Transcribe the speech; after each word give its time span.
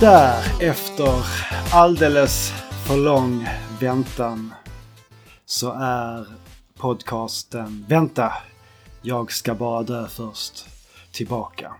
Där, 0.00 0.62
efter 0.62 1.26
alldeles 1.72 2.52
för 2.86 2.96
lång 2.96 3.48
väntan, 3.80 4.54
så 5.46 5.72
är 5.72 6.26
podcasten 6.78 7.86
Vänta, 7.88 8.32
jag 9.02 9.32
ska 9.32 9.54
bara 9.54 9.82
dö 9.82 10.06
först 10.08 10.66
tillbaka. 11.12 11.72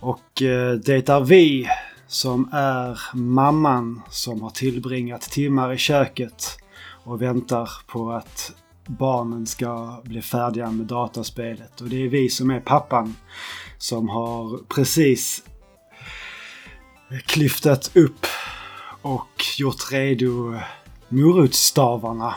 Och 0.00 0.42
eh, 0.42 0.72
det 0.72 1.08
är 1.08 1.20
vi 1.20 1.68
som 2.06 2.48
är 2.52 3.00
mamman 3.14 4.02
som 4.10 4.42
har 4.42 4.50
tillbringat 4.50 5.22
timmar 5.22 5.72
i 5.72 5.76
köket 5.76 6.58
och 7.04 7.22
väntar 7.22 7.70
på 7.86 8.12
att 8.12 8.52
barnen 8.86 9.46
ska 9.46 10.00
bli 10.04 10.22
färdiga 10.22 10.70
med 10.70 10.86
dataspelet. 10.86 11.80
Och 11.80 11.88
det 11.88 12.04
är 12.04 12.08
vi 12.08 12.28
som 12.28 12.50
är 12.50 12.60
pappan 12.60 13.16
som 13.78 14.08
har 14.08 14.58
precis 14.68 15.42
klyftat 17.26 17.96
upp 17.96 18.26
och 19.02 19.44
gjort 19.58 19.92
redo 19.92 20.54
morotsstavarna 21.08 22.34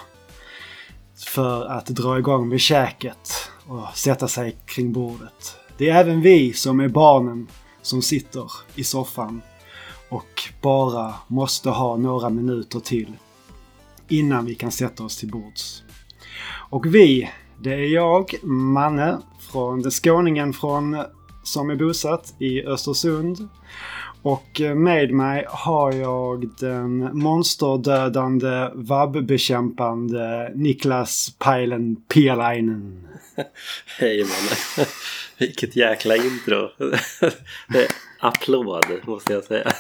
för 1.16 1.66
att 1.66 1.86
dra 1.86 2.20
igång 2.20 2.50
med 2.50 2.59
käket 2.59 3.52
och 3.67 3.97
sätta 3.97 4.28
sig 4.28 4.58
kring 4.66 4.94
bordet. 4.94 5.58
Det 5.78 5.90
är 5.90 6.00
även 6.00 6.22
vi 6.22 6.53
som 6.53 6.80
är 6.80 6.88
barnen 6.88 7.47
som 7.81 8.02
sitter 8.02 8.52
i 8.75 8.84
soffan 8.84 9.42
och 10.09 10.50
bara 10.62 11.14
måste 11.28 11.70
ha 11.70 11.97
några 11.97 12.30
minuter 12.30 12.80
till 12.80 13.14
innan 14.08 14.45
vi 14.45 14.56
kan 14.56 14.72
sätta 14.72 15.03
oss 15.03 15.17
till 15.17 15.31
bords. 15.31 15.84
Och 16.70 16.95
vi, 16.95 17.31
det 17.59 17.73
är 17.73 17.94
jag, 17.94 18.36
Manne, 18.44 19.17
från 19.40 19.81
det 19.81 19.92
skåningen 19.92 20.53
från, 20.53 21.03
som 21.44 21.70
är 21.70 21.75
bosatt 21.75 22.34
i 22.40 22.64
Östersund. 22.64 23.50
Och 24.22 24.62
med 24.75 25.12
mig 25.12 25.45
har 25.50 25.94
jag 25.94 26.50
den 26.59 27.17
monsterdödande, 27.17 28.70
vabbbekämpande 28.73 30.52
Niklas 30.56 31.36
Pajlen 31.38 31.95
Pialainen. 31.95 33.08
Hej 34.00 34.23
Manne! 34.23 34.88
Vilket 35.38 35.75
jäkla 35.75 36.16
intro! 36.16 36.70
Det 37.67 37.86
är 37.86 37.92
applåd 38.20 38.86
måste 39.03 39.34
jag 39.34 39.44
säga. 39.44 39.72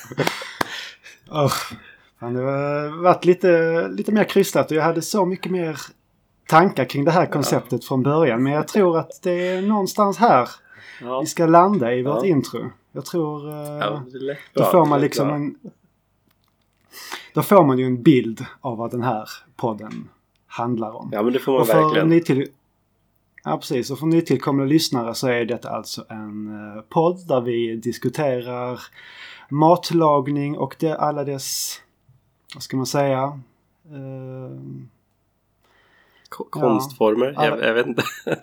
Oh, 1.29 1.53
fan, 2.19 2.33
det 2.33 2.41
har 2.41 3.03
varit 3.03 3.25
lite, 3.25 3.87
lite 3.87 4.11
mer 4.11 4.23
krystat 4.23 4.71
och 4.71 4.77
jag 4.77 4.83
hade 4.83 5.01
så 5.01 5.25
mycket 5.25 5.51
mer 5.51 5.77
tankar 6.47 6.85
kring 6.85 7.05
det 7.05 7.11
här 7.11 7.25
konceptet 7.25 7.81
ja. 7.83 7.87
från 7.87 8.03
början. 8.03 8.43
Men 8.43 8.53
jag 8.53 8.67
tror 8.67 8.99
att 8.99 9.21
det 9.23 9.47
är 9.47 9.61
någonstans 9.61 10.17
här 10.17 10.49
ja. 11.01 11.19
vi 11.19 11.25
ska 11.25 11.45
landa 11.45 11.93
i 11.93 12.03
vårt 12.03 12.23
ja. 12.23 12.25
intro. 12.25 12.71
Jag 12.91 13.05
tror... 13.05 13.47
Uh, 13.47 13.79
ja, 13.79 14.03
då 14.53 14.63
får 14.63 14.85
man 14.85 15.01
liksom 15.01 15.29
en... 15.29 15.55
Då 17.33 17.41
får 17.41 17.65
man 17.65 17.79
ju 17.79 17.85
en 17.85 18.03
bild 18.03 18.45
av 18.61 18.77
vad 18.77 18.91
den 18.91 19.03
här 19.03 19.29
podden 19.55 20.09
handlar 20.47 20.91
om. 20.91 21.09
Ja 21.13 21.23
men 21.23 21.33
det 21.33 21.39
får 21.39 21.51
man 21.51 21.61
och 21.61 21.67
för 21.67 21.81
verkligen. 21.81 22.09
Nytill... 22.09 22.47
Ja 23.43 23.57
precis. 23.57 23.91
Och 23.91 23.99
för 23.99 24.05
nytillkomna 24.05 24.63
lyssnare 24.63 25.15
så 25.15 25.27
är 25.27 25.45
detta 25.45 25.69
alltså 25.69 26.05
en 26.09 26.47
uh, 26.47 26.81
podd 26.81 27.27
där 27.27 27.41
vi 27.41 27.75
diskuterar 27.75 28.79
matlagning 29.49 30.57
och 30.57 30.75
det, 30.79 30.97
alla 30.97 31.23
dess... 31.23 31.81
Vad 32.53 32.63
ska 32.63 32.77
man 32.77 32.85
säga? 32.85 33.39
Uh, 33.91 34.59
konstformer? 36.29 37.33
Ja, 37.35 37.45
jag, 37.45 37.63
jag, 37.63 37.73
vet 37.73 37.87
inte. 37.87 38.03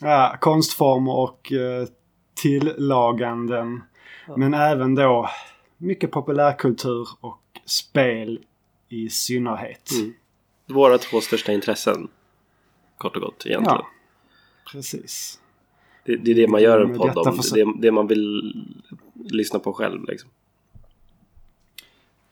ja, 0.00 0.36
konstformer 0.40 1.12
och 1.12 1.52
uh, 1.52 1.86
tillaganden. 2.34 3.82
Ja. 4.26 4.36
Men 4.36 4.54
även 4.54 4.94
då 4.94 5.30
mycket 5.76 6.10
populärkultur 6.10 7.08
och 7.20 7.42
spel 7.64 8.40
i 8.88 9.08
synnerhet. 9.08 9.90
Mm. 9.92 10.12
Våra 10.68 10.98
två 10.98 11.20
största 11.20 11.52
intressen. 11.52 12.08
Kort 12.98 13.16
och 13.16 13.22
gott 13.22 13.46
egentligen. 13.46 13.78
Ja, 13.78 13.86
precis. 14.72 15.40
Det, 16.04 16.16
det 16.16 16.30
är 16.30 16.34
det 16.34 16.48
man 16.48 16.62
gör 16.62 16.80
en 16.80 16.98
podd 16.98 17.18
om. 17.18 17.40
Det 17.54 17.60
är 17.60 17.80
det 17.80 17.92
man 17.92 18.06
vill 18.06 18.54
lyssna 19.14 19.58
på 19.58 19.72
själv 19.72 20.04
liksom. 20.04 20.30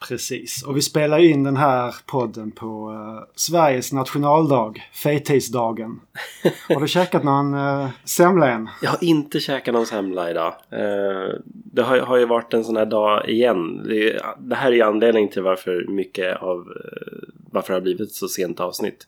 Precis. 0.00 0.62
Och 0.62 0.76
vi 0.76 0.82
spelar 0.82 1.18
in 1.18 1.44
den 1.44 1.56
här 1.56 1.94
podden 2.06 2.50
på 2.50 2.90
uh, 2.90 3.24
Sveriges 3.34 3.92
nationaldag, 3.92 4.74
fettisdagen. 4.92 6.00
har 6.68 6.80
du 6.80 6.88
käkat 6.88 7.24
någon 7.24 7.54
uh, 7.54 7.88
semla 8.04 8.50
än? 8.50 8.68
Jag 8.82 8.90
har 8.90 9.04
inte 9.04 9.40
käkat 9.40 9.74
någon 9.74 9.86
semla 9.86 10.30
idag. 10.30 10.54
Uh, 10.72 11.34
det 11.44 11.82
har, 11.82 11.98
har 11.98 12.16
ju 12.16 12.26
varit 12.26 12.54
en 12.54 12.64
sån 12.64 12.76
här 12.76 12.86
dag 12.86 13.28
igen. 13.28 13.82
Det, 13.88 14.22
det 14.38 14.54
här 14.54 14.68
är 14.68 14.76
ju 14.76 14.82
anledningen 14.82 15.30
till 15.30 15.42
varför 15.42 15.86
mycket 15.88 16.36
av 16.36 16.58
uh, 16.58 17.28
varför 17.50 17.72
det 17.72 17.76
har 17.76 17.82
blivit 17.82 18.12
så 18.12 18.28
sent 18.28 18.60
avsnitt. 18.60 19.06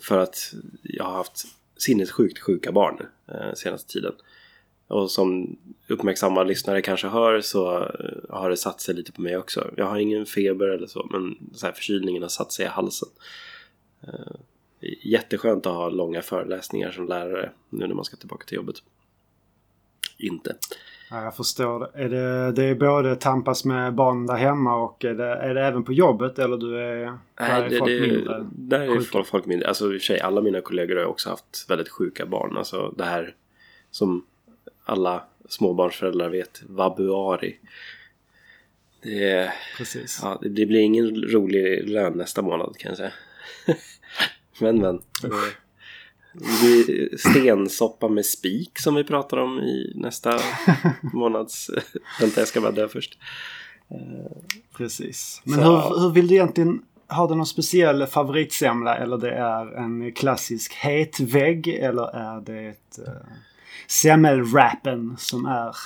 För 0.00 0.18
att 0.18 0.54
jag 0.82 1.04
har 1.04 1.12
haft 1.12 1.44
sinnessjukt 1.78 2.38
sjuka 2.38 2.72
barn 2.72 3.06
senaste 3.54 3.92
tiden. 3.92 4.12
Och 4.92 5.10
som 5.10 5.56
uppmärksamma 5.88 6.42
lyssnare 6.42 6.82
kanske 6.82 7.08
hör 7.08 7.40
så 7.40 7.78
eh, 7.78 8.36
har 8.36 8.50
det 8.50 8.56
satt 8.56 8.80
sig 8.80 8.94
lite 8.94 9.12
på 9.12 9.22
mig 9.22 9.36
också. 9.36 9.70
Jag 9.76 9.86
har 9.86 9.98
ingen 9.98 10.26
feber 10.26 10.68
eller 10.68 10.86
så 10.86 11.08
men 11.10 11.38
så 11.54 11.66
här 11.66 11.72
förkylningen 11.72 12.22
har 12.22 12.28
satt 12.28 12.52
sig 12.52 12.64
i 12.64 12.68
halsen. 12.68 13.08
Eh, 14.02 14.36
jätteskönt 15.02 15.66
att 15.66 15.74
ha 15.74 15.88
långa 15.88 16.22
föreläsningar 16.22 16.90
som 16.90 17.06
lärare 17.06 17.50
nu 17.70 17.86
när 17.86 17.94
man 17.94 18.04
ska 18.04 18.16
tillbaka 18.16 18.46
till 18.46 18.56
jobbet. 18.56 18.76
Inte. 20.18 20.56
Ja, 21.10 21.24
jag 21.24 21.36
förstår 21.36 21.80
det. 21.80 22.02
Är 22.02 22.08
det, 22.08 22.52
det 22.52 22.64
är 22.64 22.74
både 22.74 23.16
tampas 23.16 23.64
med 23.64 23.94
barn 23.94 24.26
där 24.26 24.36
hemma 24.36 24.76
och 24.76 25.04
är 25.04 25.14
det, 25.14 25.34
är 25.34 25.54
det 25.54 25.66
även 25.66 25.84
på 25.84 25.92
jobbet 25.92 26.38
eller 26.38 26.56
du 26.56 26.78
är, 26.78 27.04
Nej, 27.04 27.18
där 27.36 27.62
är 27.62 27.78
folk 27.78 27.90
det, 27.90 28.00
mindre? 28.00 28.46
Där 28.52 28.80
är 28.80 29.00
folk, 29.00 29.26
folk 29.26 29.46
mindre. 29.46 29.68
Alltså 29.68 29.84
i 29.84 29.96
och 29.96 30.00
för 30.00 30.06
sig, 30.06 30.20
alla 30.20 30.40
mina 30.40 30.60
kollegor 30.60 30.96
har 30.96 31.04
också 31.04 31.30
haft 31.30 31.66
väldigt 31.68 31.88
sjuka 31.88 32.26
barn. 32.26 32.56
Alltså 32.56 32.94
det 32.96 33.04
här 33.04 33.34
som 33.90 34.24
alla 34.92 35.24
småbarnsföräldrar 35.48 36.28
vet, 36.28 36.62
vabuari. 36.66 37.56
Det, 39.02 39.52
Precis. 39.76 40.20
Ja, 40.22 40.38
det 40.42 40.66
blir 40.66 40.80
ingen 40.80 41.22
rolig 41.22 41.88
lön 41.88 42.12
nästa 42.12 42.42
månad 42.42 42.76
kan 42.78 42.88
jag 42.88 42.96
säga. 42.96 43.12
men 44.60 44.78
men. 44.78 45.00
Det 46.32 46.60
blir 46.62 47.16
stensoppa 47.16 48.08
med 48.08 48.26
spik 48.26 48.78
som 48.78 48.94
vi 48.94 49.04
pratar 49.04 49.36
om 49.36 49.60
i 49.60 49.92
nästa 49.94 50.38
månads... 51.00 51.70
Vänta, 52.20 52.40
jag 52.40 52.48
ska 52.48 52.60
bara 52.60 52.72
dö 52.72 52.88
först. 52.88 53.18
Precis. 54.76 55.42
Men 55.44 55.58
hur, 55.58 56.00
hur 56.00 56.10
vill 56.10 56.28
du 56.28 56.34
egentligen 56.34 56.82
har 57.06 57.28
du 57.28 57.34
någon 57.34 57.46
speciell 57.46 58.06
favoritsemla 58.06 58.96
eller 58.96 59.18
det 59.18 59.30
är 59.30 59.76
en 59.76 60.12
klassisk 60.12 60.74
het 60.74 61.20
vägg 61.20 61.68
eller 61.68 62.16
är 62.16 62.40
det 62.40 62.66
ett... 62.66 62.98
Uh 62.98 63.14
semmelwrappen 63.86 65.16
som 65.18 65.46
är... 65.46 65.76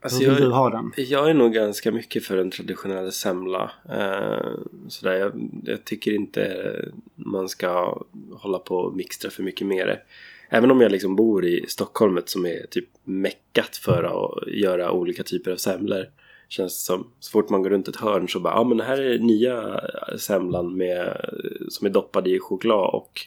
Alltså 0.00 0.20
Hur 0.20 0.30
vill 0.30 0.42
jag, 0.42 0.50
du 0.50 0.54
ha 0.54 0.70
den? 0.70 0.92
Jag 0.96 1.30
är 1.30 1.34
nog 1.34 1.52
ganska 1.52 1.92
mycket 1.92 2.24
för 2.24 2.38
en 2.38 2.50
traditionell 2.50 3.12
semla. 3.12 3.70
Eh, 3.88 4.48
sådär, 4.88 5.12
jag, 5.12 5.50
jag, 5.64 5.84
tycker 5.84 6.12
inte 6.12 6.74
man 7.14 7.48
ska 7.48 8.02
hålla 8.32 8.58
på 8.58 8.76
och 8.76 8.96
mixtra 8.96 9.30
för 9.30 9.42
mycket 9.42 9.66
med 9.66 9.86
det. 9.86 10.00
Även 10.48 10.70
om 10.70 10.80
jag 10.80 10.92
liksom 10.92 11.16
bor 11.16 11.44
i 11.44 11.64
Stockholm 11.68 12.20
som 12.24 12.46
är 12.46 12.66
typ 12.70 12.88
meckat 13.04 13.76
för 13.76 14.02
att 14.02 14.48
göra 14.52 14.92
olika 14.92 15.22
typer 15.22 15.50
av 15.50 15.56
semlor. 15.56 16.06
Känns 16.48 16.72
det 16.72 16.86
som. 16.86 17.06
Så 17.20 17.30
fort 17.30 17.50
man 17.50 17.62
går 17.62 17.70
runt 17.70 17.88
ett 17.88 17.96
hörn 17.96 18.28
så 18.28 18.40
bara, 18.40 18.54
ja 18.54 18.64
men 18.64 18.80
här 18.80 19.02
är 19.02 19.18
nya 19.18 19.80
semlan 20.18 20.76
med, 20.76 21.30
som 21.68 21.86
är 21.86 21.90
doppad 21.90 22.28
i 22.28 22.38
choklad 22.38 22.94
och 22.94 23.20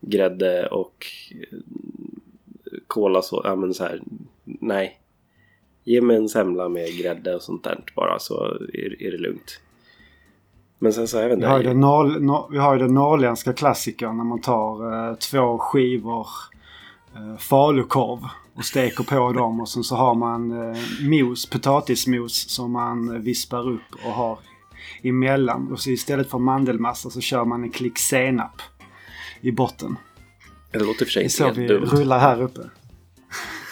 grädde 0.00 0.66
och 0.66 1.06
kola 2.88 3.22
så, 3.22 3.40
ja 3.44 3.56
men 3.56 3.74
så 3.74 3.84
här, 3.84 4.02
nej. 4.44 5.00
Ge 5.84 6.00
mig 6.00 6.16
en 6.16 6.28
semla 6.28 6.68
med 6.68 6.98
grädde 6.98 7.34
och 7.34 7.42
sånt 7.42 7.64
där 7.64 7.84
bara 7.96 8.18
så 8.18 8.44
är, 8.74 9.02
är 9.02 9.10
det 9.10 9.18
lugnt. 9.18 9.60
Men 10.78 10.92
sen 10.92 11.08
så, 11.08 11.16
jag 11.16 11.28
vet. 11.28 11.38
Vi 11.38 11.44
har 11.44 11.58
ju 11.58 11.64
den, 11.64 11.80
norr, 11.80 12.20
nor, 12.20 12.48
vi 12.50 12.58
har 12.58 12.74
ju 12.74 12.80
den 12.80 12.94
norrländska 12.94 13.52
klassikern 13.52 14.16
när 14.16 14.24
man 14.24 14.40
tar 14.40 15.08
eh, 15.10 15.14
två 15.14 15.58
skivor 15.58 16.26
eh, 17.14 17.36
falukorv 17.38 18.20
och 18.54 18.64
steker 18.64 19.04
på 19.04 19.32
dem 19.32 19.60
och 19.60 19.68
sen 19.68 19.84
så 19.84 19.96
har 19.96 20.14
man 20.14 20.50
eh, 20.50 20.78
mos, 21.02 21.46
potatismos 21.46 22.50
som 22.50 22.72
man 22.72 23.22
vispar 23.22 23.68
upp 23.68 23.94
och 24.04 24.12
har 24.12 24.38
emellan. 25.02 25.72
Och 25.72 25.80
så 25.80 25.90
istället 25.90 26.30
för 26.30 26.38
mandelmassa 26.38 27.10
så 27.10 27.20
kör 27.20 27.44
man 27.44 27.62
en 27.62 27.70
klick 27.70 27.98
senap 27.98 28.62
i 29.40 29.52
botten. 29.52 29.96
Det 30.70 30.78
låter 30.78 31.04
för 31.04 31.12
sig 31.12 31.22
inte 31.22 31.44
dumt. 31.44 31.86
så 31.86 31.96
vi 31.96 32.02
rullar 32.02 32.18
här 32.18 32.42
uppe. 32.42 32.60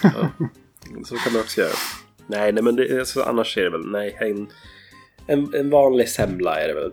Ja, 0.03 0.29
så 1.05 1.15
kan 1.15 1.33
man 1.33 1.41
också 1.41 1.61
göra. 1.61 1.75
Nej, 2.27 2.51
nej 2.51 2.63
men 2.63 2.75
det, 2.75 2.99
alltså, 2.99 3.21
annars 3.21 3.57
är 3.57 3.63
det 3.63 3.69
väl, 3.69 3.91
nej, 3.91 4.17
en, 4.19 4.47
en, 5.27 5.53
en 5.53 5.69
vanlig 5.69 6.09
semla 6.09 6.59
är 6.59 6.67
det 6.67 6.73
väl. 6.73 6.91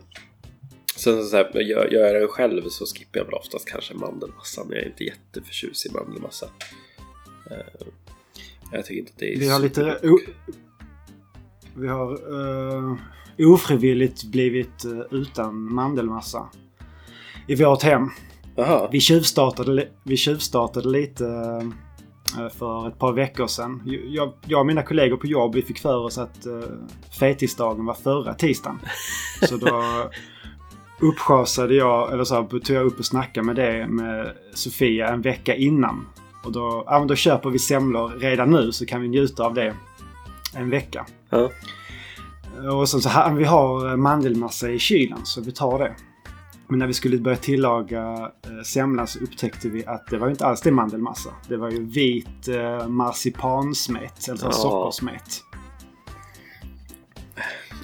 Sen 0.96 1.22
så, 1.22 1.24
så 1.24 1.36
här, 1.36 1.60
gör, 1.60 1.88
gör 1.92 2.06
jag 2.06 2.14
den 2.14 2.28
själv 2.28 2.62
så 2.68 2.86
skippar 2.86 3.18
jag 3.18 3.24
väl 3.24 3.34
oftast 3.34 3.68
kanske 3.68 3.94
mandelmassan. 3.94 4.66
Jag 4.70 4.78
är 4.78 4.86
inte 4.86 5.04
jätteförtjust 5.04 5.86
i 5.86 5.90
mandelmassa. 5.90 6.46
Uh, 7.50 7.86
jag 8.72 8.84
tycker 8.84 9.00
inte 9.00 9.12
att 9.12 9.18
det 9.18 9.34
är 9.34 9.38
Vi 9.38 9.48
har 9.48 9.58
lite 9.58 9.98
Vi 11.74 11.88
har 11.88 12.32
uh, 12.32 12.96
ofrivilligt 13.38 14.24
blivit 14.24 14.84
uh, 14.84 15.00
utan 15.10 15.74
mandelmassa 15.74 16.48
i 17.46 17.54
vårt 17.54 17.82
hem. 17.82 18.10
Vi 18.90 19.00
tjuvstartade, 19.00 19.88
vi 20.02 20.16
tjuvstartade 20.16 20.88
lite 20.88 21.24
uh, 21.24 22.48
för 22.48 22.88
ett 22.88 22.98
par 22.98 23.12
veckor 23.12 23.46
sedan. 23.46 23.82
Jag, 24.08 24.32
jag 24.46 24.60
och 24.60 24.66
mina 24.66 24.82
kollegor 24.82 25.16
på 25.16 25.26
jobb 25.26 25.54
vi 25.54 25.62
fick 25.62 25.78
för 25.78 25.96
oss 25.96 26.18
att 26.18 26.46
uh, 26.46 26.62
fetisdagen 27.20 27.86
var 27.86 27.94
förra 27.94 28.34
tisdagen. 28.34 28.78
Så 29.48 29.56
då 29.56 29.82
uppschasade 31.00 31.74
jag, 31.74 32.12
eller 32.12 32.24
så 32.24 32.34
här, 32.34 32.42
tog 32.42 32.76
jag 32.76 32.86
upp 32.86 32.98
och 32.98 33.04
snackade 33.04 33.46
med 33.46 33.56
det 33.56 33.86
med 33.86 34.32
Sofia 34.54 35.08
en 35.08 35.22
vecka 35.22 35.54
innan. 35.54 36.06
Och 36.44 36.52
då, 36.52 36.84
ja, 36.86 36.98
men 36.98 37.08
då 37.08 37.14
köper 37.14 37.50
vi 37.50 37.58
semlor 37.58 38.08
redan 38.08 38.50
nu 38.50 38.72
så 38.72 38.86
kan 38.86 39.02
vi 39.02 39.08
njuta 39.08 39.44
av 39.44 39.54
det 39.54 39.74
en 40.54 40.70
vecka. 40.70 41.06
Ja. 41.30 41.50
Och 42.72 42.88
sen 42.88 43.00
så 43.00 43.08
här, 43.08 43.34
vi 43.34 43.44
har 43.44 43.96
mandelmassa 43.96 44.70
i 44.70 44.78
kylen 44.78 45.18
så 45.24 45.40
vi 45.40 45.52
tar 45.52 45.78
det. 45.78 45.94
Men 46.74 46.78
när 46.78 46.86
vi 46.86 46.94
skulle 46.94 47.18
börja 47.18 47.36
tillaga 47.36 48.30
eh, 48.42 48.62
semlan 48.64 49.06
så 49.06 49.18
upptäckte 49.18 49.68
vi 49.68 49.86
att 49.86 50.06
det 50.06 50.18
var 50.18 50.26
ju 50.26 50.30
inte 50.30 50.46
alls 50.46 50.60
det 50.60 50.70
mandelmassa. 50.70 51.30
Det 51.48 51.56
var 51.56 51.70
ju 51.70 51.84
vit 51.84 52.48
eh, 52.48 52.88
marsipansmet, 52.88 54.28
alltså 54.30 54.46
Ja. 54.46 54.52
sockersmet. 54.52 55.42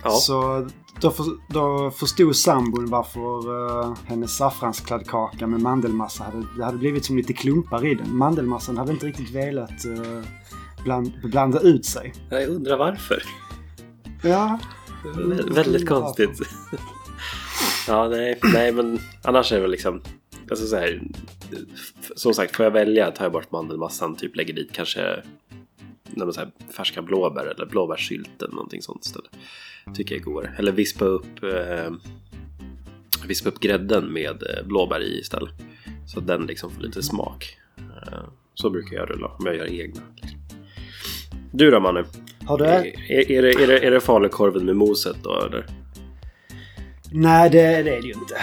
Ja. 0.04 0.10
Så 0.10 0.69
då, 1.00 1.10
för, 1.10 1.25
då 1.48 1.90
förstod 1.90 2.37
sambon 2.37 2.87
varför 2.90 3.48
uh, 3.50 3.94
hennes 4.06 4.37
saffranskladdkaka 4.37 5.46
med 5.46 5.60
mandelmassa 5.60 6.25
hade, 6.25 6.46
det 6.56 6.64
hade 6.64 6.78
blivit 6.78 7.04
som 7.04 7.16
lite 7.16 7.32
klumpar 7.32 7.87
i 7.87 7.94
den. 7.94 8.16
Mandelmassan 8.16 8.78
hade 8.78 8.92
inte 8.92 9.06
riktigt 9.06 9.31
velat 9.31 9.87
uh, 9.87 10.22
bland, 10.84 11.12
blanda 11.22 11.60
ut 11.60 11.84
sig. 11.87 12.12
Jag 12.31 12.48
undrar 12.48 12.78
varför. 12.78 13.22
Ja, 14.22 14.58
Vä- 15.04 15.54
Väldigt 15.54 15.88
konstigt. 15.88 16.40
Ja, 17.88 18.09
nej, 18.09 18.38
nej, 18.43 18.73
men 18.73 18.99
annars 19.23 19.53
är 19.53 19.56
det 19.56 19.62
väl 19.62 19.71
liksom... 19.71 20.03
Alltså 20.50 20.67
så 20.67 20.77
här, 20.77 21.03
som 22.17 22.35
sagt, 22.35 22.56
får 22.56 22.65
jag 22.65 22.71
välja 22.71 23.11
tar 23.11 23.25
jag 23.25 23.32
bort 23.32 23.53
mandelmassan. 23.53 24.17
Typ 24.17 24.37
lägger 24.37 24.55
dit 24.55 24.73
kanske 24.73 25.23
nej, 26.15 26.27
men 26.27 26.32
så 26.32 26.41
här, 26.41 26.50
färska 26.77 27.03
blåbär 27.03 27.47
eller 27.47 27.67
blåbärssylt 27.67 28.43
eller 28.43 28.55
någonting 28.55 28.82
sånt 28.82 29.05
istället. 29.05 29.31
Tycker 29.94 30.15
jag 30.15 30.21
är 30.21 30.25
godare. 30.25 30.55
Eller 30.59 30.73
vispa 30.73 31.05
upp, 31.05 31.43
eh, 31.43 31.93
vispa 33.27 33.49
upp 33.49 33.61
grädden 33.61 34.12
med 34.12 34.43
eh, 34.43 34.67
blåbär 34.67 35.00
i 35.00 35.21
istället. 35.21 35.55
Så 36.06 36.19
att 36.19 36.26
den 36.26 36.47
liksom 36.47 36.71
får 36.71 36.83
lite 36.83 37.03
smak. 37.03 37.59
Eh, 37.79 38.25
så 38.55 38.71
brukar 38.71 38.97
jag 38.97 39.11
rulla 39.11 39.26
om 39.26 39.47
jag 39.47 39.56
gör 39.56 39.73
egna. 39.73 40.03
Liksom. 40.17 40.38
Du 41.53 41.71
då 41.71 41.81
Manu? 41.81 42.05
har 42.44 42.59
du 42.59 42.65
Är, 42.65 43.11
är, 43.11 43.31
är, 43.31 43.43
det, 43.43 43.62
är, 43.62 43.67
det, 43.67 43.87
är 43.87 43.91
det 43.91 44.00
falukorven 44.00 44.65
med 44.65 44.76
moset 44.76 45.17
då 45.23 45.41
eller? 45.41 45.67
Nej, 47.12 47.51
det, 47.51 47.83
det 47.83 47.97
är 47.97 48.03
det 48.03 48.09
ju 48.09 48.12
inte. 48.12 48.37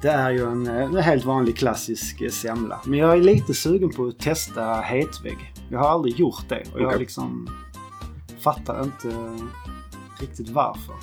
Det 0.00 0.08
är 0.08 0.30
ju 0.30 0.46
en, 0.46 0.66
en 0.66 0.96
helt 0.96 1.24
vanlig 1.24 1.56
klassisk 1.56 2.20
eh, 2.20 2.30
semla. 2.30 2.80
Men 2.84 2.98
jag 2.98 3.12
är 3.12 3.16
lite 3.16 3.54
sugen 3.54 3.90
på 3.90 4.06
att 4.06 4.18
testa 4.18 4.80
hetvägg. 4.80 5.52
Jag 5.70 5.78
har 5.78 5.88
aldrig 5.88 6.16
gjort 6.16 6.48
det 6.48 6.62
och 6.72 6.80
jag 6.80 6.86
Okej. 6.86 6.98
liksom 6.98 7.48
fattar 8.40 8.82
inte 8.82 9.08
riktigt 10.20 10.48
varför. 10.48 10.94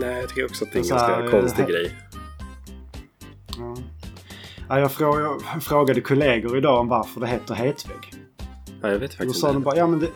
Nej, 0.00 0.20
jag 0.20 0.28
tycker 0.28 0.44
också 0.44 0.64
att 0.64 0.72
det 0.72 0.78
är 0.78 0.82
en 0.82 0.88
ganska 0.88 1.38
konstig 1.38 1.62
eh, 1.62 1.68
grej. 1.68 1.94
Ja. 3.58 3.76
Ja, 4.68 4.78
jag, 4.78 4.92
frå, 4.92 5.38
jag 5.52 5.62
frågade 5.62 6.00
kollegor 6.00 6.58
idag 6.58 6.80
om 6.80 6.88
varför 6.88 7.20
det 7.20 7.26
heter 7.26 7.54
hetvägg. 7.54 8.14
Ja, 8.82 8.88
jag 8.88 8.98
vet 8.98 9.10
Då 9.10 9.16
faktiskt 9.16 9.40
sa 9.40 9.52
de 9.52 9.62
bara, 9.62 9.76
ja 9.76 9.86
men 9.86 10.00
det... 10.00 10.08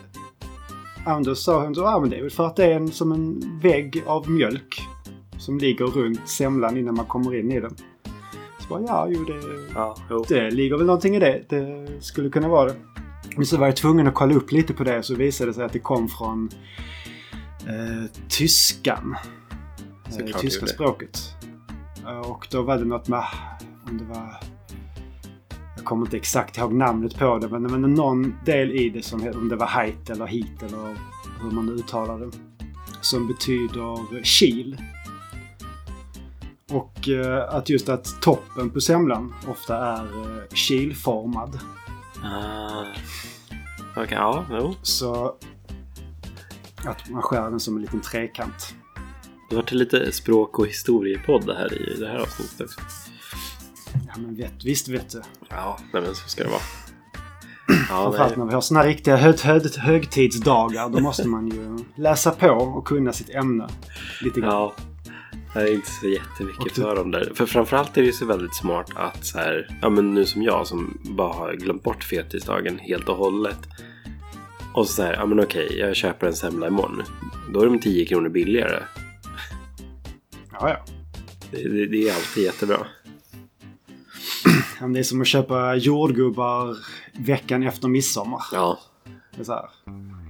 Ja, 1.04 1.14
men 1.14 1.22
då 1.22 1.34
sa 1.34 1.62
hon 1.62 1.74
så, 1.74 1.80
ja 1.80 2.00
men 2.00 2.10
det 2.10 2.16
är 2.16 2.22
väl 2.22 2.30
för 2.30 2.46
att 2.46 2.56
det 2.56 2.64
är 2.64 2.76
en, 2.76 2.92
som 2.92 3.12
en 3.12 3.60
vägg 3.62 4.02
av 4.06 4.30
mjölk. 4.30 4.82
Som 5.40 5.58
ligger 5.58 5.84
runt 5.84 6.28
semlan 6.28 6.76
innan 6.76 6.94
man 6.94 7.06
kommer 7.06 7.38
in 7.38 7.52
i 7.52 7.60
den. 7.60 7.76
Så 8.58 8.68
bara, 8.68 8.82
ja 8.82 9.08
jo 9.10 9.24
det, 9.24 9.40
Ja, 9.74 9.96
jo. 10.10 10.24
det 10.28 10.50
ligger 10.50 10.76
väl 10.76 10.86
någonting 10.86 11.16
i 11.16 11.18
det. 11.18 11.44
Det 11.48 11.88
skulle 12.00 12.30
kunna 12.30 12.48
vara 12.48 12.68
det. 12.68 12.76
Men 13.36 13.46
så 13.46 13.56
var 13.56 13.66
jag 13.66 13.76
tvungen 13.76 14.06
att 14.06 14.14
kolla 14.14 14.34
upp 14.34 14.52
lite 14.52 14.72
på 14.72 14.84
det 14.84 15.02
så 15.02 15.14
visade 15.14 15.50
det 15.50 15.54
sig 15.54 15.64
att 15.64 15.72
det 15.72 15.78
kom 15.78 16.08
från 16.08 16.50
eh, 17.66 18.10
tyskan. 18.28 19.16
Eh, 20.18 20.40
tyska 20.40 20.66
språket. 20.66 21.18
Eh, 22.06 22.30
och 22.30 22.46
då 22.50 22.62
var 22.62 22.78
det 22.78 22.84
något 22.84 23.08
med, 23.08 23.24
om 23.88 23.98
det 23.98 24.04
var 24.04 24.40
jag 25.76 25.84
kommer 25.84 26.06
inte 26.06 26.16
exakt 26.16 26.58
ihåg 26.58 26.72
namnet 26.72 27.18
på 27.18 27.38
det, 27.38 27.48
men 27.48 27.62
det 27.62 27.68
var 27.68 27.78
någon 27.78 28.34
del 28.44 28.70
i 28.70 28.90
det 28.90 29.02
som 29.02 29.28
om 29.34 29.48
det 29.48 29.56
var 29.56 29.66
height 29.66 30.10
eller 30.10 30.26
hit 30.26 30.62
eller 30.62 30.96
hur 31.42 31.50
man 31.50 31.68
uttalar 31.68 32.18
det. 32.18 32.30
Som 33.00 33.28
betyder 33.28 34.22
kil. 34.24 34.76
Och 36.70 37.08
eh, 37.08 37.54
att 37.54 37.68
just 37.68 37.88
att 37.88 38.22
toppen 38.22 38.70
på 38.70 38.80
semlan 38.80 39.34
ofta 39.48 39.76
är 39.76 40.02
eh, 40.02 40.48
kilformad. 40.54 41.58
Ah. 42.24 42.84
Okej, 43.96 44.08
ja, 44.10 44.44
jo. 44.50 44.74
Så 44.82 45.36
att 46.84 47.08
man 47.08 47.22
skär 47.22 47.50
den 47.50 47.60
som 47.60 47.76
en 47.76 47.82
liten 47.82 48.00
trekant. 48.00 48.74
Det 49.50 49.56
var 49.56 49.62
till 49.62 49.78
lite 49.78 50.12
språk 50.12 50.58
och 50.58 50.66
historiepodd 50.66 51.50
här 51.56 51.90
i 51.90 52.00
det 52.00 52.08
här 52.08 52.18
avsnittet 52.18 52.60
också. 52.60 52.80
Ja 53.92 54.12
men 54.16 54.36
vet, 54.36 54.64
visst 54.64 54.88
vet 54.88 55.10
du. 55.10 55.22
Ja, 55.48 55.78
nej 55.92 56.02
men 56.02 56.14
så 56.14 56.28
ska 56.28 56.42
det 56.42 56.50
vara. 56.50 56.60
Ja, 57.68 58.02
Framförallt 58.02 58.36
när 58.36 58.44
vi 58.46 58.54
har 58.54 58.60
såna 58.60 58.84
riktiga 58.84 59.16
hög, 59.16 59.40
hög, 59.40 59.76
högtidsdagar. 59.76 60.88
Då 60.88 61.00
måste 61.00 61.28
man 61.28 61.48
ju 61.48 61.78
läsa 61.94 62.30
på 62.30 62.48
och 62.50 62.86
kunna 62.86 63.12
sitt 63.12 63.30
ämne 63.30 63.68
lite 64.22 64.40
grann. 64.40 64.50
Ja. 64.50 64.74
Det 65.54 65.60
är 65.60 65.74
inte 65.74 65.90
så 65.90 66.06
jättemycket 66.08 66.74
du- 66.74 66.82
för 66.82 66.96
dem 66.96 67.10
där. 67.10 67.32
För 67.34 67.46
framförallt 67.46 67.96
är 67.96 68.00
det 68.00 68.06
ju 68.06 68.12
så 68.12 68.26
väldigt 68.26 68.54
smart 68.54 68.90
att 68.94 69.26
så 69.26 69.38
här, 69.38 69.78
ja 69.82 69.90
men 69.90 70.14
nu 70.14 70.26
som 70.26 70.42
jag 70.42 70.66
som 70.66 70.98
bara 71.04 71.32
har 71.32 71.52
glömt 71.54 71.82
bort 71.82 72.04
fetisdagen 72.04 72.78
helt 72.78 73.08
och 73.08 73.16
hållet. 73.16 73.58
Och 74.74 74.86
så 74.88 75.02
här, 75.02 75.12
ja 75.12 75.26
men 75.26 75.40
okej, 75.40 75.78
jag 75.78 75.96
köper 75.96 76.26
en 76.26 76.34
semla 76.34 76.66
imorgon. 76.68 77.02
Då 77.54 77.60
är 77.60 77.66
de 77.66 77.78
10 77.78 78.06
kronor 78.06 78.28
billigare. 78.28 78.82
Ja, 80.52 80.68
ja. 80.70 80.84
Det, 81.50 81.68
det, 81.68 81.86
det 81.86 82.08
är 82.08 82.14
alltid 82.14 82.44
jättebra. 82.44 82.86
Det 84.92 84.98
är 84.98 85.02
som 85.02 85.20
att 85.20 85.26
köpa 85.26 85.74
jordgubbar 85.74 86.76
veckan 87.12 87.62
efter 87.62 87.88
midsommar. 87.88 88.42
Ja. 88.52 88.78
Det 89.34 89.40
är 89.40 89.44
så 89.44 89.52
här, 89.52 89.68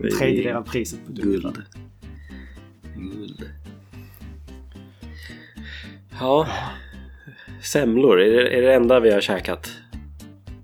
en 0.02 0.18
tredjedel 0.18 0.56
av 0.56 0.62
priset 0.62 1.06
på. 1.06 1.12
Guld. 1.12 1.62
Guld. 2.96 3.50
Ja. 6.20 6.46
Semlor, 7.62 8.20
är 8.20 8.30
det, 8.30 8.58
är 8.58 8.62
det 8.62 8.74
enda 8.74 9.00
vi 9.00 9.12
har 9.12 9.20
käkat? 9.20 9.70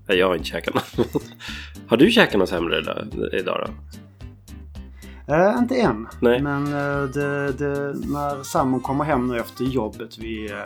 Nej, 0.07 0.17
jag 0.17 0.27
har 0.27 0.35
inte 0.35 0.47
käkat 0.47 0.73
något. 0.97 1.23
Har 1.87 1.97
du 1.97 2.11
käkat 2.11 2.33
några 2.33 2.47
semlor 2.47 2.79
idag, 2.79 3.07
idag 3.33 3.67
då? 3.67 3.73
Eh, 5.33 5.55
inte 5.57 5.75
än. 5.75 6.07
Nej. 6.19 6.41
Men 6.41 6.65
eh, 6.67 7.03
det, 7.03 7.51
det, 7.51 7.93
när 7.93 8.43
sambon 8.43 8.79
kommer 8.79 9.03
hem 9.03 9.27
nu 9.27 9.39
efter 9.39 9.63
jobbet 9.63 10.17
vid 10.17 10.51
eh, 10.51 10.57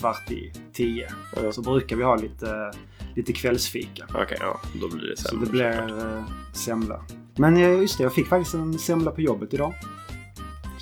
kvart 0.00 0.30
i 0.30 0.52
tio 0.72 1.08
Ja. 1.36 1.52
så 1.52 1.62
brukar 1.62 1.96
vi 1.96 2.02
ha 2.02 2.16
lite, 2.16 2.72
lite 3.16 3.32
kvällsfika. 3.32 4.04
Okej, 4.14 4.38
ja. 4.40 4.60
Då 4.80 4.88
blir 4.96 5.08
det 5.10 5.16
Så 5.16 5.28
semlor. 5.28 5.46
det 5.46 5.50
blir 5.52 6.24
semla. 6.52 7.04
Men 7.36 7.56
just 7.80 7.98
det, 7.98 8.04
jag 8.04 8.14
fick 8.14 8.26
faktiskt 8.28 8.54
en 8.54 8.78
semla 8.78 9.10
på 9.10 9.20
jobbet 9.20 9.54
idag. 9.54 9.74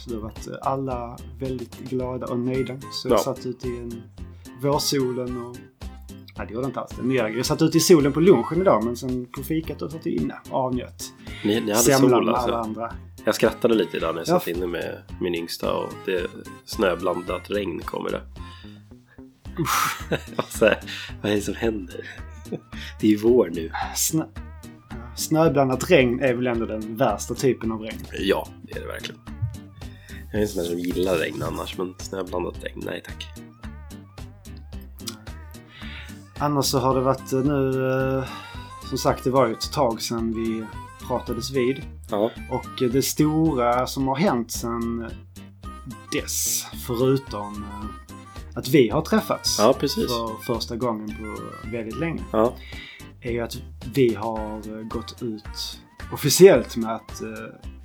Det 0.08 0.14
har 0.14 0.20
varit 0.22 0.46
eh, 0.48 0.54
alla 0.62 1.18
väldigt 1.40 1.78
glada 1.78 2.26
och 2.26 2.38
nöjda. 2.38 2.74
Så 2.92 3.08
jag 3.08 3.14
Ja. 3.18 3.22
satt 3.22 3.46
ute 3.46 3.68
i 3.68 3.78
en 3.78 4.02
vårsolen 4.62 5.42
och... 5.46 5.56
Nej, 6.38 6.46
det 6.46 6.52
gjorde 6.52 6.64
jag 6.64 6.70
inte 6.70 6.80
alls. 6.80 6.92
Det. 7.02 7.14
Jag 7.14 7.46
satt 7.46 7.62
ute 7.62 7.76
i 7.76 7.80
solen 7.80 8.12
på 8.12 8.20
lunchen 8.20 8.60
idag 8.60 8.84
men 8.84 8.96
sen 8.96 9.26
på 9.26 9.42
fikat 9.42 9.78
då 9.78 9.88
satt 9.90 10.06
jag 10.06 10.14
inne 10.14 10.34
och 10.50 10.58
avnjöt. 10.58 11.04
Ni, 11.44 11.54
ni 11.60 11.70
hade 11.70 11.74
Semlan 11.82 12.10
sol 12.10 12.28
alltså? 12.28 12.48
alla 12.48 12.58
andra. 12.60 12.92
Jag 13.24 13.34
skrattade 13.34 13.74
lite 13.74 13.96
idag 13.96 14.14
när 14.14 14.20
jag 14.20 14.28
Ja. 14.28 14.38
satt 14.40 14.48
inne 14.48 14.66
med 14.66 15.02
min 15.20 15.34
yngsta 15.34 15.72
och 15.74 15.92
det 16.06 16.26
snöblandat 16.64 17.50
regn 17.50 17.80
kom 17.84 18.06
idag. 18.06 18.20
Och 20.36 20.44
så 20.44 20.64
här, 20.64 20.78
vad 21.22 21.32
är 21.32 21.36
det 21.36 21.42
som 21.42 21.54
händer? 21.54 22.04
Det 23.00 23.06
är 23.06 23.10
ju 23.10 23.16
vår 23.16 23.50
nu. 23.54 23.70
Snö... 23.96 24.24
Snöblandat 25.16 25.90
regn 25.90 26.20
är 26.20 26.34
väl 26.34 26.46
ändå 26.46 26.66
den 26.66 26.96
värsta 26.96 27.34
typen 27.34 27.72
av 27.72 27.80
regn. 27.80 27.98
Ja, 28.20 28.48
det 28.62 28.76
är 28.76 28.80
det 28.80 28.86
verkligen. 28.86 29.20
Jag 30.32 30.38
är 30.38 30.42
en 30.42 30.48
sån 30.48 30.62
där 30.62 30.70
som 30.70 30.78
gillar 30.78 31.16
regn 31.16 31.42
annars, 31.42 31.78
men 31.78 31.94
snöblandat 31.98 32.64
regn, 32.64 32.82
nej 32.86 33.02
tack. 33.06 33.26
Annars 36.38 36.64
så 36.66 36.78
har 36.78 36.94
det 36.94 37.00
varit 37.00 37.32
eh, 37.32 37.38
nu... 37.40 37.90
eh, 38.18 38.24
Som 38.88 38.98
sagt, 38.98 39.24
det 39.24 39.30
var 39.30 39.46
ju 39.46 39.52
ett 39.52 39.72
tag 39.72 40.02
sedan 40.02 40.32
vi 40.34 40.66
pratades 41.08 41.50
vid. 41.50 41.82
Ja, 42.10 42.30
Och 42.50 42.90
det 42.92 43.02
stora 43.02 43.86
som 43.86 44.08
har 44.08 44.16
hänt 44.16 44.52
sedan 44.52 45.10
dess, 46.12 46.64
förutom 46.86 47.64
eh, 47.64 48.58
att 48.58 48.68
vi 48.68 48.88
har 48.88 49.02
träffats 49.02 49.56
ja 49.58 49.72
för 49.80 50.42
första 50.54 50.76
gången 50.76 51.08
på 51.08 51.36
väldigt 51.70 51.98
länge, 51.98 52.22
Ja, 52.32 52.54
är 53.20 53.30
ju 53.32 53.40
att 53.40 53.56
vi 53.94 54.14
har 54.14 54.56
eh, 54.78 54.82
gått 54.84 55.22
ut 55.22 55.78
officiellt 56.12 56.76
med 56.76 56.94
att 56.94 57.22
eh, 57.22 57.28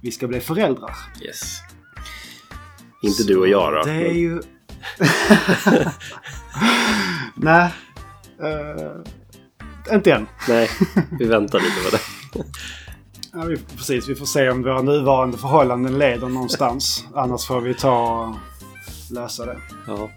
vi 0.01 0.11
ska 0.11 0.27
bli 0.27 0.39
föräldrar. 0.39 0.95
Yes. 1.21 1.57
Inte 3.03 3.23
du 3.23 3.37
och 3.37 3.47
jag 3.47 3.73
då. 3.73 3.81
Det 3.83 3.91
är 3.91 4.03
men- 4.03 4.15
ju... 4.19 4.41
Nej. 7.35 7.71
eh, 8.41 9.95
inte 9.95 10.11
än. 10.13 10.27
Nej, 10.49 10.69
vi 11.19 11.25
väntar 11.25 11.59
lite 11.59 11.75
på 11.89 11.95
det. 11.95 12.01
Ja, 13.33 13.43
vi, 13.43 13.57
precis, 13.77 14.09
vi 14.09 14.15
får 14.15 14.25
se 14.25 14.49
om 14.49 14.63
våra 14.63 14.81
nuvarande 14.81 15.37
förhållanden 15.37 15.97
leder 15.99 16.27
någonstans. 16.29 17.05
Annars 17.15 17.47
får 17.47 17.61
vi 17.61 17.73
ta 17.73 18.25
och 18.27 18.35
lösa 19.15 19.45
det. 19.45 19.57
Ja. 19.87 20.09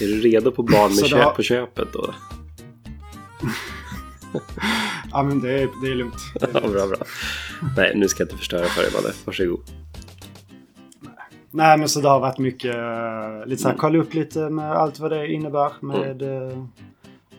Är 0.00 0.06
du 0.06 0.20
redo 0.20 0.50
på 0.50 0.62
barn 0.62 0.94
med 0.94 1.06
köp 1.06 1.36
på 1.36 1.42
köpet 1.42 1.88
då? 1.92 2.14
Ja, 5.12 5.22
men 5.22 5.40
det 5.40 5.50
är, 5.52 5.68
det 5.82 5.90
är 5.90 5.94
lugnt. 5.94 6.14
Det 6.34 6.44
är 6.44 6.48
Ja, 6.54 6.60
lugnt. 6.60 6.72
bra, 6.74 6.86
bra. 6.86 6.96
Nej, 7.76 7.92
nu 7.96 8.08
ska 8.08 8.20
jag 8.22 8.26
inte 8.26 8.36
förstöra 8.38 8.64
för 8.66 8.82
dig, 8.82 8.90
Madde. 8.94 9.12
Varsågod. 9.24 9.60
Nej, 11.50 11.78
men 11.78 11.88
så 11.88 12.00
det 12.00 12.08
har 12.08 12.20
varit 12.20 12.38
mycket... 12.38 12.74
eh, 12.74 13.46
Lite 13.46 13.62
så 13.62 13.68
här, 13.68 13.76
kolla 13.76 13.98
upp 13.98 14.14
lite 14.14 14.50
med 14.50 14.72
allt 14.72 14.98
vad 14.98 15.10
det 15.10 15.32
innebär 15.32 15.72
med 15.80 16.22
eh, 16.22 16.64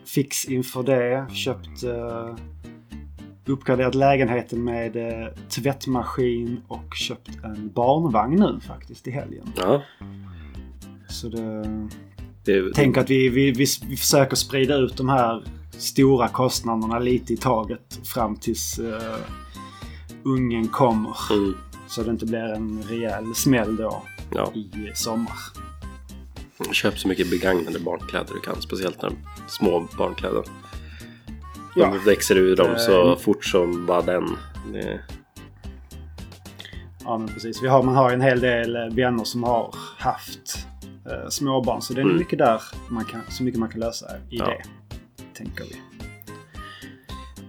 fix 0.05 0.45
inför 0.45 0.83
det. 0.83 1.25
Köpt... 1.33 1.83
Uh, 1.83 2.35
uppgraderat 3.45 3.95
lägenheten 3.95 4.63
med 4.63 4.95
eh, 4.95 5.27
tvättmaskin 5.49 6.61
och 6.67 6.95
köpt 6.95 7.29
en 7.43 7.71
barnvagn 7.73 8.35
nu 8.39 8.59
faktiskt 8.67 9.07
i 9.07 9.11
helgen. 9.11 9.53
Ja, 9.57 9.81
Så 11.09 11.29
det... 11.29 11.63
det, 12.45 12.73
Tänk 12.75 12.97
att 12.97 13.09
vi, 13.09 13.29
vi, 13.29 13.51
vi, 13.51 13.65
vi 13.89 13.97
försöker 13.97 14.35
sprida 14.35 14.75
ut 14.75 14.97
de 14.97 15.09
här 15.09 15.43
stora 15.71 16.27
kostnaderna 16.27 16.99
lite 16.99 17.33
i 17.33 17.37
taget 17.37 17.99
fram 18.03 18.35
tills 18.35 18.79
uh, 18.79 19.17
ungen 20.23 20.67
kommer. 20.67 21.17
Mm, 21.31 21.53
Så 21.95 22.03
det 22.03 22.11
inte 22.11 22.25
blir 22.25 22.39
en 22.53 22.83
rejäl 22.83 23.35
smäll 23.35 23.75
då 23.75 24.03
ja. 24.35 24.51
i 24.55 24.91
sommar. 24.95 25.33
Köp 26.71 26.99
så 26.99 27.07
mycket 27.07 27.29
begagnade 27.29 27.79
barnkläder 27.79 28.33
du 28.33 28.39
kan. 28.39 28.61
Speciellt 28.61 29.01
när 29.01 29.11
små 29.47 29.87
barnkläder. 29.97 30.43
Ja. 31.75 31.85
De 31.85 31.99
växer 32.05 32.35
ur 32.35 32.55
dem 32.55 32.75
så 32.77 33.11
Eh, 33.11 33.17
fort 33.17 33.45
som 33.45 33.85
bara 33.85 34.01
den. 34.01 34.37
Det, 34.73 34.99
Ja, 37.05 37.17
men 37.17 37.27
precis. 37.27 37.63
Vi 37.63 37.67
har, 37.67 37.83
man 37.83 37.95
har 37.95 38.11
en 38.11 38.21
hel 38.21 38.39
del 38.39 38.75
eh, 38.75 38.85
vänner 38.95 39.23
som 39.23 39.43
har 39.43 39.75
haft 39.97 40.67
eh, 41.11 41.29
småbarn. 41.29 41.81
Så 41.81 41.93
det 41.93 42.01
är 42.01 42.05
Mm. 42.05 42.17
mycket 42.17 42.39
där 42.39 42.61
man 42.89 43.05
kan, 43.05 43.21
så 43.29 43.43
mycket 43.43 43.59
man 43.59 43.69
kan 43.69 43.79
lösa 43.79 44.05
i 44.17 44.37
Ja. 44.37 44.45
det. 44.45 44.63
Tänker 45.33 45.63
vi. 45.63 45.75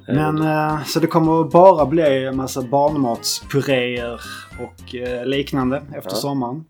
Eh, 0.09 0.15
Men 0.15 0.43
eh, 0.43 0.85
så 0.85 1.01
det 1.01 1.07
kommer 1.07 1.45
bara 1.45 1.87
bli 1.87 2.25
en 2.25 2.37
massa 2.37 2.63
barnmatspuréer 2.63 4.21
och 4.61 4.95
eh, 4.95 5.27
liknande 5.27 5.77
efter 5.77 6.11
Ja. 6.11 6.17
sommaren. 6.17 6.65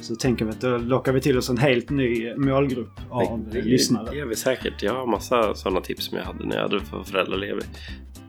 Så 0.00 0.16
tänker 0.16 0.44
vi 0.44 0.50
att 0.50 0.60
då 0.60 0.76
lockar 0.78 1.12
vi 1.12 1.20
till 1.20 1.38
oss 1.38 1.48
en 1.50 1.58
helt 1.58 1.90
ny 1.90 2.34
målgrupp 2.36 3.00
av 3.10 3.44
det, 3.52 3.60
det, 3.60 3.68
lyssnare. 3.68 4.10
det 4.10 4.16
gör 4.16 4.26
vi 4.26 4.36
säkert. 4.36 4.82
Jag 4.82 4.94
har 4.94 5.06
massa 5.06 5.54
sådana 5.54 5.80
tips 5.80 6.04
som 6.04 6.18
jag 6.18 6.24
hade 6.24 6.44
när 6.46 6.56
jag 6.56 6.62
hade 6.62 6.80
för 6.80 7.02
föräldraledig. 7.02 7.64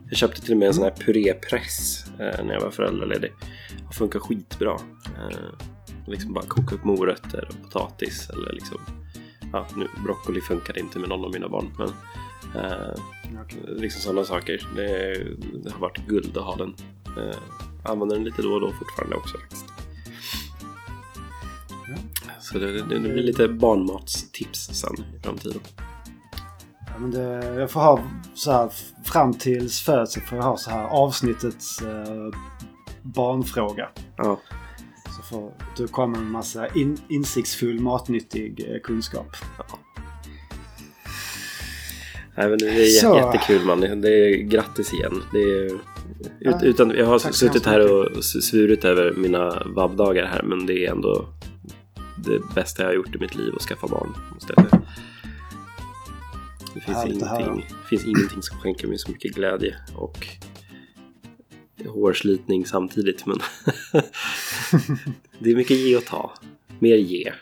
Jag 0.08 0.16
köpte 0.18 0.40
till 0.42 0.52
och 0.52 0.58
med 0.58 0.68
en 0.68 0.74
sån 0.74 0.84
här 0.84 0.90
purépress 1.06 2.04
eh, 2.18 2.44
när 2.44 2.54
jag 2.54 2.60
var 2.60 2.70
föräldraledig. 2.70 3.32
Det 3.88 3.94
funkar 3.94 4.18
skitbra. 4.20 4.72
Eh, 5.04 5.36
liksom 6.06 6.32
bara 6.32 6.44
koka 6.44 6.74
upp 6.74 6.84
morötter 6.84 7.48
och 7.48 7.62
potatis 7.72 8.30
eller 8.30 8.52
liksom 8.52 8.78
Ja, 9.52 9.66
nu, 9.76 9.86
broccoli 10.04 10.40
funkar 10.40 10.78
inte 10.78 10.98
med 10.98 11.08
någon 11.08 11.24
av 11.24 11.32
mina 11.32 11.48
barn 11.48 11.70
men 11.78 11.88
eh, 12.64 12.94
Okej. 13.44 13.58
liksom 13.66 14.02
sådana 14.02 14.24
saker. 14.24 14.68
Det, 14.76 15.14
det 15.64 15.70
har 15.72 15.80
varit 15.80 16.06
guld 16.06 16.36
att 16.36 16.44
ha 16.44 16.56
den. 16.56 16.74
Eh, 17.18 17.36
använder 17.84 18.16
den 18.16 18.24
lite 18.24 18.42
då 18.42 18.52
och 18.52 18.60
då 18.60 18.72
fortfarande 18.72 19.16
också. 19.16 19.36
Ja. 21.88 21.96
Så 22.40 22.58
det, 22.58 22.72
det, 22.72 22.98
det 22.98 23.00
blir 23.00 23.22
lite 23.22 23.48
barnmatstips 23.48 24.66
sen 24.66 24.94
i 25.16 25.22
framtiden. 25.22 25.60
Ja, 26.86 26.98
men 26.98 27.10
det, 27.10 27.44
jag 27.60 27.70
får 27.70 27.80
ha 27.80 28.04
så 28.34 28.52
här 28.52 28.70
fram 29.04 29.34
tills 29.34 29.80
födseln 29.80 30.26
får 30.26 30.38
jag 30.38 30.44
ha 30.44 30.56
så 30.56 30.70
här 30.70 30.84
avsnittets 30.88 31.82
eh, 31.82 32.30
barnfråga. 33.02 33.88
Ja, 34.16 34.40
Så 35.16 35.22
får 35.22 35.52
du 35.76 35.88
komma 35.88 36.06
med 36.12 36.20
en 36.20 36.30
massa 36.30 36.68
in, 36.74 36.98
insiktsfull 37.08 37.80
matnyttig 37.80 38.66
eh, 38.68 38.80
kunskap. 38.80 39.36
Nej, 42.34 42.48
men 42.48 42.58
det 42.58 42.66
är 42.66 42.86
Så. 42.86 43.16
jättekul 43.16 43.64
man. 43.64 43.80
Det 43.80 44.08
är 44.08 44.36
grattis 44.36 44.92
igen. 44.94 45.22
Det 45.32 45.38
är, 45.38 45.72
ut, 46.40 46.62
utan, 46.62 46.90
jag 46.90 47.06
har 47.06 47.18
tack 47.18 47.34
suttit 47.34 47.66
här 47.66 47.92
och 47.92 48.24
svurit 48.24 48.84
över 48.84 49.12
mina 49.16 49.62
vabbdagar 49.66 50.26
här 50.26 50.42
men 50.42 50.66
det 50.66 50.86
är 50.86 50.90
ändå 50.90 51.26
det 52.24 52.54
bästa 52.54 52.82
jag 52.82 52.88
har 52.88 52.94
gjort 52.94 53.14
i 53.14 53.18
mitt 53.18 53.34
liv 53.34 53.52
att 53.56 53.62
skaffa 53.62 53.86
barn. 53.86 54.14
Måste 54.34 54.54
jag 54.56 54.68
säga. 54.70 54.82
Det 56.74 56.80
finns 56.80 56.96
höra. 56.96 57.40
ingenting, 57.40 57.66
det 57.82 57.88
finns 57.88 58.04
ingenting 58.04 58.42
som 58.42 58.58
skänker 58.58 58.88
mig 58.88 58.98
så 58.98 59.10
mycket 59.10 59.34
glädje 59.34 59.76
och 59.94 60.26
hårslitning 61.86 62.66
samtidigt 62.66 63.26
men 63.26 63.38
det 65.38 65.50
är 65.50 65.56
mycket 65.56 65.76
ge 65.76 65.96
och 65.96 66.04
ta. 66.04 66.32
Mer 66.78 66.96
ge. 66.96 67.32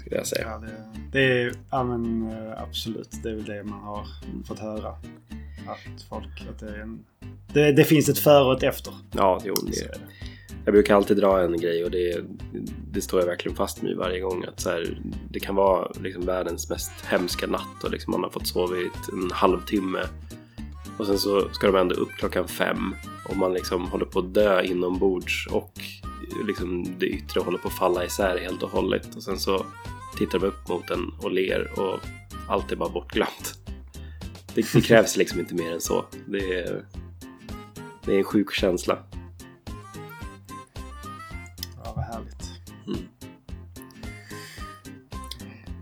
Skulle 0.00 0.16
jag 0.16 0.26
säga. 0.26 0.48
Ja, 0.48 0.58
det, 0.58 0.93
det 1.14 1.42
är 1.42 1.52
ja, 1.70 1.84
men, 1.84 2.30
eh, 2.30 2.62
absolut. 2.62 3.08
Det 3.22 3.30
är 3.30 3.34
väl 3.34 3.44
det 3.44 3.64
man 3.64 3.80
har 3.80 4.06
fått 4.46 4.58
höra. 4.58 4.88
Att 5.66 6.02
folk, 6.08 6.46
att 6.50 6.58
det, 6.58 6.68
är 6.68 6.80
en, 6.80 7.04
det, 7.52 7.72
det 7.72 7.84
finns 7.84 8.08
ett 8.08 8.18
före 8.18 8.44
och 8.44 8.56
ett 8.56 8.62
efter. 8.62 8.94
Ja, 9.12 9.40
jo, 9.44 9.54
det, 9.54 9.80
är 9.80 9.88
det. 9.88 9.98
Jag 10.64 10.74
brukar 10.74 10.94
alltid 10.94 11.16
dra 11.16 11.42
en 11.42 11.60
grej 11.60 11.84
och 11.84 11.90
det, 11.90 12.24
det 12.92 13.00
står 13.00 13.20
jag 13.20 13.26
verkligen 13.26 13.56
fast 13.56 13.82
med 13.82 13.96
varje 13.96 14.20
gång. 14.20 14.44
Att 14.44 14.60
så 14.60 14.70
här, 14.70 14.98
det 15.30 15.40
kan 15.40 15.54
vara 15.54 15.92
liksom 16.00 16.26
världens 16.26 16.70
mest 16.70 16.92
hemska 17.06 17.46
natt 17.46 17.84
och 17.84 17.90
liksom 17.90 18.10
man 18.10 18.22
har 18.22 18.30
fått 18.30 18.46
sova 18.46 18.76
i 18.76 18.90
en 19.12 19.30
halvtimme. 19.32 20.00
Och 20.98 21.06
sen 21.06 21.18
så 21.18 21.48
ska 21.52 21.66
de 21.66 21.76
ändå 21.76 21.94
upp 21.94 22.10
klockan 22.18 22.48
fem 22.48 22.94
och 23.28 23.36
man 23.36 23.52
liksom 23.52 23.86
håller 23.86 24.06
på 24.06 24.18
att 24.18 24.34
dö 24.34 24.62
inombords 24.62 25.48
och 25.50 25.72
liksom 26.46 26.86
det 26.98 27.06
yttre 27.06 27.40
håller 27.40 27.58
på 27.58 27.68
att 27.68 27.78
falla 27.78 28.04
isär 28.04 28.38
helt 28.38 28.62
och 28.62 28.70
hållet. 28.70 29.16
Och 29.16 29.22
sen 29.22 29.38
så 29.38 29.66
tittar 30.16 30.38
de 30.38 30.46
upp 30.46 30.68
mot 30.68 30.90
en 30.90 31.12
och 31.22 31.32
ler 31.32 31.80
och 31.80 32.00
allt 32.48 32.72
är 32.72 32.76
bara 32.76 32.88
bortglömt. 32.88 33.58
Det, 34.54 34.72
det 34.72 34.80
krävs 34.80 35.16
liksom 35.16 35.40
inte 35.40 35.54
mer 35.54 35.72
än 35.72 35.80
så. 35.80 36.04
Det 36.26 36.58
är, 36.58 36.84
det 38.04 38.14
är 38.14 38.18
en 38.18 38.24
sjuk 38.24 38.52
känsla. 38.54 38.98
Ja, 41.84 41.92
vad 41.96 42.04
härligt. 42.04 42.50
Mm. 42.86 43.00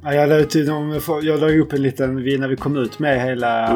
Ja, 0.03 0.15
jag 0.15 0.29
la 0.29 0.37
ut, 0.37 0.55
jag 1.23 1.41
la 1.41 1.49
upp 1.49 1.73
en 1.73 1.83
liten, 1.83 2.15
när 2.15 2.49
vi 2.49 2.57
kom 2.57 2.77
ut 2.77 2.99
med 2.99 3.23
hela 3.23 3.69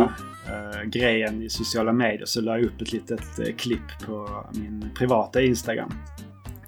Mm. 0.48 0.70
eh, 0.70 0.82
grejen 0.82 1.42
i 1.42 1.50
sociala 1.50 1.92
medier 1.92 2.24
så 2.26 2.40
la 2.40 2.58
jag 2.58 2.64
upp 2.64 2.80
ett 2.80 2.92
litet 2.92 3.38
eh, 3.38 3.54
klipp 3.56 4.06
på 4.06 4.44
min 4.52 4.90
privata 4.94 5.42
Instagram. 5.42 5.92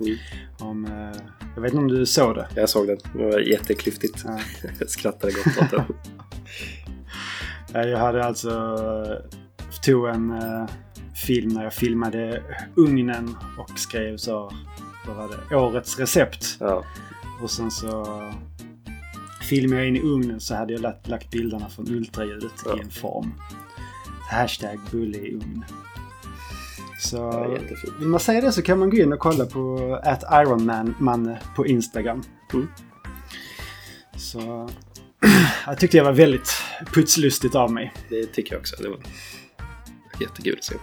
Mm. 0.00 0.17
Om, 0.59 0.85
eh, 0.85 1.21
jag 1.55 1.62
vet 1.62 1.73
inte 1.73 1.83
om 1.83 1.88
du 1.88 2.07
såg 2.07 2.35
det? 2.35 2.49
Jag 2.55 2.69
såg 2.69 2.87
den. 2.87 2.99
Det 3.14 3.25
var 3.25 3.38
jätteklyftigt. 3.38 4.23
Ja. 4.26 4.38
Jag 4.78 4.90
skrattade 4.90 5.33
gott 5.33 5.62
åt 5.62 5.71
den. 5.71 5.85
Eh, 7.75 7.81
Jag 7.88 7.99
hade 7.99 8.25
alltså 8.25 8.50
tog 9.83 10.09
en 10.09 10.31
eh, 10.31 10.67
film 11.25 11.49
när 11.49 11.64
jag 11.64 11.75
filmade 11.75 12.43
ugnen 12.76 13.37
och 13.59 13.78
skrev 13.78 14.17
så, 14.17 14.52
vad 15.07 15.17
var 15.17 15.28
det, 15.50 15.57
årets 15.57 15.99
recept. 15.99 16.57
Ja, 16.61 16.85
Och 17.43 17.50
sen 17.50 17.71
så 17.71 18.23
filmade 19.49 19.81
jag 19.81 19.88
in 19.88 19.97
i 19.97 20.00
ugnen 20.00 20.40
så 20.40 20.55
hade 20.55 20.73
jag 20.73 20.83
lagt, 20.83 21.09
lagt 21.09 21.31
bilderna 21.31 21.69
från 21.69 21.88
ultraljudet 21.88 22.52
Ja. 22.64 22.76
i 22.76 22.81
en 22.81 22.90
form. 22.90 23.33
Hashtag 24.31 24.78
bulle 24.90 25.19
i 25.19 25.35
ugn. 25.35 25.64
Så 26.99 27.31
det 27.69 27.99
vill 27.99 28.09
man 28.09 28.21
säga 28.21 28.40
det 28.40 28.52
så 28.52 28.62
kan 28.62 28.78
man 28.78 28.90
gå 28.90 28.97
in 28.97 29.12
och 29.12 29.19
kolla 29.19 29.47
på 29.47 29.95
at 30.05 30.23
Ironman 30.33 31.37
på 31.57 31.67
Instagram. 31.67 32.23
Mm. 32.52 32.69
Så 34.17 34.71
jag 35.67 35.78
tyckte 35.78 35.97
jag 35.97 36.05
var 36.05 36.12
väldigt 36.12 36.50
putslustigt 36.95 37.55
av 37.55 37.73
mig. 37.73 37.93
Det 38.09 38.26
tycker 38.26 38.52
jag 38.52 38.61
också. 38.61 38.83
Det 38.83 38.88
var 38.88 38.99
jättekul 40.21 40.57
att 40.59 40.64
se. 40.64 40.75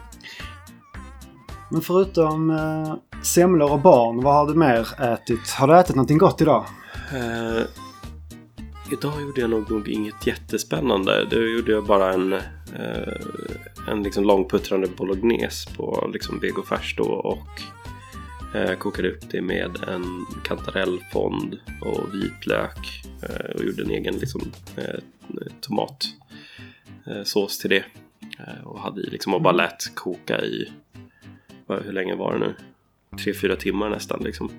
Men 1.72 1.82
förutom 1.82 2.50
eh, 2.50 2.96
semlor 3.24 3.72
och 3.72 3.80
barn, 3.80 4.22
vad 4.22 4.34
har 4.34 4.48
du 4.48 4.54
mer 4.54 5.02
ätit? 5.02 5.50
Har 5.50 5.68
du 5.68 5.80
ätit 5.80 5.96
någonting 5.96 6.18
gott 6.18 6.42
idag? 6.42 6.66
Eh, 7.14 7.64
idag 8.92 9.22
gjorde 9.22 9.42
jag 9.42 9.50
nog, 9.50 9.72
nog 9.72 9.88
inget 9.88 10.28
jättespännande. 10.28 11.26
Då 11.32 11.42
gjorde 11.42 11.72
jag 11.72 11.86
bara 11.86 12.14
en, 12.14 12.34
eh, 12.34 12.42
en 13.88 14.04
liksom 14.04 14.24
långputtrande 14.24 14.88
bolognese 14.88 15.70
på 15.76 16.10
liksom 16.14 16.40
vegofärs 16.40 16.96
då 16.98 17.04
och 17.04 17.48
eh, 18.56 18.78
kokade 18.78 19.10
upp 19.10 19.30
det 19.32 19.42
med 19.42 19.78
en 19.88 20.26
kantarellfond 20.44 21.60
och 21.82 22.14
vitlök 22.14 23.04
eh, 23.22 23.56
och 23.56 23.64
gjorde 23.64 23.84
en 23.84 23.92
egen 23.92 24.16
liksom, 24.16 24.42
eh, 24.78 25.00
tomatsås 25.62 27.58
eh, 27.58 27.62
till 27.62 27.70
det. 27.70 27.86
Eh, 28.40 28.68
och 28.68 28.80
hade 28.80 29.02
i 29.02 29.10
liksom 29.10 29.34
och 29.34 29.42
bara 29.42 29.54
lät 29.54 29.96
koka 29.96 30.42
i 30.42 30.72
hur 31.68 31.92
länge 31.92 32.16
var 32.16 32.34
det 32.34 32.40
nu? 32.40 32.56
Tre, 33.24 33.34
fyra 33.34 33.56
timmar 33.56 33.90
nästan 33.90 34.24
liksom. 34.24 34.52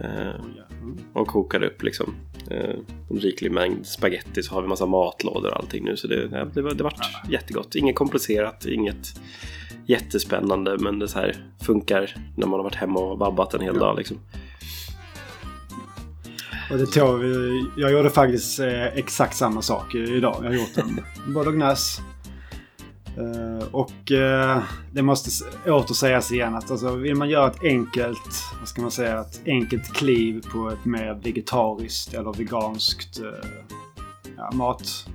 Eh, 0.00 0.40
och 1.12 1.26
kokade 1.26 1.66
upp 1.66 1.82
liksom 1.82 2.14
eh, 2.50 2.74
en 3.10 3.16
riklig 3.16 3.52
mängd 3.52 3.86
spaghetti 3.86 4.42
så 4.42 4.54
har 4.54 4.62
vi 4.62 4.68
massa 4.68 4.86
matlådor 4.86 5.50
och 5.50 5.56
allting 5.56 5.84
nu 5.84 5.96
så 5.96 6.06
det, 6.06 6.28
det, 6.54 6.62
var, 6.62 6.74
det 6.74 6.82
vart 6.84 7.00
jättegott. 7.30 7.74
Inget 7.74 7.96
komplicerat, 7.96 8.66
inget 8.66 9.20
jättespännande 9.86 10.76
men 10.78 10.98
det 10.98 11.08
så 11.08 11.18
här 11.18 11.36
funkar 11.62 12.14
när 12.36 12.46
man 12.46 12.58
har 12.58 12.64
varit 12.64 12.74
hemma 12.74 13.00
och 13.00 13.18
vabbat 13.18 13.54
en 13.54 13.60
hel 13.60 13.74
Ja. 13.74 13.80
dag 13.80 13.96
liksom. 13.98 14.16
Och 16.70 16.78
det 16.78 16.86
tog, 16.86 17.24
jag 17.76 17.92
gjorde 17.92 18.10
faktiskt 18.10 18.60
eh, 18.60 18.84
exakt 18.86 19.36
samma 19.36 19.62
sak 19.62 19.94
idag. 19.94 20.36
Jag 20.42 20.48
har 20.48 20.54
gjort 20.54 20.76
en 20.76 21.00
bolognese. 21.34 22.02
Eh, 23.16 23.66
och 23.72 24.12
eh, 24.12 24.62
det 24.92 25.02
måste 25.02 25.30
åter 25.70 25.94
sägas 25.94 26.32
igen 26.32 26.54
att 26.54 26.70
alltså, 26.70 26.90
vill 26.94 27.14
man 27.14 27.28
göra 27.28 27.50
ett 27.50 27.62
enkelt, 27.64 28.42
vad 28.60 28.68
ska 28.68 28.82
man 28.82 28.90
säga, 28.90 29.20
ett 29.20 29.40
enkelt 29.46 29.92
kliv 29.94 30.44
på 30.52 30.70
ett 30.70 30.84
mer 30.84 31.14
vegetariskt 31.22 32.14
eller 32.14 32.32
veganskt 32.32 33.18
eh, 33.18 33.48
ja, 34.36 34.50
mat, 34.52 35.06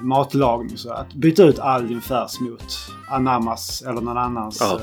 matlagning. 0.00 0.76
Så 0.78 0.92
att 0.92 1.14
byta 1.14 1.42
ut 1.44 1.58
all 1.58 1.88
din 1.88 2.00
färs 2.00 2.40
mot 2.40 2.64
anammas 3.10 3.82
eller 3.82 4.00
någon 4.00 4.18
annans 4.18 4.58
Ja. 4.60 4.80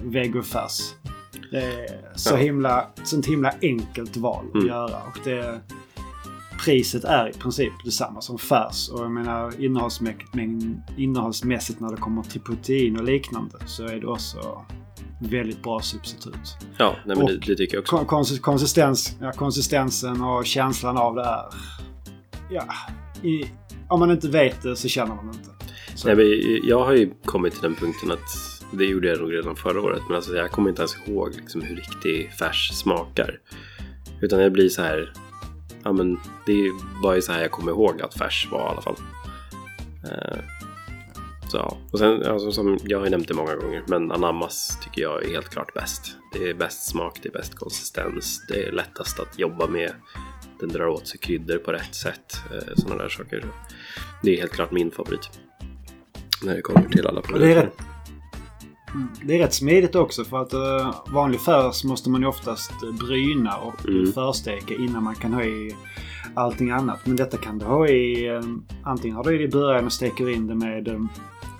vegofärs. 0.00 0.80
Det 1.50 1.62
är 1.62 1.86
så 2.16 2.34
Ja. 2.34 2.36
himla, 2.38 2.86
sånt 3.04 3.26
himla 3.26 3.52
enkelt 3.62 4.16
val 4.16 4.44
att 4.48 4.54
Mm. 4.54 4.66
göra. 4.66 4.96
Och 4.96 5.18
det, 5.24 5.60
priset 6.64 7.04
är 7.04 7.28
i 7.28 7.32
princip 7.32 7.72
detsamma 7.84 8.20
som 8.20 8.38
färs. 8.38 8.88
Och 8.88 9.04
jag 9.04 9.10
menar 9.10 9.60
innehållsmässigt, 9.64 10.34
men 10.34 10.80
innehållsmässigt 10.96 11.80
när 11.80 11.90
det 11.90 11.96
kommer 11.96 12.22
till 12.22 12.40
protein 12.40 12.96
och 12.98 13.04
liknande 13.04 13.58
så 13.66 13.86
är 13.86 14.00
det 14.00 14.06
också 14.06 14.64
väldigt 15.20 15.62
bra 15.62 15.80
substitut. 15.80 16.56
Ja, 16.78 16.96
nej, 17.06 17.16
men 17.16 17.22
Och- 17.24 17.30
det, 17.30 17.36
det 17.46 17.56
tycker 17.56 17.74
jag 17.76 17.80
också. 17.82 17.96
Kon- 17.96 18.06
konsis- 18.06 18.40
konsistens, 18.40 19.16
ja, 19.20 19.32
konsistensen 19.32 20.22
och 20.22 20.46
känslan 20.46 20.96
av 20.96 21.14
det 21.14 21.22
är... 21.22 21.44
Ja, 22.50 22.64
i, 23.28 23.44
om 23.88 24.00
man 24.00 24.10
inte 24.10 24.28
vet 24.28 24.62
det 24.62 24.76
så 24.76 24.88
känner 24.88 25.14
man 25.14 25.26
inte. 25.28 25.50
Så, 25.94 26.06
Nej, 26.08 26.16
men 26.16 26.26
jag 26.68 26.84
har 26.84 26.92
ju 26.92 27.12
kommit 27.24 27.52
till 27.52 27.62
den 27.62 27.74
punkten 27.74 28.10
att 28.12 28.18
det 28.72 28.84
gjorde 28.84 29.08
jag 29.08 29.20
nog 29.20 29.32
redan 29.32 29.56
förra 29.56 29.80
året. 29.80 30.02
Men 30.08 30.16
alltså, 30.16 30.34
jag 30.36 30.50
kommer 30.50 30.68
inte 30.70 30.82
ens 30.82 30.96
ihåg 31.06 31.30
liksom, 31.36 31.60
hur 31.62 31.76
riktig 31.76 32.32
färs 32.38 32.70
smakar. 32.74 33.38
Utan 34.20 34.38
det 34.38 34.50
blir 34.50 34.68
så 34.68 34.82
här. 34.82 35.12
Ja, 35.84 35.92
men 35.92 36.20
det 36.46 36.70
var 37.02 37.14
ju 37.14 37.22
så 37.22 37.32
här 37.32 37.40
jag 37.40 37.50
kommer 37.50 37.72
ihåg 37.72 38.02
att 38.02 38.14
färs 38.14 38.48
var 38.50 38.58
i 38.58 38.70
alla 38.70 38.82
fall. 38.82 38.96
Eh, 40.04 40.38
så 41.48 41.56
ja. 41.56 41.76
Och 41.90 41.98
sen, 41.98 42.26
alltså, 42.26 42.52
som 42.52 42.78
jag 42.82 42.98
har 42.98 43.04
ju 43.04 43.10
nämnt 43.10 43.28
det 43.28 43.34
många 43.34 43.56
gånger, 43.56 43.82
men 43.86 44.12
anammas 44.12 44.78
tycker 44.82 45.02
jag 45.02 45.24
är 45.24 45.30
helt 45.30 45.48
klart 45.48 45.74
bäst. 45.74 46.16
Det 46.32 46.50
är 46.50 46.54
bäst 46.54 46.90
smak, 46.90 47.18
det 47.22 47.28
är 47.28 47.32
bäst 47.32 47.54
konsistens, 47.54 48.44
det 48.48 48.66
är 48.66 48.72
lättast 48.72 49.20
att 49.20 49.38
jobba 49.38 49.66
med. 49.66 49.92
Den 50.60 50.68
drar 50.68 50.86
åt 50.86 51.06
sig 51.06 51.18
kryddor 51.18 51.58
på 51.58 51.72
rätt 51.72 51.94
sätt. 51.94 52.36
Eh, 52.52 52.74
Sådana 52.76 53.02
där 53.02 53.08
saker. 53.08 53.44
Det 54.22 54.34
är 54.34 54.40
helt 54.40 54.52
klart 54.52 54.72
min 54.72 54.90
favorit. 54.90 55.30
När 56.42 56.54
det 56.54 56.62
kommer 56.62 56.88
till 56.88 57.06
alla 57.06 57.20
produkter. 57.20 57.46
det, 57.46 57.54
är 57.54 57.64
rätt, 57.64 57.78
det 59.24 59.34
är 59.34 59.38
rätt 59.38 59.54
smidigt 59.54 59.94
också 59.94 60.24
för 60.24 60.42
att 60.42 60.54
uh, 60.54 60.94
vanlig 61.12 61.40
färs 61.40 61.84
måste 61.84 62.10
man 62.10 62.20
ju 62.20 62.26
oftast 62.26 62.72
eh, 62.82 62.92
bryna 63.06 63.56
och 63.56 63.88
Mm. 63.88 64.12
försteka 64.12 64.74
innan 64.74 65.02
man 65.04 65.14
kan 65.14 65.32
ha 65.32 65.44
i 65.44 65.76
allting 66.34 66.70
annat. 66.70 67.06
Men 67.06 67.16
detta 67.16 67.36
kan 67.36 67.58
du 67.58 67.64
ha 67.66 67.88
i... 67.88 68.26
eh, 68.28 68.40
antingen 68.84 69.16
har 69.16 69.24
du 69.24 69.38
det 69.38 69.44
i 69.44 69.48
början 69.48 69.86
och 69.86 69.92
steker 69.92 70.28
in 70.28 70.46
det 70.46 70.54
med 70.54 70.88
eh, 70.88 71.00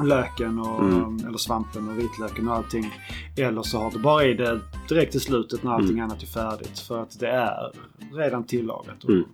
löken 0.04 0.58
och, 0.58 0.80
Mm. 0.84 1.26
eller 1.26 1.38
svampen 1.38 1.88
och 1.88 1.98
vitlöken 1.98 2.48
och 2.48 2.54
allting. 2.54 2.94
Eller 3.36 3.62
så 3.62 3.78
har 3.78 3.90
du 3.90 3.98
bara 3.98 4.24
i 4.24 4.34
det 4.34 4.60
direkt 4.88 5.14
i 5.14 5.20
slutet 5.20 5.62
när 5.62 5.72
allting 5.72 5.90
Mm. 5.98 6.04
annat 6.04 6.22
är 6.22 6.26
färdigt. 6.26 6.78
För 6.78 7.02
att 7.02 7.20
det 7.20 7.28
är 7.28 7.72
redan 8.12 8.44
tillagat 8.44 9.04
och 9.04 9.10
Mm. 9.10 9.24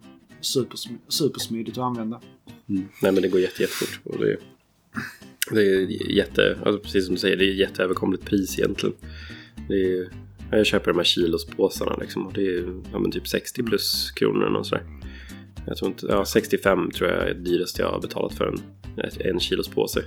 supersm- 0.40 0.98
supersmidigt 1.08 1.78
att 1.78 1.84
använda. 1.84 2.20
Mm. 2.68 2.88
Nej 3.02 3.12
men 3.12 3.22
det 3.22 3.28
går 3.28 3.40
jätte, 3.40 3.62
jättefort. 3.62 4.00
Och 4.04 4.18
det, 4.18 4.36
det 5.54 5.62
är 5.62 6.10
jätte, 6.10 6.58
alltså 6.64 6.78
precis 6.82 7.06
som 7.06 7.14
du 7.14 7.20
säger, 7.20 7.36
det 7.36 7.44
är 7.44 7.54
jätteöverkomligt 7.54 8.24
pris 8.24 8.58
egentligen. 8.58 8.94
Är, 9.68 10.08
jag 10.56 10.66
köper 10.66 10.90
de 10.90 10.96
här 10.96 11.04
kilospåsarna 11.04 11.96
liksom 12.00 12.26
och 12.26 12.32
det 12.32 12.46
är 12.46 12.64
ja, 12.92 13.10
typ 13.12 13.28
60 13.28 13.62
plus 13.62 14.10
kronor 14.10 14.46
och 14.56 14.66
sådär. 14.66 14.84
Jag 15.66 15.76
tror 15.76 15.90
inte, 15.90 16.06
ja 16.06 16.24
65 16.24 16.90
tror 16.90 17.10
jag 17.10 17.22
är 17.28 17.34
det 17.34 17.40
dyraste 17.40 17.82
jag 17.82 17.88
har 17.90 18.00
betalat 18.00 18.34
för 18.34 18.46
en, 18.46 18.60
en 19.20 19.40
kilos 19.40 19.68
påse. 19.68 20.04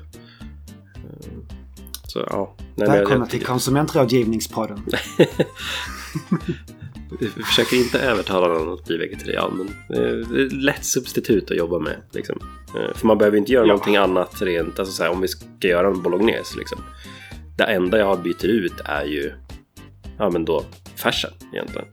Så 2.07 2.19
ja. 2.29 2.55
Nej, 2.57 2.67
men 2.75 2.87
jag- 2.87 2.93
Välkomna 2.97 3.25
jag- 3.25 3.29
till 3.29 3.45
Konsumentrådgivningspodden. 3.45 4.79
Vi 7.19 7.27
försöker 7.27 7.75
inte 7.77 7.99
övertala 7.99 8.47
någon 8.47 8.73
att 8.73 8.85
bli 8.85 8.97
vegetarian 8.97 9.57
men 9.89 9.97
eh, 10.03 10.27
lätt 10.51 10.85
substitut 10.85 11.51
att 11.51 11.57
jobba 11.57 11.79
med. 11.79 12.01
Liksom. 12.11 12.39
Eh, 12.77 12.93
För 12.95 13.07
man 13.07 13.17
behöver 13.17 13.37
inte 13.37 13.51
göra 13.51 13.63
Ja. 13.63 13.67
någonting 13.67 13.95
annat 13.95 14.41
rent, 14.41 14.79
alltså 14.79 14.93
så 14.93 15.03
här, 15.03 15.09
om 15.11 15.21
vi 15.21 15.27
ska 15.27 15.45
göra 15.67 15.87
en 15.87 16.01
bolognese 16.01 16.57
liksom. 16.57 16.79
Det 17.57 17.63
enda 17.63 17.97
jag 17.97 18.21
byter 18.21 18.45
ut 18.45 18.73
är 18.85 19.05
ju 19.05 19.31
ja, 20.17 20.29
men 20.29 20.45
då 20.45 20.65
färsen 20.95 21.31
egentligen. 21.53 21.87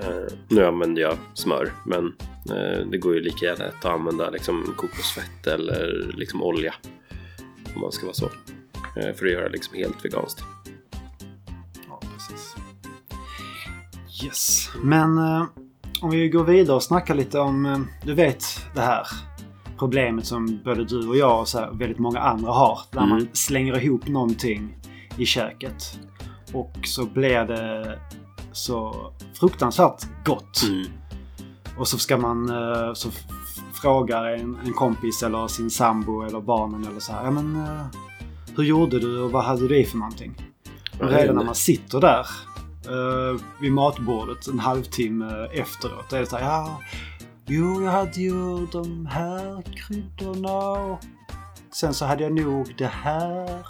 Eh, 0.00 0.32
nu 0.48 0.64
använder 0.66 1.02
jag 1.02 1.16
smör 1.34 1.72
men 1.86 2.06
eh, 2.50 2.86
det 2.90 2.98
går 2.98 3.14
ju 3.14 3.20
lika 3.20 3.46
gärna 3.46 3.64
att 3.64 3.84
använda 3.84 4.30
liksom, 4.30 4.74
kokosfett 4.76 5.46
eller 5.46 6.12
liksom, 6.16 6.42
olja. 6.42 6.74
Om 7.74 7.80
man 7.80 7.92
ska 7.92 8.06
vara 8.06 8.14
så. 8.14 8.30
Eh, 8.96 9.14
för 9.14 9.26
att 9.26 9.32
göra 9.32 9.48
liksom 9.48 9.74
helt 9.76 10.04
veganskt. 10.04 10.40
Ja, 11.88 12.00
precis. 12.14 12.54
Yes. 14.24 14.70
Men 14.82 15.18
eh, 15.18 15.44
om 16.00 16.10
vi 16.10 16.28
går 16.28 16.44
vidare 16.44 16.76
och 16.76 16.82
snackar 16.82 17.14
lite 17.14 17.38
om, 17.40 17.66
eh, 17.66 17.78
du 18.04 18.14
vet 18.14 18.44
det 18.74 18.80
här 18.80 19.06
problemet 19.78 20.26
som 20.26 20.60
både 20.64 20.84
du 20.84 21.08
och 21.08 21.16
jag 21.16 21.40
och 21.40 21.48
så 21.48 21.58
här, 21.58 21.70
väldigt 21.72 21.98
många 21.98 22.20
andra 22.20 22.52
har. 22.52 22.78
Där 22.90 22.98
Mm. 22.98 23.10
man 23.10 23.28
slänger 23.32 23.82
ihop 23.84 24.08
någonting 24.08 24.76
i 25.16 25.26
köket. 25.26 25.98
Och 26.52 26.72
så 26.84 27.06
blir 27.06 27.44
det 27.44 27.98
så 28.52 28.94
fruktansvärt 29.40 30.06
gott. 30.24 30.62
Mm. 30.68 30.86
Och 31.78 31.88
så 31.88 31.98
ska 31.98 32.16
man 32.16 32.48
eh, 32.50 32.92
så 32.94 33.08
frågar 33.82 34.24
en, 34.24 34.58
en 34.64 34.72
kompis 34.72 35.22
eller 35.22 35.46
sin 35.48 35.70
sambo 35.70 36.22
eller 36.22 36.40
barnen 36.40 36.86
eller 36.86 37.00
så 37.00 37.12
här. 37.12 37.24
Ja 37.24 37.30
men 37.30 37.56
eh, 37.56 37.86
hur 38.56 38.64
gjorde 38.64 38.98
du 38.98 39.20
och 39.20 39.30
vad 39.32 39.44
hade 39.44 39.68
du 39.68 39.76
i 39.78 39.84
för 39.84 39.98
någonting? 39.98 40.34
Och 41.00 41.08
redan 41.08 41.34
när 41.34 41.40
det. 41.42 41.46
man 41.46 41.54
sitter 41.54 42.00
där 42.00 42.26
eh, 42.88 43.40
vid 43.60 43.72
matbordet 43.72 44.46
en 44.46 44.58
halvtimme 44.58 45.48
efteråt. 45.52 46.10
Då 46.10 46.16
är 46.16 46.20
det 46.20 46.26
så 46.26 46.36
här, 46.36 46.44
ja, 46.44 46.80
jo 47.46 47.82
jag 47.82 47.90
hade 47.90 48.20
ju 48.20 48.66
de 48.66 49.06
här 49.06 49.62
kryddorna 49.62 50.58
och 50.58 51.00
sen 51.72 51.94
så 51.94 52.04
hade 52.04 52.22
jag 52.22 52.32
nog 52.32 52.74
det 52.78 52.86
här. 52.86 53.66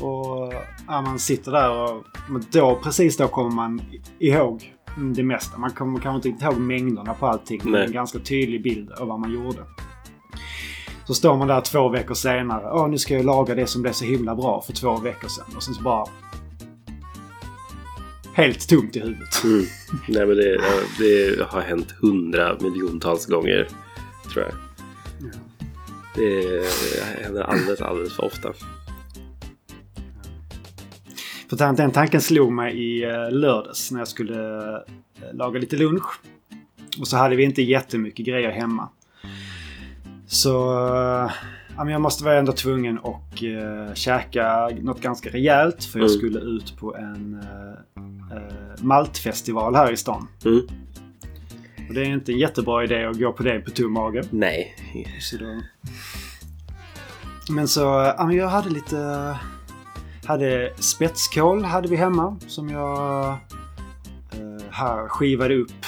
Och 0.00 0.52
ja, 0.86 1.00
man 1.00 1.18
sitter 1.18 1.52
där 1.52 1.70
och 1.70 2.04
men 2.28 2.44
då, 2.50 2.80
precis 2.82 3.16
då 3.16 3.28
kommer 3.28 3.50
man 3.50 3.82
ihåg 4.18 4.74
det 5.14 5.22
mesta. 5.22 5.58
Man 5.58 5.70
kommer 5.70 6.00
kanske 6.00 6.28
inte 6.28 6.44
ihåg 6.44 6.56
mängderna 6.56 7.14
på 7.14 7.26
allting. 7.26 7.60
Men 7.62 7.72
det 7.72 7.78
Nej. 7.78 7.86
en 7.86 7.92
ganska 7.92 8.18
tydlig 8.18 8.62
bild 8.62 8.92
av 8.92 9.08
vad 9.08 9.20
man 9.20 9.32
gjorde. 9.32 9.58
Så 11.06 11.14
står 11.14 11.36
man 11.36 11.48
där 11.48 11.60
två 11.60 11.88
veckor 11.88 12.14
senare. 12.14 12.70
Åh, 12.72 12.88
nu 12.88 12.98
ska 12.98 13.14
jag 13.14 13.24
laga 13.24 13.54
det 13.54 13.66
som 13.66 13.82
blev 13.82 13.92
så 13.92 14.04
himla 14.04 14.34
bra 14.34 14.62
för 14.62 14.72
två 14.72 14.96
veckor 14.96 15.28
sedan. 15.28 15.56
Och 15.56 15.62
sen 15.62 15.74
så 15.74 15.82
bara... 15.82 16.06
Helt 18.36 18.68
tomt 18.68 18.96
i 18.96 19.00
huvudet. 19.00 19.44
Mm. 19.44 19.64
Nej 20.08 20.26
men 20.26 20.36
det, 20.36 20.58
det 20.98 21.44
har 21.48 21.60
hänt 21.60 21.92
hundra 22.00 22.56
miljontals 22.60 23.26
gånger 23.26 23.68
tror 24.32 24.44
jag. 24.44 24.54
Det 26.14 26.66
händer 27.22 27.42
alldeles, 27.42 27.80
alldeles 27.80 28.12
för 28.16 28.24
ofta. 28.24 28.52
För 31.50 31.56
den- 31.56 31.74
den 31.76 31.90
tanken 31.90 32.20
slog 32.20 32.52
mig 32.52 32.74
i 32.78 33.04
eh, 33.04 33.30
lördags 33.30 33.90
när 33.90 33.98
jag 34.00 34.08
skulle 34.08 34.66
eh, 34.76 35.34
laga 35.34 35.58
lite 35.58 35.76
lunch. 35.76 36.20
Och 37.00 37.08
så 37.08 37.16
hade 37.16 37.36
vi 37.36 37.42
inte 37.44 37.62
jättemycket 37.62 38.26
grejer 38.26 38.50
hemma. 38.50 38.88
Så 40.26 40.72
eh, 41.24 41.30
jag 41.76 42.00
måste 42.00 42.24
vara 42.24 42.38
ändå 42.38 42.52
tvungen 42.52 42.98
att 42.98 43.42
uh, 43.42 43.94
käka 43.94 44.68
något 44.80 45.00
ganska 45.00 45.30
rejält. 45.30 45.84
För 45.84 45.98
jag 45.98 46.08
Mm. 46.08 46.18
skulle 46.18 46.40
ut 46.40 46.76
på 46.78 46.96
en 46.96 47.34
uh, 47.98 48.02
uh, 48.36 48.84
maltfestival 48.84 49.74
här 49.74 49.92
i 49.92 49.96
stan. 49.96 50.28
Mm. 50.44 50.60
Och 51.88 51.94
det 51.94 52.00
är 52.00 52.04
inte 52.04 52.32
en 52.32 52.38
jättebra 52.38 52.84
idé 52.84 53.04
att 53.04 53.18
gå 53.18 53.32
på 53.32 53.42
det 53.42 53.60
på 53.60 53.70
tom 53.70 53.92
mage. 53.92 54.22
Nej. 54.30 54.76
Så 55.20 55.36
då... 55.36 55.60
Men 57.50 57.68
så, 57.68 57.80
ja 58.18 58.26
men 58.26 58.36
jag 58.36 58.48
hade 58.48 58.70
lite... 58.70 59.36
Hade 60.26 60.72
spetskål 60.78 61.64
hade 61.64 61.88
vi 61.88 61.96
hemma 61.96 62.36
som 62.46 62.68
jag 62.68 63.28
eh, 63.28 64.64
här 64.70 65.08
skivade 65.08 65.54
upp 65.56 65.84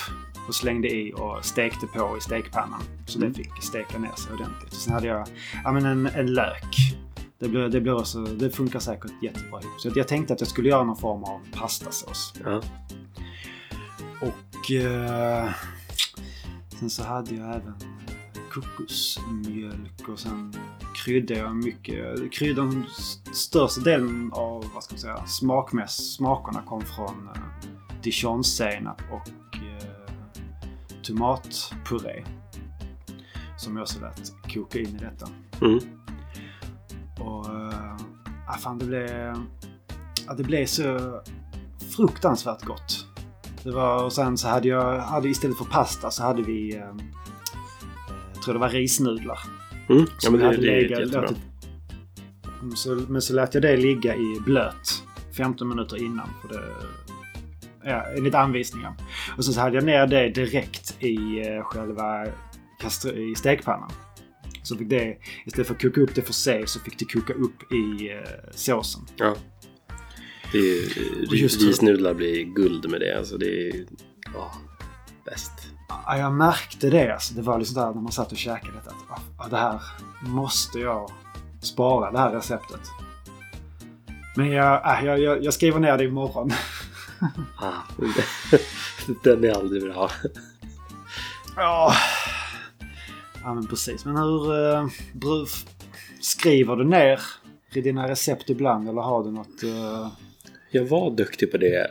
och 0.49 0.55
slängde 0.55 0.89
i 0.89 1.13
och 1.17 1.45
stekte 1.45 1.87
på 1.87 2.17
i 2.19 2.21
stekpannan. 2.21 2.83
Så 3.07 3.19
Mm. 3.19 3.33
det 3.33 3.39
fick 3.39 3.63
steka 3.63 3.99
ner 3.99 4.13
sig 4.13 4.33
ordentligt. 4.33 4.71
Och 4.73 4.79
sen 4.79 4.93
hade 4.93 5.07
jag 5.07 5.29
ja, 5.65 5.73
men 5.73 5.85
en, 5.87 6.07
en 6.07 6.35
lök 6.35 6.77
Det, 7.39 7.49
blir, 7.49 7.69
det, 7.69 7.81
blir 7.81 7.95
också, 7.95 8.25
det 8.25 8.51
funkar 8.51 8.79
säkert 8.81 9.13
jättebra 9.23 9.61
ihop. 9.63 9.81
Så 9.81 9.91
jag 9.95 10.09
tänkte 10.09 10.35
att 10.35 10.41
jag 10.41 10.49
skulle 10.49 10.69
göra 10.69 10.85
någon 10.85 10.97
form 10.97 11.25
av 11.25 11.41
pastasås. 11.53 12.35
Ja. 12.45 12.63
Och 14.21 14.71
eh, 14.73 15.51
sen 16.79 16.91
så 16.91 17.03
hade 17.05 17.35
jag 17.35 17.49
även 17.57 17.75
kokosmjölk 18.53 20.09
och 20.09 20.19
sen 20.19 20.55
kryddade 21.05 21.41
jag 21.41 21.57
mycket. 21.57 22.33
Kryddan, 22.33 22.85
största 23.33 23.81
delen 23.81 24.31
av 24.33 24.65
vad 24.75 24.85
ska 24.85 24.95
man 24.95 25.01
säga, 25.01 25.27
smakmäss, 25.27 26.15
smakerna 26.15 26.63
kom 26.63 26.83
från 26.83 27.29
eh, 27.35 27.43
dijonsenap 28.03 29.03
och 29.13 29.29
tomatpuré. 31.09 32.25
Som 33.57 33.77
jag 33.77 33.83
också 33.83 34.01
lät 34.01 34.33
koka 34.55 34.79
in 34.79 34.87
i 34.97 34.99
detta. 34.99 35.29
Mm. 35.61 35.79
Och 37.21 37.47
äh, 38.49 38.59
fan, 38.61 38.79
det 38.79 38.85
blev, 38.85 39.09
ja, 40.27 40.35
det 40.37 40.44
blev 40.44 40.66
så 40.66 41.21
fruktansvärt 41.97 42.64
gott. 42.64 43.07
Det 43.62 43.71
var, 43.71 44.05
och 44.05 44.12
sen 44.12 44.38
så 44.38 44.49
hade 44.49 44.68
jag, 44.68 44.99
hade 45.01 45.29
istället 45.29 45.59
för 45.59 45.64
pasta 45.64 46.11
så 46.11 46.23
hade 46.23 46.42
vi, 46.42 46.77
äh, 46.77 46.83
jag 48.35 48.42
tror 48.44 48.55
det 48.55 48.61
var 48.61 48.68
risnudlar. 48.68 49.38
Mm. 49.88 50.07
Ja, 50.23 50.31
men 50.31 50.40
det, 50.40 50.57
det 50.57 50.77
är 50.79 50.83
legat- 50.83 51.01
jättebra. 51.01 51.21
låtit- 51.21 51.38
Mm, 52.62 52.77
Så, 52.77 52.94
men 53.09 53.23
så 53.23 53.35
lät 53.35 53.55
jag 53.55 53.62
det 53.62 53.77
ligga 53.77 54.14
i 54.16 54.40
blöt 54.44 55.03
15 55.37 55.68
minuter 55.68 55.97
innan. 56.05 56.29
För 56.42 56.49
det, 56.49 56.64
ja, 57.88 58.05
enligt 58.16 58.35
anvisningar. 58.35 58.94
Och 59.37 59.44
så 59.44 59.61
hade 59.61 59.74
jag 59.77 59.85
ner 59.85 60.07
det 60.07 60.29
direkt 60.29 60.96
i 61.03 61.16
eh, 61.46 61.62
själva 61.62 62.27
i 63.14 63.35
stekpannan. 63.35 63.90
Så 64.62 64.77
fick 64.77 64.88
det, 64.88 65.16
istället 65.46 65.66
för 65.66 65.74
att 65.74 65.83
koka 65.83 66.01
upp 66.01 66.14
det 66.14 66.22
för 66.22 66.33
sig 66.33 66.66
så 66.66 66.81
fick 66.81 66.98
det 66.98 67.05
koka 67.05 67.33
upp 67.33 67.72
i 67.72 68.11
eh, 68.12 68.51
såsen. 68.51 69.01
Ja. 69.16 69.37
Det 70.53 70.59
är 70.59 71.35
just- 71.35 71.62
risnudlar 71.62 72.14
blir 72.14 72.44
guld 72.44 72.90
med 72.90 73.01
det. 73.01 73.18
Alltså 73.18 73.37
det 73.38 73.68
är 73.68 73.87
ja, 74.35 74.53
bäst. 75.24 75.53
Ja, 75.88 76.18
jag 76.18 76.33
märkte 76.33 76.90
det. 76.90 77.12
Alltså, 77.14 77.35
det 77.35 77.42
var 77.42 77.59
liksom 77.59 77.74
där 77.83 77.94
när 77.94 78.01
man 78.01 78.12
satt 78.12 78.33
och 78.33 78.38
käkade 78.38 78.72
detta. 78.72 78.90
Att, 78.90 79.22
ah, 79.38 79.48
det 79.48 79.57
här 79.57 79.81
måste 80.20 80.79
jag 80.79 81.11
spara, 81.61 82.11
det 82.11 82.18
här 82.18 82.31
receptet. 82.33 82.81
Men 84.37 84.51
jag, 84.51 84.98
äh, 84.98 85.07
jag, 85.07 85.20
jag, 85.20 85.44
jag 85.44 85.55
skriver 85.55 85.81
ner 85.81 85.98
det 85.98 86.05
imorgon. 86.05 86.51
Ah, 87.61 87.83
den 89.24 89.44
är 89.44 89.50
aldrig 89.50 89.83
bra. 89.83 90.11
Ja. 91.57 91.92
Ja 93.42 93.54
men 93.54 93.66
precis. 93.66 94.04
Men 94.04 94.16
hur... 94.16 94.52
Uh, 94.52 94.88
skriver 96.20 96.76
du 96.76 96.85
ner 96.85 97.20
i 97.74 97.81
dina 97.81 98.09
recept 98.09 98.50
ibland 98.50 98.88
eller 98.88 99.02
har 99.02 99.24
du 99.24 99.31
något... 99.31 99.62
eh, 99.62 100.09
Jag 100.70 100.85
var 100.85 101.11
duktig 101.11 101.50
på 101.52 101.59
det 101.59 101.90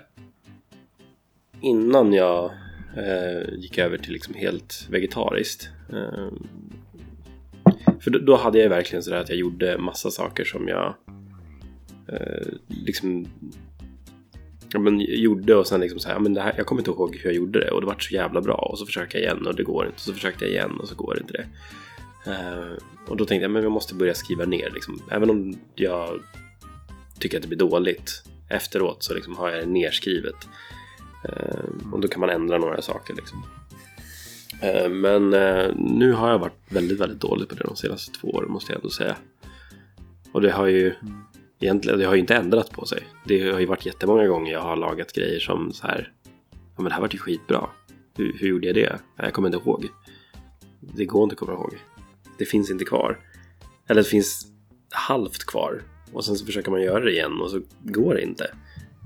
innan 1.61 2.13
jag 2.13 2.51
eh, 2.97 3.49
gick 3.57 3.77
över 3.77 3.97
till 3.97 4.13
liksom 4.13 4.33
helt 4.33 4.87
vegetariskt. 4.89 5.69
För 7.99 8.11
då, 8.11 8.19
då 8.19 8.35
hade 8.35 8.59
jag 8.59 8.69
verkligen 8.69 9.03
sådär 9.03 9.17
att 9.17 9.29
jag 9.29 9.37
gjorde 9.37 9.77
massa 9.77 10.11
saker 10.11 10.43
som 10.43 10.67
jag 10.67 10.95
liksom 12.67 13.27
ja, 14.73 14.79
men, 14.79 14.99
gjorde 14.99 15.55
och 15.55 15.67
sen 15.67 15.81
liksom 15.81 15.99
så 15.99 16.07
här, 16.07 16.15
ja, 16.15 16.19
men 16.19 16.33
det 16.33 16.41
här, 16.41 16.53
jag 16.57 16.65
kommer 16.65 16.81
inte 16.81 16.91
ihåg 16.91 17.15
hur 17.15 17.25
jag 17.25 17.35
gjorde 17.35 17.59
det 17.59 17.71
och 17.71 17.81
det 17.81 17.87
var 17.87 17.95
så 17.99 18.13
jävla 18.13 18.41
bra 18.41 18.55
och 18.55 18.79
så 18.79 18.85
försöker 18.85 19.17
jag 19.17 19.23
igen 19.23 19.47
och 19.47 19.55
det 19.55 19.63
går 19.63 19.85
inte. 19.85 19.95
Och 19.95 20.01
Så 20.01 20.13
försökte 20.13 20.45
jag 20.45 20.51
igen 20.51 20.79
och 20.79 20.87
så 20.87 20.95
går 20.95 21.21
inte 21.21 21.33
det. 21.33 21.47
Uh, 22.31 22.77
och 23.07 23.17
då 23.17 23.25
tänkte 23.25 23.43
jag, 23.43 23.51
men 23.51 23.63
jag 23.63 23.71
måste 23.71 23.95
börja 23.95 24.13
skriva 24.13 24.45
ner 24.45 24.69
liksom. 24.73 25.01
Även 25.11 25.29
om 25.29 25.57
jag 25.75 26.19
tycker 27.19 27.37
att 27.37 27.41
det 27.41 27.47
blir 27.47 27.59
dåligt 27.59 28.23
efteråt 28.49 29.03
så 29.03 29.13
liksom 29.13 29.35
har 29.35 29.49
jag 29.49 29.59
det 29.59 29.65
nerskrivet. 29.65 30.47
Uh, 31.29 31.93
och 31.93 31.99
då 31.99 32.07
kan 32.07 32.19
man 32.19 32.29
ändra 32.29 32.57
några 32.57 32.81
saker 32.81 33.13
liksom. 33.15 33.43
uh, 34.63 34.89
men 34.89 35.29
nu 35.97 36.11
har 36.11 36.29
jag 36.29 36.39
varit 36.39 36.59
väldigt, 36.69 36.99
väldigt 36.99 37.21
dålig 37.21 37.49
på 37.49 37.55
det 37.55 37.63
de 37.63 37.75
senaste 37.75 38.19
två 38.19 38.27
åren 38.27 38.51
måste 38.51 38.71
jag 38.71 38.77
ändå 38.77 38.89
säga. 38.89 39.15
Och 40.31 40.41
det 40.41 40.51
har 40.51 40.67
ju 40.67 40.93
mm 41.01 41.23
egentligen, 41.59 41.99
det 41.99 42.05
har 42.05 42.13
ju 42.13 42.19
inte 42.19 42.35
ändrat 42.35 42.71
på 42.71 42.85
sig. 42.85 43.03
Det 43.25 43.51
har 43.51 43.59
ju 43.59 43.65
varit 43.65 43.85
jättemånga 43.85 44.27
gånger 44.27 44.51
jag 44.51 44.61
har 44.61 44.75
lagat 44.75 45.13
grejer 45.13 45.39
som 45.39 45.71
så 45.73 45.87
här. 45.87 46.11
Ja 46.53 46.59
men 46.81 46.85
det 46.85 46.93
här 46.93 47.01
vart 47.01 47.13
ju 47.13 47.17
skitbra. 47.17 47.69
Hur, 48.17 48.37
hur 48.39 48.47
gjorde 48.47 48.67
jag 48.67 48.75
det? 48.75 48.99
Jag 49.15 49.33
kommer 49.33 49.47
inte 49.47 49.69
ihåg. 49.69 49.87
Det 50.79 51.05
går 51.05 51.23
inte 51.23 51.33
att 51.33 51.39
komma 51.39 51.53
ihåg. 51.53 51.73
Det 52.37 52.45
finns 52.45 52.71
inte 52.71 52.85
kvar. 52.85 53.19
Eller 53.87 54.01
det 54.03 54.09
finns 54.09 54.47
halvt 54.91 55.43
kvar. 55.45 55.81
Och 56.13 56.25
sen 56.25 56.35
så 56.35 56.45
försöker 56.45 56.71
man 56.71 56.81
göra 56.81 56.99
det 57.03 57.11
igen 57.11 57.41
och 57.41 57.49
så 57.51 57.61
går 57.83 58.13
det 58.13 58.21
inte. 58.21 58.51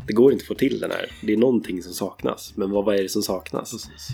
Det 0.07 0.13
går 0.13 0.31
inte 0.31 0.43
att 0.43 0.47
få 0.47 0.53
till 0.53 0.79
den 0.79 0.91
här. 0.91 1.05
Det 1.21 1.33
är 1.33 1.37
någonting 1.37 1.83
som 1.83 1.93
saknas. 1.93 2.53
Men 2.55 2.71
vad, 2.71 2.85
vad 2.85 2.95
är 2.95 3.03
det 3.03 3.09
som 3.09 3.21
saknas? 3.21 3.71
Precis. 3.71 4.09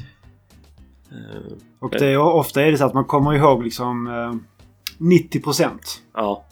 Eh, 1.11 1.53
Och 1.79 1.89
det 1.91 2.05
är, 2.05 2.17
ofta 2.17 2.61
är 2.61 2.71
det 2.71 2.77
så 2.77 2.85
att 2.85 2.93
man 2.93 3.05
kommer 3.05 3.33
ihåg 3.33 3.63
liksom 3.63 4.07
eh, 4.07 4.35
90 4.97 5.41
procent. 5.41 6.01
ja, 6.13 6.45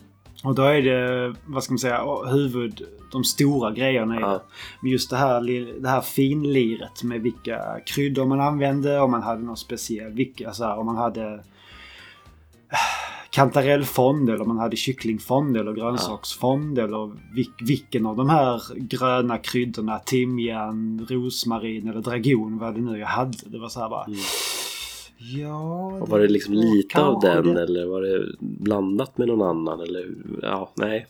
Och 0.45 0.55
då 0.55 0.63
är 0.63 0.81
det, 0.81 1.35
vad 1.45 1.63
ska 1.63 1.73
man 1.73 1.79
säga, 1.79 2.05
huvud, 2.31 2.81
de 3.11 3.23
stora 3.23 3.71
grejerna 3.71 4.17
i 4.17 4.19
Ja. 4.19 4.43
Men 4.81 4.91
just 4.91 5.09
det 5.09 5.17
här, 5.17 5.41
det 5.81 5.89
här 5.89 6.01
finliret 6.01 7.03
med 7.03 7.21
vilka 7.21 7.79
kryddor 7.85 8.25
man 8.25 8.41
använde, 8.41 8.99
om 8.99 9.11
man 9.11 9.23
hade 9.23 9.41
något 9.41 9.59
speciellt, 9.59 10.15
vilka, 10.15 10.53
så 10.53 10.63
här, 10.63 10.77
om 10.77 10.85
man 10.85 10.95
hade 10.95 11.33
eh, 11.33 12.77
kantarellfond 13.29 14.29
eller 14.29 14.41
om 14.41 14.47
man 14.47 14.59
hade 14.59 14.75
kycklingfond 14.75 15.57
eller 15.57 15.73
grönsaksfond 15.73 16.79
eller 16.79 17.33
vilk, 17.35 17.61
vilken 17.61 18.05
av 18.05 18.15
de 18.15 18.29
här 18.29 18.61
gröna 18.75 19.37
kryddorna, 19.37 19.99
timjan, 19.99 21.07
rosmarin 21.09 21.87
eller 21.87 22.01
dragon, 22.01 22.57
vad 22.57 22.75
det 22.75 22.81
nu 22.81 22.99
jag 22.99 23.07
hade. 23.07 23.37
Det 23.45 23.59
var 23.59 23.69
så 23.69 23.79
här 23.79 23.89
bara... 23.89 24.03
Mm. 24.03 24.19
Ja... 25.17 25.85
Och 26.01 26.09
var 26.09 26.19
det 26.19 26.27
liksom 26.27 26.53
lite 26.53 27.01
av 27.01 27.19
den 27.21 27.53
det. 27.53 27.61
eller 27.61 27.85
var 27.85 28.01
det 28.01 28.35
blandat 28.39 29.17
med 29.17 29.27
någon 29.27 29.47
annan 29.49 29.79
eller 29.79 30.15
ja, 30.41 30.71
nej. 30.75 31.07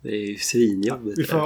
Det 0.00 0.08
är 0.08 0.26
ju 0.26 0.36
svinjobbigt. 0.36 1.18
Vi 1.18 1.24
får, 1.24 1.40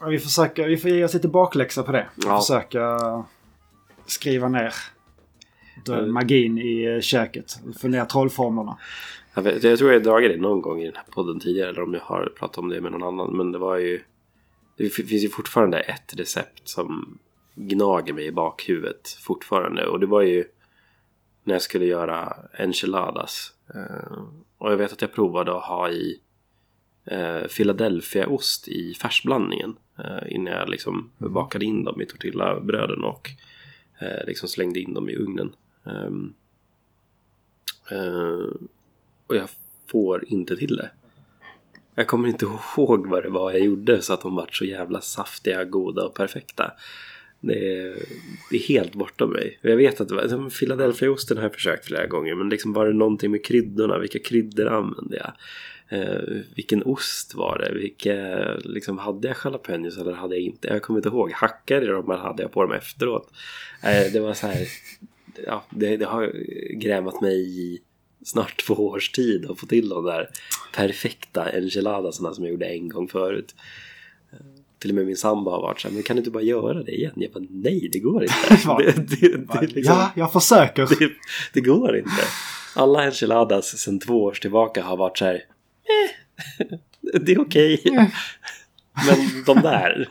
ja, 0.00 0.06
vi, 0.06 0.18
försöker, 0.18 0.68
vi 0.68 0.76
får 0.76 0.90
ge 0.90 1.04
oss 1.04 1.14
lite 1.14 1.28
bakläxa 1.28 1.82
på 1.82 1.92
det. 1.92 2.06
Ja. 2.16 2.40
Försöka 2.40 2.98
skriva 4.06 4.48
ner 4.48 4.74
den 5.84 6.12
magin 6.12 6.58
i 6.58 6.84
eh, 6.84 7.00
köket. 7.00 7.58
Få 7.80 7.88
ner 7.88 8.04
trollformlerna. 8.04 8.78
Jag, 9.34 9.42
vet, 9.42 9.64
jag 9.64 9.78
tror 9.78 9.92
jag 9.92 10.02
dragit 10.02 10.32
det 10.32 10.40
någon 10.40 10.62
gång 10.62 10.80
i 10.80 10.84
den 10.84 10.96
här 10.96 11.04
podden 11.10 11.40
tidigare 11.40 11.70
eller 11.70 11.82
om 11.82 11.94
jag 11.94 12.00
har 12.00 12.32
pratat 12.38 12.58
om 12.58 12.68
det 12.68 12.80
med 12.80 12.92
någon 12.92 13.02
annan. 13.02 13.36
Men 13.36 13.52
det 13.52 13.58
var 13.58 13.76
ju... 13.76 14.02
Det 14.76 14.88
finns 14.88 15.24
ju 15.24 15.28
fortfarande 15.28 15.80
ett 15.80 16.14
recept 16.16 16.68
som 16.68 17.18
gnager 17.54 18.12
mig 18.12 18.26
i 18.26 18.32
bakhuvudet 18.32 19.08
fortfarande. 19.08 19.86
Och 19.86 20.00
det 20.00 20.06
var 20.06 20.22
ju 20.22 20.44
när 21.44 21.54
jag 21.54 21.62
skulle 21.62 21.84
göra 21.84 22.36
enchiladas. 22.52 23.52
Eh, 23.74 24.22
och 24.58 24.72
jag 24.72 24.76
vet 24.76 24.92
att 24.92 25.02
jag 25.02 25.12
provade 25.12 25.56
att 25.56 25.64
ha 25.64 25.90
i 25.90 26.20
eh, 27.04 27.42
Philadelphia-ost 27.56 28.68
i 28.68 28.94
färsblandningen. 28.94 29.76
Eh, 29.98 30.34
innan 30.34 30.52
jag 30.52 30.68
liksom 30.68 31.10
bakade 31.18 31.64
in 31.64 31.84
dem 31.84 32.00
i 32.00 32.06
tortillabröden 32.06 33.04
och 33.04 33.30
liksom 34.26 34.48
slängde 34.48 34.80
in 34.80 34.94
dem 34.94 35.08
i 35.08 35.16
ugnen. 35.16 35.52
Ehm, 35.84 36.34
eh, 37.90 38.46
och 39.26 39.36
jag 39.36 39.48
får 39.86 40.24
inte 40.28 40.56
till 40.56 40.76
det. 40.76 40.90
Jag 41.94 42.06
kommer 42.06 42.28
inte 42.28 42.46
ihåg 42.46 43.06
vad 43.06 43.22
det 43.22 43.30
var 43.30 43.52
jag 43.52 43.60
gjorde 43.60 44.02
så 44.02 44.12
att 44.12 44.22
de 44.22 44.34
vart 44.34 44.54
så 44.54 44.64
jävla 44.64 45.00
saftiga, 45.00 45.64
goda 45.64 46.06
och 46.06 46.14
perfekta. 46.14 46.72
Det 47.40 47.78
är, 47.78 47.94
det 48.50 48.56
är 48.56 48.60
helt 48.60 48.94
bortom 48.94 49.30
mig. 49.30 49.58
Jag 49.60 49.76
vet 49.76 50.00
att 50.00 50.08
det 50.08 50.14
var, 50.14 50.28
har 51.36 51.42
jag 51.42 51.54
försökt 51.54 51.86
flera 51.86 52.06
gånger 52.06 52.34
men 52.34 52.48
liksom 52.48 52.72
var 52.72 52.86
det 52.86 52.92
någonting 52.92 53.30
med 53.30 53.44
kryddorna? 53.44 53.98
Vilka 53.98 54.18
kryddor 54.18 54.66
använde 54.66 55.16
jag? 55.16 55.32
Eh, 55.92 56.42
vilken 56.54 56.82
ost 56.82 57.34
var 57.34 57.58
det? 57.58 57.78
Vilka, 57.78 58.14
liksom, 58.64 58.98
hade 58.98 59.28
jag 59.28 59.36
jalapenos 59.44 59.98
eller 59.98 60.12
hade 60.12 60.34
jag 60.34 60.44
inte? 60.44 60.68
Jag 60.68 60.82
kommer 60.82 60.98
inte 60.98 61.08
ihåg. 61.08 61.32
Hackade 61.32 61.86
jag 61.86 61.94
dem 61.94 62.10
eller 62.10 62.22
hade 62.22 62.42
jag 62.42 62.52
på 62.52 62.62
dem 62.62 62.72
efteråt? 62.72 63.30
Eh, 63.82 64.12
det 64.12 64.20
var 64.20 64.34
så 64.34 64.46
här... 64.46 64.66
Ja, 65.46 65.64
det, 65.70 65.96
det 65.96 66.06
har 66.06 66.32
grämat 66.74 67.20
mig 67.20 67.60
i 67.60 67.80
snart 68.24 68.66
två 68.66 68.74
års 68.74 69.10
tid 69.10 69.50
att 69.50 69.60
få 69.60 69.66
till 69.66 69.88
de 69.88 70.04
där 70.04 70.28
perfekta 70.74 71.50
enchiladasarna 71.50 72.34
som 72.34 72.44
jag 72.44 72.50
gjorde 72.50 72.66
en 72.66 72.88
gång 72.88 73.08
förut. 73.08 73.54
Till 74.80 74.90
och 74.90 74.94
med 74.94 75.06
min 75.06 75.16
sambo 75.16 75.50
har 75.50 75.62
varit 75.62 75.80
så 75.80 75.88
här, 75.88 75.94
men 75.94 76.02
kan 76.02 76.16
du 76.16 76.20
inte 76.20 76.30
bara 76.30 76.42
göra 76.42 76.82
det 76.82 76.92
igen? 76.92 77.12
Jag 77.16 77.32
bara, 77.32 77.44
nej 77.50 77.88
det 77.92 77.98
går 77.98 78.22
inte. 78.22 78.34
Det, 78.78 78.92
det, 78.92 79.60
det, 79.60 79.66
liksom, 79.66 79.94
Ja, 79.94 80.10
jag 80.14 80.32
försöker. 80.32 80.86
det, 80.98 81.10
det 81.52 81.60
går 81.60 81.96
inte. 81.96 82.22
Alla 82.76 83.04
enchiladas 83.04 83.78
sedan 83.78 83.98
två 84.00 84.24
års 84.24 84.40
tillbaka 84.40 84.82
har 84.82 84.96
varit 84.96 85.18
så 85.18 85.24
här, 85.24 85.34
eh, 85.34 86.66
det 87.20 87.32
är 87.32 87.40
okej. 87.40 87.82
Men 89.06 89.44
de 89.46 89.60
där 89.60 90.08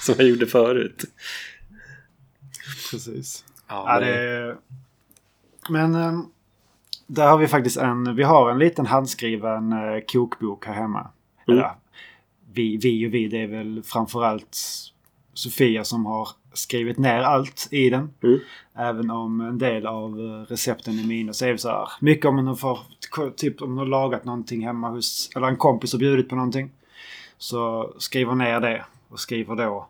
som 0.00 0.14
jag 0.18 0.28
gjorde 0.28 0.46
förut. 0.46 1.04
Precis. 2.90 3.44
Ja, 3.68 4.00
är... 4.00 4.56
Men... 5.68 5.94
ehm, 5.94 6.24
där 7.12 7.28
har 7.28 7.38
vi 7.38 7.48
faktiskt 7.48 7.76
en, 7.76 8.16
vi 8.16 8.22
har 8.22 8.50
en 8.50 8.58
liten 8.58 8.86
handskriven 8.86 9.72
eh, 9.72 10.00
kokbok 10.08 10.66
här 10.66 10.74
hemma. 10.74 11.10
Mm. 11.48 11.58
Eller, 11.58 11.70
vi, 12.52 12.76
vi 12.76 13.06
och 13.08 13.14
vi, 13.14 13.28
det 13.28 13.42
är 13.42 13.46
väl 13.46 13.82
framförallt 13.84 14.58
Sofia 15.34 15.84
som 15.84 16.06
har 16.06 16.28
skrivit 16.52 16.98
ner 16.98 17.20
allt 17.20 17.68
i 17.70 17.90
den. 17.90 18.10
Mm. 18.22 18.38
Även 18.74 19.10
om 19.10 19.40
en 19.40 19.58
del 19.58 19.86
av 19.86 20.20
eh, 20.20 20.50
recepten 20.50 20.98
är 20.98 21.04
mina 21.06 21.32
så 21.32 21.44
är 21.44 21.52
det 21.52 21.58
så 21.58 21.68
här. 21.68 21.88
Mycket 22.00 22.26
om 22.26 22.44
man 22.44 22.56
får, 22.56 22.78
typ 23.36 23.62
om 23.62 23.68
man 23.68 23.78
har 23.78 23.86
lagat 23.86 24.24
någonting 24.24 24.66
hemma 24.66 24.88
hos, 24.90 25.30
eller 25.36 25.46
en 25.46 25.56
kompis 25.56 25.92
har 25.92 25.98
bjudit 25.98 26.28
på 26.28 26.34
någonting. 26.36 26.70
Så 27.38 27.92
skriver 27.98 28.34
ner 28.34 28.60
det 28.60 28.84
och 29.08 29.20
skriver 29.20 29.56
då 29.56 29.86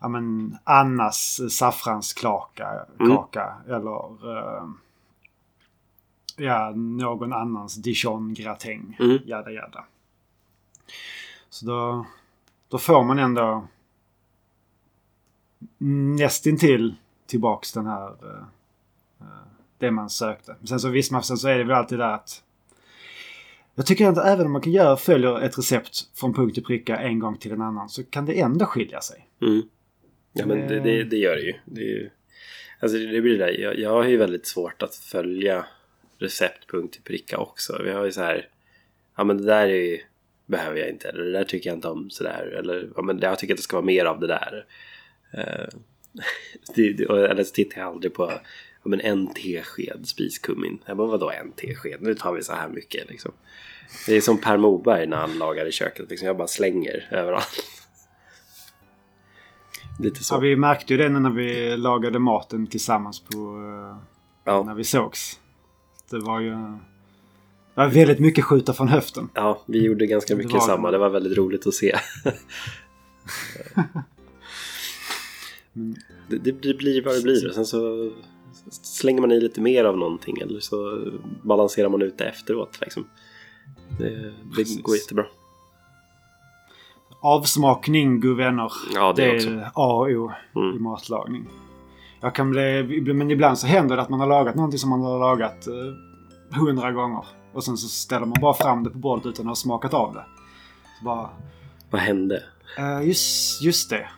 ja 0.00 0.08
men 0.08 0.56
Annas 0.64 1.40
saffranskaka 1.50 2.68
Mm. 3.00 3.16
kaka, 3.16 3.54
eller 3.66 4.36
eh, 4.36 4.64
ja, 6.36 6.72
någon 6.76 7.32
annans 7.32 7.74
dijon-gratäng. 7.74 8.96
Mm. 9.00 9.18
Jada 9.24 9.50
jada. 9.50 9.84
Så 11.50 11.66
då, 11.66 12.06
då 12.68 12.78
får 12.78 13.04
man 13.04 13.18
ändå 13.18 13.68
nästintill 16.18 16.94
tillbaks 17.26 17.72
den 17.72 17.86
här 17.86 18.08
eh, 18.08 18.42
eh, 19.20 19.46
det 19.78 19.90
man 19.90 20.10
sökte. 20.10 20.56
Men 20.58 20.66
Sen 20.66 20.80
så 20.80 20.88
visst 20.88 21.12
man, 21.12 21.22
sen 21.22 21.36
så 21.36 21.48
är 21.48 21.58
det 21.58 21.64
väl 21.64 21.76
alltid 21.76 21.98
där 21.98 22.12
att 22.12 22.42
jag 23.74 23.86
tycker 23.86 24.08
att 24.08 24.18
även 24.18 24.46
om 24.46 24.52
man 24.52 24.62
kan 24.62 24.72
göra, 24.72 24.96
följer 24.96 25.40
ett 25.40 25.58
recept 25.58 26.18
från 26.18 26.34
punkt 26.34 26.54
till 26.54 26.64
pricka 26.64 26.96
en 26.96 27.18
gång 27.18 27.36
till 27.36 27.52
en 27.52 27.62
annan 27.62 27.88
så 27.88 28.04
kan 28.04 28.26
det 28.26 28.40
ändå 28.40 28.64
skilja 28.64 29.00
sig. 29.00 29.28
Mm. 29.42 29.62
Ja 30.32 30.46
men 30.46 30.68
det, 30.68 30.80
det, 30.80 31.04
det 31.04 31.16
gör 31.16 31.36
det 31.36 31.42
ju. 31.42 31.54
Det, 31.64 31.80
är 31.80 31.84
ju 31.84 32.10
alltså 32.80 32.98
det 32.98 33.20
blir 33.20 33.38
det. 33.38 33.50
Jag, 33.50 33.78
jag 33.78 33.90
har 33.90 34.04
ju 34.04 34.16
väldigt 34.16 34.46
svårt 34.46 34.82
att 34.82 34.94
följa 34.94 35.66
recept 36.18 36.70
punkt 36.70 36.92
till 36.92 37.02
pricka 37.02 37.38
också. 37.38 37.82
Vi 37.84 37.90
har 37.90 38.04
ju 38.04 38.12
så 38.12 38.20
här. 38.20 38.48
Ja 39.16 39.24
men 39.24 39.38
det 39.38 39.44
där 39.44 39.68
är 39.68 39.90
ju, 39.90 39.98
behöver 40.48 40.76
jag 40.80 40.88
inte. 40.88 41.08
Eller 41.08 41.24
det 41.24 41.32
där 41.32 41.44
tycker 41.44 41.70
jag 41.70 41.76
inte 41.76 41.88
om 41.88 42.10
sådär. 42.10 42.54
Eller 42.58 42.90
ja, 42.96 43.02
men 43.02 43.18
jag 43.18 43.38
tycker 43.38 43.54
att 43.54 43.58
det 43.58 43.62
ska 43.62 43.76
vara 43.76 43.86
mer 43.86 44.04
av 44.04 44.20
det 44.20 44.26
där. 44.26 44.64
Det, 46.74 46.92
det, 46.92 47.06
och- 47.06 47.18
eller 47.18 47.44
så 47.44 47.54
tittar 47.54 47.80
jag 47.80 47.88
aldrig 47.90 48.14
på 48.14 48.30
ja, 48.82 48.88
men 48.88 49.00
en 49.00 49.34
tesked 49.34 50.08
spiskummin. 50.08 50.78
Jag 50.86 50.96
bara 50.96 51.08
vadå 51.08 51.30
en 51.30 51.52
tesked? 51.52 52.02
Nu 52.02 52.14
tar 52.14 52.32
vi 52.32 52.42
så 52.42 52.52
här 52.52 52.68
mycket 52.68 53.10
liksom. 53.10 53.32
Det 54.06 54.16
är 54.16 54.20
som 54.20 54.40
Per 54.40 54.56
Morberg 54.56 55.06
när 55.06 55.16
han 55.16 55.38
lagar 55.38 55.66
i 55.66 55.72
köket. 55.72 56.10
Liksom. 56.10 56.26
Jag 56.26 56.36
bara 56.36 56.48
slänger 56.48 57.08
överallt. 57.10 57.58
Lite 60.00 60.24
så. 60.24 60.34
Ja, 60.34 60.38
vi 60.38 60.56
märkte 60.56 60.94
ju 60.94 60.98
det 60.98 61.08
när 61.08 61.30
vi 61.30 61.76
lagade 61.76 62.18
maten 62.18 62.66
tillsammans 62.66 63.20
på 63.20 63.38
eh, 63.38 63.96
Ja. 64.44 64.62
när 64.62 64.74
vi 64.74 64.84
sågs. 64.84 65.40
Det 66.10 66.18
var 66.18 66.40
ju 66.40 66.52
det 67.82 67.84
var 67.88 67.94
väldigt 67.94 68.18
mycket 68.18 68.44
skjuta 68.44 68.72
från 68.72 68.88
höften. 68.88 69.28
Ja, 69.34 69.62
vi 69.66 69.82
gjorde 69.84 70.06
ganska 70.06 70.34
Det 70.34 70.38
mycket 70.38 70.52
var- 70.52 70.60
samma. 70.60 70.90
Det 70.90 70.98
var 70.98 71.08
väldigt 71.10 71.38
roligt 71.38 71.66
att 71.66 71.74
se. 71.74 71.96
Det, 76.30 76.38
det 76.38 76.74
blir- 76.78 77.04
vad 77.04 77.14
det 77.14 77.22
blir. 77.22 77.48
Och 77.48 77.54
sen 77.54 77.66
så 77.66 78.10
slänger 78.70 79.20
man 79.20 79.32
i 79.32 79.40
lite 79.40 79.60
mer 79.60 79.84
av 79.84 79.96
någonting 79.98 80.38
eller 80.40 80.60
så 80.60 81.06
balanserar 81.42 81.88
man 81.88 82.02
ut 82.02 82.18
det 82.18 82.24
efteråt. 82.24 82.78
Liksom. 82.80 83.04
Det, 83.98 84.08
det 84.10 84.32
Precis. 84.56 84.82
går 84.82 84.96
jättebra. 84.96 85.24
Avsmakning, 87.20 88.20
god 88.20 88.36
vänner. 88.36 88.72
Ja, 88.94 89.12
det 89.16 89.22
det 89.32 89.44
är. 89.44 89.62
A 89.74 89.92
och 89.94 90.06
O 90.10 90.30
i 90.54 90.58
Mm. 90.58 90.82
matlagning. 90.82 91.48
Jag 92.20 92.34
kan 92.34 92.50
bli, 92.50 93.00
men 93.14 93.30
ibland 93.30 93.58
så 93.58 93.66
händer 93.66 93.96
det 93.96 94.02
att 94.02 94.08
man 94.08 94.20
har 94.20 94.26
lagat 94.26 94.54
någonting 94.54 94.78
som 94.78 94.90
man 94.90 95.00
har 95.00 95.18
lagat 95.18 95.66
eh, 95.66 96.58
hundra 96.60 96.92
gånger. 96.92 97.24
Och 97.58 97.64
sen 97.64 97.76
så 97.76 97.88
ställer 97.88 98.26
man 98.26 98.36
bara 98.40 98.54
fram 98.54 98.84
det 98.84 98.90
på 98.90 98.98
bordet 98.98 99.26
utan 99.26 99.46
att 99.46 99.50
ha 99.50 99.54
smakat 99.54 99.94
av 99.94 100.14
det. 100.14 100.24
Så 100.98 101.04
bara, 101.04 101.30
Vad 101.90 102.00
hände? 102.00 102.42
eh, 102.78 103.02
just, 103.08 103.62
just 103.62 103.90
det. 103.90 104.08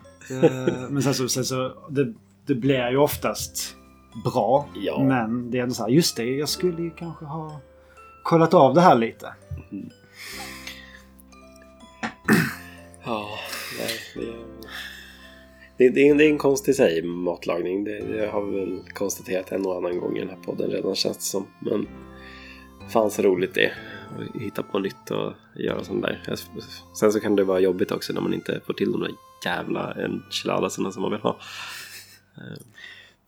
Eh, 0.43 0.89
men 0.89 1.03
sen 1.03 1.13
så, 1.13 1.29
sen 1.29 1.45
så 1.45 1.73
det, 1.89 2.13
det 2.45 2.55
blir 2.55 2.89
ju 2.89 2.97
oftast 2.97 3.75
bra. 4.23 4.67
Ja. 4.75 5.03
Men 5.03 5.51
det 5.51 5.57
är 5.59 5.63
ändå 5.63 5.75
så 5.75 5.83
här, 5.83 5.89
just 5.89 6.17
det, 6.17 6.25
jag 6.25 6.49
skulle 6.49 6.81
ju 6.81 6.89
kanske 6.91 7.25
ha 7.25 7.59
kollat 8.23 8.53
av 8.53 8.73
det 8.73 8.81
här 8.81 8.95
lite. 8.95 9.33
Ja, 13.05 13.27
nej, 13.79 13.89
det, 14.15 14.31
det, 15.77 15.89
det, 15.89 16.09
är, 16.09 16.15
det 16.15 16.25
är 16.25 16.29
en 16.29 16.37
konst 16.37 16.69
i 16.69 16.73
sig, 16.73 17.01
matlagning. 17.03 17.83
Det, 17.83 17.99
det 17.99 18.27
har 18.31 18.41
vi 18.45 18.59
väl 18.59 18.79
konstaterat 18.93 19.51
en 19.51 19.65
och 19.65 19.77
annan 19.77 19.99
gång 19.99 20.17
i 20.17 20.19
den 20.19 20.29
här 20.29 20.37
podden 20.45 20.69
redan 20.71 20.95
känns 20.95 21.17
det 21.17 21.23
som. 21.23 21.47
Men 21.59 21.87
fan 22.93 23.11
så 23.11 23.21
roligt 23.21 23.53
det 23.53 23.65
är 23.65 23.73
att 24.35 24.41
hitta 24.41 24.63
på 24.63 24.79
nytt 24.79 25.11
och 25.11 25.33
göra 25.55 25.83
sånt 25.83 26.01
där. 26.01 26.35
Sen 26.99 27.11
så 27.11 27.19
kan 27.19 27.35
det 27.35 27.43
vara 27.43 27.59
jobbigt 27.59 27.91
också 27.91 28.13
när 28.13 28.21
man 28.21 28.33
inte 28.33 28.61
får 28.65 28.73
till 28.73 28.91
de 28.91 29.01
där 29.01 29.11
jävla 29.45 29.93
enchiladasarna 29.93 30.91
som 30.91 31.01
man 31.01 31.11
vill 31.11 31.21
ha. 31.21 31.37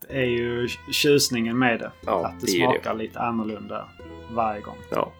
Det 0.08 0.18
är 0.18 0.24
ju 0.24 0.68
tjusningen 0.90 1.58
med 1.58 1.78
det. 1.80 1.92
Ja, 2.06 2.26
att 2.26 2.40
det, 2.40 2.46
det 2.46 2.52
smakar 2.52 2.94
lite 2.94 3.20
annorlunda 3.20 3.88
varje 4.32 4.60
gång. 4.60 4.76
Ja, 4.90 5.12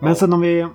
Men 0.00 0.08
Ja. 0.08 0.14
sen 0.14 0.32
om 0.32 0.40
vi... 0.40 0.66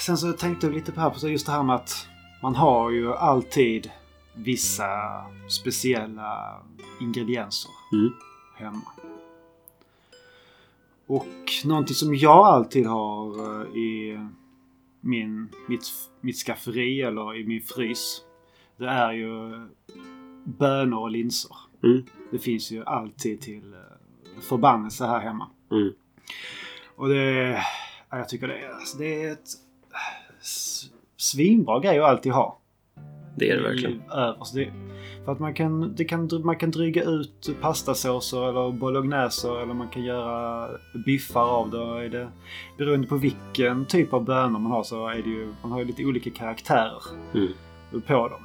Sen 0.00 0.18
så 0.18 0.32
tänkte 0.32 0.66
jag 0.66 0.74
lite 0.74 0.92
på 0.92 1.00
här, 1.00 1.10
på 1.10 1.28
just 1.28 1.46
det 1.46 1.52
här 1.52 1.62
med 1.62 1.74
att 1.76 2.06
man 2.42 2.54
har 2.54 2.90
ju 2.90 3.14
alltid 3.14 3.90
vissa 4.34 4.86
speciella 5.48 6.56
ingredienser 7.00 7.70
Mm. 7.92 8.12
hemma. 8.56 8.82
Och 11.08 11.26
någonting 11.64 11.94
som 11.94 12.14
jag 12.14 12.46
alltid 12.46 12.86
har 12.86 13.26
eh, 13.62 13.76
i 13.76 14.18
min, 15.00 15.48
mitt, 15.68 15.86
mitt 16.20 16.36
skafferi 16.36 17.02
eller 17.02 17.36
i 17.36 17.46
min 17.46 17.62
frys. 17.62 18.20
Det 18.76 18.86
är 18.88 19.12
ju 19.12 19.66
bönor 20.44 20.98
och 21.00 21.10
linser. 21.10 21.56
Mm. 21.84 22.02
Det 22.30 22.38
finns 22.38 22.70
ju 22.70 22.84
alltid 22.84 23.40
till 23.40 23.72
eh, 23.74 24.40
förbannelse 24.40 25.06
här 25.06 25.20
hemma. 25.20 25.48
Mm. 25.70 25.92
Och 26.96 27.08
det... 27.08 27.48
ja, 28.10 28.18
Jag 28.18 28.28
tycker 28.28 28.48
det 28.48 28.58
är, 28.58 28.70
alltså 28.70 28.98
det 28.98 29.22
är 29.24 29.32
ett 29.32 29.48
s- 30.40 30.84
svinbra 31.16 31.80
grej 31.80 31.98
att 31.98 32.04
alltid 32.10 32.32
ha. 32.32 32.60
det 33.36 33.50
är 33.50 33.56
det 33.56 33.62
verkligen. 33.62 34.02
Överst. 34.10 34.54
Det, 34.54 34.72
för 35.28 35.32
att 35.32 35.38
man 35.40 35.54
kan, 35.54 35.94
det 35.94 36.04
kan, 36.04 36.28
man 36.44 36.56
kan 36.56 36.70
dryga 36.70 37.02
ut 37.04 37.50
pastasåser 37.60 38.48
eller 38.48 38.72
bologneser 38.72 39.62
eller 39.62 39.74
man 39.74 39.88
kan 39.88 40.04
göra 40.04 40.68
biffar 41.06 41.48
av 41.48 41.70
det. 41.70 41.78
Är 42.04 42.08
det. 42.08 42.28
Beroende 42.78 43.06
på 43.06 43.16
vilken 43.16 43.86
typ 43.86 44.12
av 44.12 44.24
bönor 44.24 44.58
man 44.58 44.72
har 44.72 44.82
så 44.82 45.08
är 45.08 45.14
det 45.22 45.28
ju, 45.30 45.54
man 45.62 45.72
har 45.72 45.78
ju 45.78 45.84
lite 45.84 46.04
olika 46.04 46.30
karaktärer 46.30 47.02
Mm. 47.34 47.48
på 48.06 48.28
dem. 48.28 48.40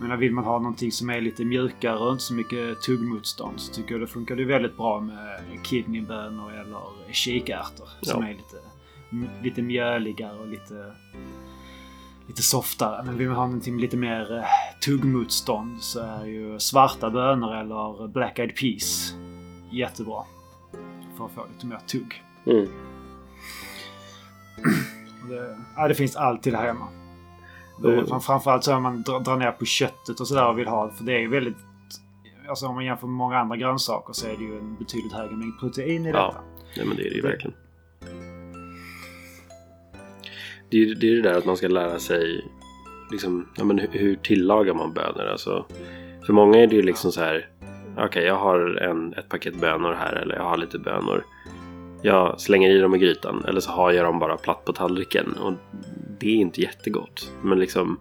Menar, 0.00 0.16
vill 0.16 0.32
man 0.32 0.44
ha 0.44 0.58
någonting 0.58 0.92
som 0.92 1.10
är 1.10 1.20
lite 1.20 1.44
mjukare 1.44 1.98
och 1.98 2.12
inte 2.12 2.24
så 2.24 2.34
mycket 2.34 2.82
tuggmotstånd 2.82 3.60
så 3.60 3.72
tycker 3.74 3.92
jag 3.94 4.00
det 4.00 4.06
funkar 4.06 4.36
det 4.36 4.44
väldigt 4.44 4.76
bra 4.76 5.00
med 5.00 5.40
kidneybönor 5.64 6.52
eller 6.52 7.12
kikärtor 7.12 7.88
som 8.02 8.22
Ja. 8.22 8.28
är 8.28 8.32
lite, 8.34 8.56
lite 9.42 9.62
mjöligare 9.62 10.38
och 10.38 10.48
lite, 10.48 10.92
lite 12.32 12.42
softare. 12.42 13.02
Men 13.04 13.18
vill 13.18 13.28
man 13.28 13.36
ha 13.36 13.44
någonting 13.46 13.74
med 13.74 13.80
lite 13.82 13.96
mer 13.96 14.36
eh, 14.38 14.44
tuggmotstånd 14.84 15.82
så 15.82 16.00
är 16.00 16.24
ju 16.24 16.58
svarta 16.58 17.10
bönor 17.10 17.54
eller 17.56 18.08
black 18.08 18.38
eyed 18.38 18.56
peas 18.56 19.14
jättebra. 19.70 20.22
För 21.16 21.24
att 21.24 21.30
få 21.32 21.46
lite 21.54 21.66
mer 21.66 21.78
tugg. 21.86 22.22
Mm. 22.46 22.68
Det, 25.28 25.58
ja, 25.76 25.88
det 25.88 25.94
finns 25.94 26.16
alltid 26.16 26.54
här 26.54 26.66
hemma. 26.66 26.88
Mm. 27.84 27.96
Det, 27.96 28.06
fram- 28.06 28.20
framförallt 28.20 28.64
så 28.64 28.74
om 28.76 28.82
man 28.82 29.02
drar, 29.02 29.36
ner 29.36 29.50
på 29.52 29.64
köttet 29.64 30.20
och 30.20 30.28
sådär 30.28 30.48
och 30.48 30.58
vill 30.58 30.66
ha 30.68 30.90
för 30.90 31.04
det 31.04 31.12
är 31.12 31.18
ju 31.20 31.28
väldigt... 31.28 31.56
Alltså 32.48 32.66
om 32.66 32.74
man 32.74 32.84
jämför 32.84 33.06
med 33.06 33.16
många 33.16 33.38
andra 33.38 33.56
grönsaker 33.56 34.12
så 34.12 34.26
är 34.26 34.36
det 34.36 34.44
ju 34.44 34.58
en 34.58 34.76
betydligt 34.76 35.12
högre 35.12 35.36
mängd 35.36 35.60
protein 35.60 36.06
i 36.06 36.12
detta. 36.12 36.34
Ja, 36.74 36.84
men 36.84 36.96
det 36.96 37.02
är 37.02 37.10
det 37.10 37.16
ju 37.16 37.22
Det- 37.22 37.28
verkligen. 37.28 37.56
Det 40.72 40.78
är 40.78 40.86
ju 40.86 40.94
det, 40.94 41.10
är 41.10 41.14
det 41.14 41.22
där 41.22 41.38
att 41.38 41.44
man 41.44 41.56
ska 41.56 41.68
lära 41.68 41.98
sig 41.98 42.44
liksom, 43.10 43.48
ja, 43.56 43.64
men 43.64 43.78
hur, 43.78 43.88
hur 43.92 44.16
tillagar 44.16 44.74
man 44.74 44.92
bönor? 44.92 45.26
Alltså, 45.26 45.66
för 46.26 46.32
många 46.32 46.58
är 46.58 46.66
det 46.66 46.76
ju 46.76 46.82
liksom 46.82 47.12
så 47.12 47.20
här. 47.20 47.48
Okej, 47.98 48.24
jag 48.24 48.34
har 48.34 48.76
en, 48.76 49.14
ett 49.14 49.28
paket 49.28 49.60
bönor 49.60 49.92
här 49.92 50.12
eller 50.12 50.34
jag 50.34 50.42
har 50.42 50.56
lite 50.56 50.78
bönor. 50.78 51.24
Jag 52.02 52.40
slänger 52.40 52.70
i 52.70 52.78
dem 52.78 52.94
i 52.94 52.98
grytan 52.98 53.44
eller 53.48 53.60
så 53.60 53.70
har 53.70 53.92
jag 53.92 54.04
dem 54.04 54.18
bara 54.18 54.36
platt 54.36 54.64
på 54.64 54.72
tallriken. 54.72 55.32
Och 55.32 55.52
det 56.18 56.28
är 56.28 56.36
inte 56.36 56.60
jättegott. 56.60 57.32
Men 57.42 57.58
liksom 57.58 58.00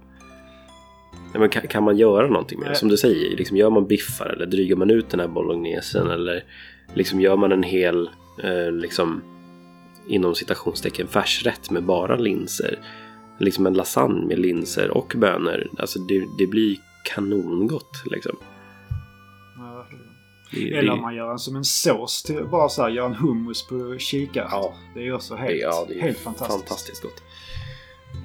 ja, 1.33 1.39
men 1.39 1.49
kan, 1.49 1.67
kan 1.67 1.83
man 1.83 1.97
göra 1.97 2.27
någonting 2.27 2.59
med 2.59 2.69
det? 2.69 2.75
Som 2.75 2.89
du 2.89 2.97
säger, 2.97 3.37
liksom, 3.37 3.57
gör 3.57 3.69
man 3.69 3.87
biffar 3.87 4.25
eller 4.25 4.45
drygar 4.45 4.75
man 4.75 4.91
ut 4.91 5.09
den 5.09 5.19
här 5.19 5.27
bolognesen 5.27 6.09
eller 6.09 6.43
liksom 6.93 7.21
gör 7.21 7.37
man 7.37 7.51
en 7.51 7.63
hel 7.63 8.09
eh, 8.43 8.71
liksom 8.71 9.21
inom 10.07 10.35
citationstecken 10.35 11.07
färsrätt 11.07 11.71
med 11.71 11.83
bara 11.83 12.15
linser. 12.15 12.79
Liksom 13.39 13.67
en 13.67 13.73
lasagne 13.73 14.25
med 14.25 14.39
linser 14.39 14.89
och 14.89 15.13
bönor. 15.17 15.69
Alltså 15.77 15.99
det, 15.99 16.25
det 16.37 16.47
blir 16.47 16.77
kanongott 17.03 18.03
liksom. 18.11 18.37
Ja, 19.57 19.75
verkligen. 19.75 20.05
Det, 20.51 20.77
Eller 20.77 20.91
om 20.91 21.01
man 21.01 21.15
gör 21.15 21.31
en 21.31 21.39
som 21.39 21.55
en 21.55 21.63
sås. 21.63 22.23
Till, 22.23 22.45
bara 22.51 22.69
så 22.69 22.81
här, 22.81 22.89
gör 22.89 23.05
en 23.05 23.15
hummus 23.15 23.67
på 23.67 23.97
kikärtor. 23.97 24.49
Ja. 24.51 24.73
Det 24.95 25.07
är 25.07 25.13
också 25.13 25.35
helt, 25.35 25.59
ja, 25.61 25.85
det 25.87 25.93
är 25.93 26.01
helt 26.01 26.17
fantastiskt. 26.17 26.59
fantastiskt 26.59 27.01
gott. 27.01 27.23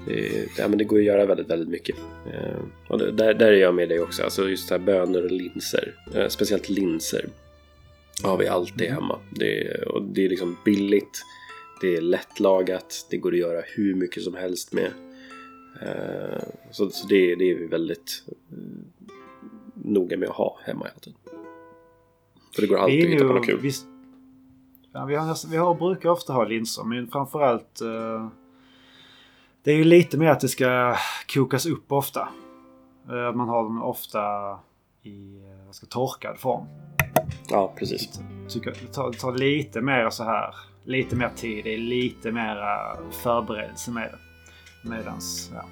Det, 0.06 0.48
ja, 0.58 0.68
men 0.68 0.78
det 0.78 0.84
går 0.84 0.98
att 0.98 1.04
göra 1.04 1.26
väldigt, 1.26 1.50
väldigt 1.50 1.68
mycket. 1.68 1.96
Eh, 2.32 2.58
och 2.88 2.98
det, 2.98 3.12
där, 3.12 3.34
där 3.34 3.52
är 3.52 3.56
jag 3.60 3.74
med 3.74 3.88
dig 3.88 4.00
också. 4.00 4.22
Alltså 4.22 4.48
just 4.48 4.70
här 4.70 4.78
bönor 4.78 5.24
och 5.24 5.30
linser. 5.30 5.94
Eh, 6.14 6.28
speciellt 6.28 6.68
linser. 6.68 7.28
Har 8.22 8.36
vi 8.36 8.48
alltid 8.48 8.90
hemma. 8.90 9.18
Det, 9.30 9.82
och 9.86 10.02
det 10.02 10.24
är 10.24 10.28
liksom 10.28 10.56
billigt. 10.64 11.22
Det 11.80 11.96
är 11.96 12.00
lättlagat. 12.00 13.06
Det 13.10 13.16
går 13.16 13.32
att 13.32 13.38
göra 13.38 13.62
hur 13.76 13.94
mycket 13.94 14.22
som 14.22 14.34
helst 14.34 14.72
med. 14.72 14.92
Eh, 15.82 16.42
så 16.70 16.90
så 16.90 17.06
det, 17.06 17.34
det 17.34 17.50
är 17.50 17.54
vi 17.54 17.66
väldigt 17.66 18.24
eh, 18.28 18.58
noga 19.74 20.16
med 20.16 20.28
att 20.28 20.36
ha 20.36 20.58
hemma 20.64 20.84
hela 20.84 20.98
tiden. 20.98 21.20
För 22.54 22.62
det 22.62 22.68
går 22.68 22.76
alltid 22.76 23.04
att 23.04 23.10
hitta 23.10 23.26
på 23.26 23.32
något 23.32 23.46
kul. 23.46 23.60
visst, 23.60 23.86
ja, 24.92 25.04
vi, 25.04 25.14
har, 25.14 25.50
vi 25.50 25.56
har, 25.56 25.74
brukar 25.74 26.08
ofta 26.08 26.32
ha 26.32 26.44
linser 26.44 26.84
men 26.84 27.08
framförallt 27.08 27.80
eh, 27.80 28.28
det 29.62 29.72
är 29.72 29.76
ju 29.76 29.84
lite 29.84 30.18
mer 30.18 30.28
att 30.28 30.40
det 30.40 30.48
ska 30.48 30.96
kokas 31.34 31.66
upp 31.66 31.92
ofta. 31.92 32.28
Eh, 33.08 33.34
man 33.34 33.48
har 33.48 33.62
dem 33.62 33.82
ofta 33.82 34.20
i 35.02 35.40
ska, 35.70 35.86
torkad 35.86 36.38
form. 36.38 36.66
Ja, 37.48 37.74
precis. 37.78 38.20
Tycker, 38.48 38.70
det, 38.70 38.92
tar, 38.92 39.10
det 39.10 39.18
tar 39.18 39.38
lite 39.38 39.80
mer 39.80 40.10
så 40.10 40.24
här 40.24 40.54
lite 40.86 41.16
mer 41.16 41.28
tid. 41.36 41.64
Det 41.64 41.74
är 41.74 41.78
lite 41.78 42.32
mer 42.32 42.56
förberedelse 43.22 43.90
med 43.90 44.10
det. 44.12 44.18
Medans, 44.88 45.50
ja. 45.54 45.64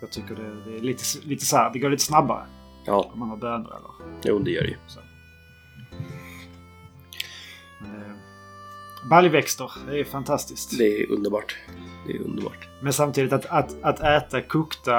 Jag 0.00 0.10
tycker 0.10 0.34
det, 0.34 0.70
det 0.70 0.76
är 0.76 0.80
lite, 0.80 1.02
lite 1.22 1.46
så 1.46 1.56
här, 1.56 1.70
det 1.72 1.78
går 1.78 1.90
lite 1.90 2.02
snabbare 2.04 2.46
Ja, 2.86 3.10
om 3.12 3.18
man 3.18 3.28
har 3.28 3.36
bönor 3.36 3.76
eller 3.76 4.18
jo 4.24 4.38
det 4.38 4.50
gör 4.50 4.62
det 4.62 4.68
ju. 4.68 4.76
så. 4.86 5.00
Eh, 7.80 8.14
Baljväxter, 9.10 9.70
det 9.90 10.00
är 10.00 10.04
fantastiskt. 10.04 10.78
Det 10.78 10.84
är 11.02 11.10
underbart. 11.10 11.56
Det 12.06 12.12
är 12.16 12.20
underbart. 12.20 12.68
Men 12.82 12.92
samtidigt 12.92 13.32
att, 13.32 13.46
att, 13.46 13.82
att 13.82 14.00
äta 14.00 14.40
kokta, 14.40 14.96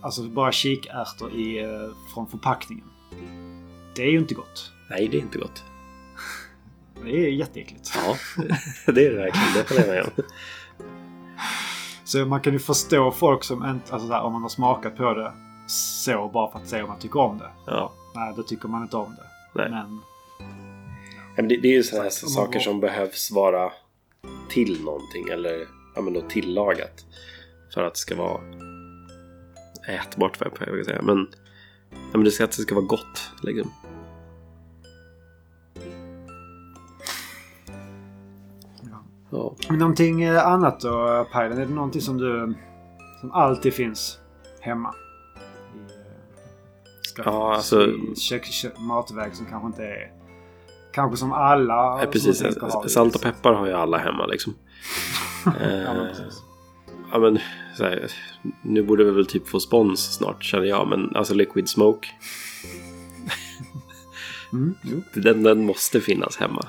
alltså 0.00 0.22
bara 0.22 0.52
kikärtor 0.52 1.32
i, 1.32 1.58
eh, 1.58 1.90
från 2.14 2.26
förpackningen. 2.26 2.84
Det 3.94 4.02
är 4.02 4.10
ju 4.10 4.18
inte 4.18 4.34
gott. 4.34 4.72
Nej, 4.90 5.08
det 5.08 5.16
är 5.16 5.20
inte 5.20 5.38
gott. 5.38 5.64
Det 7.04 7.10
är 7.26 7.30
jätteäckligt. 7.30 7.92
Ja, 7.94 8.16
det 8.92 9.06
är 9.06 9.10
det 9.10 9.16
verkligen. 9.16 9.54
Det 9.54 9.68
håller 9.68 9.94
jag 9.96 10.04
med 10.06 10.12
om. 10.16 10.24
Så 12.04 12.26
man 12.26 12.40
kan 12.40 12.52
ju 12.52 12.58
förstå 12.58 13.10
folk 13.10 13.44
som 13.44 13.66
inte, 13.66 13.92
alltså 13.92 14.08
så 14.08 14.14
här, 14.14 14.22
om 14.22 14.32
man 14.32 14.42
har 14.42 14.48
smakat 14.48 14.96
på 14.96 15.14
det 15.14 15.32
så 15.66 16.30
bara 16.34 16.52
för 16.52 16.58
att 16.58 16.68
se 16.68 16.82
om 16.82 16.88
man 16.88 16.98
tycker 16.98 17.20
om 17.20 17.38
det. 17.38 17.50
Ja. 17.66 17.92
Nej, 18.14 18.32
då 18.36 18.42
tycker 18.42 18.68
man 18.68 18.82
inte 18.82 18.96
om 18.96 19.16
det. 19.16 19.26
Nej. 19.62 19.70
Men 19.70 20.00
Ja, 21.36 21.42
det, 21.42 21.56
det 21.56 21.68
är 21.68 21.72
ju 21.72 21.82
sådana 21.82 22.02
här 22.02 22.10
saker 22.10 22.54
var- 22.58 22.60
som 22.64 22.80
behövs 22.80 23.30
vara 23.30 23.72
till 24.48 24.84
någonting 24.84 25.28
eller 25.32 25.66
ja, 25.94 26.00
men 26.02 26.12
då 26.12 26.20
tillagat. 26.20 27.04
För 27.74 27.84
att 27.84 27.94
det 27.94 27.98
ska 28.00 28.16
vara 28.16 28.40
ätbart, 29.88 30.40
vad 30.40 30.78
jag 30.78 30.84
säga. 30.86 31.02
Men, 31.02 31.28
ja, 31.90 31.96
men 32.12 32.24
det 32.24 32.30
ska, 32.30 32.44
att 32.44 32.50
det 32.56 32.62
ska 32.62 32.74
vara 32.74 32.84
gott. 32.84 33.30
Liksom. 33.42 33.72
Ja. 39.30 39.54
Någonting 39.70 40.22
eh, 40.22 40.46
annat 40.46 40.80
då, 40.80 41.26
Pajlen? 41.32 41.58
Är 41.58 41.66
det 41.66 41.74
någonting 41.74 42.00
som 42.02 42.18
du... 42.18 42.54
Som 43.20 43.32
alltid 43.32 43.74
finns 43.74 44.18
hemma? 44.60 44.88
Eh, 47.18 47.22
Ja, 47.24 47.54
alltså- 47.54 47.86
kök, 48.16 48.44
kök, 48.44 48.78
matväg 48.78 49.34
som 49.36 49.46
kanske 49.46 49.66
inte 49.66 49.84
är... 49.84 50.12
Kanske 50.92 51.16
som 51.16 51.32
alla... 51.32 51.74
Ja, 51.74 52.00
som 52.02 52.10
precis. 52.12 52.42
ha 52.60 52.84
i- 52.86 52.88
Salt 52.88 53.14
och 53.14 53.22
peppar 53.22 53.52
har 53.52 53.66
ju 53.66 53.72
alla 53.72 53.98
hemma 53.98 54.26
liksom. 54.26 54.54
ja, 55.44 55.52
men 55.60 56.00
Eh, 56.00 56.08
precis. 56.08 56.42
Ja 57.12 57.18
men, 57.18 57.38
så 57.76 57.84
här, 57.84 58.10
nu 58.62 58.82
borde 58.82 59.04
vi 59.04 59.10
väl 59.10 59.26
typ 59.26 59.48
få 59.48 59.60
spons 59.60 60.14
snart 60.14 60.44
känner 60.44 60.66
jag. 60.66 60.88
Men 60.88 61.16
alltså 61.16 61.34
Liquid 61.34 61.68
Smoke. 61.68 62.08
Mm, 64.52 64.74
jo. 64.82 65.02
Den, 65.14 65.42
den 65.42 65.66
måste 65.66 66.00
finnas 66.00 66.36
hemma. 66.36 66.66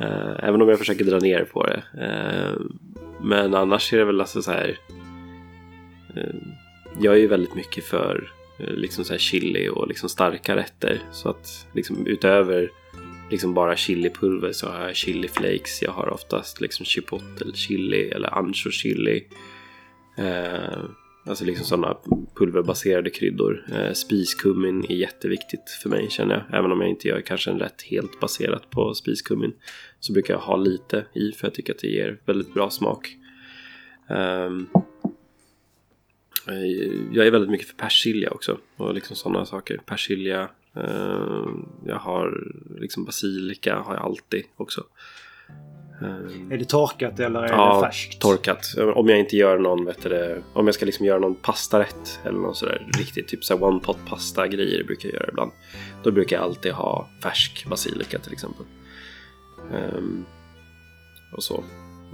Eh, 0.00 0.34
även 0.38 0.62
om 0.62 0.68
jag 0.68 0.78
försöker 0.78 1.04
dra 1.04 1.18
ner 1.18 1.44
på 1.44 1.66
det. 1.66 1.82
Eh, 1.98 2.60
men 3.20 3.54
annars 3.54 3.92
är 3.92 3.98
det 3.98 4.04
väl 4.04 4.20
alltså 4.20 4.42
så 4.42 4.50
här. 4.50 4.78
eh, 6.16 6.34
jag 7.00 7.14
är 7.14 7.18
ju 7.18 7.26
väldigt 7.26 7.54
mycket 7.54 7.84
för 7.84 8.30
eh, 8.58 8.74
liksom 8.74 9.04
så 9.04 9.12
här 9.12 9.18
chili 9.18 9.68
och 9.68 9.88
liksom 9.88 10.08
starka 10.08 10.56
rätter. 10.56 11.00
Så 11.12 11.28
att 11.28 11.66
liksom 11.72 12.06
utöver 12.06 12.70
liksom 13.30 13.54
bara 13.54 13.76
chilipulver 13.76 14.52
så 14.52 14.68
har 14.68 14.86
jag 14.86 14.96
chili 14.96 15.28
flakes. 15.28 15.82
Jag 15.82 15.92
har 15.92 16.08
oftast 16.08 16.60
liksom 16.60 16.86
chipotle 16.86 17.52
chili 17.54 18.10
eller 18.10 18.38
ancho 18.38 18.70
chili. 18.70 19.24
Eh, 20.18 20.84
alltså 21.24 21.44
liksom 21.44 21.66
sådana 21.66 21.96
pulverbaserade 22.34 23.10
kryddor. 23.10 23.64
Eh, 23.72 23.92
spiskummin 23.92 24.84
är 24.88 24.94
jätteviktigt 24.94 25.70
för 25.82 25.90
mig 25.90 26.10
känner 26.10 26.34
jag. 26.34 26.58
Även 26.58 26.72
om 26.72 26.80
jag 26.80 26.90
inte 26.90 27.08
gör 27.08 27.20
kanske 27.20 27.50
en 27.50 27.58
rätt 27.58 27.82
helt 27.82 28.20
baserat 28.20 28.70
på 28.70 28.94
spiskummin. 28.94 29.52
Så 30.00 30.12
brukar 30.12 30.34
jag 30.34 30.40
ha 30.40 30.56
lite 30.56 31.06
i 31.14 31.32
för 31.32 31.46
jag 31.46 31.54
tycker 31.54 31.72
att 31.72 31.78
det 31.78 31.88
ger 31.88 32.20
väldigt 32.24 32.54
bra 32.54 32.70
smak. 32.70 33.16
Um, 34.08 34.68
jag 37.12 37.26
är 37.26 37.30
väldigt 37.30 37.50
mycket 37.50 37.68
för 37.68 37.76
persilja 37.76 38.30
också. 38.30 38.58
Och 38.76 38.94
liksom 38.94 39.16
sådana 39.16 39.46
saker. 39.46 39.80
Persilja. 39.86 40.48
eh, 40.76 41.48
jag 41.86 41.96
har 41.96 42.52
liksom 42.80 43.04
basilika 43.04 43.76
har 43.76 43.94
jag 43.94 44.02
alltid 44.02 44.44
också. 44.56 44.84
Ehm, 46.02 46.52
Är 46.52 46.58
det 46.58 46.64
torkat 46.64 47.20
eller 47.20 47.42
är 47.42 47.48
Ja, 47.52 47.74
det 47.80 47.86
färskt? 47.86 48.20
torkat. 48.20 48.74
Om 48.94 49.08
jag 49.08 49.18
inte 49.18 49.36
gör 49.36 49.58
någon, 49.58 49.84
vet 49.84 50.02
du, 50.02 50.42
om 50.52 50.66
jag 50.66 50.74
ska 50.74 50.86
liksom 50.86 51.06
göra 51.06 51.18
någon 51.18 51.34
pastarätt 51.34 52.20
eller 52.24 52.38
någon 52.38 52.54
sådär 52.54 52.86
riktigt 52.98 53.28
typ 53.28 53.44
så 53.44 53.56
här 53.56 53.64
one 53.64 53.80
pot 53.80 53.98
pasta 54.08 54.46
grejer 54.48 54.84
brukar 54.84 55.08
jag 55.08 55.14
göra 55.14 55.28
ibland. 55.28 55.52
Då 56.02 56.10
brukar 56.10 56.36
jag 56.36 56.44
alltid 56.44 56.72
ha 56.72 57.08
färsk 57.22 57.66
basilika 57.66 58.18
till 58.18 58.32
exempel. 58.32 58.66
Ehm, 59.72 60.24
och 61.36 61.42
så. 61.42 61.64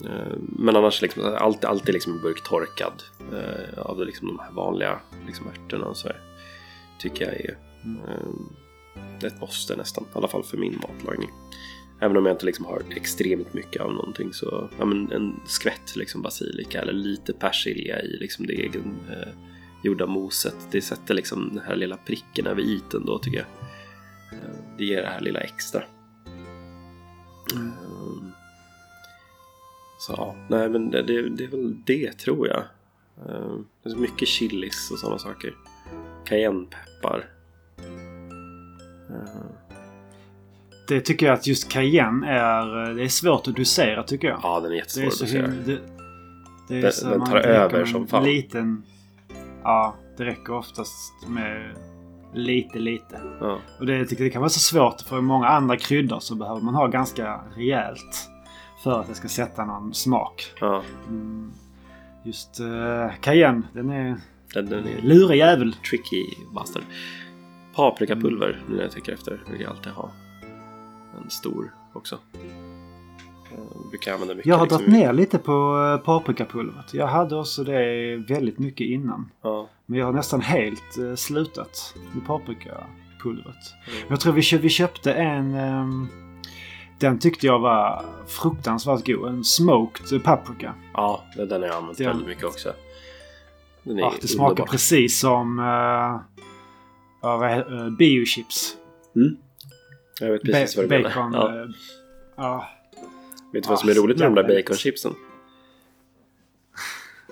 Ehm, 0.05 0.55
men 0.59 0.77
annars 0.77 1.03
liksom 1.03 1.37
alltid, 1.39 1.65
alltid 1.65 1.95
liksom 1.95 2.13
en 2.13 2.23
burk 2.23 2.43
torkad 2.45 3.03
eh, 3.33 3.79
av 3.79 4.07
liksom 4.07 4.27
de 4.29 4.39
här 4.39 4.53
vanliga 4.53 5.01
liksom 5.27 5.47
ärtorna 5.49 5.85
och 5.87 5.97
så 5.97 6.09
här. 6.09 6.21
Tycker 7.01 7.25
jag 7.25 7.35
är 7.35 7.57
ehm, 7.85 8.47
ett 9.25 9.41
måste 9.41 9.77
nästan, 9.77 10.05
i 10.05 10.19
alla 10.19 10.29
fall 10.29 10.43
för 10.43 10.57
min 10.57 10.81
matlagning. 10.83 11.31
Även 12.01 12.17
om 12.17 12.27
jag 12.27 12.35
inte 12.35 12.47
liksom 12.47 12.65
har 12.65 12.83
extremt 12.91 13.55
mycket 13.55 13.83
av 13.83 13.93
någonting 13.93 14.33
så 14.33 14.69
ja, 14.79 14.85
men 14.85 15.13
en 15.13 15.41
skvätt 15.47 15.97
liksom 15.97 16.23
basilika 16.23 16.81
eller 16.81 16.93
lite 16.93 17.33
persilja 17.33 18.03
i 18.03 18.17
liksom 18.17 18.47
det 18.47 18.53
egen 18.53 19.01
eh, 19.11 19.29
gjorda 19.85 20.07
moset. 20.07 20.57
Det 20.71 20.83
sätter 20.83 21.15
liksom 21.15 21.51
den 21.55 21.65
här 21.65 21.77
lilla 21.77 21.97
pricken 21.97 22.47
över 22.47 22.63
iten 22.63 23.05
då 23.07 23.19
tycker 23.19 23.39
jag. 23.39 23.47
Eh, 24.39 24.57
det 24.79 24.85
ger 24.85 25.03
det 25.03 25.09
här 25.09 25.21
lilla 25.21 25.41
extra. 25.41 25.83
Mm. 27.55 27.73
Så 29.99 30.13
ja, 30.17 30.37
nej 30.49 30.69
men 30.69 30.91
det, 30.91 31.03
det, 31.03 31.29
det 31.29 31.45
är 31.45 31.49
väl 31.49 31.77
det 31.87 32.13
tror 32.13 32.49
jag. 32.49 32.65
Ehm, 33.29 33.67
det 33.83 33.89
är 33.89 33.93
så 33.93 33.99
mycket 33.99 34.29
chilis 34.29 34.91
och 34.93 34.99
sådana 34.99 35.19
saker. 35.19 35.55
Cayennepeppar. 36.25 37.31
Mm. 37.79 38.31
Ehm. 39.11 39.60
Det 40.91 41.01
tycker 41.01 41.27
jag 41.27 41.33
att 41.35 41.47
just 41.47 41.69
cayenne 41.69 42.27
är... 42.31 42.95
Det 42.95 43.03
är 43.05 43.09
svårt 43.09 43.49
att 43.49 43.57
dosera 43.57 44.03
tycker 44.03 44.29
jag. 44.29 44.41
ja, 44.43 44.61
den 44.61 44.73
är 44.73 44.77
jättesvår 44.77 45.07
att 45.07 45.19
dosera. 45.19 45.47
Det, 45.47 45.79
det 46.69 46.77
är 46.79 46.83
Den- 46.83 46.93
så 46.93 47.09
den 47.09 47.27
tar 47.27 47.37
över 47.37 47.85
som 47.85 48.07
fan. 48.07 48.25
Liten... 48.25 48.83
Ja, 49.63 49.95
det 50.17 50.25
räcker 50.25 50.53
oftast 50.53 51.13
med 51.29 51.75
lite, 52.35 52.79
lite. 52.79 53.21
Ja. 53.41 53.59
Och 53.79 53.87
det, 53.87 54.05
det 54.19 54.31
kan 54.31 54.41
vara 54.43 54.49
så 54.51 54.61
svårt 54.61 55.01
för 55.01 55.21
många 55.21 55.47
andra 55.49 55.77
kryddor 55.77 56.21
så 56.21 56.35
behöver 56.35 56.61
man 56.61 56.75
ha 56.75 56.87
ganska 56.87 57.41
rejält 57.57 58.29
för 58.83 59.01
att 59.01 59.09
det 59.09 59.15
ska 59.15 59.29
sätta 59.29 59.65
någon 59.65 59.95
smak. 59.95 60.53
Ja, 60.61 60.83
Mm. 61.09 61.51
Just 62.25 62.61
uh, 62.61 63.11
cayenne, 63.21 63.63
den 63.73 63.91
är 63.91 64.17
den, 64.55 64.67
den 64.67 64.89
är 64.89 65.03
lurig 65.03 65.39
jävel. 65.39 65.73
tricky 65.91 66.25
bastard. 66.55 66.83
Paprikapulver, 67.75 68.63
nu 68.69 68.77
när 68.77 68.83
jag 68.83 68.93
tänker 68.93 69.13
efter, 69.13 69.41
vill 69.53 69.61
jag 69.61 69.71
alltid 69.71 69.93
ha. 69.93 70.11
En 71.19 71.31
stor 71.31 71.75
också. 71.93 72.19
Använda 74.13 74.35
mycket. 74.35 74.47
Jag 74.47 74.57
har 74.57 74.65
liksom, 74.67 74.79
dragit 74.79 74.93
ner 74.95 75.13
lite 75.13 75.39
på 75.39 75.83
eh, 76.01 76.05
paprikapulvret. 76.05 76.95
Jag 76.95 77.07
hade 77.07 77.37
också 77.37 77.65
det 77.65 78.17
väldigt 78.17 78.59
mycket 78.59 78.87
innan. 78.87 79.31
Ja, 79.43 79.69
Men 79.87 79.99
jag 79.99 80.07
har 80.07 80.13
nästan 80.13 80.41
helt 80.41 80.99
eh, 80.99 81.15
slutat 81.15 81.95
med 82.13 82.27
paprikapulvret. 82.27 83.47
Mm. 83.89 84.07
Jag 84.09 84.21
tror 84.21 84.33
vi, 84.33 84.43
kö- 84.43 84.59
vi 84.59 84.69
köpte 84.69 85.13
en... 85.15 85.55
ehm, 85.55 86.09
den 86.99 87.19
tyckte 87.19 87.47
jag 87.47 87.59
var 87.59 88.05
fruktansvärt 88.27 89.07
god. 89.07 89.29
En 89.29 89.45
smoked 89.45 90.23
paprika. 90.25 90.75
ja 90.95 91.25
den 91.37 91.49
den 91.49 91.61
har 91.63 91.69
jag 91.69 91.77
använt 91.77 92.01
Ja. 92.01 92.09
väldigt 92.09 92.27
mycket 92.29 92.45
också. 92.45 92.73
Den 93.83 93.97
är 93.99 94.03
Ja, 94.03 94.13
det 94.21 94.29
smakar 94.29 94.51
underbar. 94.51 94.67
precis 94.67 95.19
som 95.21 95.59
uh, 95.59 96.21
eh, 97.51 97.91
biochips. 97.99 98.77
Mm. 99.17 99.37
Jag 100.21 100.31
vet 100.33 100.43
precis 100.43 100.77
vad 100.77 100.85
du 100.85 100.89
menar. 100.89 101.09
bacon. 101.11 101.33
Ja. 101.33 101.61
eh, 101.63 101.69
Ja. 102.37 102.69
Vet 103.53 103.63
du 103.63 103.69
vad 103.69 103.79
som 103.81 103.89
är 103.89 103.95
roligt 103.95 104.19
med 104.19 104.27
de 104.29 104.35
där 104.35 104.49
baconchipsen? 104.63 105.15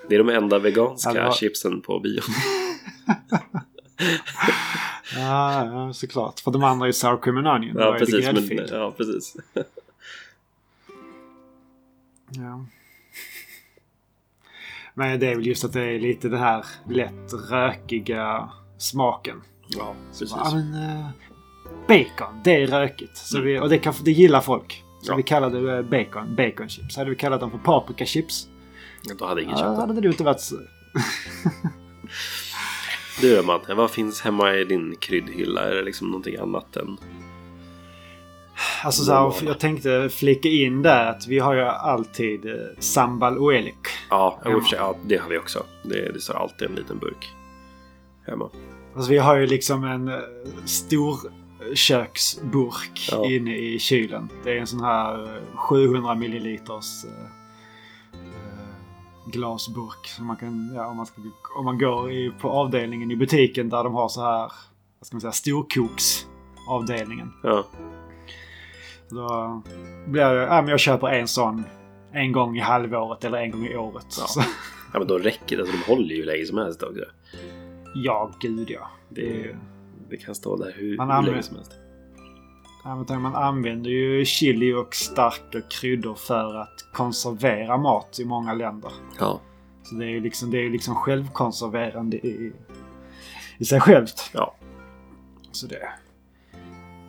Det 0.09 0.15
är 0.15 0.19
de 0.19 0.29
enda 0.29 0.59
veganska 0.59 1.09
Ja, 1.09 1.13
det 1.13 1.21
var- 1.25 1.33
chipsen 1.33 1.81
på 1.81 1.99
bio. 1.99 2.21
Ja, 5.15 5.65
ja, 5.65 5.93
såklart. 5.93 6.39
För 6.39 6.51
de 6.51 6.63
andra 6.63 6.87
är 6.87 6.91
sour 6.91 7.17
cream 7.21 7.37
and 7.37 7.47
onion. 7.47 7.75
Då 7.75 7.81
Ja, 7.81 7.87
är 7.95 7.99
det 7.99 8.05
precis. 8.05 8.49
Men, 8.49 8.67
ja, 8.79 8.91
precis. 8.97 9.35
Ja. 12.29 12.65
Men 14.93 15.19
det 15.19 15.27
är 15.27 15.35
väl 15.35 15.45
just 15.47 15.63
att 15.63 15.73
det 15.73 15.81
är 15.81 15.99
lite 15.99 16.29
den 16.29 16.39
här 16.39 16.65
lätt 16.89 17.33
rökiga 17.49 18.49
smaken. 18.77 19.41
Ja, 19.67 19.95
precis. 20.09 20.31
Ja, 20.31 20.51
men, 20.53 20.73
eh, 20.99 21.05
bacon, 21.87 22.41
det 22.43 22.55
är 22.63 22.67
rökigt. 22.67 23.17
Så 23.17 23.37
Mm. 23.37 23.47
vi, 23.47 23.59
och 23.59 23.69
det, 23.69 23.77
kan, 23.77 23.93
det 24.03 24.11
gillar 24.11 24.41
folk. 24.41 24.83
Så 25.01 25.11
Ja. 25.11 25.15
vi 25.15 25.23
kallar 25.23 25.49
det 25.49 25.77
eh, 25.77 25.81
bacon, 25.81 26.35
bacon 26.35 26.69
chips. 26.69 26.97
Hade 26.97 27.09
vi 27.09 27.15
kallat 27.15 27.39
dem 27.39 27.51
för 27.51 27.57
paprika 27.57 28.05
chips, 28.05 28.47
Då 29.19 29.25
hade 29.25 29.41
ingen 29.41 29.51
ja, 29.57 29.57
köpt 29.63 29.75
det. 29.75 29.81
hade 29.81 30.01
det 30.01 30.07
inte 30.07 30.23
varit 30.23 30.39
så. 30.41 30.55
Du 33.21 33.35
då 33.35 33.43
Madde, 33.43 33.73
vad 33.75 33.91
finns 33.91 34.21
hemma 34.21 34.53
i 34.55 34.63
din 34.63 34.95
kryddhylla? 34.99 35.61
Är 35.69 35.75
det 35.75 35.81
liksom 35.81 36.07
någonting 36.07 36.35
annat 36.37 36.75
än... 36.75 36.97
Alltså 38.83 39.03
så 39.03 39.13
här, 39.13 39.47
jag 39.47 39.59
tänkte 39.59 40.09
flika 40.09 40.49
in 40.49 40.81
där 40.81 41.05
att 41.05 41.27
vi 41.27 41.39
har 41.39 41.53
ju 41.53 41.61
alltid 41.61 42.45
eh, 42.45 42.53
sambal 42.79 43.37
oelik. 43.37 43.87
Ja, 44.09 44.39
i 44.45 44.47
och 44.47 44.63
för 44.63 44.69
sig, 44.69 44.79
ja, 44.79 44.95
det 45.05 45.17
har 45.17 45.29
vi 45.29 45.37
också. 45.37 45.63
Det, 45.83 46.11
det 46.13 46.19
står 46.19 46.33
alltid 46.33 46.69
en 46.69 46.75
liten 46.75 46.97
burk 46.99 47.29
hemma. 48.27 48.49
Alltså 48.95 49.11
vi 49.11 49.17
har 49.17 49.35
ju 49.37 49.47
liksom 49.47 49.83
en 49.83 50.07
eh, 50.07 50.15
stor 50.65 51.19
köksburk 51.75 53.07
Ja. 53.11 53.25
inne 53.25 53.57
i 53.57 53.79
kylen. 53.79 54.29
Det 54.43 54.51
är 54.51 54.57
en 54.59 54.67
sån 54.67 54.83
här 54.83 55.37
eh, 55.37 55.57
700 55.57 56.15
milliliters 56.15 57.05
eh, 57.05 57.11
eh, 58.13 59.29
glasburk. 59.31 60.07
Som 60.07 60.25
man 60.27 60.35
kan, 60.35 60.71
ja, 60.75 60.87
om, 60.87 60.97
man 60.97 61.05
ska, 61.05 61.21
om 61.55 61.65
man 61.65 61.77
går 61.77 62.11
i, 62.11 62.31
på 62.41 62.49
avdelningen 62.49 63.11
i 63.11 63.15
butiken 63.15 63.69
där 63.69 63.83
de 63.83 63.93
har 63.93 64.09
så 64.09 64.21
här, 64.21 64.51
vad 64.99 65.07
ska 65.07 65.15
man 65.15 65.21
säga, 65.21 65.31
storkoksavdelningen. 65.31 67.33
Ja, 67.43 67.65
Då 69.09 69.61
blir 70.07 70.33
det, 70.33 70.41
ja 70.43 70.61
men 70.61 70.67
jag 70.67 70.79
köper 70.79 71.07
en 71.07 71.27
sån 71.27 71.63
en 72.11 72.31
gång 72.31 72.57
i 72.57 72.59
halvåret 72.59 73.23
eller 73.23 73.37
en 73.37 73.51
gång 73.51 73.65
i 73.65 73.77
året. 73.77 74.05
Ja. 74.19 74.25
Så, 74.27 74.41
ja 74.93 74.99
men 74.99 75.07
då 75.07 75.17
räcker 75.17 75.57
det. 75.57 75.63
Alltså, 75.63 75.77
de 75.77 75.83
håller 75.95 76.09
ju 76.15 76.19
hur 76.19 76.25
länge 76.25 76.45
som 76.45 76.57
helst 76.57 76.83
också. 76.83 77.03
ja, 77.95 78.31
gud 78.39 78.69
ja. 78.69 78.87
Det, 79.09 79.55
det 80.09 80.17
kan 80.17 80.35
stå 80.35 80.55
där 80.55 80.73
hur, 80.75 80.97
Man 80.97 81.07
hur 81.07 81.13
använder- 81.15 81.31
länge 81.31 81.43
som 81.43 81.55
helst. 81.55 81.71
Man 83.09 83.35
använder 83.35 83.89
ju 83.89 84.25
chili 84.25 84.73
och 84.73 84.95
starka 84.95 85.61
kryddor 85.69 86.15
för 86.15 86.55
att 86.55 86.85
konservera 86.93 87.77
mat 87.77 88.19
i 88.19 88.25
många 88.25 88.53
länder. 88.53 88.91
Ja, 89.19 89.39
Så 89.83 89.95
det 89.95 90.05
är 90.05 90.09
ju 90.09 90.19
liksom, 90.19 90.51
det 90.51 90.57
är 90.57 90.61
ju 90.61 90.69
liksom 90.69 90.95
självkonserverande 90.95 92.17
i, 92.17 92.53
i 93.57 93.65
sig 93.65 93.79
självt. 93.79 94.29
ja. 94.33 94.55
Så 95.51 95.67
det, 95.67 95.89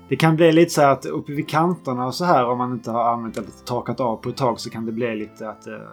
det 0.08 0.16
kan 0.16 0.36
bli 0.36 0.52
lite 0.52 0.70
så 0.70 0.80
här 0.80 0.88
att 0.92 1.06
uppe 1.06 1.32
vid 1.32 1.48
kanterna 1.48 2.06
och 2.06 2.14
så 2.14 2.24
här 2.24 2.44
om 2.46 2.58
man 2.58 2.72
inte 2.72 2.90
har 2.90 3.12
använt 3.12 3.36
eller 3.36 3.50
torkat 3.64 4.00
av 4.00 4.16
på 4.16 4.28
ett 4.28 4.36
tag 4.36 4.60
så 4.60 4.70
kan 4.70 4.86
det 4.86 4.92
bli 4.92 5.16
lite 5.16 5.48
att 5.50 5.62
det 5.62 5.88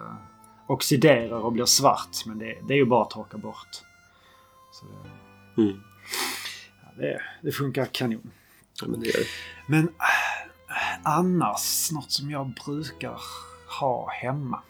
oxiderar 0.66 1.38
och 1.38 1.52
blir 1.52 1.64
svart. 1.64 2.16
Men 2.26 2.38
det, 2.38 2.54
det 2.68 2.74
är 2.74 2.78
ju 2.78 2.84
bara 2.86 3.02
att 3.02 3.10
torka 3.10 3.38
bort. 3.38 3.68
Så 4.72 4.86
det, 4.86 5.62
Mm. 5.62 5.80
Det, 6.98 7.20
det 7.42 7.52
funkar 7.52 7.84
kanon. 7.84 8.30
ja 8.80 8.88
men 8.88 9.00
det. 9.00 9.12
Men 9.66 9.82
äh, 9.88 11.00
annars, 11.02 11.90
något 11.92 12.10
som 12.10 12.30
jag 12.30 12.52
brukar 12.66 13.20
ha 13.80 14.10
hemma. 14.10 14.60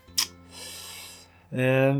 Eh, 1.50 1.98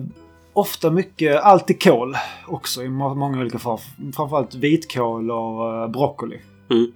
ofta 0.53 0.91
mycket, 0.91 1.41
alltid 1.43 1.83
kål 1.83 2.17
också 2.47 2.83
i 2.83 2.89
må- 2.89 3.15
många 3.15 3.41
olika 3.41 3.59
former. 3.59 4.13
Framförallt 4.13 4.55
vitkål 4.55 5.31
och 5.31 5.75
eh, 5.83 5.89
broccoli. 5.89 6.41
Mm. 6.71 6.93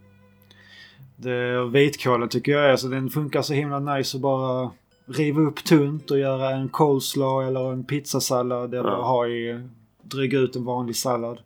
Det, 1.17 1.65
vitkålen 1.65 2.29
tycker 2.29 2.53
jag 2.53 2.71
är 2.71 2.77
så 2.77 2.89
den 2.89 3.11
funkar 3.11 3.43
så 3.43 3.55
himla 3.55 3.79
nice 3.79 4.17
att 4.17 4.21
bara 4.23 4.71
riva 5.07 5.41
upp 5.41 5.65
tunt 5.65 6.11
och 6.11 6.19
göra 6.19 6.51
en 6.51 6.69
coleslaw 6.69 7.47
eller 7.49 7.73
en 7.73 7.85
pizzasallad 7.85 8.75
eller 8.75 8.91
Ja. 8.91 9.03
ha 9.03 9.27
i, 9.27 9.69
dryga 10.03 10.39
ut 10.39 10.57
en 10.57 10.65
vanlig 10.65 10.97
sallad. 10.97 11.41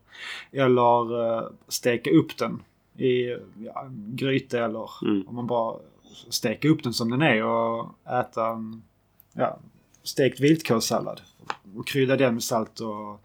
Eller 0.53 1.27
eh, 1.39 1.49
steka 1.69 2.11
upp 2.11 2.37
den 2.39 2.63
i 2.97 3.37
ja, 3.65 3.87
gryta 3.91 4.65
eller 4.65 4.91
Mm. 5.03 5.29
om 5.29 5.35
man 5.35 5.47
bara 5.47 5.77
steker 6.29 6.69
upp 6.69 6.83
den 6.83 6.93
som 6.95 7.11
den 7.11 7.23
är 7.23 7.45
och 7.45 7.89
äta 8.21 8.47
en 8.49 8.83
ja, 9.33 9.59
stekt 10.03 10.41
vitkålssallad. 10.41 11.21
Och 11.77 11.87
krydda 11.87 12.17
den 12.17 12.35
med 12.35 12.43
salt 12.43 12.81
och 12.81 13.21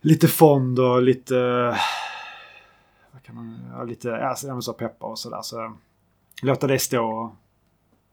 lite 0.00 0.28
fond 0.28 0.78
och 0.78 1.02
lite 1.02 1.34
vad 3.12 3.22
kan 3.22 3.34
man, 3.34 3.58
ja, 3.72 3.84
lite 3.84 4.08
ja, 4.08 4.34
så- 4.36 4.46
ja, 4.46 4.52
men 4.52 4.62
så 4.62 4.72
peppar 4.72 5.08
och 5.08 5.18
sådär. 5.18 5.42
Så 5.42 5.72
låta 6.42 6.66
det 6.66 6.78
stå 6.78 7.04
och 7.06 7.30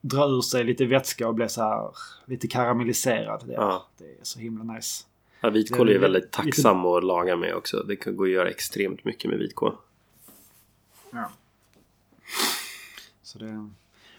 dra 0.01 0.25
ur 0.25 0.41
sig 0.41 0.63
lite 0.63 0.85
vätska 0.85 1.27
och 1.27 1.35
bli 1.35 1.49
så 1.49 1.61
här 1.61 1.89
lite 2.25 2.47
karamelliserad. 2.47 3.43
Det, 3.47 3.53
Ja. 3.53 3.85
det 3.97 4.03
är 4.05 4.17
så 4.23 4.39
himla 4.39 4.73
nice. 4.73 5.05
Ja, 5.41 5.49
vitkål 5.49 5.87
är 5.87 5.91
ju 5.91 5.97
Det 5.97 6.01
väldigt 6.01 6.31
tacksam 6.31 6.85
att 6.85 7.03
laga 7.03 7.35
med 7.35 7.55
också. 7.55 7.83
Det 7.83 7.95
kan 7.95 8.15
gå 8.15 8.23
att 8.23 8.29
göra 8.29 8.49
extremt 8.49 9.03
mycket 9.05 9.29
med 9.29 9.39
vitkål. 9.39 9.75
Ja. 11.11 11.29
Så 13.21 13.39
det, 13.39 13.45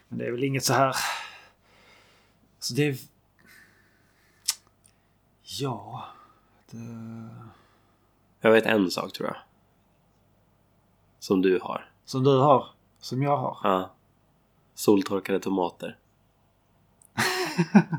men 0.08 0.18
det 0.18 0.26
är 0.26 0.30
väl 0.30 0.44
inget 0.44 0.64
så 0.64 0.72
här... 0.72 0.96
Så 2.58 2.74
det 2.74 2.88
är... 2.88 2.96
Ja... 5.42 6.04
Det, 6.70 6.78
Jag 8.40 8.52
vet 8.52 8.66
en 8.66 8.90
sak 8.90 9.12
tror 9.12 9.28
jag. 9.28 9.36
Som 11.18 11.42
du 11.42 11.58
har. 11.62 11.88
som 12.04 12.24
du 12.24 12.38
har. 12.38 12.66
Som 13.00 13.22
jag 13.22 13.36
har. 13.36 13.58
Ja. 13.62 13.90
Soltorkade 14.74 15.40
tomater. 15.40 15.96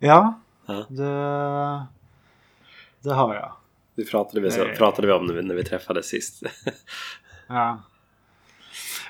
Ja. 0.00 0.40
Ja. 0.66 0.86
Det, 0.88 1.86
det 3.08 3.14
har 3.14 3.34
jag. 3.34 3.52
Det 3.94 4.04
pratade 4.10 4.40
vi, 4.40 4.50
så, 4.50 4.64
pratade 4.76 5.06
vi 5.06 5.12
om 5.12 5.26
när 5.26 5.34
vi, 5.34 5.42
när 5.42 5.54
vi 5.54 5.64
träffades 5.64 6.06
sist. 6.06 6.42
Ja. 7.50 7.82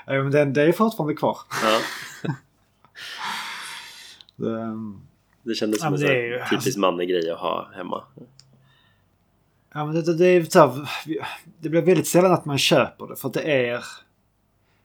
Ja, 0.07 0.13
men 0.23 0.31
den, 0.31 0.53
det 0.53 0.63
är 0.63 0.73
fortfarande 0.73 1.15
kvar. 1.15 1.39
ja. 1.63 1.81
Det, 4.37 4.75
Det 5.43 5.55
kändes 5.55 5.81
Ja, 5.81 5.85
som 5.87 5.93
men 5.93 6.03
en 6.03 6.07
det 6.09 6.27
ju- 6.27 6.43
typisk 6.51 6.79
manlig 6.79 7.09
grej 7.09 7.31
att 7.31 7.39
ha 7.39 7.71
hemma. 7.75 8.05
ja, 9.75 9.85
men 9.87 9.95
det, 9.95 10.03
det, 10.03 10.15
det 10.15 10.27
är 10.27 10.45
så 10.45 10.59
här, 10.61 10.91
Det 11.61 11.69
blir 11.69 11.83
väldigt 11.83 12.09
sällan 12.09 12.33
att 12.33 12.45
man 12.45 12.59
köper 12.59 13.07
det 13.07 13.17
för 13.17 13.29
att 13.29 13.35
det 13.35 13.69
är... 13.69 13.85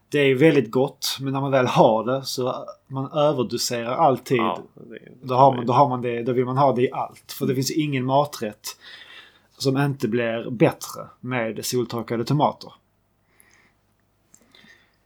Det 0.08 0.18
är 0.18 0.34
väldigt 0.34 0.70
gott 0.70 1.16
men 1.20 1.32
när 1.32 1.40
man 1.40 1.50
väl 1.50 1.66
har 1.66 2.04
det 2.04 2.24
så 2.24 2.66
man 2.86 3.12
överdoserar 3.12 3.96
alltid. 3.96 4.36
Ja, 4.38 4.62
det, 4.74 4.98
Då, 5.22 5.34
har 5.34 5.56
man, 5.56 5.66
då, 5.66 5.72
har 5.72 5.88
man 5.88 6.02
det, 6.02 6.22
då 6.22 6.32
vill 6.32 6.44
man 6.44 6.56
ha 6.56 6.72
det 6.72 6.82
i 6.82 6.92
allt. 6.92 7.32
För 7.32 7.46
det 7.46 7.54
finns 7.54 7.70
ingen 7.70 8.04
maträtt 8.04 8.76
som 9.64 9.76
inte 9.76 10.08
blir 10.08 10.50
bättre 10.50 11.08
med 11.20 11.64
soltorkade 11.66 12.24
tomater. 12.24 12.72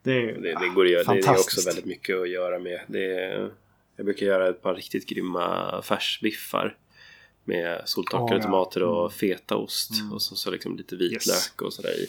Det 0.03 0.13
är 0.13 0.27
det, 0.41 0.55
det 0.61 0.69
går 0.75 0.85
att 0.85 0.91
göra. 0.91 1.15
Det 1.15 1.21
är 1.21 1.31
också 1.31 1.67
väldigt 1.69 1.85
mycket 1.85 2.17
att 2.21 2.29
göra 2.31 2.59
med. 2.59 2.81
Det 2.87 3.15
är, 3.15 3.51
jag 3.97 4.05
brukar 4.07 4.27
göra 4.27 4.49
ett 4.49 4.63
par 4.63 4.75
riktigt 4.75 5.07
grymma 5.09 5.83
färsbiffar. 5.83 6.77
Med 7.45 7.83
soltorkade 7.85 8.25
Åh, 8.35 8.37
ja. 8.37 8.43
tomater 8.43 8.83
och 8.83 8.99
Mm. 9.01 9.11
fetaost. 9.11 10.01
Mm. 10.01 10.13
Och 10.13 10.23
så, 10.23 10.37
så 10.37 10.51
liksom 10.51 10.77
lite 10.77 10.97
vitlök 10.97 11.27
Yes. 11.29 11.53
och 11.63 11.73
sådär 11.73 12.01
i. 12.01 12.07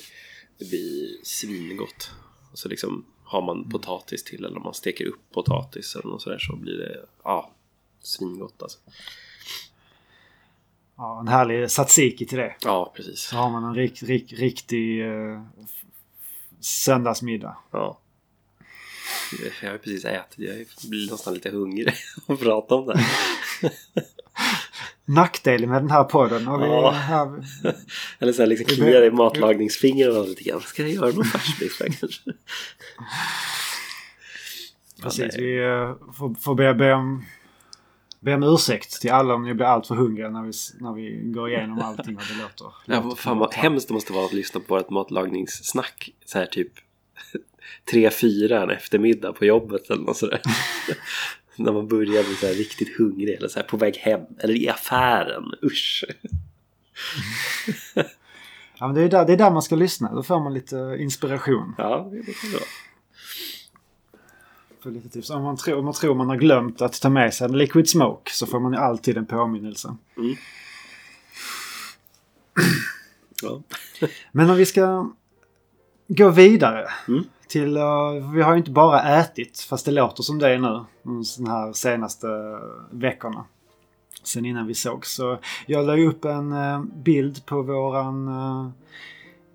Det 0.58 0.66
blir 0.70 1.18
svingott. 1.24 2.12
Och 2.52 2.60
så 2.60 2.70
liksom 2.70 3.06
har 3.24 3.42
man 3.42 3.58
Mm. 3.58 3.70
potatis 3.70 4.24
till 4.24 4.46
eller 4.46 4.58
om 4.58 4.64
man 4.64 4.74
steker 4.74 5.06
upp 5.06 5.20
potatis 5.34 5.96
eller 5.96 6.08
något 6.08 6.22
sådär 6.22 6.40
så 6.40 6.56
blir 6.56 6.78
det 6.78 7.06
ja, 7.24 7.52
svingott 8.02 8.64
alltså. 8.64 8.80
Ja, 11.02 11.20
en 11.20 11.28
härlig 11.28 11.70
tzatziki 11.70 12.26
till 12.26 12.38
det. 12.38 12.56
Ja, 12.66 12.94
precis. 12.96 13.20
Så 13.20 13.36
har 13.36 13.50
man 13.50 13.64
en 13.64 13.76
rik, 13.76 14.04
rik, 14.04 14.34
riktig 14.34 15.06
eh, 15.08 15.42
söndagsmiddag. 16.60 17.58
Ja. 17.72 18.00
Jag 19.62 19.72
har 19.72 19.78
precis 19.78 20.06
ätit. 20.06 20.36
Jag 20.38 20.90
blir 20.90 21.12
nästan 21.12 21.34
lite 21.34 21.50
hungrig 21.50 21.94
att 22.28 22.40
prata 22.40 22.76
om 22.76 22.88
det 22.88 22.98
här. 22.98 23.08
Nackdelen 25.06 25.70
med 25.70 25.82
den 25.82 25.92
här 25.92 26.04
podden. 26.04 26.48
Och 26.48 26.62
vi, 26.62 26.66
Ja. 26.66 26.92
här, 26.92 27.28
Eller 28.20 28.34
så 28.34 28.42
här 28.42 28.48
liksom 28.48 28.66
kliar 28.68 29.02
i 29.04 29.12
matlagningsfingrarna 29.12 30.20
lite 30.20 30.44
grann. 30.44 30.62
Ska 30.62 30.82
jag 30.82 30.92
göra 30.92 31.12
någon 31.12 31.26
färsbiff 31.26 31.78
kanske? 32.00 32.22
precis, 35.02 35.38
vi 35.38 35.58
eh, 35.60 35.96
får, 36.18 36.36
får 36.42 36.56
be, 36.56 36.74
be, 36.74 36.94
om, 36.94 37.26
be 38.20 38.34
om 38.34 38.44
ursäkt 38.44 39.02
till 39.02 39.12
alla 39.12 39.34
om 39.34 39.44
ni 39.44 39.54
blir 39.54 39.66
alltför 39.66 39.96
hungriga 39.96 40.30
när 40.30 40.44
vi, 40.44 40.52
när 40.80 40.94
vi 40.94 41.32
går 41.32 41.50
igenom 41.50 41.80
allting 41.80 42.16
och 42.16 42.24
det 42.30 42.42
låter. 42.42 42.74
Ja, 42.86 43.02
vad 43.02 43.20
fan 43.20 43.38
vad 43.38 43.54
hemskt 43.54 43.88
det 43.88 43.94
måste 43.94 44.14
vara 44.14 44.26
att 44.26 44.34
lyssna 44.34 44.60
på 44.60 44.78
ett 44.78 44.90
matlagningssnack. 44.90 46.10
Så 46.26 46.38
här 46.38 46.46
typ 46.46 46.72
tre, 47.92 48.10
fyra 48.10 48.64
en 48.64 48.70
eftermiddag 48.70 49.34
på 49.34 49.46
jobbet 49.46 49.90
eller 49.90 50.04
något 50.04 50.18
sådär. 50.18 50.42
När 51.56 51.72
man 51.72 51.88
börjar 51.88 52.24
bli 52.24 52.36
så 52.36 52.48
här 52.48 52.54
riktigt 52.54 52.98
hungrig 52.98 53.36
eller 53.36 53.48
så 53.48 53.60
här 53.60 53.68
på 53.68 53.78
väg 53.78 53.98
hem 53.98 54.22
eller 54.40 54.54
i 54.54 54.70
affären. 54.70 55.44
Usch! 55.64 56.06
Ja, 58.80 58.88
men 58.88 58.96
det, 58.96 59.02
är 59.02 59.10
där, 59.10 59.26
det 59.26 59.34
är 59.34 59.38
där 59.38 59.52
man 59.52 59.62
ska 59.62 59.76
lyssna. 59.76 60.14
Då 60.14 60.24
får 60.24 60.40
man 60.40 60.54
lite 60.54 60.98
inspiration. 61.00 61.76
Ja, 61.78 62.10
det 62.12 62.34
kan 62.34 62.52
det 62.52 62.58
vara. 62.58 62.66
För 64.84 64.92
lite 64.92 65.10
tips. 65.10 65.30
Om 65.30 65.44
man, 65.44 65.58
tror, 65.58 65.78
om 65.78 65.86
man 65.86 65.94
tror 65.94 66.16
man 66.16 66.30
har 66.30 66.36
glömt 66.36 66.82
att 66.82 67.02
ta 67.02 67.10
med 67.10 67.34
sig 67.34 67.46
en 67.46 67.58
liquid 67.58 67.90
smoke 67.90 68.32
så 68.32 68.46
får 68.46 68.60
man 68.60 68.74
ju 68.74 68.80
alltid 68.80 69.18
en 69.18 69.26
påminnelse. 69.26 69.96
Ja. 73.42 73.62
Men 74.32 74.50
om 74.50 74.56
vi 74.56 74.66
ska 74.66 75.10
gå 76.08 76.30
vidare. 76.30 76.88
Mm. 77.08 77.24
Till, 77.48 77.78
uh, 77.78 78.34
vi 78.34 78.42
har 78.42 78.52
ju 78.52 78.58
inte 78.58 78.72
bara 78.72 79.20
ätit, 79.20 79.60
fast 79.60 79.86
det 79.86 79.92
låter 79.92 80.24
som 80.24 80.40
det 80.40 80.58
nu. 80.58 80.86
De 81.38 81.48
här 81.48 81.74
senaste 81.74 82.28
veckorna. 82.92 83.46
Sen 84.24 84.46
innan 84.46 84.68
vi 84.68 84.74
såg. 84.74 85.06
Så 85.06 85.40
jag 85.66 85.86
la 85.86 85.98
upp 85.98 86.26
en 86.26 86.54
uh, 86.54 86.84
bild 86.84 87.46
på 87.46 87.62
våran 87.62 88.28
uh, 88.28 88.70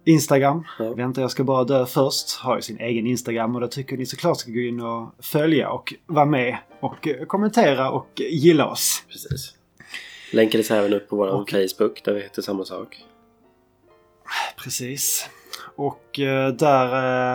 Instagram. 0.05 0.65
Ja. 0.79 0.95
Vänta, 0.95 1.21
jag 1.21 1.31
ska 1.31 1.45
bara 1.45 1.65
dö 1.65 1.87
först. 1.87 2.37
Har 2.37 2.57
ju 2.57 2.63
sin 2.63 2.81
egen 2.81 3.07
Instagram 3.07 3.55
och 3.55 3.61
då 3.61 3.67
tycker 3.67 3.97
ni 3.97 4.07
såklart 4.07 4.39
ska 4.39 4.51
gå 4.51 4.61
in 4.61 4.81
och 4.81 5.15
följa 5.25 5.71
och 5.71 5.95
vara 6.07 6.25
med 6.27 6.59
och 6.81 7.09
eh, 7.09 7.25
kommentera 7.27 7.91
och 7.91 8.09
gilla 8.17 8.67
oss. 8.67 9.03
Precis. 9.09 9.55
Länkades 10.33 10.71
även 10.71 10.95
upp 10.95 11.09
på 11.09 11.17
vår 11.17 11.29
Och- 11.29 11.51
Facebook 11.51 12.05
där 12.05 12.13
vi 12.15 12.21
heter 12.21 12.43
samma 12.43 12.65
sak. 12.65 13.05
Precis. 14.57 15.29
Och 15.77 16.21
eh, 16.21 16.49
där 16.49 16.87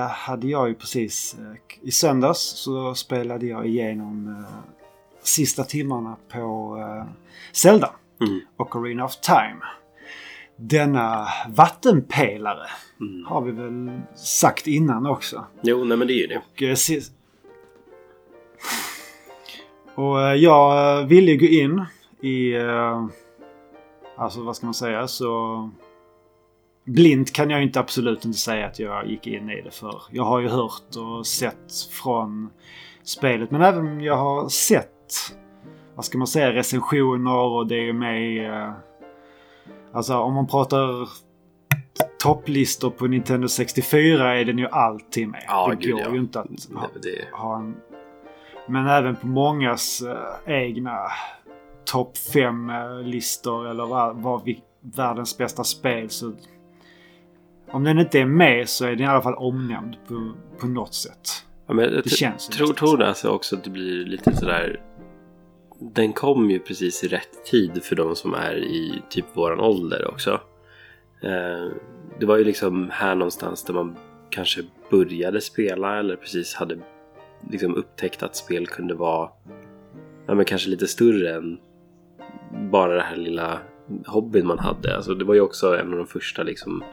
eh, 0.03 0.07
hade 0.09 0.47
jag 0.47 0.67
ju 0.69 0.75
precis 0.75 1.35
eh, 1.39 1.87
i 1.87 1.91
söndags 1.91 2.39
så 2.39 2.95
spelade 2.95 3.45
jag 3.45 3.67
igenom 3.67 4.45
sista 5.23 5.63
timmarna 5.63 6.15
på 6.31 6.77
Zelda 7.51 7.91
Mm. 8.21 8.39
och 8.57 8.75
Arena 8.75 9.05
of 9.05 9.15
Time. 9.15 9.55
Denna 10.59 11.27
vattenpelare 11.49 12.67
Mm. 13.01 13.25
har 13.25 13.41
vi 13.41 13.51
väl 13.51 14.01
sagt 14.15 14.67
innan 14.67 15.05
också. 15.05 15.45
Jo, 15.61 15.83
nej 15.83 15.97
men 15.97 16.07
det 16.07 16.13
är 16.13 16.15
ju 16.21 16.27
det. 16.27 16.37
Och, 16.37 16.61
eh, 16.63 16.75
och 19.95 20.21
eh, 20.21 20.33
jag 20.33 21.03
ville 21.05 21.35
gå 21.35 21.45
in 21.45 21.85
i... 22.21 22.53
eh, 22.53 23.05
Alltså 24.17 24.41
vad 24.43 24.55
ska 24.55 24.65
man 24.67 24.73
säga? 24.73 25.07
Så... 25.07 25.69
Blint 26.85 27.33
kan 27.33 27.49
jag 27.49 27.63
inte 27.63 27.79
absolut 27.79 28.25
inte 28.25 28.37
säga 28.37 28.65
att 28.67 28.79
jag 28.79 29.07
gick 29.07 29.27
in 29.27 29.49
i 29.49 29.61
det 29.61 29.71
för. 29.71 30.01
Jag 30.11 30.23
har 30.23 30.39
ju 30.39 30.47
hört 30.47 30.95
och 30.97 31.27
sett 31.27 31.71
från 32.03 32.49
spelet. 33.03 33.51
Men 33.51 33.61
även 33.61 34.01
jag 34.01 34.17
har 34.17 34.49
sett, 34.49 35.13
vad 35.95 36.05
ska 36.05 36.17
man 36.17 36.27
säga, 36.27 36.53
recensioner 36.53 37.33
och 37.35 37.67
det 37.67 37.75
är 37.75 37.81
ju 37.83 37.93
med 37.93 38.21
i, 38.33 38.39
Alltså 39.93 40.17
om 40.17 40.33
man 40.33 40.47
pratar 40.47 41.09
topplistor 42.19 42.89
på 42.89 43.07
Nintendo 43.07 43.47
64 43.47 44.39
är 44.39 44.45
den 44.45 44.57
ju 44.57 44.67
alltid 44.67 45.27
med. 45.27 45.43
Ja, 45.47 45.67
det 45.69 45.85
gud, 45.85 45.93
går 45.93 46.01
ja. 46.01 46.13
ju 46.13 46.19
inte 46.19 46.39
att 46.39 46.47
ha, 46.75 46.87
det, 47.01 47.37
ha 47.37 47.57
en... 47.57 47.75
Men 48.67 48.87
även 48.87 49.15
på 49.15 49.27
mångas 49.27 50.01
eh, 50.01 50.53
egna 50.53 50.97
topp 51.85 52.13
5-listor 52.33 53.67
eller 53.67 53.85
vad, 53.85 54.17
vad 54.17 54.43
vi, 54.43 54.63
världens 54.81 55.37
bästa 55.37 55.63
spel 55.63 56.09
så... 56.09 56.33
Om 57.71 57.83
den 57.83 57.99
inte 57.99 58.19
är 58.19 58.25
med 58.25 58.69
så 58.69 58.85
är 58.85 58.89
den 58.89 58.99
i 58.99 59.05
alla 59.05 59.21
fall 59.21 59.35
omnämnd 59.35 59.95
på, 60.07 60.31
på 60.59 60.67
något 60.67 60.93
sätt. 60.93 61.45
ja, 61.67 61.73
men 61.73 61.91
Det 61.91 62.09
känns 62.09 62.47
tror, 62.47 62.97
det 62.97 63.07
alltså 63.07 63.29
också 63.29 63.55
att 63.55 63.63
det 63.63 63.69
blir 63.69 64.05
lite 64.05 64.35
sådär... 64.35 64.81
Den 65.79 66.13
kom 66.13 66.51
ju 66.51 66.59
precis 66.59 67.03
i 67.03 67.07
rätt 67.07 67.45
tid 67.45 67.83
för 67.83 67.95
de 67.95 68.15
som 68.15 68.33
är 68.33 68.55
i 68.57 69.01
typ 69.09 69.25
våran 69.33 69.59
ålder 69.59 70.07
också. 70.07 70.41
Eh, 71.23 71.67
det 72.19 72.25
var 72.25 72.37
ju 72.37 72.43
liksom 72.43 72.89
här 72.91 73.15
någonstans 73.15 73.63
där 73.63 73.73
man 73.73 73.95
kanske 74.29 74.61
började 74.91 75.41
spela 75.41 75.99
eller 75.99 76.15
precis 76.15 76.53
hade 76.53 76.79
liksom 77.51 77.75
upptäckt 77.75 78.23
att 78.23 78.35
spel 78.35 78.67
kunde 78.67 78.93
vara 78.93 79.29
ja, 80.27 80.35
men 80.35 80.45
kanske 80.45 80.69
lite 80.69 80.87
större 80.87 81.35
än 81.35 81.59
bara 82.71 82.95
det 82.95 83.01
här 83.01 83.15
lilla 83.15 83.59
hobbyn 84.07 84.47
man 84.47 84.59
hade. 84.59 84.95
Alltså, 84.95 85.13
det 85.13 85.25
var 85.25 85.33
ju 85.33 85.41
också 85.41 85.77
en 85.77 85.91
av 85.91 85.97
de 85.97 86.07
första 86.07 86.43
liksom, 86.43 86.83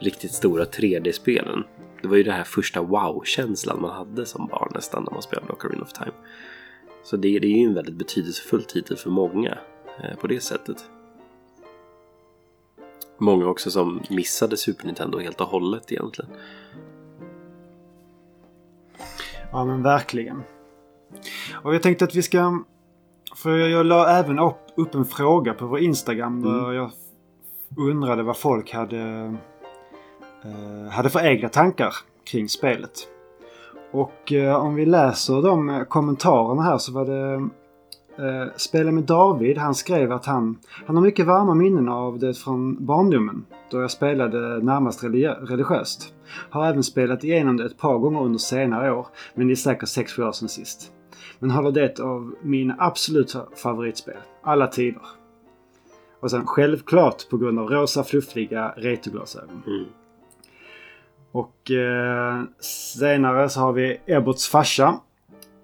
riktigt 0.00 0.32
stora 0.32 0.64
3D-spelen. 0.64 1.64
Det 2.02 2.08
var 2.08 2.16
ju 2.16 2.22
den 2.22 2.34
här 2.34 2.44
första 2.44 2.82
wow-känslan 2.82 3.80
man 3.80 3.90
hade 3.90 4.26
som 4.26 4.46
barn 4.46 4.72
nästan 4.74 5.04
när 5.04 5.12
man 5.12 5.22
spelade 5.22 5.52
Ocarina 5.52 5.82
of 5.82 5.92
Time. 5.92 6.12
Så 7.02 7.16
det, 7.16 7.38
det 7.38 7.46
är 7.46 7.58
ju 7.58 7.64
en 7.64 7.74
väldigt 7.74 7.94
betydelsefull 7.94 8.64
titel 8.64 8.96
för 8.96 9.10
många 9.10 9.58
eh, 10.02 10.16
på 10.20 10.26
det 10.26 10.40
sättet. 10.40 10.76
Många 13.18 13.46
också 13.46 13.70
som 13.70 14.02
missade 14.10 14.56
Super 14.56 14.86
Nintendo 14.86 15.18
helt 15.18 15.40
och 15.40 15.46
hållet 15.46 15.92
egentligen. 15.92 16.30
Ja 19.52 19.64
men 19.64 19.82
verkligen. 19.82 20.42
Och 21.52 21.74
jag 21.74 21.82
tänkte 21.82 22.04
att 22.04 22.14
vi 22.14 22.22
ska... 22.22 22.62
För 23.36 23.56
jag, 23.56 23.86
la 23.86 24.08
även 24.18 24.38
upp, 24.38 24.58
upp 24.76 24.94
en 24.94 25.04
fråga 25.04 25.54
på 25.54 25.66
vår 25.66 25.78
Instagram 25.78 26.42
där 26.42 26.58
Mm. 26.64 26.74
jag 26.74 26.90
undrade 27.76 28.22
vad 28.22 28.36
folk 28.36 28.72
hade, 28.72 29.34
eh, 30.44 30.90
hade 30.90 31.10
för 31.10 31.26
egna 31.26 31.48
tankar 31.48 31.94
kring 32.24 32.48
spelet. 32.48 33.08
Och 33.90 34.32
eh, 34.32 34.56
om 34.56 34.74
vi 34.74 34.86
läser 34.86 35.42
de 35.42 35.68
eh, 35.70 35.82
kommentarerna 35.82 36.62
här 36.62 36.78
så 36.78 36.92
var 36.92 37.04
det 37.04 37.34
eh, 38.24 38.48
Spela 38.56 38.92
med 38.92 39.04
David. 39.04 39.58
Han 39.58 39.74
skrev 39.74 40.12
att 40.12 40.26
han, 40.26 40.58
han 40.86 40.96
har 40.96 41.02
mycket 41.02 41.26
varma 41.26 41.54
minnen 41.54 41.88
av 41.88 42.18
det 42.18 42.34
från 42.34 42.86
barndomen. 42.86 43.44
Då 43.70 43.80
jag 43.80 43.90
spelade 43.90 44.64
närmast 44.64 45.04
religi- 45.04 45.46
religiöst. 45.46 46.14
Har 46.50 46.66
även 46.66 46.82
spelat 46.82 47.24
igenom 47.24 47.56
det 47.56 47.64
ett 47.64 47.78
par 47.78 47.98
gånger 47.98 48.22
under 48.22 48.38
senare 48.38 48.92
år. 48.92 49.06
Men 49.34 49.46
det 49.46 49.52
är 49.52 49.56
säkert 49.56 49.88
6-7 49.88 50.28
år 50.28 50.32
sedan 50.32 50.48
sist. 50.48 50.92
Men 51.38 51.50
håller 51.50 51.70
det 51.70 52.00
av 52.00 52.34
mina 52.42 52.76
absoluta 52.78 53.46
favoritspel. 53.56 54.16
Alla 54.42 54.66
tider. 54.66 55.02
Och 56.20 56.30
sen 56.30 56.46
självklart 56.46 57.28
på 57.30 57.36
grund 57.36 57.58
av 57.58 57.68
rosa 57.68 58.04
fluffiga 58.04 58.74
retroglasögon. 58.76 59.62
Mm. 59.66 59.84
Och 61.38 61.70
eh, 61.70 62.42
senare 62.94 63.48
så 63.48 63.60
har 63.60 63.72
vi 63.72 64.00
Ebberts 64.06 64.48
farsa. 64.48 65.00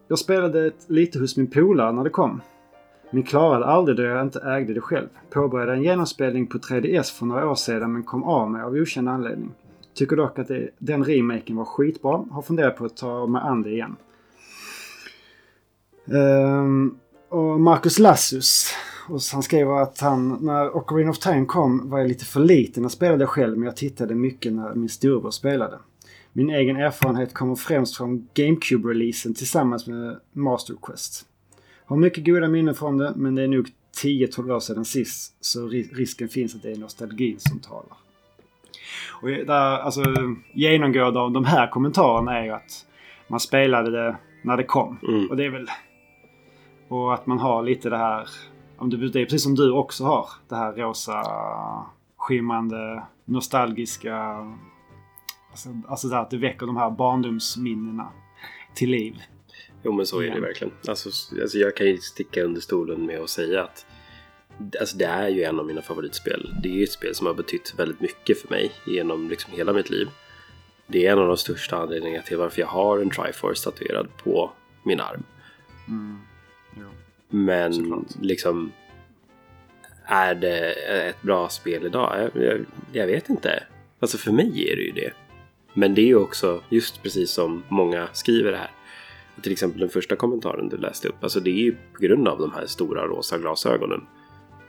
Jag 0.09 0.18
spelade 0.18 0.66
ett 0.66 0.85
lite 0.87 1.18
hos 1.18 1.37
min 1.37 1.51
polare 1.51 1.93
när 1.93 2.05
det 2.05 2.11
kom. 2.11 2.41
Men 3.11 3.22
klarade 3.22 3.64
aldrig 3.64 3.97
då 3.97 4.03
jag 4.03 4.22
inte 4.22 4.41
ägde 4.41 4.75
det 4.75 4.81
själv. 4.81 5.09
Påbörjade 5.31 5.72
en 5.72 5.83
genomspelning 5.83 6.47
på 6.47 6.59
3DS 6.59 7.18
för 7.18 7.27
några 7.27 7.51
år 7.51 7.55
sedan 7.55 7.93
men 7.93 8.03
kom 8.03 8.25
av 8.25 8.51
mig 8.51 8.62
av 8.62 8.72
okänd 8.72 9.09
anledning. 9.09 9.53
Tycker 9.95 10.16
dock 10.16 10.39
att 10.39 10.49
det, 10.49 10.70
den 10.79 11.05
remaken 11.05 11.57
var 11.57 11.64
skitbra. 11.64 12.25
Har 12.31 12.43
funderat 12.43 12.77
på 12.77 12.85
att 12.85 12.97
ta 12.97 13.27
mig 13.27 13.43
an 13.45 13.62
det 13.62 13.70
igen. 13.70 13.97
Ehm, 16.12 16.99
och 17.29 17.61
Marcus 17.61 17.99
Lassus. 17.99 18.75
Och 19.09 19.21
han 19.33 19.43
skriver 19.43 19.83
att 19.83 20.01
han, 20.01 20.39
när 20.41 20.77
Ocarina 20.77 21.11
of 21.11 21.19
Time 21.19 21.47
kom 21.47 21.91
var 21.91 21.99
jag 21.99 22.09
lite 22.09 22.25
för 22.25 22.41
liten 22.41 22.85
att 22.85 22.93
spela 22.93 23.17
det 23.17 23.27
själv 23.27 23.59
men 23.59 23.67
jag 23.67 23.77
tittade 23.77 24.15
mycket 24.15 24.53
när 24.53 24.75
min 24.75 24.89
storebror 24.89 25.31
spelade. 25.31 25.79
Min 26.33 26.51
egen 26.51 26.77
erfarenhet 26.77 27.35
kommer 27.35 27.55
främst 27.55 27.97
från 27.97 28.29
GameCube-releasen 28.35 29.35
tillsammans 29.35 29.87
med 29.87 30.21
Master 30.33 30.75
Quest. 30.83 31.27
Har 31.85 31.97
mycket 31.97 32.25
goda 32.25 32.49
minnen 32.49 32.75
från 32.75 32.99
det 32.99 33.13
men 33.17 33.35
det 33.35 33.43
är 33.43 33.49
nog 33.49 33.69
10-12 34.03 34.55
år 34.55 34.61
sedan 34.61 34.85
sist 34.85 35.37
så 35.41 35.69
ri- 35.69 35.95
risken 35.95 36.29
finns 36.29 36.55
att 36.55 36.63
det 36.63 36.73
är 36.73 36.77
nostalgin 36.77 37.37
som 37.39 37.61
talar. 37.61 37.97
Och 39.23 39.29
där, 39.29 39.79
alltså, 39.79 40.03
genomgående 40.53 41.21
av 41.21 41.33
de 41.33 41.45
här 41.45 41.71
kommentarerna 41.71 42.39
är 42.39 42.45
ju 42.45 42.51
att 42.51 42.87
man 43.29 43.41
spelade 43.41 43.91
det 43.91 44.17
när 44.43 44.57
det 44.57 44.65
kom. 44.65 44.99
Mm. 45.09 45.31
Och 45.31 45.37
det 45.37 45.45
är 45.45 45.51
väl... 45.51 45.67
Och 46.89 47.15
att 47.15 47.27
man 47.27 47.39
har 47.39 47.63
lite 47.63 47.91
det 47.91 47.97
här... 47.97 48.29
Om 48.79 48.91
du, 48.91 49.09
det 49.09 49.20
är 49.20 49.25
precis 49.25 49.43
som 49.43 49.55
du 49.55 49.72
också 49.72 50.05
har. 50.05 50.29
Det 50.49 50.57
här 50.57 50.72
rosa, 50.72 51.22
skimmande, 52.16 53.03
nostalgiska... 53.25 54.16
Alltså, 55.51 55.68
alltså 55.89 56.09
där 56.09 56.18
att 56.18 56.31
det 56.31 56.37
väcker 56.37 56.66
de 56.66 56.77
här 56.77 56.91
barndomsminnena 56.91 58.09
till 58.75 58.91
liv. 58.91 59.22
Jo 59.83 59.93
men 59.93 60.07
så 60.07 60.22
är 60.22 60.31
det 60.35 60.41
verkligen. 60.41 60.75
Alltså, 60.89 61.09
alltså 61.43 61.59
jag 61.59 61.77
kan 61.77 61.87
ju 61.87 61.97
sticka 61.99 62.43
under 62.43 62.61
stolen 62.61 63.07
med 63.07 63.20
att 63.20 63.31
säga 63.31 63.62
att 63.62 63.87
alltså, 64.81 64.97
det 64.97 65.05
är 65.05 65.29
ju 65.29 65.43
en 65.43 65.61
av 65.61 65.66
mina 65.66 65.83
favoritspel. 65.83 66.55
Det 66.62 66.68
är 66.68 66.72
ju 66.72 66.83
ett 66.83 66.93
spel 66.93 67.14
som 67.14 67.27
har 67.27 67.35
betytt 67.35 67.75
väldigt 67.77 68.01
mycket 68.01 68.41
för 68.41 68.49
mig 68.49 68.72
genom 68.87 69.29
liksom 69.29 69.53
hela 69.53 69.72
mitt 69.72 69.91
liv. 69.91 70.09
Det 70.87 71.07
är 71.07 71.12
en 71.12 71.18
av 71.18 71.29
de 71.29 71.37
största 71.37 71.77
anledningarna 71.77 72.22
till 72.22 72.37
varför 72.37 72.61
jag 72.61 72.68
har 72.68 72.99
en 72.99 73.11
Triforce 73.11 73.64
tatuerad 73.64 74.09
på 74.25 74.51
min 74.83 75.01
arm. 75.01 75.22
Mm. 75.89 76.18
Men 77.35 77.74
Såklart. 77.74 78.03
liksom 78.20 78.72
är 80.05 80.35
det 80.35 80.72
ett 81.09 81.22
bra 81.22 81.49
spel 81.49 81.87
idag? 81.87 82.30
Jag, 82.35 82.45
jag, 82.45 82.64
jag 82.93 83.07
vet 83.07 83.28
inte. 83.28 83.62
Alltså 84.01 84.18
för 84.18 84.32
mig 84.32 84.68
är 84.72 84.76
det 84.76 84.82
ju 84.82 84.93
det. 84.93 85.12
Men 85.74 85.95
det 85.95 86.01
är 86.01 86.07
ju 86.07 86.16
också 86.16 86.61
just 86.68 87.03
precis 87.03 87.30
som 87.30 87.62
många 87.68 88.09
skriver 88.12 88.53
här. 88.53 88.70
Till 89.43 89.53
exempel 89.53 89.80
den 89.80 89.89
första 89.89 90.16
kommentaren 90.16 90.68
du 90.68 90.76
läste 90.76 91.09
upp. 91.09 91.22
Alltså 91.24 91.41
det 91.41 91.51
är 91.51 91.62
ju 91.62 91.72
på 91.72 92.01
grund 92.01 92.28
av 92.28 92.39
de 92.39 92.53
här 92.53 92.66
stora 92.66 93.07
rosa 93.07 93.39
glasögonen. 93.39 94.07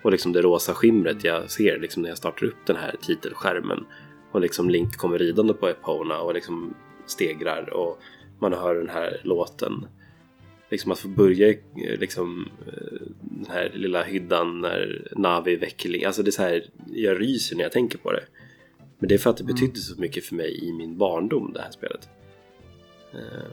Och 0.01 0.11
liksom 0.11 0.33
det 0.33 0.41
rosa 0.41 0.73
skimret 0.73 1.23
jag 1.23 1.51
ser 1.51 1.79
liksom 1.79 2.01
när 2.01 2.09
jag 2.09 2.17
startar 2.17 2.45
upp 2.45 2.65
den 2.65 2.75
här 2.75 2.95
titelskärmen. 3.01 3.85
Och 4.31 4.41
liksom 4.41 4.69
Link 4.69 4.97
kommer 4.97 5.19
ridande 5.19 5.53
på 5.53 5.67
Epona 5.67 6.19
och 6.19 6.33
liksom 6.33 6.73
stegrar 7.05 7.73
och 7.73 7.99
man 8.39 8.53
hör 8.53 8.75
den 8.75 8.89
här 8.89 9.21
låten. 9.23 9.87
Liksom 10.69 10.91
att 10.91 10.99
få 10.99 11.07
börja 11.07 11.47
i 11.47 11.59
liksom, 11.75 12.49
eh, 12.67 13.07
den 13.21 13.45
här 13.49 13.71
lilla 13.73 14.03
hyddan 14.03 14.61
när 14.61 15.07
Navi 15.15 15.55
väcker 15.55 16.07
Alltså 16.07 16.23
det 16.23 16.29
är 16.29 16.31
så 16.31 16.41
här, 16.41 16.63
jag 16.91 17.21
ryser 17.21 17.55
när 17.55 17.63
jag 17.63 17.71
tänker 17.71 17.97
på 17.97 18.11
det. 18.11 18.23
Men 18.99 19.09
det 19.09 19.15
är 19.15 19.19
för 19.19 19.29
att 19.29 19.37
det 19.37 19.43
betydde 19.43 19.79
så 19.79 20.01
mycket 20.01 20.25
för 20.25 20.35
mig 20.35 20.63
i 20.63 20.73
min 20.73 20.97
barndom 20.97 21.51
det 21.53 21.61
här 21.61 21.71
spelet. 21.71 22.09
Eh, 23.13 23.51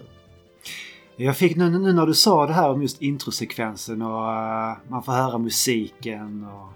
Jag 1.16 1.36
fick 1.36 1.56
nu, 1.56 1.70
nu 1.70 1.92
när 1.92 2.06
du 2.06 2.14
sa 2.14 2.46
det 2.46 2.52
här 2.52 2.70
om 2.70 2.82
just 2.82 3.02
introsekvensen 3.02 4.02
och 4.02 4.08
uh, 4.08 4.76
man 4.88 5.02
får 5.02 5.12
höra 5.12 5.38
musiken 5.38 6.44
och 6.44 6.72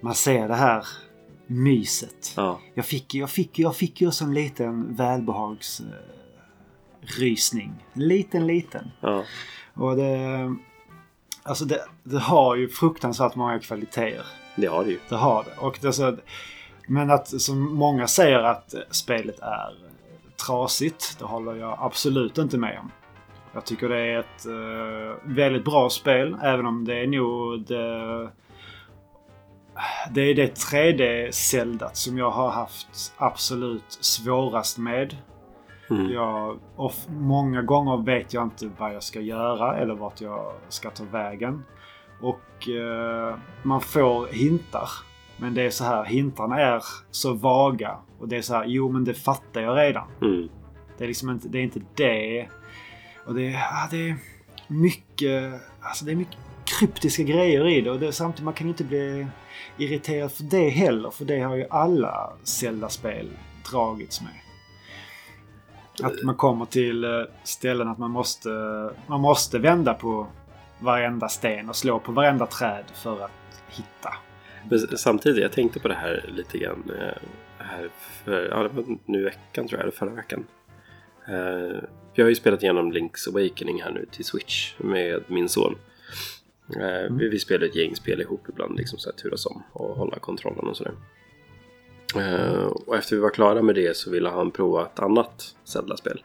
man 0.00 0.14
ser 0.14 0.48
det 0.48 0.54
här 0.54 0.86
myset. 1.46 2.32
ja, 2.36 2.60
Jag 2.74 2.86
fick, 2.86 3.14
jag 3.14 3.30
fick, 3.30 3.58
jag 3.58 3.76
fick 3.76 4.00
ju 4.00 4.06
också 4.06 4.24
en 4.24 4.34
liten 4.34 4.94
välbehagsrysning. 7.04 7.74
liten, 7.92 8.46
liten. 8.46 8.90
ja, 9.00 9.24
Och 9.74 9.96
det... 9.96 10.54
Alltså 11.42 11.64
det, 11.64 11.84
det 12.02 12.18
har 12.18 12.56
ju 12.56 12.68
fruktansvärt 12.68 13.34
många 13.34 13.58
kvaliteter. 13.58 14.26
det 14.56 14.66
har 14.66 14.84
det 14.84 14.90
ju. 14.90 14.98
Det 15.08 15.16
har 15.16 15.44
det. 15.44 15.56
Och 15.60 15.78
det 15.80 15.92
så, 15.92 16.16
men 16.88 17.10
att 17.10 17.40
som 17.40 17.74
många 17.74 18.06
säger 18.06 18.38
att 18.38 18.74
spelet 18.90 19.40
är 19.40 19.74
trasigt, 20.46 21.16
det 21.18 21.24
håller 21.24 21.54
jag 21.54 21.78
absolut 21.80 22.38
inte 22.38 22.58
med 22.58 22.78
om. 22.78 22.90
Jag 23.52 23.64
tycker 23.64 23.88
det 23.88 24.00
är 24.00 24.18
ett 24.18 24.46
eh, 24.46 25.30
väldigt 25.34 25.64
bra 25.64 25.90
spel, 25.90 26.36
även 26.42 26.66
om 26.66 26.84
det 26.84 26.98
är 26.98 27.06
nog 27.06 27.60
det... 27.60 28.30
Det 30.10 30.20
är 30.20 30.34
det 30.34 30.58
3D-Zeldat 30.58 31.96
som 31.96 32.18
jag 32.18 32.30
har 32.30 32.50
haft 32.50 33.14
absolut 33.16 33.98
svårast 34.00 34.78
med. 34.78 35.16
Mm. 35.90 36.10
Jag, 36.12 36.58
och 36.76 36.92
många 37.08 37.62
gånger 37.62 37.96
vet 38.04 38.34
jag 38.34 38.42
inte 38.44 38.70
vad 38.78 38.94
jag 38.94 39.02
ska 39.02 39.20
göra 39.20 39.76
eller 39.76 39.94
vart 39.94 40.20
jag 40.20 40.52
ska 40.68 40.90
ta 40.90 41.04
vägen. 41.04 41.64
Och 42.20 42.68
eh, 42.68 43.36
man 43.62 43.80
får 43.80 44.26
hintar. 44.26 44.88
Men 45.36 45.54
det 45.54 45.62
är 45.62 45.70
så 45.70 45.84
här, 45.84 46.04
hintarna 46.04 46.60
är 46.60 46.82
så 47.10 47.32
vaga. 47.34 47.96
Och 48.18 48.28
det 48.28 48.36
är 48.36 48.42
så 48.42 48.54
här, 48.54 48.64
jo 48.66 48.92
men 48.92 49.04
det 49.04 49.14
fattar 49.14 49.60
jag 49.60 49.76
redan. 49.78 50.08
Mm. 50.22 50.48
Det 50.98 51.04
är 51.04 51.08
liksom 51.08 51.30
inte 51.30 51.48
det. 51.48 51.58
Är 51.58 51.62
inte 51.62 51.80
det. 51.94 52.48
Och 53.26 53.34
det, 53.34 53.46
är- 53.46 53.52
ja, 53.52 53.88
det 53.90 54.08
är 54.08 54.16
mycket, 54.68 55.54
alltså 55.80 56.04
det 56.04 56.12
är 56.12 56.16
mycket 56.16 56.36
kryptiska 56.80 57.22
grejer 57.22 57.68
i 57.68 57.80
det. 57.80 57.90
Och 57.90 58.00
det 58.00 58.06
är 58.06 58.10
samtidigt, 58.10 58.44
man 58.44 58.54
kan 58.54 58.68
inte 58.68 58.84
bli 58.84 59.26
irriterad 59.76 60.32
för 60.32 60.42
det 60.44 60.68
heller. 60.68 61.10
För 61.10 61.24
det 61.24 61.40
har 61.40 61.56
ju 61.56 61.66
alla 61.70 62.32
Zelda-spel 62.42 63.28
dragits 63.70 64.20
med. 64.22 64.30
Att 66.02 66.22
man 66.22 66.34
kommer 66.34 66.64
till 66.64 67.04
eh, 67.04 67.10
ställen 67.44 67.88
att 67.88 67.98
man 67.98 68.10
måste, 68.10 68.48
man 69.06 69.20
måste 69.20 69.58
vända 69.58 69.94
på 69.94 70.26
varenda 70.78 71.28
sten 71.28 71.68
och 71.68 71.76
slå 71.76 71.98
på 72.00 72.12
varenda 72.12 72.46
träd 72.46 72.84
för 72.94 73.24
att 73.24 73.30
hitta. 73.68 74.14
Men 74.70 74.78
samtidigt, 74.78 75.42
jag 75.42 75.52
tänkte 75.52 75.80
på 75.80 75.88
det 75.88 75.94
här 75.94 76.24
lite 76.36 76.58
grann. 76.58 76.90
eh, 77.00 77.14
Här 77.58 77.88
för, 78.24 78.48
ja, 78.50 78.62
det 78.62 78.68
var 78.68 78.84
nu 79.04 79.24
veckan 79.24 79.68
tror 79.68 79.78
jag, 79.78 79.82
eller 79.82 79.92
förra 79.96 80.10
veckan. 80.10 80.44
Eh, 81.28 81.82
Jag 82.14 82.24
har 82.24 82.28
ju 82.28 82.34
spelat 82.34 82.62
igenom 82.62 82.92
Link's 82.92 83.28
Awakening 83.28 83.82
här 83.82 83.90
nu 83.90 84.06
till 84.10 84.24
Switch 84.24 84.74
med 84.78 85.24
min 85.28 85.48
son. 85.48 85.74
Eh, 86.80 87.12
Vi, 87.16 87.38
spelar 87.38 87.66
ett 87.66 87.76
gäng 87.76 87.96
spel 87.96 88.20
ihop 88.20 88.46
ibland, 88.48 88.76
liksom 88.76 88.98
så 88.98 89.10
här 89.10 89.16
turas 89.16 89.46
om 89.46 89.62
och 89.72 89.96
hålla 89.96 90.18
kontrollen 90.18 90.64
och 90.68 90.76
sådär. 90.76 90.92
Eh, 90.92 90.98
Eh, 92.16 92.64
och 92.64 92.96
efter 92.96 93.16
vi 93.16 93.22
var 93.22 93.30
klara 93.30 93.62
med 93.62 93.74
det 93.74 93.96
så 93.96 94.10
ville 94.10 94.28
han 94.28 94.50
prova 94.50 94.82
ett 94.82 94.98
annat 94.98 95.54
Zelda-spel. 95.64 96.22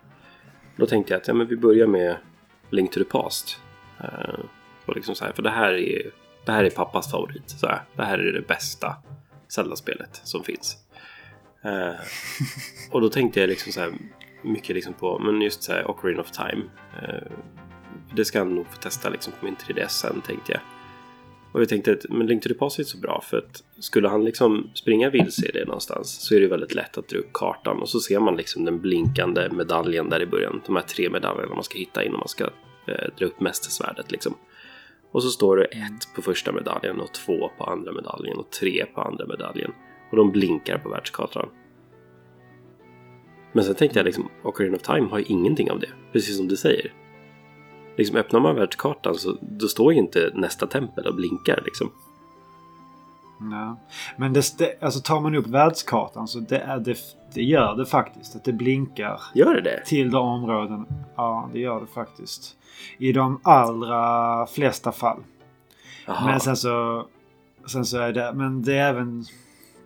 Då 0.76 0.86
tänkte 0.86 1.14
jag 1.14 1.22
att 1.22 1.28
ja, 1.28 1.34
men 1.34 1.48
vi 1.48 1.58
börjar 1.58 1.88
med 1.88 2.18
Link 2.70 2.92
to 2.92 3.00
the 3.00 3.06
Past. 3.06 3.58
Eh, 4.00 4.40
och 4.86 4.96
liksom 4.96 5.16
så 5.16 5.26
här, 5.26 5.32
för 5.32 5.44
det 5.44 5.50
här 5.50 5.74
är, 5.74 6.12
det 6.46 6.52
här 6.52 6.64
är 6.64 6.70
pappas 6.70 7.12
favorit. 7.12 7.50
Så 7.50 7.68
här, 7.68 7.82
det 7.96 8.04
här 8.04 8.18
är 8.18 8.34
det 8.34 8.48
bästa 8.48 8.96
Zelda-spelet 9.48 10.22
som 10.24 10.44
finns. 10.44 10.78
Eh, 11.64 11.96
och 12.92 13.02
då 13.02 13.10
tänkte 13.10 13.40
jag 13.40 13.50
liksom 13.50 13.72
så 13.72 13.80
här, 13.80 13.94
mycket 14.44 14.76
liksom 14.76 14.94
på, 14.94 15.20
men 15.20 15.42
just 15.42 15.64
så 15.64 15.72
här, 15.72 15.92
Ocarina 15.92 16.22
of 16.22 16.32
Time. 16.32 16.64
Det 18.16 18.26
ska 18.26 18.40
han 18.40 18.56
nog 18.56 18.68
få 18.68 18.78
testa 18.78 19.10
liksom 19.10 19.34
på 19.40 19.46
min 19.46 19.56
3DS 19.56 19.88
sen 19.88 20.22
tänkte 20.22 20.52
jag. 20.52 20.62
Och 21.52 21.62
jag 21.62 21.70
tänkte 21.70 21.92
att 21.92 22.06
men 22.10 22.28
Link 22.28 22.44
to 22.44 22.50
the 22.50 22.56
Past 22.56 22.80
är 22.80 22.84
så 22.84 22.98
bra 22.98 23.22
för 23.24 23.38
att 23.38 23.64
skulle 23.80 24.08
han 24.10 24.26
liksom 24.26 24.70
springa 24.74 25.10
vilse 25.10 25.48
i 25.48 25.52
det 25.52 25.66
någonstans 25.66 26.10
så 26.10 26.36
är 26.36 26.40
det 26.40 26.48
väldigt 26.48 26.76
lätt 26.76 26.98
att 26.98 27.08
dra 27.08 27.18
upp 27.18 27.34
kartan 27.34 27.82
och 27.82 27.90
så 27.90 28.00
ser 28.00 28.20
man 28.20 28.36
liksom 28.36 28.66
den 28.66 28.82
blinkande 28.82 29.50
medaljen 29.52 30.10
där 30.10 30.22
i 30.22 30.26
början. 30.26 30.62
De 30.66 30.76
här 30.76 30.84
tre 30.84 31.10
medaljerna 31.10 31.56
man 31.56 31.64
ska 31.64 31.78
hitta 31.78 32.04
innan 32.04 32.20
man 32.20 32.28
ska 32.28 32.44
eh, 32.88 33.10
dra 33.18 33.26
upp 33.26 33.40
mästersvärdet 33.40 34.12
liksom. 34.12 34.36
Och 35.12 35.24
så 35.24 35.30
står 35.30 35.58
det 35.58 35.66
ett 35.66 36.16
på 36.16 36.22
första 36.22 36.52
medaljen 36.52 37.00
och 37.00 37.14
två 37.14 37.52
på 37.58 37.64
andra 37.64 37.92
medaljen 37.92 38.38
och 38.38 38.50
tre 38.50 38.86
på 38.96 39.02
andra 39.02 39.26
medaljen. 39.26 39.72
Och 40.12 40.18
de 40.18 40.32
blinkar 40.32 40.78
på 40.78 40.90
världskartan. 40.90 41.50
Men 43.54 43.64
sen 43.64 43.76
tänkte 43.76 44.00
jag 44.00 44.06
liksom, 44.06 44.30
Ocarina 44.44 44.76
of 44.76 44.82
Time 44.82 45.08
har 45.08 45.20
ju 45.20 45.26
ingenting 45.28 45.72
av 45.72 45.80
det. 45.80 45.90
Precis 46.14 46.38
som 46.38 46.48
du 46.48 46.58
säger. 46.58 46.94
Liksom 48.00 48.18
öppnar 48.18 48.40
man 48.40 48.56
världskartan 48.56 49.16
så 49.16 49.38
då 49.42 49.68
står 49.68 49.94
ju 49.94 50.00
inte 50.00 50.32
nästa 50.36 50.68
tempel 50.68 51.08
och 51.08 51.16
blinkar 51.16 51.62
liksom. 51.66 51.92
Ja. 53.52 53.78
Men 54.18 54.34
det, 54.34 54.44
alltså 54.82 55.00
tar 55.00 55.20
man 55.20 55.36
upp 55.36 55.48
världskartan 55.48 56.28
så 56.28 56.40
det, 56.40 56.58
är 56.60 56.80
det, 56.80 56.98
det 57.34 57.44
gör 57.44 57.76
det 57.76 57.86
faktiskt. 57.86 58.36
Att 58.36 58.44
det 58.44 58.54
blinkar 58.54 59.22
Gör 59.36 59.54
det 59.54 59.62
det? 59.62 59.84
till 59.86 60.12
de 60.12 60.28
områden. 60.28 60.86
Ja, 61.16 61.50
det 61.54 61.60
gör 61.60 61.80
det 61.80 61.88
faktiskt. 61.88 62.56
I 62.98 63.12
de 63.12 63.40
allra 63.44 64.48
flesta 64.48 64.92
fall. 64.92 65.20
Jaha. 66.08 66.26
Men 66.26 66.40
sen 66.40 66.58
så, 66.58 67.06
sen 67.66 67.86
så 67.86 67.98
är 67.98 68.14
det, 68.14 68.34
men 68.34 68.62
det 68.62 68.74
är 68.78 68.90
även, 68.90 69.26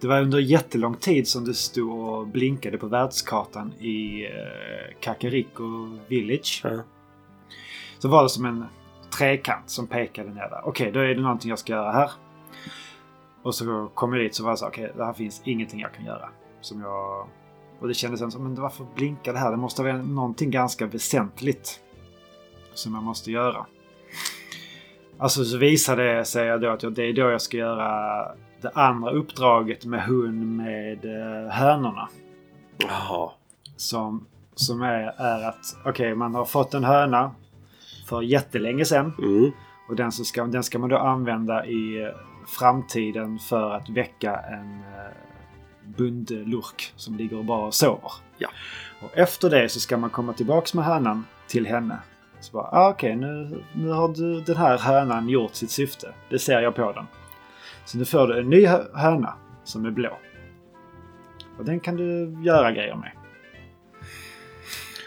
det 0.01 0.07
var 0.07 0.21
under 0.21 0.39
jättelång 0.39 0.95
tid 0.95 1.27
som 1.27 1.45
det 1.45 1.53
stod 1.53 2.09
och 2.09 2.27
blinkade 2.27 2.77
på 2.77 2.87
världskartan 2.87 3.73
i 3.79 4.25
eh, 4.25 4.99
Kakariko 4.99 5.97
Village. 6.07 6.61
Ja. 6.63 6.79
Så 8.03 8.09
var 8.09 8.23
det 8.23 8.29
som 8.29 8.45
en 8.45 8.65
trekant 9.17 9.69
som 9.69 9.87
pekade 9.87 10.29
ner 10.29 10.49
där. 10.49 10.61
Okej, 10.63 10.91
då 10.91 10.99
är 10.99 11.07
det 11.15 11.21
någonting 11.21 11.49
jag 11.49 11.59
ska 11.59 11.73
göra 11.73 11.91
här. 11.91 12.11
Och 13.43 13.55
så 13.55 13.89
kom 13.93 14.13
jag 14.13 14.21
dit 14.23 14.35
så 14.35 14.43
var 14.43 14.51
det 14.51 14.57
så 14.57 14.67
okej, 14.67 14.91
det 14.97 15.05
här 15.05 15.13
finns 15.13 15.41
ingenting 15.45 15.79
jag 15.79 15.93
kan 15.93 16.05
göra. 16.05 16.29
Som 16.61 16.81
jag... 16.81 17.27
Och 17.79 17.87
det 17.87 17.93
kändes 17.93 18.19
som, 18.33 18.43
men 18.43 18.55
varför 18.61 18.85
blinkar 18.95 19.33
det 19.33 19.39
här? 19.39 19.51
Det 19.51 19.57
måste 19.57 19.83
vara 19.83 19.97
någonting 19.97 20.51
ganska 20.51 20.85
väsentligt. 20.85 21.79
Som 22.73 22.93
jag 22.93 23.03
måste 23.03 23.31
göra. 23.31 23.65
Alltså 25.17 25.45
så 25.45 25.57
visade 25.57 26.13
det 26.17 26.25
sig 26.25 26.59
då 26.59 26.69
att 26.69 26.83
jag- 26.83 26.93
det 26.93 27.03
är 27.03 27.13
då 27.13 27.21
jag 27.29 27.41
ska 27.41 27.57
göra 27.57 27.87
det 28.61 28.69
andra 28.73 29.11
uppdraget 29.11 29.85
med 29.85 30.05
hon 30.05 30.55
med 30.57 31.05
eh, 31.05 31.51
hönorna. 31.51 32.09
Jaha. 32.77 33.31
Som, 33.75 34.25
som 34.55 34.81
är, 34.81 35.13
är 35.21 35.49
att 35.49 35.75
okej, 35.85 36.15
man 36.15 36.35
har 36.35 36.45
fått 36.45 36.73
en 36.73 36.83
höna 36.83 37.31
för 38.05 38.21
jättelänge 38.21 38.85
sedan. 38.85 39.13
Mm. 39.19 39.51
Och 39.89 39.95
den, 39.95 40.11
ska, 40.11 40.45
den 40.45 40.63
ska 40.63 40.79
man 40.79 40.89
då 40.89 40.97
använda 40.97 41.65
i 41.65 42.03
eh, 42.03 42.09
framtiden 42.47 43.39
för 43.39 43.71
att 43.71 43.89
väcka 43.89 44.35
en 44.35 44.79
eh, 44.79 45.13
bundlurk 45.97 46.93
som 46.95 47.15
ligger 47.15 47.37
och 47.37 47.45
bara 47.45 47.71
sover. 47.71 48.11
Ja. 48.37 48.49
Och 49.01 49.17
efter 49.17 49.49
det 49.49 49.69
så 49.69 49.79
ska 49.79 49.97
man 49.97 50.09
komma 50.09 50.33
tillbaks 50.33 50.73
med 50.73 50.85
hönan 50.85 51.25
till 51.47 51.67
henne. 51.67 51.99
Så 52.39 52.51
bara, 52.51 52.69
ah, 52.71 52.89
okej 52.89 53.15
nu, 53.15 53.63
nu 53.73 53.89
har 53.89 54.07
du, 54.07 54.41
den 54.41 54.55
här 54.55 54.77
hönan 54.77 55.29
gjort 55.29 55.55
sitt 55.55 55.71
syfte. 55.71 56.13
Det 56.29 56.39
ser 56.39 56.61
jag 56.61 56.75
på 56.75 56.91
den. 56.91 57.05
Så 57.85 57.97
nu 57.97 58.05
får 58.05 58.27
du 58.27 58.39
en 58.39 58.49
ny 58.49 58.65
hö- 58.65 58.87
höna 58.93 59.33
som 59.63 59.85
är 59.85 59.91
blå. 59.91 60.17
Och 61.57 61.65
den 61.65 61.79
kan 61.79 61.95
du 61.95 62.37
göra 62.43 62.71
grejer 62.71 62.95
med. 62.95 63.11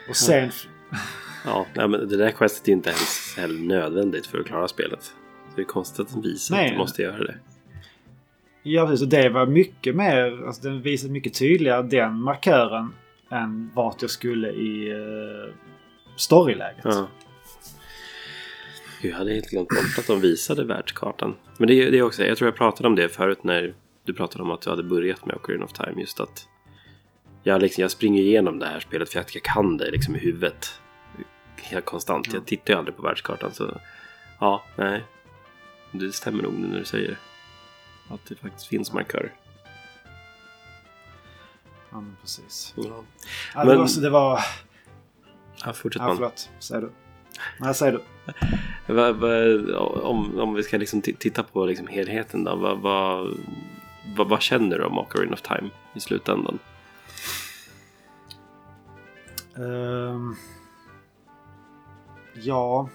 Och 0.09 0.17
sen... 0.17 0.51
Ja, 1.47 1.67
men 1.75 1.91
det 2.09 2.17
där 2.17 2.31
questet 2.31 2.69
är 2.69 2.73
inte 2.73 2.91
ens 2.91 3.35
heller 3.37 3.59
nödvändigt 3.61 4.27
för 4.27 4.39
att 4.41 4.47
klara 4.47 4.69
spelet. 4.69 5.03
Så 5.03 5.13
det 5.57 5.63
är 5.63 5.67
konstigt 5.67 6.01
att 6.01 6.13
den 6.13 6.23
visar 6.23 6.57
att 6.65 6.73
du 6.73 6.79
måste 6.79 7.03
göra 7.03 7.19
det. 7.25 7.35
Ja 8.63 8.87
precis, 8.87 9.03
och 9.03 9.09
det 9.09 9.29
var 9.29 9.47
mycket 9.47 9.97
mer, 9.97 10.47
alltså 10.47 10.63
den 10.63 10.83
visade 10.83 11.13
mycket 11.13 11.35
tydligare 11.35 11.83
den 11.83 12.21
markören 12.21 12.93
än 13.31 13.71
vart 13.75 14.03
jag 14.03 14.11
skulle 14.11 14.49
i 14.51 14.93
uh, 14.95 15.53
storyläget. 16.17 16.85
Ja. 16.85 17.09
Gud, 19.03 19.13
jag 19.13 19.19
hade 19.19 19.33
helt 19.33 19.51
glömt 19.51 19.69
bort 19.69 19.99
att 19.99 20.07
de 20.07 20.21
visade 20.21 20.65
världskartan. 20.65 21.35
Men 21.59 21.69
det, 21.69 21.75
är- 21.75 21.91
det 21.91 21.99
är 21.99 22.03
också, 22.03 22.25
jag 22.25 22.39
tror 22.39 22.49
jag 22.49 22.57
pratade 22.57 22.89
om 22.89 22.95
det 22.95 23.09
förut 23.09 23.45
när 23.45 23.75
du 24.05 24.15
pratade 24.15 24.45
om 24.45 24.51
att 24.51 24.61
du 24.63 24.71
hade 24.71 24.83
börjat 24.83 25.27
med 25.27 25.37
Ocarina 25.37 25.65
of 25.65 25.73
Time. 25.73 26.01
Just 26.01 26.21
att 26.21 26.49
Jag, 27.43 27.63
liksom, 27.63 27.83
jag 27.83 27.91
springer 27.91 28.23
igenom 28.23 28.59
det 28.59 28.67
här 28.67 28.81
spelet 28.81 29.09
för 29.13 29.21
att 29.21 29.35
jag 29.35 29.43
kan 29.45 29.77
det 29.77 29.91
liksom 29.91 30.17
i 30.17 30.19
huvudet. 30.19 30.81
Helt 31.63 31.85
konstant. 31.85 32.27
Ja. 32.27 32.35
Jag 32.35 32.47
tittar 32.47 32.73
ju 32.73 32.79
aldrig 32.79 32.97
på 32.97 33.03
världskartan 33.03 33.55
så 33.55 33.81
ja, 34.41 34.65
nej. 34.77 35.05
Det 35.93 36.13
stämmer 36.13 36.43
nog 36.43 36.53
nu 36.53 36.67
när 36.69 36.79
du 36.79 36.85
säger 36.85 37.19
att 38.09 38.21
det 38.29 38.35
faktiskt 38.35 38.67
finns 38.67 38.93
markörer. 38.93 39.33
Ja, 41.91 42.01
men 42.01 42.17
precis. 42.21 42.75
Ja. 42.77 42.83
Ja, 42.85 43.03
Men- 43.55 43.69
det, 43.69 43.77
var, 43.77 43.87
så 43.87 44.01
det 44.01 44.11
var... 44.11 44.41
Ja, 45.65 45.73
fortsätt 45.73 46.01
Ja, 46.03 46.07
man. 46.09 46.17
förlåt. 46.17 46.51
Säg 46.59 46.81
du. 46.81 46.91
Nej, 47.61 47.75
säg 47.75 47.93
du. 47.93 48.01
Om, 49.77 50.39
om 50.41 50.55
vi 50.55 50.63
ska 50.63 50.77
liksom 50.77 51.03
ti- 51.03 51.17
titta 51.19 51.43
på 51.43 51.67
liksom 51.67 51.87
helheten 51.87 52.45
då. 52.45 52.57
Vad 52.57 52.79
va, 52.81 53.25
va, 54.17 54.25
vad 54.25 54.43
känner 54.43 54.79
du 54.79 54.85
om 54.85 54.99
Ocarina 54.99 55.33
of 55.33 55.41
Time 55.43 55.71
i 55.95 56.01
slutändan? 56.01 56.59
Ehm, 59.57 60.37
ja... 62.43 62.89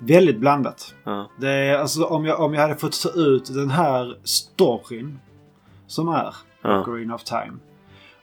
Väldigt 0.00 0.38
blandat. 0.38 0.94
Ja, 1.04 1.30
Det 1.40 1.50
är, 1.50 1.78
alltså, 1.78 2.04
om, 2.04 2.24
jag, 2.24 2.40
om 2.40 2.54
jag 2.54 2.62
hade 2.62 2.76
fått 2.76 3.02
ta 3.02 3.08
ut 3.08 3.54
den 3.54 3.70
här 3.70 4.18
storyn 4.24 5.18
som 5.86 6.08
är 6.08 6.34
ja, 6.62 6.80
Ocarina 6.80 7.14
of 7.14 7.24
Time 7.24 7.58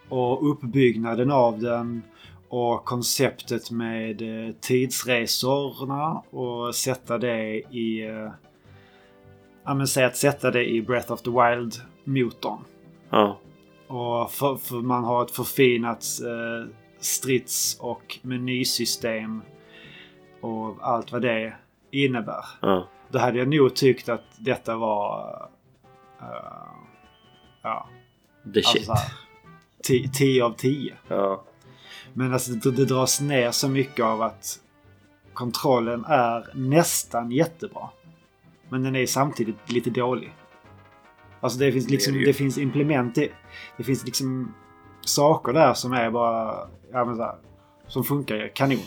och 0.09 0.51
uppbyggnaden 0.51 1.31
av 1.31 1.59
den 1.59 2.01
och 2.49 2.85
konceptet 2.85 3.71
med 3.71 4.21
eh, 4.21 4.53
tidsresorna 4.61 6.23
och 6.29 6.75
sätta 6.75 7.17
det 7.17 7.55
i... 7.55 8.07
Eh, 8.07 8.31
ja 9.65 9.73
men 9.73 9.87
säg 9.87 10.05
att 10.05 10.17
sätta 10.17 10.51
det 10.51 10.69
i 10.69 10.81
Breath 10.81 11.11
of 11.11 11.21
the 11.21 11.29
Wild-motorn. 11.29 12.59
ja, 13.09 13.39
Och 13.87 14.31
för, 14.31 14.55
för 14.55 14.75
man 14.75 15.03
har 15.03 15.23
ett 15.23 15.31
förfinat 15.31 16.05
eh, 16.23 16.69
strids 17.05 17.77
och 17.79 18.19
menysystem 18.21 19.41
och 20.41 20.77
allt 20.81 21.11
vad 21.11 21.21
det 21.21 21.53
innebär. 21.91 22.45
ja, 22.61 22.87
Då 23.09 23.19
hade 23.19 23.37
jag 23.39 23.47
nog 23.47 23.75
tyckt 23.75 24.09
att 24.09 24.23
detta 24.37 24.75
var... 24.77 25.49
eh, 26.21 26.27
ja, 27.61 27.89
the 28.53 28.59
alltså 28.59 28.77
shit. 28.77 28.87
här, 28.87 30.09
10 30.13 30.43
av 30.43 30.51
10. 30.53 30.93
Ja, 31.07 31.43
Men 32.13 32.33
alltså 32.33 32.51
det, 32.51 32.71
det 32.71 32.85
dras 32.85 33.21
ner 33.21 33.51
så 33.51 33.69
mycket 33.69 34.05
av 34.05 34.21
att 34.21 34.59
kontrollen 35.33 36.05
är 36.07 36.47
nästan 36.53 37.31
jättebra. 37.31 37.89
Men 38.69 38.83
den 38.83 38.95
är 38.95 39.05
samtidigt 39.05 39.71
lite 39.71 39.89
dålig. 39.89 40.33
Alltså 41.39 41.59
det 41.59 41.71
finns 41.71 41.89
liksom, 41.89 42.13
Det 42.13 42.19
det 42.19 42.25
det 42.25 42.33
finns 42.33 42.57
implement 42.57 43.17
i, 43.17 43.31
Det 43.77 43.83
finns 43.83 44.05
liksom 44.05 44.53
saker 45.05 45.53
där 45.53 45.73
som 45.73 45.93
är 45.93 46.11
bara, 46.11 46.67
ja 46.91 47.05
men 47.05 47.15
så 47.15 47.23
här, 47.23 47.35
som 47.87 48.03
funkar 48.03 48.51
kanon. 48.55 48.79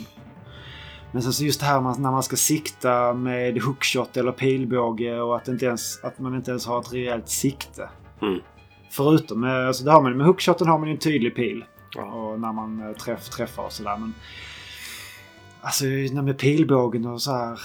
Men 1.12 1.22
sen 1.22 1.32
så 1.32 1.44
just 1.44 1.60
det 1.60 1.66
här 1.66 1.80
när 1.80 2.10
man 2.10 2.22
ska 2.22 2.36
sikta 2.36 3.14
med 3.14 3.62
hookshot 3.62 4.16
eller 4.16 4.32
pilbåge 4.32 5.20
och 5.20 5.36
att, 5.36 5.48
inte 5.48 5.66
ens, 5.66 6.04
att 6.04 6.18
man 6.18 6.34
inte 6.34 6.50
ens 6.50 6.66
har 6.66 6.80
ett 6.80 6.92
rejält 6.92 7.28
sikte. 7.28 7.88
Mm. 8.22 8.40
Förutom, 8.90 9.40
med- 9.40 9.66
alltså 9.66 9.84
det 9.84 9.90
har 9.92 10.02
man, 10.02 10.16
med 10.16 10.26
hookshoten 10.26 10.68
har 10.68 10.78
man 10.78 10.88
ju 10.88 10.94
en 10.94 11.00
tydlig 11.00 11.34
pil. 11.36 11.64
ja, 11.96 12.02
Och 12.04 12.40
när 12.40 12.52
man 12.52 12.80
eh, 12.88 12.92
träff, 12.96 13.28
träffar 13.28 13.62
och 13.64 13.72
sådär. 13.72 13.96
Men 13.96 14.14
alltså 15.60 15.84
med 16.22 16.38
pilbågen 16.38 17.06
och 17.06 17.22
så 17.22 17.32
här. 17.32 17.60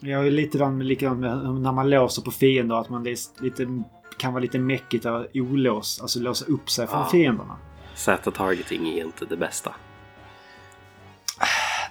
Jag 0.00 0.26
är 0.26 0.30
lite 0.30 0.70
likadant 0.70 1.20
med 1.20 1.38
när 1.60 1.72
man 1.72 1.90
låser 1.90 2.22
på 2.22 2.30
fiender. 2.30 2.74
Att 2.76 2.88
man 2.88 3.06
är 3.06 3.42
lite, 3.42 3.82
kan 4.18 4.32
vara 4.32 4.42
lite 4.42 4.58
mäckigt 4.58 5.06
att 5.06 5.26
olås, 5.34 6.00
alltså 6.00 6.20
låsa 6.20 6.44
upp 6.46 6.70
sig 6.70 6.86
från 6.86 6.98
Ja. 7.00 7.08
fienderna. 7.12 7.56
Z-targeting 7.94 8.88
är 8.88 9.04
inte 9.04 9.24
det 9.24 9.36
bästa. 9.36 9.74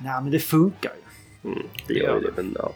Nej 0.01 0.21
men 0.21 0.31
det 0.31 0.39
funkar 0.39 0.91
ju. 1.43 1.49
Mm, 1.51 1.67
det 1.87 1.93
gör 1.93 2.21
det, 2.21 2.31
men 2.35 2.55
ja. 2.59 2.71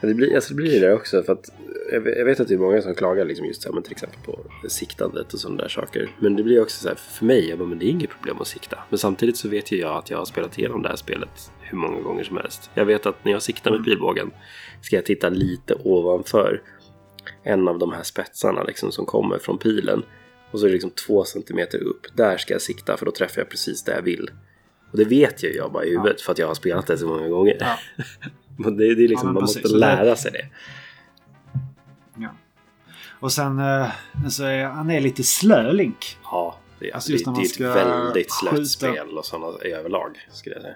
Det 0.00 0.14
blir, 0.14 0.34
alltså 0.34 0.54
det 0.54 0.62
blir 0.62 0.80
det 0.80 0.92
också 0.94 1.22
för 1.22 1.32
att 1.32 1.48
jag 1.92 2.00
vet, 2.00 2.40
att 2.40 2.48
det 2.48 2.54
är 2.54 2.58
många 2.58 2.82
som 2.82 2.94
klagar 2.94 3.24
liksom 3.24 3.46
just 3.46 3.64
här, 3.64 3.72
men 3.72 3.82
till 3.82 3.92
exempel 3.92 4.18
på 4.24 4.38
siktandet 4.68 5.34
och 5.34 5.40
sådana 5.40 5.62
där 5.62 5.68
saker. 5.68 6.10
Men 6.18 6.36
det 6.36 6.42
blir 6.42 6.62
också 6.62 6.82
så 6.82 6.88
här 6.88 6.94
för 6.96 7.24
mig, 7.24 7.48
jag 7.48 7.58
bara, 7.58 7.68
men 7.68 7.78
det 7.78 7.84
är 7.86 7.90
inget 7.90 8.10
problem 8.10 8.36
att 8.40 8.46
sikta. 8.46 8.78
Men 8.88 8.98
samtidigt 8.98 9.36
så 9.36 9.48
vet 9.48 9.72
ju 9.72 9.76
jag 9.78 9.96
att 9.96 10.10
jag 10.10 10.18
har 10.18 10.24
spelat 10.24 10.58
igenom 10.58 10.82
det 10.82 10.88
här 10.88 10.96
spelet 10.96 11.52
hur 11.60 11.78
många 11.78 12.00
gånger 12.00 12.24
som 12.24 12.36
helst. 12.36 12.70
Jag 12.74 12.84
vet 12.84 13.06
att 13.06 13.24
när 13.24 13.32
jag 13.32 13.42
siktar 13.42 13.70
med 13.70 13.84
pilbågen 13.84 14.30
ska 14.82 14.96
jag 14.96 15.04
titta 15.04 15.28
lite 15.28 15.74
ovanför 15.74 16.62
en 17.48 17.68
av 17.68 17.78
de 17.78 17.92
här 17.92 18.02
spetsarna 18.02 18.62
liksom 18.62 18.92
som 18.92 19.06
kommer 19.06 19.38
från 19.38 19.58
pilen. 19.58 20.02
Och 20.50 20.60
så 20.60 20.66
är 20.66 20.68
det 20.68 20.72
liksom 20.72 20.90
två 20.90 21.24
centimeter 21.24 21.78
upp. 21.82 22.06
Där 22.14 22.36
ska 22.36 22.54
jag 22.54 22.62
sikta 22.62 22.96
för 22.96 23.06
då 23.06 23.12
träffar 23.12 23.40
jag 23.40 23.50
precis 23.50 23.82
där 23.84 23.94
jag 23.94 24.02
vill. 24.02 24.30
Och 24.90 24.98
det 24.98 25.04
vet 25.04 25.44
ju 25.44 25.52
jag 25.56 25.72
bara 25.72 25.84
i 25.84 25.90
huvudet 25.90 26.20
för 26.20 26.32
att 26.32 26.38
jag 26.38 26.46
har 26.46 26.54
spelat 26.54 26.86
det 26.86 26.98
så 26.98 27.06
många 27.06 27.28
gånger. 27.28 27.56
Ja. 27.60 27.78
Men 28.58 28.76
det, 28.76 28.94
det 28.94 29.04
är 29.04 29.08
liksom, 29.08 29.28
Ja, 29.28 29.32
man 29.32 29.42
precis. 29.42 29.62
måste 29.62 29.78
lära 29.78 30.16
sig 30.16 30.32
det. 30.32 30.48
Ja. 32.22 32.28
Och 33.20 33.32
sen 33.32 33.58
eh, 33.58 33.88
så 34.28 34.44
är 34.44 34.64
han 34.64 34.90
är 34.90 35.00
lite 35.00 35.22
slö 35.22 35.72
Link. 35.72 36.18
Ja, 36.24 36.56
det, 36.78 36.92
Alltså 36.92 37.12
det, 37.12 37.24
det 37.24 37.64
är 37.64 37.76
ett 37.76 37.86
väldigt 37.86 38.32
slött 38.32 38.68
spel 38.68 39.18
och 39.18 39.24
sådana 39.24 39.58
överlag 39.58 40.18
skulle 40.30 40.54
jag 40.54 40.62
säga. 40.62 40.74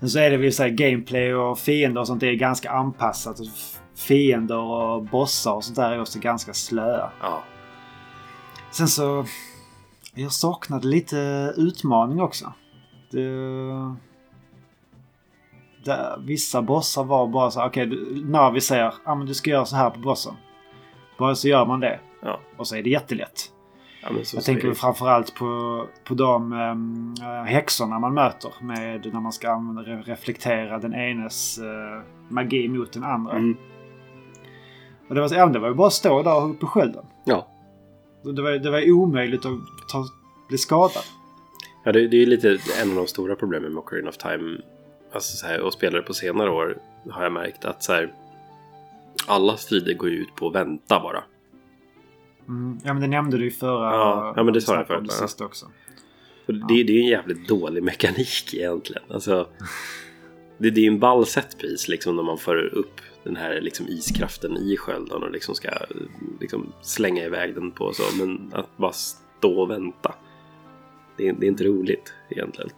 Sen 0.00 0.10
så 0.10 0.18
är 0.18 0.30
det 0.30 0.36
väl 0.36 0.52
så 0.52 0.62
här 0.62 0.70
gameplay 0.70 1.34
och 1.34 1.58
fiender 1.58 2.00
och 2.00 2.06
sånt 2.06 2.22
är 2.22 2.32
ganska 2.32 2.70
anpassat. 2.70 3.38
Fiender 3.94 4.58
och 4.58 5.02
bossar 5.02 5.52
och 5.52 5.64
sånt 5.64 5.76
där 5.76 5.90
är 5.90 6.00
också 6.00 6.18
ganska 6.18 6.54
slöa. 6.54 7.10
Ja, 7.20 7.42
Sen 8.74 8.88
så... 8.88 9.24
Jag 10.14 10.32
saknade 10.32 10.86
lite 10.86 11.52
utmaning 11.56 12.20
också. 12.20 12.52
Det, 13.10 13.28
det, 15.84 16.18
vissa 16.18 16.62
bossar 16.62 17.04
var 17.04 17.26
bara 17.26 17.50
så 17.50 17.60
här, 17.60 17.68
okej, 17.68 17.86
okay, 17.86 18.24
Navi 18.24 18.60
säger 18.60 18.94
ah, 19.04 19.14
men 19.14 19.26
du 19.26 19.34
ska 19.34 19.50
göra 19.50 19.64
så 19.64 19.76
här 19.76 19.90
på 19.90 20.00
bossen. 20.00 20.34
Bara 21.18 21.34
så 21.34 21.48
gör 21.48 21.66
man 21.66 21.80
det. 21.80 22.00
ja. 22.22 22.40
Och 22.56 22.66
så 22.66 22.76
är 22.76 22.82
det 22.82 22.90
jättelätt. 22.90 23.52
ja 24.02 24.08
Jag 24.34 24.44
tänker 24.44 24.68
det. 24.68 24.74
framförallt 24.74 25.34
på, 25.34 25.84
på 26.04 26.14
de 26.14 26.52
um, 26.52 27.14
häxorna 27.46 27.98
man 27.98 28.14
möter 28.14 28.52
med 28.60 29.12
när 29.12 29.20
man 29.20 29.32
ska 29.32 29.50
använda, 29.50 29.82
reflektera 29.82 30.78
den 30.78 30.94
enes 30.94 31.58
eh, 31.58 32.02
magi 32.28 32.68
mot 32.68 32.92
den 32.92 33.04
andra. 33.04 33.32
Mm. 33.32 33.56
Och 35.08 35.14
det 35.14 35.20
var, 35.20 35.34
ja, 35.34 35.46
det 35.46 35.58
var 35.58 35.68
ju 35.68 35.74
bara 35.74 35.86
att 35.86 35.92
stå 35.92 36.22
där 36.22 36.36
och 36.36 36.42
hugga 36.42 36.58
på 36.60 36.66
skölden. 36.66 37.04
Ja, 37.24 37.48
Det 38.22 38.42
var, 38.42 38.50
det 38.50 38.70
var 38.70 38.90
omöjligt 38.90 39.44
att 39.46 39.52
ta, 39.88 40.06
bli 40.48 40.58
skadad. 40.58 41.04
ja 41.84 41.92
det, 41.92 42.08
det 42.08 42.16
är 42.16 42.20
ju 42.20 42.26
lite 42.26 42.58
en 42.82 42.90
av 42.90 42.96
de 42.96 43.06
stora 43.06 43.36
problemen 43.36 43.72
med 43.72 43.78
Ocarina 43.82 44.08
of 44.08 44.16
Time. 44.16 44.58
Alltså 45.12 45.36
så 45.36 45.46
här, 45.46 45.60
och 45.60 45.72
spelare 45.72 46.02
på 46.02 46.14
senare 46.14 46.50
år 46.50 46.78
har 47.10 47.22
jag 47.22 47.32
märkt 47.32 47.64
att 47.64 47.82
så 47.82 47.92
här, 47.92 48.12
alla 49.26 49.56
strider 49.56 49.94
går 49.94 50.08
ju 50.08 50.16
ut 50.16 50.34
på 50.34 50.48
att 50.48 50.54
vänta 50.54 51.00
bara. 51.00 51.24
Mm. 52.48 52.78
Ja 52.84 52.92
men 52.92 53.02
det 53.02 53.08
nämnde 53.08 53.38
du 53.38 53.46
i 53.46 53.50
förra... 53.50 53.92
Ja, 53.92 54.32
ja, 54.36 54.42
men 54.42 54.54
det 54.54 54.60
sa 54.60 54.74
jag 54.74 54.86
förut, 54.86 55.36
ja. 55.38 55.46
också. 55.46 55.66
För 56.46 56.52
det, 56.52 56.66
det 56.68 56.92
är 56.92 56.96
ju 56.96 57.00
en 57.00 57.06
jävligt 57.06 57.48
dålig 57.48 57.82
mekanik 57.82 58.54
egentligen. 58.54 59.02
Alltså, 59.10 59.46
det, 60.58 60.70
det 60.70 60.80
är 60.80 60.82
ju 60.82 60.88
en 60.88 60.98
ball 60.98 61.26
setpiece 61.26 61.88
liksom 61.88 62.16
när 62.16 62.22
man 62.22 62.38
för 62.38 62.74
upp 62.74 63.00
den 63.24 63.36
här 63.36 63.60
liksom 63.60 63.88
iskraften 63.88 64.56
i 64.56 64.76
skölden 64.76 65.22
och 65.22 65.30
liksom 65.30 65.54
ska 65.54 65.70
liksom 66.40 66.72
slänga 66.82 67.24
iväg 67.24 67.54
den 67.54 67.70
på 67.70 67.92
så. 67.92 68.02
Men 68.24 68.50
att 68.54 68.76
bara 68.76 68.92
stå 68.92 69.60
och 69.60 69.70
vänta. 69.70 70.14
Det 71.16 71.28
är, 71.28 71.32
det 71.32 71.46
är 71.46 71.48
inte 71.48 71.64
roligt 71.64 72.12
egentligen. 72.30 72.70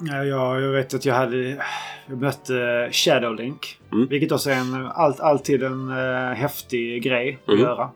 Ja, 0.00 0.24
jag, 0.24 0.72
vet 0.72 0.94
att 0.94 1.04
jag 1.04 1.14
hade... 1.14 1.64
Jag 2.06 2.20
mötte 2.20 2.88
Shadowlink. 2.92 3.80
Mm. 3.92 4.06
Vilket 4.08 4.32
också 4.32 4.50
är 4.50 4.54
en, 4.56 4.74
allt, 4.86 5.20
alltid 5.20 5.62
en 5.62 5.88
uh, 5.90 6.32
häftig 6.32 7.02
grej 7.02 7.38
att 7.42 7.48
Mm. 7.48 7.60
göra. 7.60 7.90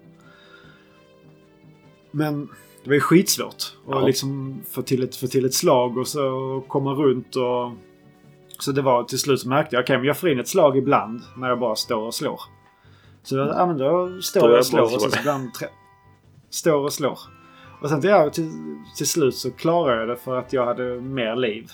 Men 2.11 2.48
det 2.82 2.90
var 2.90 2.94
ju 2.94 3.00
skitsvårt. 3.00 3.55
att 3.55 3.72
Ja. 3.88 4.07
liksom 4.07 4.61
få 4.70 4.82
till, 4.82 5.02
ett, 5.02 5.16
få 5.16 5.26
till 5.26 5.44
ett 5.44 5.55
slag 5.55 5.98
och 5.98 6.09
så 6.09 6.64
komma 6.68 6.92
runt 6.92 7.36
och... 7.36 7.72
Så 8.64 8.72
det 8.72 8.82
var 8.82 9.04
till 9.04 9.18
slut 9.18 9.40
så 9.40 9.48
märkte 9.48 9.76
jag 9.76 9.82
okej, 9.82 9.96
men 9.96 10.06
jag 10.06 10.16
får 10.16 10.28
in 10.28 10.40
ett 10.40 10.48
slag 10.48 10.76
ibland 10.76 11.22
när 11.36 11.48
jag 11.48 11.58
bara 11.58 11.76
står 11.76 12.02
och 12.02 12.14
slår. 12.14 12.40
Så 13.22 13.36
då, 13.36 13.42
ja, 13.42 13.66
men 13.66 13.78
då 13.78 14.20
står 14.22 14.42
jag 14.42 14.52
jag 14.52 14.58
och 14.58 14.66
slår 14.66 14.82
och 14.82 14.90
så 14.90 15.20
ibland 15.20 15.50
står 16.50 16.84
och 16.84 16.92
slår. 16.92 17.18
Och 17.80 17.88
sen 17.88 18.00
till, 18.00 18.30
till, 18.32 18.50
till 18.96 19.06
slut 19.06 19.36
så 19.36 19.50
klarade 19.50 20.00
jag 20.00 20.08
det 20.08 20.16
för 20.16 20.38
att 20.38 20.52
jag 20.52 20.66
hade 20.66 21.00
mer 21.00 21.36
liv. 21.36 21.70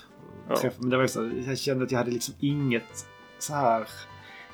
Ja. 0.48 0.70
Men 0.78 0.90
det 0.90 0.96
var 0.96 1.06
så, 1.06 1.30
jag 1.46 1.58
kände 1.58 1.84
att 1.84 1.90
jag 1.90 1.98
hade 1.98 2.10
liksom 2.10 2.34
inget 2.40 3.06
så 3.38 3.54
här... 3.54 3.88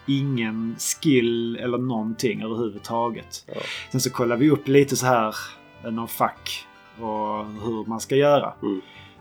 Ingen 0.08 0.76
skill 0.78 1.56
eller 1.56 1.78
någonting 1.78 2.42
överhuvudtaget. 2.42 3.44
Ja. 3.46 3.60
Sen 3.90 4.00
så 4.00 4.10
kollade 4.10 4.40
vi 4.40 4.50
upp 4.50 4.68
lite 4.68 4.96
så 4.96 5.06
här 5.06 5.34
eh, 5.84 5.90
någon 5.90 6.08
fack 6.08 6.66
och 7.00 7.46
hur 7.46 7.88
man 7.88 8.00
ska 8.00 8.16
göra. 8.16 8.54
Mm. 8.62 8.80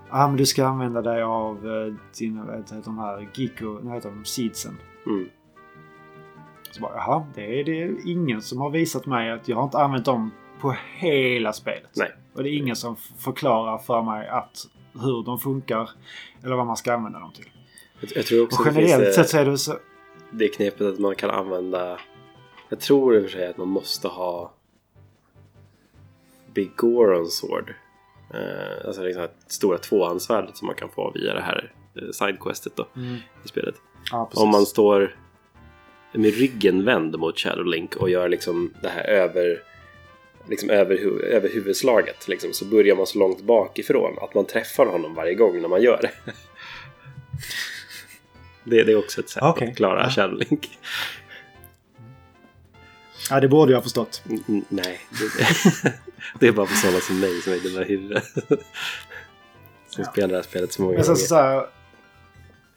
Ja, 0.10 0.28
men 0.28 0.38
du 0.38 0.45
ska 0.45 0.66
använda 0.66 1.01
dig 1.01 1.22
av 1.22 1.68
eh, 1.68 1.93
dina, 2.20 2.45
vad 2.45 2.56
heter 2.56 2.82
de 2.86 2.97
här 2.97 3.30
Giko, 3.34 3.80
vad 3.82 3.93
heter 3.93 4.10
de, 4.10 4.26
seedsen. 4.26 4.78
Mm. 5.06 5.30
Så 6.72 6.82
bara, 6.82 6.95
jaha, 6.95 7.26
det 7.36 7.60
är 7.60 7.64
det 7.64 7.95
ingen 8.06 8.41
som 8.41 8.58
har 8.58 8.70
visat 8.70 9.06
mig 9.06 9.32
att 9.32 9.47
jag 9.47 9.56
har 9.56 9.64
inte 9.64 9.78
använt 9.78 10.06
dem 10.06 10.32
på 10.60 10.76
hela 10.97 11.53
spelet. 11.53 11.89
Nej. 11.95 12.12
Och 12.34 12.43
det 12.43 12.49
är 12.49 12.58
ingen 12.58 12.76
som 12.76 12.95
förklarar 12.95 13.78
för 13.78 14.01
mig 14.01 14.28
att 14.28 14.68
hur 14.93 15.24
de 15.24 15.39
funkar 15.39 15.89
eller 16.43 16.56
vad 16.56 16.66
man 16.66 16.78
ska 16.78 16.93
använda 16.93 17.20
dem 17.20 17.32
till. 17.32 17.49
Jag, 17.99 18.12
jag 18.16 18.26
tror 18.26 18.43
också 18.43 18.60
Och 18.60 18.66
det 18.66 18.74
finns 18.74 18.89
generellt 18.89 19.16
det, 19.16 19.24
sett 19.24 19.30
så 19.30 19.38
är 19.38 19.45
det 19.45 19.58
så... 19.58 19.78
det 20.32 20.47
knepet 20.47 20.82
att 20.82 20.99
man 20.99 21.16
kan 21.16 21.30
använda... 21.30 21.99
Jag 22.70 22.80
tror 22.80 23.16
i 23.16 23.20
och 23.20 23.24
för 23.24 23.30
sig 23.30 23.47
att 23.47 23.58
man 23.58 23.68
måste 23.68 24.08
ha 24.08 24.53
Big 26.53 26.76
Goron 26.76 27.28
Sword. 27.28 27.74
Eh, 28.36 28.88
alltså 28.88 29.04
liksom 29.04 29.22
det 29.22 29.30
stora 29.48 29.78
tvåhandsvärdet 29.78 30.58
som 30.58 30.66
man 30.66 30.76
kan 30.76 30.90
få 30.90 31.12
via 31.16 31.34
det 31.34 31.42
här 31.42 31.72
eh, 31.96 32.10
sidequestet 32.12 32.74
då 32.76 32.88
Mm. 32.96 33.16
i 33.46 33.48
spelet. 33.48 33.76
Ja. 34.12 34.30
Om 34.34 34.50
man 34.50 34.66
står 34.66 35.16
med 36.14 36.34
ryggen 36.38 36.86
vänd 36.86 37.20
mot 37.20 37.40
Shadow 37.40 37.66
Link 37.66 37.96
och 37.96 38.10
gör 38.10 38.30
liksom 38.30 38.74
det 38.82 38.90
här 38.90 39.04
över, 39.04 39.62
liksom 40.50 40.70
över, 40.70 40.96
över 41.24 41.50
huvudslaget 41.50 42.28
liksom, 42.28 42.54
så 42.54 42.66
börjar 42.66 42.96
man 42.96 43.08
så 43.08 43.20
långt 43.20 43.42
bakifrån 43.42 44.18
att 44.22 44.34
man 44.34 44.46
träffar 44.46 44.86
honom 44.86 45.14
varje 45.16 45.34
gång 45.34 45.62
när 45.62 45.68
man 45.70 45.82
gör 45.82 46.00
det. 46.02 46.12
det, 48.64 48.84
det 48.84 48.92
är 48.92 48.98
också 48.98 49.22
ett 49.22 49.30
sätt 49.30 49.44
Okej. 49.44 49.70
att 49.70 49.76
klara 49.78 50.04
Ja. 50.04 50.10
Shadow 50.10 50.38
Link. 50.50 50.70
Ja, 53.30 53.39
det 53.39 53.47
borde 53.47 53.71
jag 53.71 53.78
ha 53.78 53.84
förstått. 53.84 54.23
N- 54.47 54.65
nej, 54.69 54.99
det, 55.11 55.93
det 56.39 56.47
är 56.47 56.51
bara 56.51 56.65
för 56.65 56.76
sådana 56.76 56.99
som 56.99 57.19
mig 57.19 57.41
som 57.41 57.53
är 57.53 57.57
dumma 57.57 57.82
i 57.82 57.88
huvudet. 57.88 58.23
som 59.89 60.03
Ja. 60.03 60.11
spelar 60.11 60.28
det 60.28 60.36
här 60.36 60.41
spelet 60.43 60.73
så 60.73 60.82
många 60.82 60.93
Men 60.95 61.03
sen 61.03 61.13
gånger. 61.13 61.26
så 61.28 61.36
här, 61.36 61.65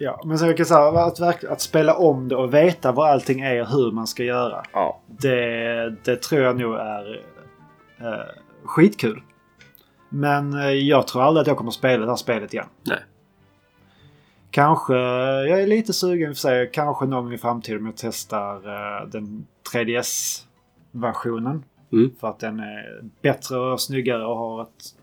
Ja, 0.00 0.22
men 0.26 0.38
så 0.38 0.46
jag 0.46 0.56
kan 0.56 0.66
säga 0.66 0.80
att, 0.80 1.44
att 1.44 1.60
spela 1.60 1.94
om 1.94 2.28
det 2.28 2.36
och 2.36 2.54
veta 2.54 2.92
vad 2.92 3.10
allting 3.10 3.40
är 3.40 3.60
och 3.60 3.68
hur 3.68 3.92
man 3.92 4.06
ska 4.06 4.24
göra. 4.24 4.62
Ja, 4.72 5.02
Det, 5.06 5.96
det 6.04 6.16
tror 6.22 6.40
jag 6.42 6.56
nog 6.60 6.74
är 6.74 7.22
eh, 8.00 8.34
skitkul. 8.64 9.22
Men 10.08 10.54
eh, 10.54 10.70
jag 10.70 11.06
tror 11.06 11.22
aldrig 11.22 11.40
att 11.40 11.46
jag 11.46 11.56
kommer 11.56 11.70
att 11.70 11.74
spela 11.74 12.04
det 12.04 12.10
här 12.12 12.16
spelet 12.16 12.54
igen. 12.54 12.66
nej. 12.82 12.98
Kanske, 14.50 14.94
jag 14.94 15.62
är 15.62 15.66
lite 15.66 15.92
sugen 15.92 16.34
för 16.34 16.40
sig, 16.40 16.70
kanske 16.72 17.06
någon 17.06 17.24
gång 17.24 17.34
i 17.34 17.38
framtiden 17.38 17.80
om 17.80 17.86
jag 17.86 17.96
testar 17.96 18.56
eh, 18.56 19.08
den 19.08 19.46
3DS-versionen. 19.72 21.64
Mm. 21.92 22.10
För 22.20 22.28
att 22.28 22.38
den 22.38 22.60
är 22.60 23.04
bättre 23.22 23.58
och 23.58 23.80
snyggare 23.80 24.26
och 24.26 24.36
har 24.36 24.62
ett 24.62 24.94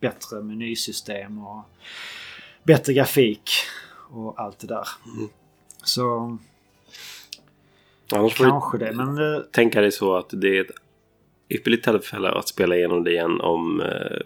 bättre 0.00 0.42
menysystem 0.42 1.46
och 1.46 1.62
bättre 2.62 2.92
grafik 2.92 3.50
och 4.10 4.40
allt 4.40 4.58
det 4.58 4.66
där. 4.66 4.88
Mm. 5.16 5.28
Så 5.82 6.38
Annars 8.12 8.36
kanske 8.36 8.78
det, 8.78 8.92
men 8.92 9.34
eh, 9.34 9.40
tänka 9.40 9.80
dig 9.80 9.92
så 9.92 10.16
att 10.16 10.28
det 10.30 10.58
är 10.58 10.60
ett 10.60 10.76
ypperligt 11.48 11.84
tillfälle 11.84 12.30
att 12.30 12.48
spela 12.48 12.76
igenom 12.76 13.04
det 13.04 13.10
igen 13.10 13.40
om 13.40 13.80
eh, 13.80 14.20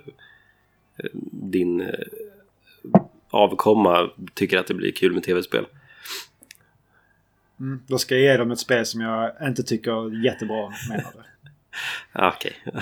din 1.32 1.80
avkomma 3.36 4.10
tycker 4.34 4.58
att 4.58 4.66
det 4.66 4.74
blir 4.74 4.92
kul 4.92 5.12
med 5.14 5.22
tv-spel. 5.22 5.66
mm, 7.60 7.82
då 7.86 7.98
ska 7.98 8.14
jag 8.14 8.22
ge 8.22 8.36
dem 8.36 8.50
ett 8.50 8.58
spel 8.58 8.86
som 8.86 9.00
jag 9.00 9.32
inte 9.42 9.62
tycker 9.62 10.24
jättebra 10.24 10.72
menar 10.88 11.12
du? 11.14 11.20
Ah, 12.12 12.28
Okej. 12.36 12.52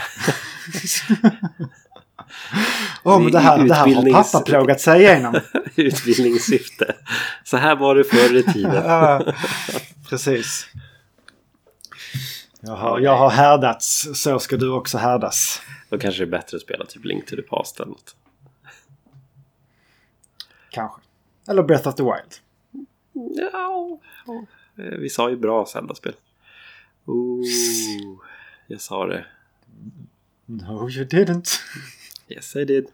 Åh, 3.03 3.21
men 3.23 3.33
det 3.33 3.39
här, 3.39 3.59
det 3.65 3.75
här 3.75 3.81
har 3.81 3.89
Utbildnings- 4.03 4.13
pappa 4.33 4.41
plågat 4.45 4.81
sig 4.81 5.01
igenom. 5.03 5.35
Utbildningssyfte. 5.77 6.95
Så 7.45 7.57
här 7.57 7.77
var 7.77 7.95
det 7.95 8.05
förr 8.05 8.37
i 8.37 8.43
tiden. 8.43 8.75
Ja, 8.75 9.23
precis. 10.11 10.67
Jag 12.61 12.77
har, 12.77 13.01
jag 13.01 13.17
har 13.17 13.31
härdats, 13.31 14.09
så 14.15 14.39
ska 14.39 14.57
du 14.57 14.71
också 14.73 14.99
härdas. 14.99 15.63
Då 15.89 15.99
kanske 15.99 16.21
det 16.25 16.29
är 16.29 16.31
bättre 16.31 16.57
att 16.57 16.63
spela 16.63 16.85
typ 16.85 17.05
Link 17.05 17.27
to 17.27 17.37
the 17.37 17.43
Past 17.43 17.81
eller 17.81 17.91
något. 17.91 18.17
Kanske. 20.75 21.01
Eller 21.49 21.63
Breath 21.63 21.89
of 21.89 21.95
the 21.95 22.03
Wild. 22.03 22.35
Ja. 23.37 23.99
Eh, 24.79 24.85
vi 24.99 25.09
sa 25.09 25.31
ju 25.31 25.37
bra 25.37 25.67
Zelda-spel. 25.67 26.15
Ooh, 27.05 27.45
jag 28.67 28.81
sa 28.81 29.07
det. 29.07 29.27
No 30.47 30.91
you 30.91 31.05
didn't. 31.05 31.61
Yes 32.29 32.57
I 32.57 32.65
did. 32.65 32.87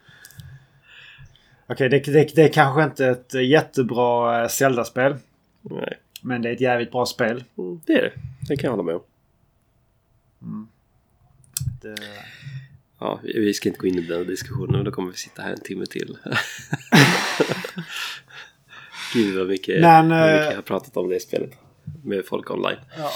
Okej, 1.66 1.88
det, 1.88 1.98
det, 1.98 2.34
det 2.34 2.42
är 2.42 2.52
kanske 2.52 2.84
inte 2.84 3.06
ett 3.06 3.34
jättebra 3.34 4.42
eh, 4.42 4.48
Zelda-spel. 4.48 5.16
Nej, 5.62 5.98
Men 6.22 6.42
det 6.42 6.48
är 6.48 6.52
ett 6.52 6.60
jävligt 6.60 6.92
bra 6.92 7.06
spel. 7.06 7.44
mm, 7.58 7.80
det 7.86 7.92
är 7.92 8.02
det. 8.02 8.12
Det 8.48 8.56
kan 8.56 8.68
jag 8.68 8.76
hålla 8.76 8.82
med 8.82 8.94
om. 8.94 10.68
Det, 11.82 11.96
Ja, 13.02 13.20
vi 13.22 13.54
ska 13.54 13.68
inte 13.68 13.78
gå 13.80 13.86
in 13.86 13.98
i 13.98 14.00
den 14.00 14.26
diskussionen, 14.26 14.84
då 14.84 14.90
kommer 14.90 15.10
vi 15.10 15.16
sitta 15.16 15.42
här 15.42 15.52
en 15.52 15.60
timme 15.60 15.86
till. 15.86 16.18
Gud 19.12 19.38
vad 19.38 19.48
mycket, 19.48 19.80
Men, 19.80 20.08
vad 20.08 20.18
mycket 20.20 20.40
eh, 20.40 20.48
jag 20.48 20.54
har 20.54 20.62
pratat 20.62 20.96
om 20.96 21.08
det 21.08 21.20
spelet. 21.20 21.50
Med 22.04 22.26
folk 22.26 22.50
online. 22.50 22.78
ja. 22.96 23.10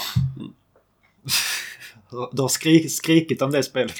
Du 2.31 2.41
har 2.41 2.49
skrik, 2.49 2.91
skrikit 2.91 3.41
om 3.41 3.51
det 3.51 3.63
spelet. 3.63 3.95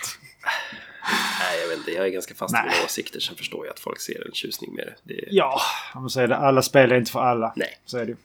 Nej, 1.39 1.60
jag 1.62 1.68
vet 1.70 1.78
inte. 1.78 1.91
Jag 1.91 2.06
är 2.06 2.10
ganska 2.10 2.36
fast 2.36 2.54
i 2.56 2.58
mina 2.58 2.86
åsikter. 2.86 3.20
Sen 3.20 3.36
förstår 3.36 3.66
jag 3.66 3.74
att 3.74 3.80
folk 3.80 4.00
ser 4.00 4.28
en 4.28 4.34
tjusning 4.34 4.74
med 4.74 4.86
det. 5.04 5.14
det 5.14 5.28
Ja, 5.32 5.62
om 5.96 6.02
man 6.02 6.10
säger 6.10 6.28
det. 6.28 6.36
Alla 6.38 6.62
spel 6.62 6.91
är 6.91 6.98
inte 6.98 7.12
för 7.12 7.20
alla. 7.20 7.54
Nej. 7.56 7.80
Så 7.86 7.98
är 7.98 8.06
det. 8.06 8.16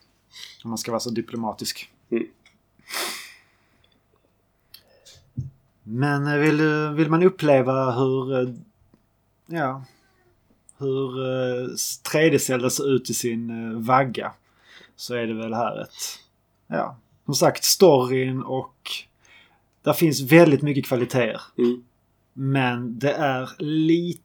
Om 0.65 0.71
man 0.71 0.79
ska 0.79 0.91
vara 0.91 1.01
så 1.01 1.11
diplomatisk. 1.11 1.91
Mm. 2.11 2.27
Men 5.83 6.27
eh, 6.27 6.35
vill, 6.37 6.63
vill 6.97 7.11
man 7.11 7.23
uppleva 7.23 7.91
hur... 7.93 8.41
eh, 8.43 8.55
Ja. 9.47 9.85
Hur 10.81 11.19
eh, 11.19 11.69
3D-Zelda 12.13 12.71
ser 12.71 12.95
ut 12.95 13.11
i 13.11 13.15
sin 13.15 13.51
eh, 13.51 13.81
vagga. 13.81 14.33
Så 14.97 15.15
är 15.15 15.27
det 15.27 15.35
väl 15.35 15.55
här 15.55 15.83
ett... 15.83 16.19
Ja. 16.67 16.97
Som 17.25 17.35
sagt, 17.35 17.65
storyn 17.65 18.43
och... 18.43 18.91
Där 19.83 19.93
finns 19.93 20.21
väldigt 20.21 20.63
mycket 20.63 20.87
kvaliteter. 20.87 21.43
Mm. 21.59 21.85
Men 22.33 22.99
det 22.99 23.13
är 23.13 23.51
lite... 23.59 24.23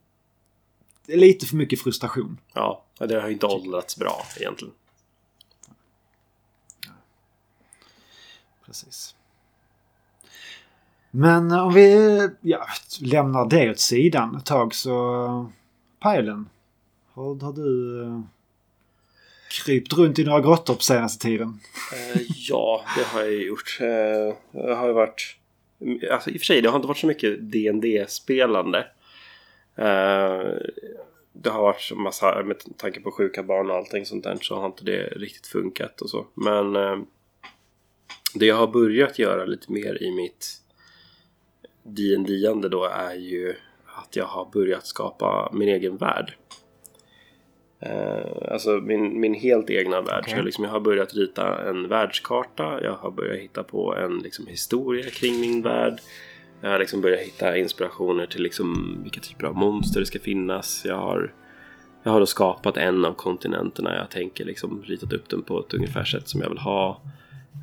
Lite 1.08 1.46
för 1.46 1.56
mycket 1.56 1.82
frustration. 1.82 2.38
Ja, 2.54 2.84
det 2.98 3.22
har 3.22 3.30
inte 3.30 3.46
åldrats 3.46 3.98
bra 3.98 4.26
egentligen. 4.38 4.74
Precis. 8.66 9.16
Men 11.12 11.52
om 11.52 11.74
vi 11.74 12.30
ja, 12.42 12.68
lämnar 13.00 13.50
det 13.50 13.72
åt 13.72 13.80
sidan 13.80 14.36
ett 14.36 14.46
tag 14.46 14.76
så... 14.76 15.52
Pajlen. 16.06 16.50
Har, 17.14 17.36
har 17.36 17.54
du 17.54 18.02
eh, 18.04 18.22
krypt 19.64 19.94
runt 19.94 20.20
i 20.20 20.24
några 20.24 20.42
grottor 20.42 20.76
på 20.76 20.82
senaste 20.82 21.28
tiden? 21.28 21.60
Eh, 21.94 22.22
ja, 22.50 22.84
det 22.98 23.04
har 23.04 23.22
jag 23.22 23.32
ju 23.32 23.48
gjort. 23.48 23.78
Eh, 23.82 24.36
jag 24.52 24.76
har 24.76 24.88
ju 24.88 24.94
varit... 24.94 25.38
Alltså, 26.12 26.30
I 26.30 26.36
och 26.36 26.40
för 26.40 26.46
sig, 26.46 26.62
det 26.62 26.70
har 26.70 26.76
inte 26.76 26.88
varit 26.88 26.98
så 26.98 27.08
mycket 27.08 27.40
dd 27.40 28.06
spelande 28.08 28.80
eh, 29.76 30.44
Det 31.34 31.50
har 31.50 31.62
varit 31.62 31.92
en 31.92 32.02
massa, 32.02 32.44
med 32.44 32.58
tanke 32.78 33.00
på 33.00 33.12
sjuka 33.12 33.44
barn 33.44 33.70
och 33.70 33.76
allting 33.76 34.06
sånt 34.06 34.24
där, 34.24 34.38
så 34.42 34.56
har 34.56 34.66
inte 34.66 34.84
det 34.84 35.04
riktigt 35.04 35.48
funkat 35.48 36.02
och 36.02 36.10
så. 36.10 36.26
Men 36.34 36.76
eh, 36.76 36.98
det 38.34 38.46
jag 38.46 38.56
har 38.56 38.68
börjat 38.68 39.20
göra 39.20 39.46
lite 39.46 39.72
mer 39.72 40.04
i 40.04 40.12
mitt 40.12 40.62
dd 41.84 42.70
då 42.70 42.86
är 42.86 43.14
ju 43.14 43.56
att 44.06 44.16
jag 44.16 44.26
har 44.26 44.46
börjat 44.54 44.86
skapa 44.86 45.50
min 45.54 45.70
egen 45.70 45.98
värld. 45.98 46.34
Eh, 47.80 48.52
alltså 48.52 48.70
min, 48.70 49.20
min 49.20 49.34
helt 49.34 49.70
egna 49.70 50.02
värld. 50.02 50.20
Okej. 50.22 50.32
Så 50.32 50.38
jag, 50.40 50.46
liksom, 50.46 50.64
jag 50.64 50.72
har 50.72 50.80
börjat 50.80 51.14
rita 51.14 51.70
en 51.70 51.88
världskarta. 51.88 52.84
Jag 52.84 52.94
har 52.94 53.12
börjat 53.12 53.40
hitta 53.40 53.64
på 53.64 53.96
en 53.96 54.18
liksom, 54.18 54.48
historia 54.48 55.10
kring 55.10 55.40
min 55.40 55.62
värld. 55.62 56.02
Jag 56.62 56.70
har 56.70 56.80
liksom 56.80 57.02
börjat 57.02 57.20
hitta 57.20 57.58
inspirationer 57.58 58.26
till 58.26 58.44
liksom, 58.44 59.00
vilka 59.04 59.20
typer 59.20 59.46
av 59.46 59.56
monster 59.56 60.00
det 60.00 60.06
ska 60.06 60.20
finnas. 60.20 60.86
Jag 60.86 60.98
har, 60.98 61.34
jag 62.04 62.12
har 62.12 62.20
då 62.20 62.26
skapat 62.26 62.78
en 62.78 63.06
av 63.06 63.14
kontinenterna. 63.14 63.96
Jag 63.96 64.10
tänker 64.10 64.46
liksom 64.46 64.84
ritat 64.86 65.14
upp 65.14 65.30
den 65.30 65.42
på 65.42 65.60
ett 65.60 65.74
ungefär 65.74 66.04
sätt 66.04 66.28
som 66.28 66.42
jag 66.42 66.50
vill 66.50 66.58
ha. 66.58 67.02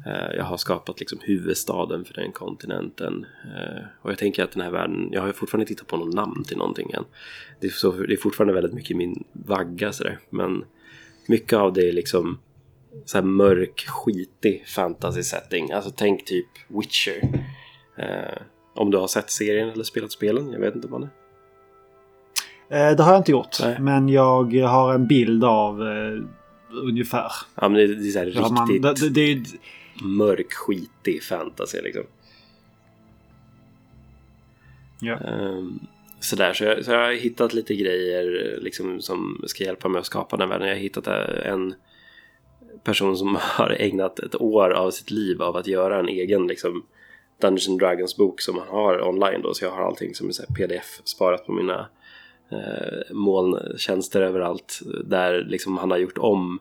Eh, 0.06 0.36
Jag 0.36 0.44
har 0.44 0.56
skapat 0.56 1.00
liksom 1.00 1.18
huvudstaden 1.22 2.04
för 2.04 2.14
den 2.14 2.32
kontinenten. 2.32 3.26
Eh, 3.56 3.82
Och 4.02 4.10
jag 4.10 4.18
tänker 4.18 4.44
att 4.44 4.52
den 4.52 4.62
här 4.62 4.70
världen, 4.70 5.08
jag 5.12 5.22
har 5.22 5.32
fortfarande 5.32 5.62
inte 5.62 5.72
hittat 5.72 5.86
på 5.86 5.96
något 5.96 6.14
namn 6.14 6.44
till 6.44 6.56
någonting 6.56 6.90
än. 6.90 7.04
Det 7.60 7.66
är, 7.66 7.70
så, 7.70 7.90
det 7.92 8.12
är 8.12 8.16
fortfarande 8.16 8.54
väldigt 8.54 8.72
mycket 8.74 8.90
i 8.90 8.94
min 8.94 9.24
vagga 9.32 9.92
sådär. 9.92 10.18
Men 10.30 10.64
mycket 11.28 11.58
av 11.58 11.72
det 11.72 11.88
är 11.88 11.92
liksom 11.92 12.38
så 13.04 13.18
här 13.18 13.24
mörk, 13.24 13.84
skitig 13.88 14.64
fantasy 14.68 15.22
setting. 15.22 15.72
Alltså 15.72 15.90
tänk 15.96 16.24
typ 16.24 16.46
Witcher. 16.68 17.42
Eh, 17.98 18.42
om 18.74 18.90
du 18.90 18.98
har 18.98 19.06
sett 19.06 19.30
serien 19.30 19.68
eller 19.68 19.84
spelat 19.84 20.12
spelen, 20.12 20.52
jag 20.52 20.60
vet 20.60 20.74
inte 20.74 20.88
vad 20.88 21.00
det 21.00 21.08
är. 22.68 22.90
Eh, 22.90 22.96
det 22.96 23.02
har 23.02 23.12
jag 23.12 23.20
inte 23.20 23.32
gjort. 23.32 23.56
Nej. 23.60 23.76
Men 23.80 24.08
jag 24.08 24.52
har 24.54 24.94
en 24.94 25.06
bild 25.06 25.44
av 25.44 25.82
eh, 25.82 26.22
ungefär. 26.88 27.32
Ja 27.54 27.68
men 27.68 27.72
det, 27.74 27.86
det 27.94 28.08
är 28.08 28.10
så 28.12 28.18
här 28.18 28.42
har 28.42 28.50
man, 28.50 28.68
riktigt... 28.68 29.00
det, 29.00 29.08
det, 29.08 29.34
det, 29.34 29.58
mörk, 30.02 30.52
skitig 30.52 31.22
fantasy 31.22 31.80
liksom. 31.80 32.04
Ja. 35.00 35.18
Um, 35.18 35.86
sådär, 36.20 36.52
så 36.52 36.64
jag, 36.64 36.84
så 36.84 36.90
jag 36.90 37.04
har 37.04 37.12
hittat 37.12 37.54
lite 37.54 37.74
grejer 37.74 38.58
liksom, 38.60 39.00
som 39.00 39.44
ska 39.46 39.64
hjälpa 39.64 39.88
mig 39.88 39.98
att 39.98 40.06
skapa 40.06 40.36
den 40.36 40.48
världen. 40.48 40.68
Jag 40.68 40.74
har 40.74 40.80
hittat 40.80 41.06
en 41.06 41.74
person 42.84 43.16
som 43.16 43.36
har 43.40 43.76
ägnat 43.78 44.18
ett 44.18 44.40
år 44.40 44.70
av 44.70 44.90
sitt 44.90 45.10
liv 45.10 45.42
av 45.42 45.56
att 45.56 45.66
göra 45.66 45.98
en 45.98 46.08
egen 46.08 46.46
liksom, 46.46 46.86
Dungeons 47.40 47.78
Dragons 47.78 48.16
bok 48.16 48.40
som 48.40 48.58
han 48.58 48.68
har 48.68 49.08
online 49.08 49.42
då. 49.42 49.54
Så 49.54 49.64
jag 49.64 49.70
har 49.70 49.82
allting 49.82 50.14
som 50.14 50.28
är 50.28 50.54
pdf 50.54 51.00
sparat 51.04 51.46
på 51.46 51.52
mina 51.52 51.88
eh, 52.50 53.14
molntjänster 53.14 54.20
överallt. 54.22 54.80
Där 55.04 55.44
liksom 55.44 55.78
han 55.78 55.90
har 55.90 55.98
gjort 55.98 56.18
om 56.18 56.58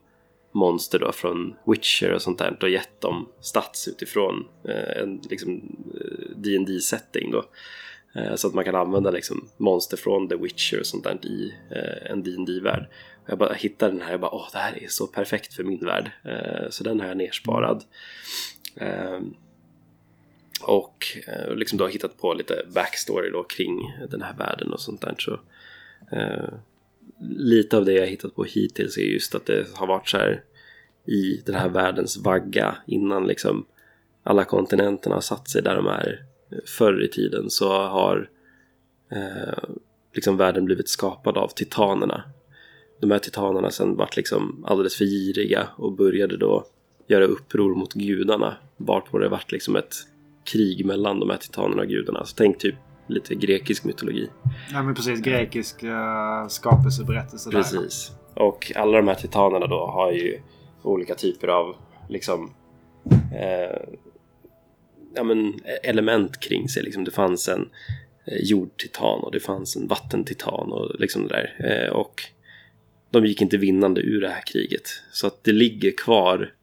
monster 0.51 0.99
då 0.99 1.11
från 1.11 1.55
Witcher 1.65 2.13
och 2.13 2.21
sånt 2.21 2.39
där 2.39 2.57
och 2.61 2.69
gett 2.69 3.01
dem 3.01 3.29
stats 3.39 3.87
utifrån 3.87 4.47
eh, 4.67 5.01
en 5.01 5.21
liksom 5.29 5.75
eh, 5.93 6.37
dd 6.37 6.81
setting 6.81 7.31
då. 7.31 7.45
Eh, 8.15 8.35
så 8.35 8.47
att 8.47 8.53
man 8.53 8.63
kan 8.63 8.75
använda 8.75 9.11
liksom 9.11 9.49
monster 9.57 9.97
från 9.97 10.29
The 10.29 10.35
Witcher 10.35 10.79
och 10.79 10.85
sånt 10.85 11.03
där 11.03 11.25
i 11.25 11.53
en 12.01 12.23
dd 12.23 12.59
värld 12.63 12.87
Jag 13.25 13.37
bara 13.37 13.53
hittade 13.53 13.91
den 13.91 14.01
här 14.01 14.13
och 14.13 14.19
bara 14.19 14.31
åh 14.31 14.47
det 14.51 14.57
här 14.57 14.83
är 14.83 14.87
så 14.87 15.07
perfekt 15.07 15.53
för 15.53 15.63
min 15.63 15.85
värld. 15.85 16.11
Så 16.69 16.83
den 16.83 16.99
har 16.99 17.07
jag 17.07 17.17
nersparad. 17.17 17.83
Ehm, 18.75 19.33
och 20.61 21.17
liksom 21.55 21.77
då 21.77 21.87
hittat 21.87 22.17
på 22.17 22.33
lite 22.33 22.65
backstory 22.75 23.29
då 23.29 23.43
kring 23.43 23.93
den 24.09 24.21
här 24.21 24.33
världen 24.33 24.73
och 24.73 24.79
sånt 24.79 25.01
där. 25.01 25.15
Så, 25.17 25.39
lite 27.30 27.78
av 27.78 27.86
det 27.86 27.93
jag 27.93 28.07
hittat 28.07 28.36
på 28.36 28.43
hittills 28.43 28.97
är 28.97 29.01
just 29.01 29.36
att 29.36 29.45
det 29.45 29.67
har 29.74 29.88
varit 29.88 30.09
så 30.09 30.17
här 30.17 30.43
i 31.05 31.41
den 31.45 31.55
här 31.55 31.69
världens 31.69 32.17
vagga 32.17 32.76
innan 32.88 33.28
liksom 33.28 33.65
alla 34.24 34.43
kontinenterna 34.43 35.15
har 35.15 35.22
satt 35.22 35.49
sig 35.49 35.61
där 35.61 35.76
de 35.76 35.88
är 35.88 36.26
förr 36.65 37.03
i 37.03 37.07
tiden 37.07 37.49
så 37.49 37.72
har 37.72 38.30
eh, 39.11 39.69
liksom 40.13 40.38
världen 40.38 40.65
blivit 40.65 40.89
skapad 40.89 41.38
av 41.38 41.47
titanerna. 41.47 42.24
De 42.99 43.11
här 43.11 43.19
titanerna 43.19 43.72
sen 43.72 43.95
vart 43.95 44.17
liksom 44.17 44.65
alldeles 44.67 44.95
för 44.95 45.05
giriga 45.05 45.67
och 45.76 45.91
började 45.91 46.38
då 46.38 46.65
göra 47.07 47.26
uppror 47.26 47.76
mot 47.76 47.93
gudarna. 47.93 48.57
Varpå 48.78 49.17
det 49.17 49.30
vart 49.30 49.51
liksom 49.51 49.76
ett 49.76 49.95
krig 50.43 50.86
mellan 50.86 51.19
de 51.19 51.30
här 51.30 51.38
titanerna 51.38 51.82
och 51.82 51.88
gudarna. 51.88 52.26
Så 52.26 52.36
tänk 52.36 52.59
typ 52.59 52.76
lite 53.07 53.35
grekisk 53.35 53.83
mytologi. 53.83 54.29
Ja 54.71 54.83
men 54.83 54.95
precis, 54.95 55.19
grekisk 55.19 55.83
uh, 55.83 56.47
skapelseberättelse. 56.47 57.51
Precis. 57.51 58.11
Där. 58.35 58.43
Och 58.43 58.71
alla 58.75 58.97
de 58.97 59.07
här 59.07 59.15
titanerna 59.15 59.67
då 59.67 59.85
har 59.85 60.11
ju 60.11 60.41
olika 60.81 61.15
typer 61.15 61.47
av 61.47 61.75
liksom 62.09 62.53
eh, 63.33 63.81
ja, 65.15 65.23
men, 65.23 65.53
element 65.83 66.39
kring 66.39 66.69
sig. 66.69 66.83
Liksom. 66.83 67.03
Det 67.03 67.11
fanns 67.11 67.47
en 67.47 67.69
eh, 68.25 68.37
jordtitan 68.43 69.19
och 69.19 69.31
det 69.31 69.39
fanns 69.39 69.75
en 69.75 69.87
vattentitan 69.87 70.71
och 70.71 70.99
liksom 70.99 71.27
det 71.27 71.33
där. 71.33 71.71
Eh, 71.71 71.91
och 71.91 72.21
de 73.09 73.25
gick 73.25 73.41
inte 73.41 73.57
vinnande 73.57 74.01
ur 74.01 74.21
det 74.21 74.29
här 74.29 74.43
kriget. 74.45 74.89
Så 75.11 75.27
att 75.27 75.43
det 75.43 75.51
ligger 75.51 75.91
kvar 75.91 76.53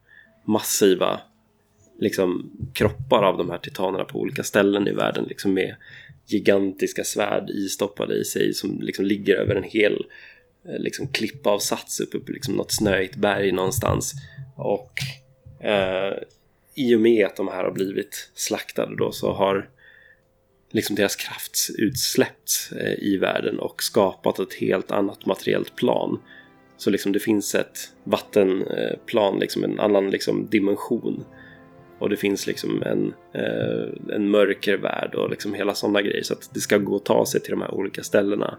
massiva 0.44 1.20
liksom, 1.98 2.50
kroppar 2.72 3.22
av 3.22 3.38
de 3.38 3.50
här 3.50 3.58
titanerna 3.58 4.04
på 4.04 4.20
olika 4.20 4.42
ställen 4.42 4.88
i 4.88 4.92
världen. 4.92 5.24
Liksom 5.24 5.54
med 5.54 5.76
gigantiska 6.28 7.04
svärd 7.04 7.50
istoppade 7.50 8.14
i 8.14 8.24
sig 8.24 8.54
som 8.54 8.80
liksom 8.80 9.04
ligger 9.04 9.36
över 9.36 9.54
en 9.54 9.62
hel 9.62 10.06
eh, 10.68 10.78
liksom, 10.78 11.08
klippavsats 11.08 12.00
uppe 12.00 12.18
på 12.18 12.32
liksom, 12.32 12.54
något 12.54 12.72
snöigt 12.72 13.16
berg 13.16 13.52
någonstans. 13.52 14.12
Och 14.56 14.92
eh, 15.66 16.12
i 16.74 16.94
och 16.94 17.00
med 17.00 17.26
att 17.26 17.36
de 17.36 17.48
här 17.48 17.64
har 17.64 17.72
blivit 17.72 18.30
slaktade 18.34 18.96
då 18.96 19.12
så 19.12 19.32
har 19.32 19.68
liksom 20.70 20.96
deras 20.96 21.16
kraft 21.16 21.70
utsläppts 21.78 22.72
eh, 22.72 22.94
i 22.98 23.16
världen 23.16 23.58
och 23.58 23.82
skapat 23.82 24.38
ett 24.38 24.54
helt 24.54 24.90
annat 24.90 25.26
materiellt 25.26 25.76
plan. 25.76 26.20
Så 26.76 26.90
liksom 26.90 27.12
det 27.12 27.20
finns 27.20 27.54
ett 27.54 27.78
vattenplan, 28.04 29.34
eh, 29.34 29.40
liksom 29.40 29.64
en 29.64 29.80
annan 29.80 30.10
liksom 30.10 30.46
dimension. 30.50 31.24
Och 31.98 32.08
det 32.08 32.16
finns 32.16 32.46
liksom 32.46 32.82
en, 32.82 33.14
eh, 33.34 34.14
en 34.14 34.30
mörker 34.30 34.76
värld 34.76 35.14
och 35.14 35.30
liksom 35.30 35.54
hela 35.54 35.74
sådana 35.74 36.02
grejer. 36.02 36.22
Så 36.22 36.32
att 36.32 36.50
det 36.54 36.60
ska 36.60 36.78
gå 36.78 36.96
att 36.96 37.04
ta 37.04 37.26
sig 37.26 37.40
till 37.40 37.50
de 37.50 37.60
här 37.60 37.74
olika 37.74 38.02
ställena 38.02 38.58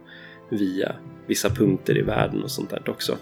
via 0.49 0.95
vissa 1.27 1.49
punkter 1.49 1.97
i 1.97 2.01
världen 2.01 2.43
och 2.43 2.51
sånt 2.51 2.69
där 2.69 2.89
också. 2.89 3.17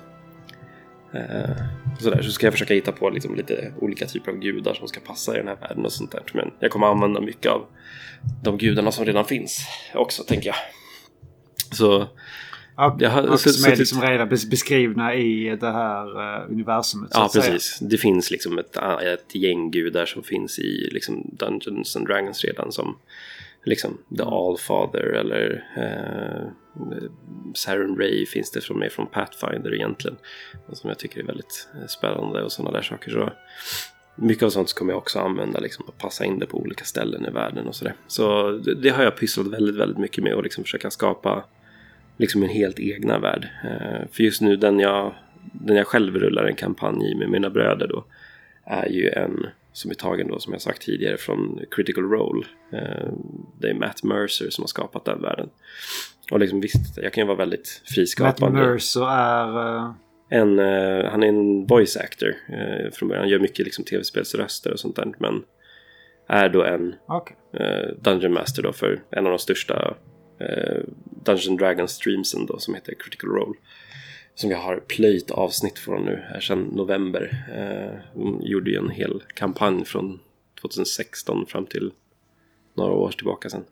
Eh, 1.14 1.56
så, 2.00 2.24
så 2.24 2.32
ska 2.32 2.46
jag 2.46 2.54
försöka 2.54 2.74
hitta 2.74 2.92
på 2.92 3.10
liksom 3.10 3.36
lite 3.36 3.74
olika 3.80 4.06
typer 4.06 4.32
av 4.32 4.38
gudar 4.38 4.74
som 4.74 4.88
ska 4.88 5.00
passa 5.00 5.36
i 5.36 5.38
den 5.38 5.48
här 5.48 5.56
världen 5.56 5.86
och 5.86 5.94
sånt 5.94 6.12
där. 6.12 6.24
Men 6.34 6.52
jag 6.60 6.72
kommer 6.72 6.88
använda 6.88 7.22
mycket 7.22 7.52
av 7.52 7.66
de 8.44 8.58
gudarna 8.58 8.92
som 8.92 9.06
redan 9.06 9.26
finns 9.26 9.68
också, 9.96 10.24
tänker 10.24 10.48
jag. 10.48 10.58
Så... 11.78 12.08
Jag 12.78 13.10
har, 13.10 13.38
så, 13.38 13.50
som 13.50 13.72
är 13.72 13.76
liksom 13.76 14.02
redan 14.02 14.30
beskrivna 14.30 15.16
i 15.16 15.58
det 15.60 15.72
här 15.72 16.40
uh, 16.42 16.52
universumet. 16.52 17.12
ja, 17.14 17.30
precis. 17.34 17.64
Säga. 17.64 17.90
Det 17.90 17.98
finns 17.98 18.32
liksom 18.32 18.60
ett, 18.60 18.78
ett 19.04 19.36
gäng 19.36 19.72
gudar 19.72 20.06
som 20.06 20.24
finns 20.24 20.60
i 20.60 20.90
liksom 20.92 21.30
Dungeons 21.40 21.96
and 21.96 22.08
Dragons 22.08 22.46
redan 22.46 22.72
som 22.72 22.98
liksom 23.68 23.98
The 24.18 24.22
mm. 24.22 24.34
Allfather 24.34 25.00
eller 25.00 25.64
eh, 25.78 26.48
Saren 27.54 27.98
Ray 27.98 28.26
finns 28.26 28.52
det 28.52 28.62
från, 28.62 28.80
med 28.80 28.92
från 28.92 29.08
Pathfinder 29.08 29.74
egentligen. 29.74 30.18
Som 30.74 30.88
jag 30.88 31.00
tycker 31.00 31.20
är 31.20 31.24
väldigt 31.24 31.70
eh, 31.76 31.88
spännande 31.88 32.44
och 32.44 32.52
sådana 32.52 32.78
där 32.78 32.84
saker. 32.84 33.12
Så 33.12 33.30
mycket 34.16 34.44
av 34.44 34.50
sånt 34.50 34.74
kommer 34.74 34.94
jag 34.94 34.98
också 34.98 35.20
använda 35.20 35.60
liksom, 35.60 35.86
och 35.88 35.98
passa 35.98 36.26
in 36.26 36.40
det 36.40 36.46
på 36.46 36.58
olika 36.58 36.86
ställen 36.86 37.26
i 37.26 37.30
världen 37.30 37.68
och 37.68 37.76
sådär. 37.76 37.94
Så 38.08 38.52
det, 38.52 38.76
det, 38.76 38.90
har 38.90 39.04
jag 39.04 39.18
pysslat 39.18 39.48
väldigt, 39.48 39.76
väldigt 39.76 39.98
mycket 39.98 40.24
med 40.24 40.34
och 40.34 40.44
liksom 40.44 40.64
försöka 40.64 40.92
skapa 40.92 41.44
liksom 42.18 42.44
en 42.44 42.50
helt 42.50 42.80
egna 42.80 43.20
värld. 43.20 43.48
Eh, 43.64 44.08
för 44.12 44.24
just 44.24 44.42
nu 44.42 44.56
den 44.56 44.80
jag, 44.80 45.14
den 45.54 45.76
jag 45.76 45.88
själv 45.88 46.16
rullar 46.16 46.44
en 46.44 46.56
kampanj 46.56 47.12
i 47.12 47.16
med 47.16 47.30
mina 47.30 47.50
bröder 47.50 47.88
då 47.88 48.06
är 48.66 48.90
ju 48.90 49.10
en 49.10 49.46
som 49.74 49.92
är 49.92 49.96
tagen 49.96 50.28
då 50.28 50.40
som 50.40 50.54
jag 50.54 50.62
sagt 50.62 50.82
tidigare 50.82 51.18
från 51.18 51.60
Critical 51.72 52.04
Role. 52.04 52.46
Eh, 52.74 53.10
det 53.60 53.70
är 53.70 53.74
Matt 53.74 54.04
Mercer 54.04 54.50
som 54.50 54.62
har 54.62 54.68
skapat 54.68 55.06
den 55.06 55.22
världen. 55.22 55.50
Och 56.32 56.40
liksom 56.40 56.62
visst, 56.62 56.98
jag 56.98 57.14
kan 57.14 57.22
ju 57.22 57.28
vara 57.28 57.38
väldigt 57.38 57.82
friskapande. 57.86 58.60
Matt 58.60 58.68
Mercer 58.68 59.10
är... 59.10 59.76
Uh... 59.76 59.92
En, 60.30 60.60
han 61.06 61.24
är 61.24 61.28
en 61.28 61.66
voice 61.66 61.98
actor 61.98 62.36
från 62.92 63.10
början. 63.10 63.24
Han 63.24 63.30
gör 63.30 63.40
mycket 63.40 63.66
liksom, 63.66 63.86
tv-spelsröster 63.86 64.72
och 64.72 64.80
sånt 64.80 64.96
där. 64.96 65.14
Men 65.20 65.44
är 66.28 66.50
då 66.50 66.64
en 66.64 66.96
okay. 67.08 67.36
Dungeon 68.02 68.34
Master 68.34 68.64
då 68.64 68.74
för 68.74 69.02
en 69.12 69.26
av 69.26 69.32
de 69.32 69.40
största 69.40 69.96
Dungeon 71.24 71.58
Dragons 71.58 71.92
streamsen 71.92 72.46
då 72.46 72.60
som 72.60 72.74
heter 72.74 72.94
Critical 73.00 73.30
Role 73.30 73.54
som 74.40 74.52
jag 74.52 74.58
har 74.58 74.80
plöjt 74.80 75.32
avsnitt 75.32 75.80
från 75.80 76.06
nu 76.06 76.24
här 76.30 76.40
sedan 76.40 76.64
november. 76.64 77.46
Eh, 77.56 78.20
de 78.22 78.42
gjorde 78.42 78.72
ju 78.72 78.78
en 78.78 78.90
hel 78.90 79.24
kampanj 79.34 79.86
från 79.86 80.20
2016 80.62 81.46
fram 81.46 81.66
till 81.66 81.92
några 82.74 82.92
år 82.92 83.12
tillbaka 83.12 83.50
sedan. 83.50 83.64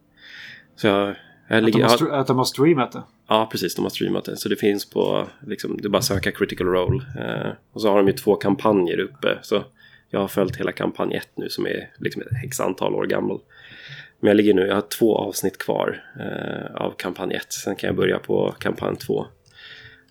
Så 0.75 0.87
jag, 0.87 1.15
jag 1.49 1.65
att, 1.65 1.73
de 1.73 1.81
har, 1.81 2.09
att 2.09 2.27
de 2.27 2.37
har 2.37 2.45
streamat 2.45 2.91
det? 2.91 3.03
Ja, 3.27 3.49
precis. 3.51 3.75
De 3.75 3.81
har 3.81 3.89
streamat 3.89 4.25
det. 4.25 4.37
Så 4.37 4.49
det 4.49 4.55
finns 4.55 4.89
på, 4.89 5.27
liksom, 5.47 5.77
det 5.77 5.87
är 5.87 5.89
bara 5.89 5.97
att 5.97 6.05
söka 6.05 6.31
Critical 6.31 6.67
Role. 6.67 7.03
Eh, 7.19 7.51
och 7.71 7.81
så 7.81 7.89
har 7.89 7.97
de 7.97 8.07
ju 8.07 8.13
två 8.13 8.35
kampanjer 8.35 8.99
uppe. 8.99 9.39
Så 9.41 9.63
jag 10.09 10.19
har 10.19 10.27
följt 10.27 10.55
hela 10.55 10.71
kampanj 10.71 11.15
1 11.15 11.29
nu 11.35 11.49
som 11.49 11.65
är 11.65 11.89
liksom 11.97 12.21
ett 12.21 12.43
x 12.45 12.59
antal 12.59 12.95
år 12.95 13.05
gammal. 13.05 13.39
Men 14.19 14.27
jag 14.27 14.37
ligger 14.37 14.53
nu, 14.53 14.67
jag 14.67 14.75
har 14.75 14.81
två 14.99 15.17
avsnitt 15.17 15.57
kvar 15.57 16.03
eh, 16.19 16.75
av 16.75 16.91
kampanj 16.97 17.33
1. 17.33 17.53
Sen 17.53 17.75
kan 17.75 17.87
jag 17.87 17.95
börja 17.95 18.19
på 18.19 18.55
kampanj 18.59 18.95
2. 18.95 19.25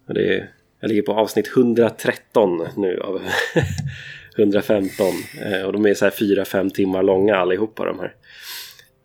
Och 0.08 0.14
det 0.14 0.36
är, 0.36 0.50
jag 0.80 0.88
ligger 0.88 1.02
på 1.02 1.12
avsnitt 1.12 1.48
113 1.56 2.66
nu 2.76 3.00
av 3.00 3.22
115. 4.38 5.06
Eh, 5.44 5.62
och 5.62 5.72
de 5.72 5.86
är 5.86 5.94
så 5.94 6.04
här 6.04 6.12
4-5 6.12 6.70
timmar 6.70 7.02
långa 7.02 7.36
allihopa 7.36 7.84
de 7.84 7.98
här. 7.98 8.14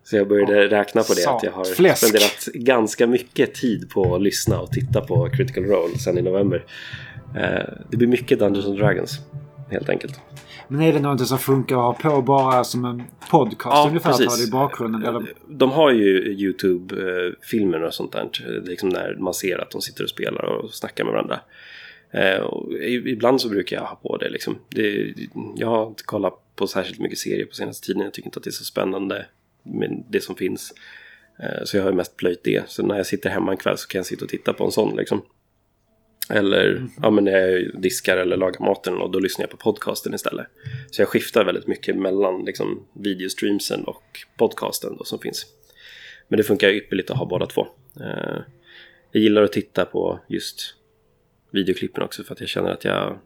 Så 0.04 0.16
jag 0.16 0.28
började 0.28 0.68
räkna 0.68 1.02
på 1.02 1.14
det 1.14 1.26
att 1.26 1.42
jag 1.42 1.52
har 1.52 1.64
fläsk. 1.64 1.98
spenderat 1.98 2.46
ganska 2.54 3.06
mycket 3.06 3.54
tid 3.54 3.90
på 3.90 4.14
att 4.14 4.22
lyssna 4.22 4.60
och 4.60 4.70
titta 4.72 5.00
på 5.00 5.28
Critical 5.30 5.64
Role 5.64 5.98
sen 5.98 6.18
i 6.18 6.22
november. 6.22 6.64
Eh, 7.36 7.68
det 7.90 7.96
blir 7.96 8.08
mycket 8.08 8.38
Dungeons 8.38 8.66
and 8.66 8.78
Dragons 8.78 9.18
helt 9.70 9.88
enkelt. 9.88 10.20
Men 10.70 10.80
är 10.80 10.92
det 10.92 11.00
någonting 11.00 11.26
som 11.26 11.38
funkar 11.38 11.90
att 11.90 12.02
ha 12.02 12.10
på 12.12 12.22
bara 12.22 12.64
som 12.64 12.84
en 12.84 13.02
podcast 13.30 13.76
ja, 13.76 13.86
ungefär? 13.88 14.10
Precis. 14.10 14.26
Att 14.26 14.32
ha 14.32 14.38
det 14.38 14.48
i 14.48 14.50
bakgrunden? 14.50 15.04
Eller? 15.04 15.34
De 15.48 15.70
har 15.70 15.90
ju 15.90 16.32
YouTube-filmer 16.32 17.82
och 17.82 17.94
sånt 17.94 18.12
där. 18.12 18.28
Liksom 18.64 18.88
när 18.88 19.16
man 19.18 19.34
ser 19.34 19.58
att 19.58 19.70
de 19.70 19.80
sitter 19.80 20.04
och 20.04 20.10
spelar 20.10 20.44
och 20.44 20.70
snackar 20.70 21.04
med 21.04 21.12
varandra. 21.12 21.40
Eh, 22.10 22.44
ibland 23.06 23.40
så 23.40 23.48
brukar 23.48 23.76
jag 23.76 23.84
ha 23.84 23.96
på 23.96 24.16
det 24.16 24.28
liksom. 24.28 24.58
Det, 24.68 25.14
jag 25.56 25.68
har 25.68 25.86
inte 25.86 26.02
kollat 26.02 26.34
på 26.56 26.66
särskilt 26.66 26.98
mycket 26.98 27.18
serier 27.18 27.46
på 27.46 27.54
senaste 27.54 27.86
tiden. 27.86 28.02
Jag 28.02 28.12
tycker 28.12 28.28
inte 28.28 28.38
att 28.38 28.44
det 28.44 28.50
är 28.50 28.52
så 28.52 28.64
spännande 28.64 29.26
med 29.62 30.04
det 30.08 30.20
som 30.20 30.34
finns. 30.34 30.74
Eh, 31.38 31.64
så 31.64 31.76
jag 31.76 31.84
har 31.84 31.92
mest 31.92 32.16
plöjt 32.16 32.44
det. 32.44 32.70
Så 32.70 32.86
när 32.86 32.96
jag 32.96 33.06
sitter 33.06 33.30
hemma 33.30 33.50
en 33.52 33.56
kväll 33.56 33.78
så 33.78 33.88
kan 33.88 33.98
jag 33.98 34.06
sitta 34.06 34.24
och 34.24 34.30
titta 34.30 34.52
på 34.52 34.64
en 34.64 34.72
sån 34.72 34.96
liksom. 34.96 35.22
Eller 36.30 36.86
ja, 37.02 37.10
men 37.10 37.24
när 37.24 37.32
jag 37.32 37.80
diskar 37.80 38.16
eller 38.16 38.36
lagar 38.36 38.60
maten 38.60 38.94
och 38.94 39.10
då 39.10 39.18
lyssnar 39.18 39.42
jag 39.42 39.50
på 39.50 39.56
podcasten 39.56 40.14
istället. 40.14 40.46
Så 40.90 41.02
jag 41.02 41.08
skiftar 41.08 41.44
väldigt 41.44 41.66
mycket 41.66 41.96
mellan 41.96 42.44
liksom, 42.44 42.86
videostreamsen 42.92 43.84
och 43.84 44.02
podcasten 44.36 44.96
då, 44.98 45.04
som 45.04 45.18
finns. 45.18 45.46
Men 46.28 46.36
det 46.36 46.42
funkar 46.42 46.68
ypperligt 46.68 47.10
att 47.10 47.16
ha 47.16 47.26
båda 47.26 47.46
två. 47.46 47.66
Eh, 48.00 48.38
jag 49.12 49.22
gillar 49.22 49.42
att 49.42 49.52
titta 49.52 49.84
på 49.84 50.20
just 50.28 50.74
videoklippen 51.50 52.02
också 52.02 52.24
för 52.24 52.34
att 52.34 52.40
jag 52.40 52.48
känner 52.48 52.70
att 52.70 52.84
jag 52.84 53.18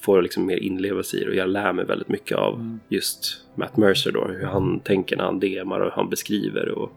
får 0.00 0.22
liksom 0.22 0.46
mer 0.46 0.56
inlevelse 0.56 1.16
i 1.16 1.20
det 1.20 1.28
och 1.28 1.36
jag 1.36 1.48
lär 1.48 1.72
mig 1.72 1.84
väldigt 1.84 2.08
mycket 2.08 2.38
av 2.38 2.78
just 2.88 3.46
Matt 3.54 3.76
Mercer 3.76 4.12
då. 4.12 4.24
Hur 4.24 4.46
han 4.46 4.80
tänker 4.80 5.16
när 5.16 5.24
han 5.24 5.40
demar 5.40 5.80
och 5.80 5.84
hur 5.84 5.92
han 5.92 6.10
beskriver 6.10 6.68
och 6.68 6.92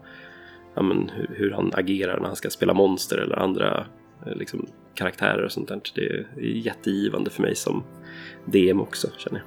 ja, 0.74 0.82
men, 0.82 1.10
hur, 1.14 1.28
hur 1.34 1.50
han 1.50 1.70
agerar 1.74 2.20
när 2.20 2.26
han 2.26 2.36
ska 2.36 2.50
spela 2.50 2.74
monster 2.74 3.18
eller 3.18 3.36
andra 3.36 3.86
Eh, 4.26 4.36
liksom, 4.36 4.66
karaktärer 4.94 5.44
och 5.44 5.52
sånt 5.52 5.68
där. 5.68 5.80
Det 5.94 6.06
är 6.06 6.44
jättegivande 6.44 7.30
för 7.30 7.42
mig 7.42 7.54
som 7.54 7.84
DM 8.44 8.80
också 8.80 9.08
känner 9.18 9.38
jag. 9.38 9.46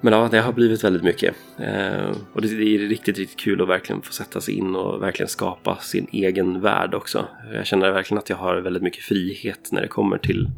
Men 0.00 0.12
ja, 0.12 0.28
det 0.30 0.40
har 0.40 0.52
blivit 0.52 0.84
väldigt 0.84 1.02
mycket. 1.02 1.34
Eh, 1.58 2.10
och 2.32 2.42
det, 2.42 2.48
det 2.48 2.74
är 2.74 2.78
riktigt, 2.78 3.18
riktigt 3.18 3.40
kul 3.40 3.62
att 3.62 3.68
verkligen 3.68 4.02
få 4.02 4.12
sätta 4.12 4.40
sig 4.40 4.54
in 4.54 4.76
och 4.76 5.02
verkligen 5.02 5.28
skapa 5.28 5.76
sin 5.76 6.06
egen 6.12 6.60
värld 6.60 6.94
också. 6.94 7.26
Jag 7.52 7.66
känner 7.66 7.90
verkligen 7.90 8.18
att 8.18 8.28
jag 8.28 8.36
har 8.36 8.56
väldigt 8.56 8.82
mycket 8.82 9.04
frihet 9.04 9.68
när 9.72 9.82
det 9.82 9.88
kommer 9.88 10.18
till 10.18 10.48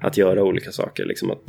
att 0.00 0.16
göra 0.16 0.42
olika 0.42 0.72
saker. 0.72 1.04
Liksom 1.04 1.30
att, 1.30 1.44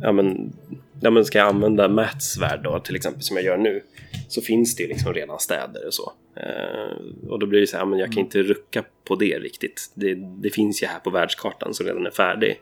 ja 0.00 0.12
men, 0.12 0.52
ja 1.00 1.10
men 1.10 1.24
ska 1.24 1.38
jag 1.38 1.48
använda 1.48 1.88
Mats 1.88 2.38
värld 2.40 2.60
då 2.64 2.78
till 2.78 2.96
exempel 2.96 3.22
som 3.22 3.36
jag 3.36 3.44
gör 3.44 3.56
nu 3.56 3.82
så 4.28 4.42
finns 4.42 4.76
det 4.76 4.82
ju 4.82 4.88
liksom 4.88 5.14
redan 5.14 5.38
städer 5.38 5.86
och 5.86 5.94
så. 5.94 6.12
Eh, 6.36 7.28
och 7.28 7.38
då 7.38 7.46
blir 7.46 7.60
det 7.60 7.66
så 7.66 7.76
här, 7.76 7.84
men 7.84 7.98
jag 7.98 8.12
kan 8.12 8.18
inte 8.18 8.42
rucka 8.42 8.84
på 9.04 9.14
det 9.14 9.38
riktigt. 9.38 9.90
Det, 9.94 10.14
det 10.14 10.50
finns 10.50 10.82
ju 10.82 10.86
här 10.86 10.98
på 10.98 11.10
världskartan 11.10 11.74
som 11.74 11.86
redan 11.86 12.06
är 12.06 12.10
färdig. 12.10 12.60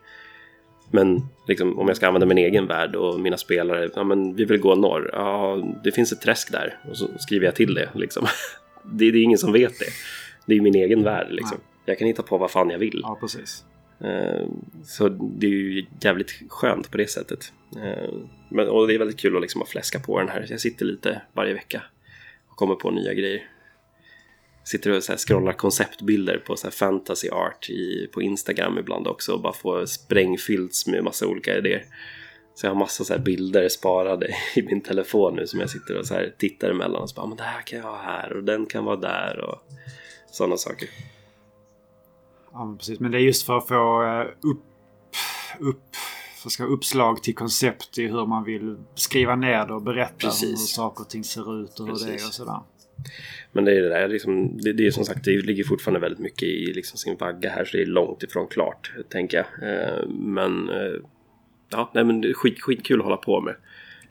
Men 0.91 1.23
liksom, 1.49 1.79
om 1.79 1.89
jag 1.89 1.97
ska 1.97 2.07
använda 2.07 2.27
min 2.27 2.39
egen 2.39 2.67
värld 2.67 2.97
och 2.97 3.21
mina 3.21 3.37
spelare, 3.37 3.91
ja 3.95 4.05
men 4.05 4.35
vi 4.35 4.45
vill 4.45 4.61
gå 4.61 4.75
norr, 4.75 5.11
ja 5.13 5.63
det 5.85 5.93
finns 5.93 6.13
ett 6.13 6.21
träsk 6.21 6.53
där 6.53 6.79
och 6.91 6.97
så 6.97 7.09
skriver 7.19 7.47
jag 7.47 7.55
till 7.55 7.75
det 7.75 7.91
liksom. 7.95 8.27
Det, 8.93 9.11
det 9.11 9.19
är 9.19 9.23
ingen 9.23 9.39
som 9.39 9.53
vet 9.53 9.79
det. 9.79 9.87
Det 10.47 10.57
är 10.57 10.61
min 10.61 10.75
egen 10.75 11.03
värld 11.03 11.27
liksom. 11.31 11.59
Jag 11.85 11.99
kan 11.99 12.07
hitta 12.07 12.23
på 12.23 12.39
vad 12.39 12.51
fan 12.51 12.71
jag 12.71 12.79
vill. 12.79 13.01
Ja, 13.03 13.19
precis. 13.21 13.65
Eh, 14.01 14.47
så 14.85 15.09
det 15.09 15.47
är 15.47 15.51
ju 15.51 15.87
jävligt 16.01 16.43
skönt 16.49 16.91
på 16.91 16.97
det 16.97 17.11
sättet. 17.11 17.53
Eh, 17.77 18.13
men, 18.49 18.69
och 18.69 18.87
det 18.87 18.95
är 18.95 18.99
väldigt 18.99 19.21
kul 19.21 19.37
att 19.37 19.43
liksom 19.43 19.67
fläska 19.67 20.01
på 20.01 20.19
den 20.19 20.29
här. 20.29 20.47
Jag 20.51 20.61
sitter 20.61 20.85
lite 20.87 21.23
varje 21.33 21.55
vecka 21.55 21.83
och 22.49 22.57
kommer 22.57 22.75
på 22.75 22.91
nya 22.91 23.15
grejer. 23.15 23.51
Sitter 24.65 24.91
och 24.91 25.03
så 25.03 25.13
här 25.13 25.19
scrollar 25.19 25.53
konceptbilder 25.53 26.39
på 26.47 26.57
så 26.57 26.67
här 26.67 26.73
fantasy 26.73 27.29
art 27.29 27.71
i, 27.71 28.09
på 28.13 28.23
Instagram 28.23 28.79
ibland 28.79 29.07
också 29.07 29.33
och 29.33 29.41
bara 29.41 29.53
får 29.53 29.87
sprängfyllts 29.87 30.87
med 30.87 31.05
massa 31.05 31.27
olika 31.27 31.57
idéer. 31.57 31.85
Så 32.55 32.67
jag 32.67 32.71
har 32.71 32.79
massa 32.79 33.05
så 33.05 33.13
här 33.13 33.21
bilder 33.21 33.69
sparade 33.69 34.27
i 34.57 34.63
min 34.63 34.81
telefon 34.81 35.37
nu 35.37 35.47
som 35.47 35.61
jag 35.61 35.71
sitter 35.71 35.99
och 35.99 36.07
så 36.07 36.15
här 36.15 36.35
tittar 36.39 36.71
emellan 36.71 37.03
och 37.03 37.11
så 37.11 37.15
bara, 37.15 37.23
ah, 37.23 37.27
men 37.27 37.37
det 37.37 37.43
här 37.43 37.63
kan 37.63 37.79
jag 37.79 37.87
ha 37.87 38.03
här 38.03 38.33
och 38.33 38.45
den 38.45 38.67
kan 38.67 38.85
vara 38.85 38.97
där 38.97 39.41
och 39.41 39.63
sådana 40.31 40.57
saker. 40.57 40.89
Ja, 42.57 42.65
men 42.65 42.79
precis. 42.79 43.01
Men 43.01 43.11
det 43.11 43.19
är 43.19 43.23
just 43.23 43.47
för 43.47 43.59
att 43.59 43.69
få 43.69 44.03
eh, 44.03 44.51
upp, 44.51 44.65
upp, 45.61 45.83
vad 46.45 46.53
ska, 46.53 46.65
uppslag 46.65 47.23
till 47.23 47.35
koncept 47.35 47.99
i 47.99 48.07
hur 48.07 48.27
man 48.27 48.45
vill 48.45 48.77
skriva 48.95 49.37
ner 49.37 49.67
det 49.67 49.75
och 49.75 49.83
berätta 49.83 50.27
Precis. 50.27 50.51
hur 50.51 50.57
saker 50.57 51.05
och 51.05 51.11
ting 51.11 51.25
ser 51.25 51.63
ut 51.63 51.81
och 51.81 51.87
hur 51.87 51.95
det 51.95 52.05
är 52.05 52.13
Precis. 52.13 52.29
och 52.29 52.35
sådär. 52.35 52.61
Men 53.53 53.65
det 53.65 53.79
är 53.79 53.83
det 53.83 53.89
där, 53.89 54.09
liksom, 54.09 54.59
det, 54.59 54.73
det 54.73 54.87
är 54.87 54.91
som 54.91 55.05
sagt, 55.05 55.25
det 55.25 55.31
ligger 55.31 55.65
fortfarande 55.65 56.01
väldigt 56.01 56.19
mycket 56.19 56.43
i 56.43 56.73
liksom 56.73 56.99
sin 56.99 57.17
vagga 57.17 57.51
här 57.51 57.65
så 57.65 57.77
det 57.77 57.83
är 57.83 57.87
långt 57.87 58.23
ifrån 58.23 58.47
klart, 58.47 58.93
tänker 59.09 59.37
jag. 59.37 59.71
Eh, 59.71 60.09
men 60.09 60.69
eh, 60.69 61.01
ja, 61.71 61.91
nej 61.95 62.05
men 62.05 62.21
det 62.21 62.29
är 62.29 62.35
skit, 62.35 62.63
skitkul 62.63 63.01
att 63.01 63.05
hålla 63.05 63.17
på 63.17 63.41
med. 63.41 63.57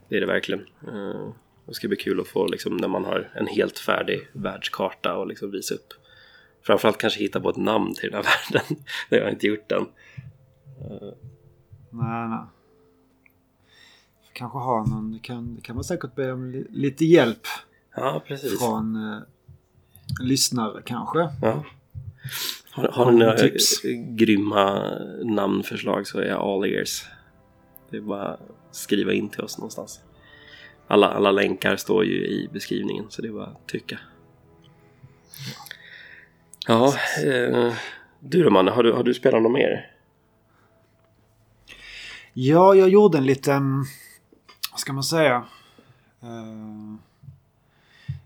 Det 0.08 0.16
är 0.16 0.20
det 0.20 0.26
verkligen. 0.26 0.66
Det 1.66 1.74
ska 1.74 1.88
bli 1.88 1.96
kul 1.96 2.20
att 2.20 2.28
få 2.28 2.46
liksom 2.46 2.76
när 2.76 2.88
man 2.88 3.04
har 3.04 3.30
en 3.34 3.46
helt 3.46 3.78
färdig 3.78 4.28
världskarta 4.32 5.16
och 5.16 5.26
liksom 5.26 5.50
visa 5.50 5.74
upp. 5.74 5.92
Framförallt 6.66 6.98
kanske 6.98 7.20
hitta 7.20 7.40
på 7.40 7.50
ett 7.50 7.56
namn 7.56 7.94
till 7.94 8.10
den 8.10 8.24
här 8.24 8.30
världen. 8.52 8.76
det 9.10 9.16
har 9.16 9.22
jag 9.24 9.32
inte 9.32 9.46
gjort 9.46 9.72
än. 9.72 9.86
Nej, 11.90 12.28
nej. 12.28 12.38
Kanske 14.32 14.58
ha 14.58 14.84
någon, 14.86 15.12
det 15.12 15.18
kan, 15.18 15.60
kan 15.62 15.74
man 15.74 15.84
säkert 15.84 16.14
be 16.14 16.32
om 16.32 16.50
li, 16.50 16.66
lite 16.70 17.04
hjälp 17.04 17.46
Ja, 17.96 18.22
precis. 18.26 18.58
från 18.58 19.12
eh, 19.12 19.18
lyssnare 20.20 20.82
kanske. 20.84 21.18
Ja. 21.42 21.64
Har, 22.70 22.88
har 22.88 23.12
ni 23.12 23.18
några 23.18 23.36
Tips? 23.38 23.84
eh, 23.84 23.90
grymma 24.14 24.92
namnförslag 25.24 26.06
så 26.06 26.18
är 26.18 26.26
jag 26.26 26.40
all 26.42 26.64
ears. 26.64 27.04
Det 27.90 27.96
är 27.96 28.00
bara 28.00 28.28
att 28.34 28.40
skriva 28.70 29.12
in 29.12 29.28
till 29.28 29.40
oss 29.40 29.58
någonstans. 29.58 30.00
Alla, 30.86 31.08
alla 31.08 31.30
länkar 31.30 31.76
står 31.76 32.04
ju 32.04 32.26
i 32.26 32.48
beskrivningen 32.52 33.04
så 33.08 33.22
det 33.22 33.28
är 33.28 33.32
bara 33.32 33.46
att 33.46 33.66
tycka. 33.66 33.98
Ja, 35.30 35.62
eh, 37.24 37.74
du 38.20 38.42
då 38.42 38.50
Manne, 38.50 38.70
har 38.70 38.82
du, 38.82 38.92
har 38.92 39.02
du 39.02 39.14
spelat 39.14 39.42
något 39.42 39.52
mer? 39.52 39.90
Ja, 42.32 42.74
jag 42.74 42.88
gjorde 42.88 43.18
en 43.18 43.26
liten, 43.26 43.84
vad 44.70 44.80
ska 44.80 44.92
man 44.92 45.04
säga? 45.04 45.44
Uh, 46.22 46.94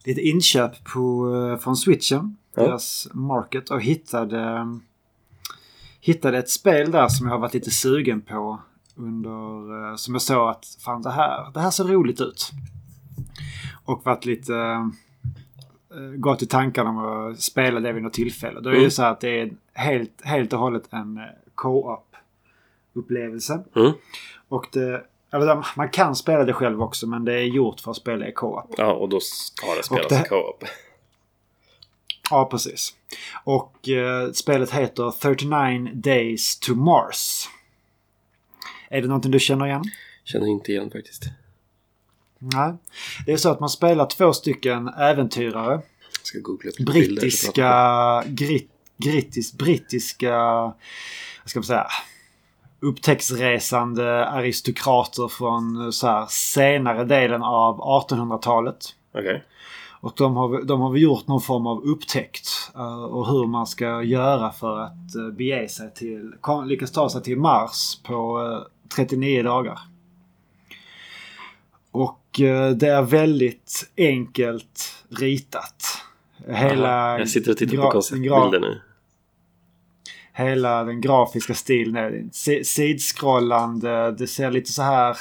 lite 0.04 0.20
inköp 0.20 0.84
på, 0.84 1.34
eh, 1.36 1.62
från 1.62 1.76
Switchen. 1.76 2.36
Ja. 2.54 2.62
Deras 2.62 3.08
market 3.12 3.70
och 3.70 3.82
hittade, 3.82 4.66
hittade 6.00 6.38
ett 6.38 6.50
spel 6.50 6.90
där 6.90 7.08
som 7.08 7.26
jag 7.26 7.34
har 7.34 7.40
varit 7.40 7.54
lite 7.54 7.70
sugen 7.70 8.20
på. 8.20 8.60
Under, 8.94 9.90
eh, 9.90 9.96
som 9.96 10.14
jag 10.14 10.22
såg 10.22 10.48
att 10.48 10.76
fan 10.84 11.02
det 11.02 11.10
här, 11.10 11.50
det 11.54 11.60
här 11.60 11.70
ser 11.70 11.84
roligt 11.84 12.20
ut. 12.20 12.50
Och 13.84 14.04
varit 14.04 14.24
lite 14.24 14.54
gått 16.16 16.42
i 16.42 16.46
tankarna 16.46 16.90
om 16.90 16.98
att 16.98 17.40
spela 17.40 17.80
det 17.80 17.92
vid 17.92 18.02
något 18.02 18.12
tillfälle. 18.12 18.60
Då 18.60 18.68
är 18.68 18.72
det 18.72 18.78
Mm. 18.78 18.90
så 18.90 19.02
här 19.02 19.10
att 19.10 19.20
det 19.20 19.40
är 19.40 19.50
helt, 19.72 20.24
helt 20.24 20.52
och 20.52 20.58
hållet 20.58 20.92
en 20.92 21.16
eh, 21.18 21.24
co-op 21.54 22.16
upplevelse. 22.92 23.64
Mm. 23.76 23.92
Och 24.48 24.66
det, 24.72 25.04
eller 25.32 25.64
man 25.76 25.88
kan 25.88 26.16
spela 26.16 26.44
det 26.44 26.52
själv 26.52 26.82
också 26.82 27.06
men 27.06 27.24
det 27.24 27.32
är 27.34 27.42
gjort 27.44 27.80
för 27.80 27.90
att 27.90 27.96
spela 27.96 28.28
i 28.28 28.32
co-op. 28.32 28.74
Ja, 28.76 28.92
och 28.92 29.08
då 29.08 29.20
ska 29.20 29.74
det 29.74 29.82
spelas 29.82 30.08
det- 30.08 30.20
i 30.26 30.28
co-op. 30.28 30.64
Ja, 32.30 32.48
precis. 32.50 32.94
Och 33.44 33.88
eh, 33.88 34.32
spelet 34.32 34.70
heter 34.70 35.10
39 35.10 35.90
Days 35.94 36.58
to 36.60 36.74
Mars. 36.74 37.48
Är 38.90 39.02
det 39.02 39.08
någonting 39.08 39.30
du 39.30 39.38
känner 39.40 39.66
igen? 39.66 39.84
Känner 40.24 40.46
inte 40.46 40.72
igen 40.72 40.90
faktiskt. 40.90 41.22
Nej. 42.40 42.74
Det 43.26 43.32
är 43.32 43.36
så 43.36 43.50
att 43.50 43.60
man 43.60 43.68
spelar 43.68 44.06
två 44.06 44.32
stycken 44.32 44.88
äventyrare. 44.88 45.80
Brittiska... 46.86 48.22
Grit, 48.26 48.70
grittis, 48.96 49.52
brittiska... 49.52 50.36
Vad 51.42 51.46
ska 51.46 51.58
man 51.58 51.64
säga? 51.64 51.86
Upptäcktsresande 52.80 54.26
aristokrater 54.26 55.28
från 55.28 55.84
eh, 55.84 55.90
så 55.90 56.06
här, 56.06 56.26
senare 56.28 57.04
delen 57.04 57.42
av 57.42 57.80
1800-talet. 57.80 58.84
Okej. 59.14 59.44
Och 60.00 60.12
de 60.16 60.36
har, 60.36 60.62
de 60.62 60.80
har 60.80 60.96
gjort 60.96 61.26
någon 61.26 61.40
form 61.40 61.66
av 61.66 61.84
upptäckt 61.84 62.48
eh, 62.74 63.02
och 63.02 63.26
hur 63.26 63.46
man 63.46 63.66
ska 63.66 64.02
göra 64.02 64.52
för 64.52 64.78
att 64.78 65.16
uh, 65.16 65.30
bege 65.30 65.68
sig 65.68 65.94
till, 65.94 66.32
lyckas 66.66 66.92
ta 66.92 67.10
sig 67.10 67.22
till 67.22 67.38
Mars 67.38 67.98
på 68.02 68.40
eh, 68.40 68.66
39 68.96 69.42
dagar. 69.42 69.78
Och 71.90 72.40
eh, 72.40 72.70
det 72.70 72.88
är 72.88 73.02
väldigt 73.02 73.90
enkelt 73.96 75.04
ritat. 75.08 75.84
Hela, 76.48 76.88
Aha, 76.88 77.18
Jag 77.18 77.28
sitter 77.28 77.50
och 77.50 77.56
tittar 77.56 77.76
på 77.76 77.90
konceptbilder 77.90 78.60
nu. 78.60 78.80
Hela 80.32 80.84
den 80.84 81.00
grafiska 81.00 81.54
stilen 81.54 81.96
är 81.96 82.28
si- 82.32 82.64
sidskrollande. 82.64 84.12
Det 84.12 84.26
ser 84.26 84.50
lite 84.50 84.72
så 84.72 84.82
här... 84.82 85.16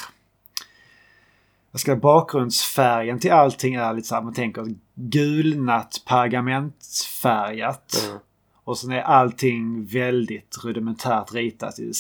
Jag 1.72 1.82
ska 1.82 1.96
bakgrundsfärgen 1.96 3.20
till 3.20 3.32
allting 3.32 3.76
är 3.76 3.94
lite 3.94 4.08
så 4.08 4.16
här, 4.16 4.22
man 4.22 4.34
tänker 4.34 4.66
gulnat 4.96 6.04
pergamentfärgat. 6.08 8.08
Ja. 8.12 8.20
Och 8.64 8.78
sen 8.78 8.92
är 8.92 9.02
allting 9.02 9.86
väldigt 9.86 10.58
rudimentärt 10.64 11.34
ritat 11.34 11.80
i 11.80 11.92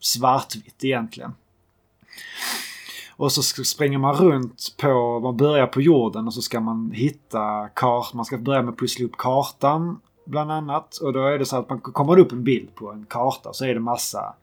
svartvitt 0.00 0.84
egentligen. 0.84 1.34
Och 3.16 3.32
så 3.32 3.42
springer 3.42 3.98
man 3.98 4.14
runt 4.14 4.76
på, 4.80 5.20
man 5.20 5.36
börjar 5.36 5.66
på 5.66 5.80
jorden 5.80 6.26
och 6.26 6.34
så 6.34 6.42
ska 6.42 6.60
man 6.60 6.90
hitta 6.94 7.68
kart, 7.68 8.14
man 8.14 8.24
ska 8.24 8.38
börja 8.38 8.62
med 8.62 8.72
att 8.72 8.78
pussla 8.78 9.04
upp 9.04 9.16
kartan 9.16 10.00
bland 10.26 10.52
annat. 10.52 10.96
Och 10.96 11.12
då 11.12 11.26
är 11.26 11.38
det 11.38 11.46
så 11.46 11.56
att 11.56 11.68
man 11.68 11.80
kommer 11.80 12.18
upp 12.18 12.32
en 12.32 12.44
bild 12.44 12.74
på 12.74 12.92
en 12.92 13.06
karta 13.08 13.52
så 13.52 13.64
är 13.64 13.74
det 13.74 13.80
massa 13.80 14.34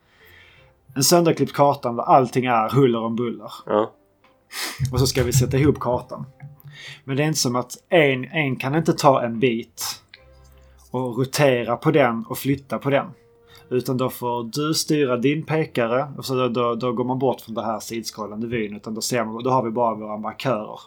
en 0.96 1.04
sönderklippt 1.04 1.52
karta 1.52 1.92
där 1.92 2.02
allting 2.02 2.44
är 2.44 2.68
huller 2.68 3.02
om 3.02 3.16
buller. 3.16 3.52
Ja. 3.66 3.92
Och 4.92 5.00
så 5.00 5.06
ska 5.06 5.22
vi 5.22 5.32
sätta 5.32 5.56
ihop 5.58 5.80
kartan. 5.80 6.26
Men 7.04 7.16
det 7.16 7.22
är 7.22 7.26
inte 7.26 7.38
som 7.38 7.56
att 7.56 7.76
en, 7.88 8.24
en 8.24 8.56
kan 8.56 8.74
inte 8.74 8.92
ta 8.92 9.22
en 9.22 9.38
bit 9.38 10.02
och 10.90 11.18
rotera 11.18 11.76
på 11.76 11.90
den 11.90 12.24
och 12.28 12.38
flytta 12.38 12.78
på 12.78 12.90
den. 12.90 13.06
Utan 13.68 13.96
då 13.96 14.10
får 14.10 14.44
du 14.44 14.74
styra 14.74 15.16
din 15.16 15.42
pekare. 15.42 16.12
Så 16.22 16.34
då, 16.34 16.48
då, 16.48 16.74
då 16.74 16.92
går 16.92 17.04
man 17.04 17.18
bort 17.18 17.40
från 17.40 17.54
det 17.54 17.64
här 17.64 17.80
sidskrollande 17.80 18.46
vyn. 18.46 18.76
Utan 18.76 18.94
då, 18.94 19.00
ser 19.00 19.24
man, 19.24 19.42
då 19.42 19.50
har 19.50 19.62
vi 19.62 19.70
bara 19.70 19.94
våra 19.94 20.16
markörer. 20.16 20.80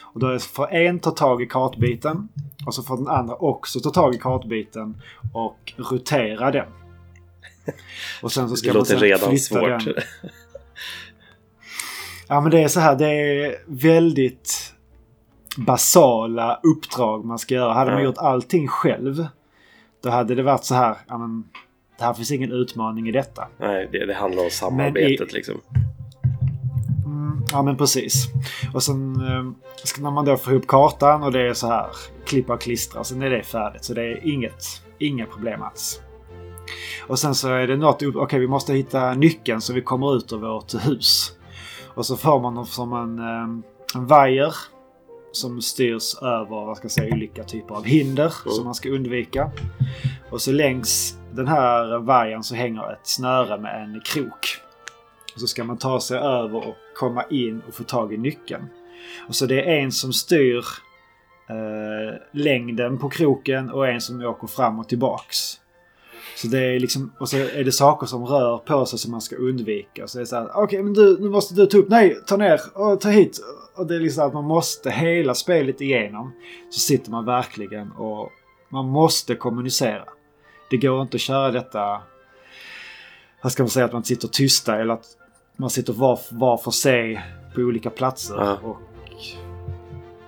Och 0.00 0.20
då 0.20 0.38
får 0.38 0.72
en 0.72 0.98
ta 0.98 1.10
tag 1.10 1.42
i 1.42 1.46
kartbiten. 1.46 2.28
Och 2.66 2.74
så 2.74 2.82
får 2.82 2.96
den 2.96 3.08
andra 3.08 3.34
också 3.34 3.80
ta 3.80 3.90
tag 3.90 4.14
i 4.14 4.18
kartbiten 4.18 5.02
och 5.32 5.72
rotera 5.76 6.50
den. 6.50 6.66
Och 8.22 8.32
sen 8.32 8.48
så 8.48 8.56
ska 8.56 8.72
det 8.72 8.78
man 8.78 9.00
redan 9.00 9.38
svårt. 9.38 9.84
Den. 9.84 9.94
Ja 12.28 12.40
men 12.40 12.50
det 12.50 12.62
är 12.62 12.68
så 12.68 12.80
här, 12.80 12.96
det 12.96 13.08
är 13.08 13.56
väldigt 13.66 14.74
basala 15.56 16.60
uppdrag 16.62 17.24
man 17.24 17.38
ska 17.38 17.54
göra. 17.54 17.72
Hade 17.72 17.92
man 17.92 18.04
gjort 18.04 18.18
allting 18.18 18.68
själv 18.68 19.26
då 20.02 20.10
hade 20.10 20.34
det 20.34 20.42
varit 20.42 20.64
så 20.64 20.74
här, 20.74 20.96
ja 21.08 21.18
men 21.18 21.44
här 22.00 22.14
finns 22.14 22.30
ingen 22.30 22.52
utmaning 22.52 23.08
i 23.08 23.12
detta. 23.12 23.48
Nej, 23.58 23.88
det, 23.92 24.06
det 24.06 24.14
handlar 24.14 24.44
om 24.44 24.50
samarbetet 24.50 25.30
i, 25.30 25.34
liksom. 25.34 25.60
Mm, 27.04 27.44
ja 27.52 27.62
men 27.62 27.76
precis. 27.76 28.26
Och 28.74 28.82
sen 28.82 29.14
eh, 29.14 30.02
när 30.02 30.10
man 30.10 30.24
då 30.24 30.36
får 30.36 30.52
ihop 30.52 30.66
kartan 30.66 31.22
och 31.22 31.32
det 31.32 31.48
är 31.48 31.54
så 31.54 31.66
här 31.66 31.86
klippa 32.26 32.52
och 32.52 32.60
klistra. 32.60 33.04
Sen 33.04 33.22
är 33.22 33.30
det 33.30 33.42
färdigt. 33.42 33.84
Så 33.84 33.94
det 33.94 34.02
är 34.02 34.28
inget, 34.28 34.64
inga 34.98 35.26
problem 35.26 35.62
alls. 35.62 36.00
Och 37.06 37.18
sen 37.18 37.34
så 37.34 37.48
är 37.48 37.66
det 37.66 37.76
något, 37.76 38.02
okej 38.02 38.16
okay, 38.16 38.40
vi 38.40 38.46
måste 38.46 38.72
hitta 38.72 39.14
nyckeln 39.14 39.60
så 39.60 39.72
vi 39.72 39.82
kommer 39.82 40.16
ut 40.16 40.32
ur 40.32 40.38
vårt 40.38 40.86
hus. 40.86 41.32
Och 41.94 42.06
så 42.06 42.16
får 42.16 42.40
man 42.40 42.66
som 42.66 42.92
en, 42.92 43.18
eh, 43.18 43.64
en 43.94 44.06
vajer 44.06 44.54
som 45.32 45.62
styrs 45.62 46.14
över 46.22 46.66
vad 46.66 46.76
ska 46.76 46.84
jag 46.84 46.92
säga, 46.92 47.14
olika 47.14 47.44
typer 47.44 47.74
av 47.74 47.84
hinder 47.84 48.34
mm. 48.44 48.54
som 48.54 48.64
man 48.64 48.74
ska 48.74 48.88
undvika. 48.88 49.50
Och 50.30 50.40
så 50.40 50.52
längs 50.52 51.17
den 51.38 51.48
här 51.48 51.98
vajern 51.98 52.42
så 52.42 52.54
hänger 52.54 52.92
ett 52.92 53.06
snöre 53.06 53.58
med 53.58 53.82
en 53.82 54.00
krok. 54.00 54.60
Så 55.36 55.46
ska 55.46 55.64
man 55.64 55.76
ta 55.76 56.00
sig 56.00 56.18
över 56.18 56.68
och 56.68 56.76
komma 56.94 57.24
in 57.30 57.62
och 57.68 57.74
få 57.74 57.84
tag 57.84 58.12
i 58.12 58.16
nyckeln. 58.16 58.66
Och 59.28 59.34
så 59.34 59.46
det 59.46 59.62
är 59.62 59.78
en 59.78 59.92
som 59.92 60.12
styr 60.12 60.64
eh, 61.48 62.20
längden 62.32 62.98
på 62.98 63.08
kroken 63.08 63.70
och 63.70 63.88
en 63.88 64.00
som 64.00 64.20
åker 64.20 64.46
fram 64.46 64.78
och 64.78 64.88
tillbaks. 64.88 65.60
Så 66.36 66.48
det 66.48 66.64
är 66.64 66.80
liksom, 66.80 67.12
och 67.20 67.28
så 67.28 67.36
är 67.36 67.64
det 67.64 67.72
saker 67.72 68.06
som 68.06 68.26
rör 68.26 68.58
på 68.58 68.86
sig 68.86 68.98
som 68.98 69.10
man 69.10 69.20
ska 69.20 69.36
undvika. 69.36 70.06
Så 70.06 70.18
det 70.18 70.22
är 70.22 70.26
så 70.26 70.36
här, 70.36 70.50
okej 70.50 70.62
okay, 70.62 70.82
men 70.82 70.92
du, 70.92 71.18
nu 71.20 71.28
måste 71.28 71.54
du 71.54 71.66
ta 71.66 71.78
upp, 71.78 71.88
nej, 71.88 72.18
ta 72.26 72.36
ner, 72.36 72.60
och 72.74 73.00
ta 73.00 73.08
hit. 73.08 73.40
Och 73.76 73.86
det 73.86 73.94
är 73.94 74.00
liksom 74.00 74.26
att 74.26 74.34
man 74.34 74.44
måste 74.44 74.90
hela 74.90 75.34
spelet 75.34 75.80
igenom. 75.80 76.32
Så 76.70 76.80
sitter 76.80 77.10
man 77.10 77.24
verkligen 77.24 77.92
och 77.92 78.30
man 78.68 78.88
måste 78.88 79.34
kommunicera. 79.34 80.04
Det 80.70 80.76
går 80.76 81.02
inte 81.02 81.14
att 81.14 81.20
köra 81.20 81.50
detta, 81.50 82.00
vad 83.42 83.52
ska 83.52 83.62
man 83.62 83.70
säga, 83.70 83.86
att 83.86 83.92
man 83.92 84.04
sitter 84.04 84.28
tysta 84.28 84.80
eller 84.80 84.94
att 84.94 85.06
man 85.56 85.70
sitter 85.70 85.92
var, 85.92 86.20
var 86.30 86.56
för 86.56 86.70
sig 86.70 87.22
på 87.54 87.60
olika 87.60 87.90
platser. 87.90 88.34
Ja. 88.36 88.58
Och 88.62 88.76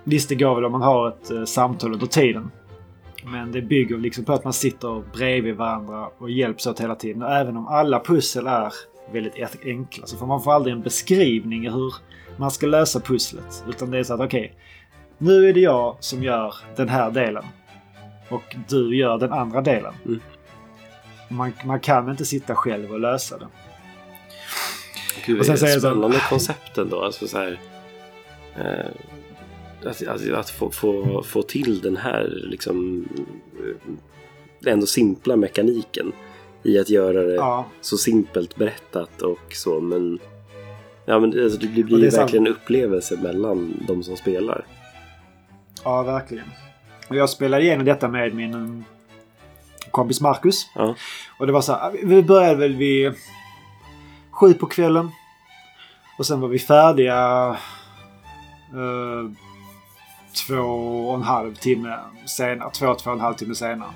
Visst, 0.03 0.29
det 0.29 0.35
går 0.35 0.55
väl 0.55 0.65
om 0.65 0.71
man 0.71 0.81
har 0.81 1.07
ett 1.07 1.31
eh, 1.31 1.43
samtal 1.43 1.93
under 1.93 2.07
tiden. 2.07 2.51
Men 3.25 3.51
det 3.51 3.61
bygger 3.61 3.97
liksom 3.97 4.25
på 4.25 4.33
att 4.33 4.43
man 4.43 4.53
sitter 4.53 5.03
bredvid 5.13 5.55
varandra 5.55 6.09
och 6.17 6.31
hjälps 6.31 6.67
åt 6.67 6.79
hela 6.79 6.95
tiden. 6.95 7.23
Och 7.23 7.31
även 7.31 7.57
om 7.57 7.67
alla 7.67 7.99
pussel 7.99 8.47
är 8.47 8.73
väldigt 9.11 9.65
enkla 9.65 10.05
så 10.05 10.17
får 10.17 10.27
man 10.27 10.41
få 10.41 10.51
aldrig 10.51 10.75
en 10.75 10.81
beskrivning 10.81 11.69
hur 11.69 11.93
man 12.37 12.51
ska 12.51 12.67
lösa 12.67 12.99
pusslet. 12.99 13.63
Utan 13.69 13.91
det 13.91 13.99
är 13.99 14.03
så 14.03 14.13
att 14.13 14.19
okej, 14.19 14.39
okay, 14.39 14.51
nu 15.17 15.49
är 15.49 15.53
det 15.53 15.59
jag 15.59 15.97
som 15.99 16.23
gör 16.23 16.55
den 16.75 16.89
här 16.89 17.11
delen. 17.11 17.43
Och 18.29 18.55
du 18.69 18.95
gör 18.95 19.17
den 19.17 19.31
andra 19.31 19.61
delen. 19.61 19.93
Mm. 20.05 20.19
Man, 21.31 21.53
man 21.65 21.79
kan 21.79 22.09
inte 22.09 22.25
sitta 22.25 22.55
själv 22.55 22.91
och 22.91 22.99
lösa 22.99 23.37
det. 23.37 23.47
Gud, 25.25 25.39
och 25.39 25.45
sen 25.45 25.55
det 25.55 25.61
är 25.61 25.75
ett 25.75 25.81
spännande 25.81 26.19
så, 26.19 26.29
koncept 26.29 26.77
ändå. 26.77 27.03
Alltså 27.03 27.27
så 27.27 27.37
här, 27.37 27.59
eh, 28.55 29.89
att, 29.89 30.07
att, 30.07 30.31
att 30.33 30.49
få, 30.49 30.71
få, 30.71 31.23
få 31.23 31.41
till 31.41 31.81
den 31.81 31.97
här 31.97 32.43
liksom 32.43 33.07
eh, 34.65 34.73
ändå 34.73 34.85
simpla 34.85 35.35
mekaniken 35.35 36.11
i 36.63 36.79
att 36.79 36.89
göra 36.89 37.23
det 37.23 37.35
ja. 37.35 37.65
så 37.81 37.97
simpelt 37.97 38.55
berättat 38.55 39.21
och 39.21 39.53
så 39.53 39.81
men 39.81 40.19
Ja 41.05 41.19
men 41.19 41.43
alltså, 41.43 41.59
det 41.59 41.83
blir 41.83 41.97
det 41.97 42.17
verkligen 42.17 42.47
en 42.47 42.53
upplevelse 42.53 43.17
mellan 43.21 43.83
de 43.87 44.03
som 44.03 44.17
spelar. 44.17 44.65
Ja 45.83 46.03
verkligen. 46.03 46.45
Och 47.07 47.15
jag 47.15 47.29
spelade 47.29 47.63
igenom 47.63 47.85
detta 47.85 48.07
med 48.07 48.35
min 48.35 48.83
kompis 49.91 50.21
Marcus. 50.21 50.69
Ja. 50.75 50.95
Och 51.37 51.47
det 51.47 51.53
var 51.53 51.61
så 51.61 51.73
här, 51.73 51.91
vi 52.03 52.23
började 52.23 52.55
väl 52.55 52.75
vid 52.75 53.13
sju 54.31 54.53
på 54.53 54.65
kvällen. 54.65 55.11
Och 56.17 56.25
sen 56.25 56.39
var 56.39 56.47
vi 56.47 56.59
färdiga 56.59 57.49
uh, 58.73 59.31
två 60.47 60.63
och 61.09 61.15
en 61.15 61.23
halv 61.23 61.55
timme 61.55 61.99
senare. 62.25 62.69
Två, 62.71 62.95
två 62.95 63.09
och 63.09 63.15
en 63.15 63.21
halv 63.21 63.35
timme 63.35 63.55
senare. 63.55 63.89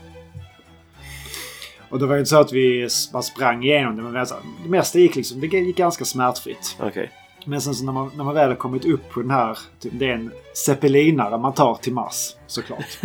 Och 1.89 1.99
det 1.99 2.05
var 2.05 2.15
ju 2.15 2.19
inte 2.19 2.30
så 2.30 2.39
att 2.39 2.53
vi 2.53 2.88
bara 3.13 3.23
sprang 3.23 3.63
igenom 3.63 3.95
det. 3.95 4.03
Men 4.03 4.17
alltså, 4.17 4.35
det 4.63 4.69
mesta 4.69 4.99
gick 4.99 5.15
liksom, 5.15 5.39
det 5.39 5.47
gick 5.47 5.77
ganska 5.77 6.05
smärtfritt. 6.05 6.77
Okay. 6.80 7.07
Men 7.45 7.61
sen 7.61 7.76
så 7.76 7.85
när 7.85 7.93
man, 7.93 8.11
när 8.15 8.23
man 8.23 8.34
väl 8.34 8.49
har 8.49 8.55
kommit 8.55 8.85
upp 8.85 9.09
på 9.09 9.22
den 9.22 9.31
här, 9.31 9.57
typ, 9.80 9.93
det 9.95 10.09
är 10.09 10.13
en 10.13 10.31
zeppelinare 10.65 11.38
man 11.38 11.53
tar 11.53 11.76
till 11.76 11.93
Mars 11.93 12.35
såklart. 12.47 12.85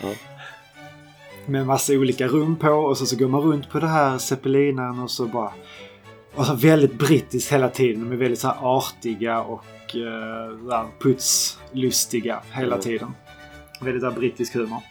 ja. 0.00 0.08
Med 1.46 1.66
massa 1.66 1.92
olika 1.92 2.26
rum 2.26 2.56
på 2.56 2.68
och 2.68 2.98
så, 2.98 3.06
så 3.06 3.16
går 3.16 3.28
man 3.28 3.40
runt 3.40 3.70
på 3.70 3.80
det 3.80 3.86
här 3.86 4.18
zeppelinaren 4.18 4.98
och 4.98 5.10
så 5.10 5.26
bara... 5.26 5.52
Och 6.34 6.46
så 6.46 6.54
väldigt 6.54 6.98
brittiskt 6.98 7.52
hela 7.52 7.68
tiden. 7.68 8.04
De 8.04 8.12
är 8.12 8.16
väldigt 8.16 8.38
så 8.38 8.48
här 8.48 8.56
artiga 8.60 9.40
och 9.40 9.64
uh, 9.94 10.84
putslustiga 10.98 12.40
hela 12.52 12.74
mm. 12.74 12.80
tiden. 12.80 13.14
Väldigt 13.80 14.02
där 14.02 14.10
brittisk 14.10 14.54
humor. 14.54 14.82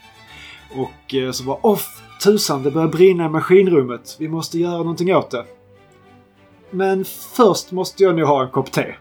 Och 0.76 1.14
uh, 1.14 1.32
så 1.32 1.44
bara 1.44 1.58
off 1.62 2.02
tusan 2.24 2.64
det 2.64 2.72
börjar 2.72 2.88
brinna 2.88 3.26
i 3.26 3.30
maskinrummet. 3.30 4.16
Vi 4.20 4.28
måste 4.28 4.60
göra 4.60 4.78
någonting 4.78 5.16
åt 5.16 5.32
det. 5.32 5.46
Men 6.72 7.06
först 7.36 7.72
måste 7.72 8.04
jag 8.04 8.16
nog 8.16 8.28
ha 8.28 8.44
en 8.44 8.50
kopp 8.50 8.72
te. 8.72 8.96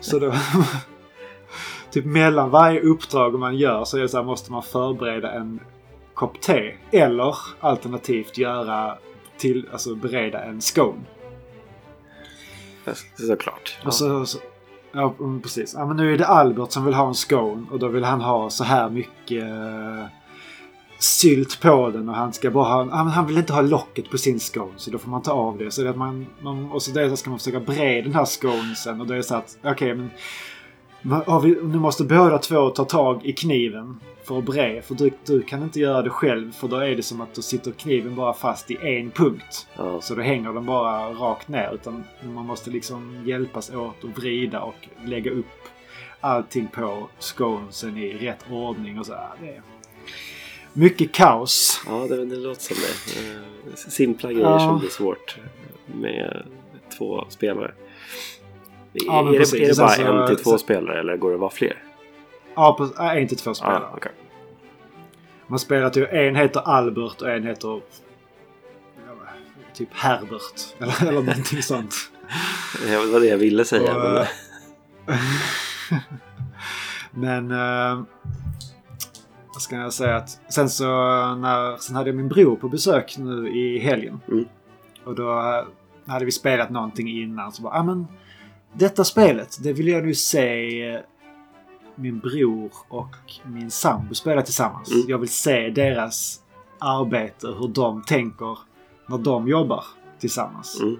Så 0.00 0.18
då... 0.18 0.34
typ 1.90 2.04
mellan 2.04 2.50
varje 2.50 2.80
uppdrag 2.80 3.38
man 3.38 3.56
gör 3.56 3.84
så, 3.84 3.98
är 3.98 4.06
så 4.06 4.16
här, 4.16 4.24
måste 4.24 4.52
man 4.52 4.62
förbereda 4.62 5.32
en 5.32 5.60
kopp 6.22 6.40
te. 6.40 6.74
Eller 6.90 7.36
alternativt 7.60 8.38
göra 8.38 8.98
till, 9.36 9.68
alltså 9.72 9.94
bereda 9.94 10.44
en 10.44 10.60
scone. 10.60 11.00
Såklart. 13.14 13.78
Ja. 13.80 13.86
Och 13.86 13.94
så, 13.94 14.26
så, 14.26 14.38
ja, 14.92 15.14
precis. 15.42 15.74
Ja, 15.74 15.86
men 15.86 15.96
nu 15.96 16.14
är 16.14 16.18
det 16.18 16.26
Albert 16.26 16.72
som 16.72 16.84
vill 16.84 16.94
ha 16.94 17.08
en 17.08 17.14
scone 17.14 17.66
och 17.70 17.78
då 17.78 17.88
vill 17.88 18.04
han 18.04 18.20
ha 18.20 18.50
så 18.50 18.64
här 18.64 18.90
mycket 18.90 19.44
sylt 20.98 21.60
på 21.60 21.90
den 21.90 22.08
och 22.08 22.14
han 22.14 22.32
ska 22.32 22.50
bara 22.50 22.84
ha, 22.84 23.08
han 23.08 23.26
vill 23.26 23.38
inte 23.38 23.52
ha 23.52 23.60
locket 23.60 24.10
på 24.10 24.18
sin 24.18 24.40
scone 24.40 24.72
så 24.76 24.90
då 24.90 24.98
får 24.98 25.10
man 25.10 25.22
ta 25.22 25.32
av 25.32 25.58
det. 25.58 25.70
Så 25.70 25.82
det 25.82 25.90
att 25.90 25.96
man, 25.96 26.26
man 26.40 26.72
och 26.72 26.82
så 26.82 26.90
det 26.90 27.16
ska 27.16 27.30
man 27.30 27.38
försöka 27.38 27.60
bre 27.60 28.02
den 28.02 28.14
här 28.14 28.24
sconesen 28.24 29.00
och 29.00 29.06
då 29.06 29.12
är 29.12 29.16
det 29.16 29.22
så 29.22 29.34
att 29.34 29.58
okej 29.58 29.72
okay, 29.72 29.94
men 29.94 30.10
vi, 31.42 31.58
nu 31.62 31.78
måste 31.78 32.04
båda 32.04 32.38
två 32.38 32.70
ta 32.70 32.84
tag 32.84 33.26
i 33.26 33.32
kniven 33.32 34.00
för 34.24 34.38
att 34.38 34.44
bre. 34.44 34.82
För 34.82 34.94
du, 34.94 35.10
du, 35.24 35.42
kan 35.42 35.62
inte 35.62 35.80
göra 35.80 36.02
det 36.02 36.10
själv 36.10 36.52
för 36.52 36.68
då 36.68 36.76
är 36.76 36.96
det 36.96 37.02
som 37.02 37.20
att 37.20 37.34
då 37.34 37.42
sitter 37.42 37.72
kniven 37.72 38.14
bara 38.14 38.34
fast 38.34 38.70
i 38.70 38.76
en 38.82 39.10
punkt. 39.10 39.66
Ja. 39.76 40.00
Så 40.00 40.14
då 40.14 40.22
hänger 40.22 40.52
den 40.52 40.66
bara 40.66 41.12
rakt 41.12 41.48
ner. 41.48 41.74
Utan 41.74 42.04
man 42.22 42.46
måste 42.46 42.70
liksom 42.70 43.22
hjälpas 43.26 43.70
åt 43.70 44.04
och 44.04 44.10
vrida 44.10 44.60
och 44.60 44.88
lägga 45.04 45.30
upp 45.30 45.46
allting 46.20 46.68
på 46.68 47.08
sconesen 47.18 47.96
i 47.96 48.12
rätt 48.12 48.44
ordning 48.50 48.98
och 48.98 49.06
så. 49.06 49.12
Det 49.40 49.62
mycket 50.72 51.12
kaos. 51.12 51.82
Ja, 51.86 52.06
det, 52.08 52.24
det 52.24 52.36
låter 52.36 52.62
som 52.62 52.76
det. 52.76 53.28
Eh, 53.70 53.74
simpla 53.76 54.32
grejer 54.32 54.46
ja. 54.46 54.58
som 54.58 54.78
blir 54.78 54.88
svårt 54.88 55.36
med 55.86 56.46
två 56.98 57.24
spelare. 57.28 57.74
Ja, 58.92 59.28
är, 59.28 59.32
det, 59.32 59.64
är 59.64 59.68
det 59.68 59.78
bara 59.78 59.88
så, 59.88 60.02
en 60.02 60.26
till 60.26 60.36
två 60.36 60.50
så... 60.50 60.58
spelare 60.58 61.00
eller 61.00 61.16
går 61.16 61.28
det 61.28 61.34
att 61.34 61.40
vara 61.40 61.50
fler? 61.50 61.82
Ja, 62.54 62.76
på, 62.78 63.02
en 63.02 63.28
till 63.28 63.38
två 63.38 63.54
spelare. 63.54 63.84
Ah, 63.92 63.96
okay. 63.96 64.12
Man 65.46 65.58
spelar 65.58 65.90
till 65.90 66.02
en 66.02 66.36
heter 66.36 66.60
Albert 66.60 67.22
och 67.22 67.30
en 67.30 67.46
heter 67.46 67.80
typ 69.74 69.88
Herbert. 69.92 70.76
Eller, 70.78 71.02
eller 71.08 71.22
någonting 71.22 71.62
sånt. 71.62 71.94
Det 72.86 72.96
var 72.96 73.20
det 73.20 73.26
jag 73.26 73.38
ville 73.38 73.64
säga. 73.64 73.96
Och, 73.96 74.26
men... 77.10 77.48
men 77.48 78.06
vad 79.52 79.62
ska 79.62 79.76
jag 79.76 79.92
säga 79.92 80.16
att 80.16 80.40
sen 80.48 80.70
så 80.70 80.84
när, 81.34 81.76
sen 81.76 81.96
hade 81.96 82.08
jag 82.08 82.16
min 82.16 82.28
bror 82.28 82.56
på 82.56 82.68
besök 82.68 83.18
nu 83.18 83.48
i 83.48 83.78
helgen. 83.78 84.20
Mm. 84.28 84.44
Och 85.04 85.14
då 85.14 85.32
hade 86.06 86.24
vi 86.24 86.32
spelat 86.32 86.70
någonting 86.70 87.08
innan 87.08 87.52
så 87.52 87.62
bara, 87.62 87.74
ah, 87.74 87.82
men 87.82 88.06
detta 88.72 89.04
spelet, 89.04 89.58
det 89.62 89.72
vill 89.72 89.88
jag 89.88 90.04
nu 90.04 90.14
se 90.14 91.02
min 91.94 92.18
bror 92.18 92.72
och 92.88 93.16
min 93.44 93.70
sambo 93.70 94.14
spela 94.14 94.42
tillsammans. 94.42 94.90
Mm. 94.90 95.04
Jag 95.08 95.18
vill 95.18 95.28
se 95.28 95.70
deras 95.70 96.40
arbete, 96.78 97.46
hur 97.46 97.68
de 97.68 98.02
tänker 98.02 98.58
när 99.06 99.18
de 99.18 99.48
jobbar 99.48 99.84
tillsammans. 100.18 100.80
Mm. 100.82 100.96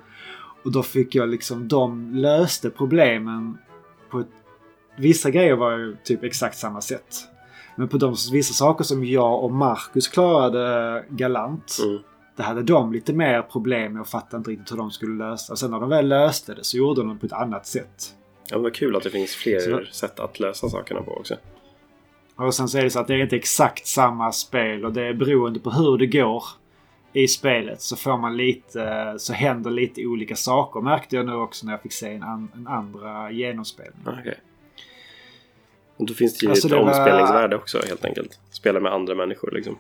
Och 0.65 0.73
då 0.73 0.83
fick 0.83 1.15
jag 1.15 1.29
liksom, 1.29 1.69
de 1.69 2.15
löste 2.15 2.71
problemen 2.71 3.59
på 4.11 4.21
ett, 4.21 4.27
Vissa 4.97 5.31
grejer 5.31 5.57
var 5.57 5.79
ju 5.79 5.97
typ 6.05 6.25
exakt 6.25 6.59
samma 6.59 6.81
sätt. 6.81 7.17
Men 7.77 7.89
på 7.89 7.99
de 7.99 8.17
vissa 8.33 8.55
saker 8.55 8.85
som 8.85 9.05
jag 9.05 9.45
och 9.45 9.53
Marcus 9.53 10.09
klarade 10.09 11.05
galant. 11.09 11.79
Mm. 11.85 11.99
Det 12.37 12.43
hade 12.43 12.63
de 12.63 12.93
lite 12.93 13.13
mer 13.13 13.43
problem 13.43 13.93
med 13.93 14.01
och 14.03 14.09
fattade 14.09 14.37
inte 14.37 14.51
riktigt 14.51 14.73
hur 14.73 14.77
de 14.77 14.91
skulle 14.91 15.25
lösa. 15.25 15.53
Och 15.53 15.59
sen 15.59 15.71
när 15.71 15.81
de 15.81 15.89
väl 15.89 16.09
löste 16.09 16.55
det 16.55 16.65
så 16.65 16.77
gjorde 16.77 17.01
de 17.01 17.09
det 17.15 17.21
på 17.21 17.27
ett 17.27 17.33
annat 17.33 17.67
sätt. 17.67 18.15
Ja, 18.51 18.57
men 18.57 18.63
vad 18.63 18.75
kul 18.75 18.97
att 18.97 19.03
det 19.03 19.11
finns 19.11 19.35
fler 19.35 19.61
Så- 19.61 19.93
sätt 19.93 20.21
att 20.21 20.41
lösa 20.41 20.69
sakerna 20.69 21.03
på 21.03 21.13
också. 21.17 21.35
Och 22.37 22.55
sen 22.55 22.69
så 22.69 22.79
är 22.79 22.83
det 22.83 22.91
så 22.91 23.01
att 23.01 23.07
det 23.07 23.15
är 23.15 23.19
inte 23.19 23.37
exakt 23.37 23.87
samma 23.87 24.33
spel 24.33 24.85
och 24.85 24.93
det 24.93 25.03
är 25.03 25.13
beroende 25.15 25.61
på 25.61 25.71
hur 25.71 25.99
det 25.99 26.07
går 26.07 26.45
i 27.13 27.29
spelet 27.29 27.81
så 27.81 27.97
får 27.97 28.17
man 28.19 28.37
lite, 28.37 29.15
så 29.19 29.33
händer 29.33 29.71
lite 29.71 30.07
olika 30.07 30.37
saker 30.37 30.81
märkte 30.81 31.17
jag 31.17 31.27
nu 31.27 31.35
också 31.35 31.67
när 31.67 31.73
jag 31.73 31.83
fick 31.83 31.93
se 31.93 32.15
en, 32.15 32.23
an, 32.23 32.49
en 32.55 32.67
andra 32.67 33.31
genomspelning. 33.31 34.01
Ah, 34.07 34.11
Okej. 34.21 34.39
Och 35.97 36.07
då 36.07 36.15
finns 36.15 36.39
det 36.39 36.45
ju 36.47 36.51
Alltså, 36.51 36.67
ett 36.69 36.71
det 36.73 36.77
var- 36.79 36.85
omspelningsvärde 36.85 37.57
också 37.57 37.79
helt 37.89 38.05
enkelt. 38.05 38.41
Spela 38.51 38.81
med 38.81 38.93
andra 38.93 39.15
människor 39.15 39.51
liksom. 39.51 39.77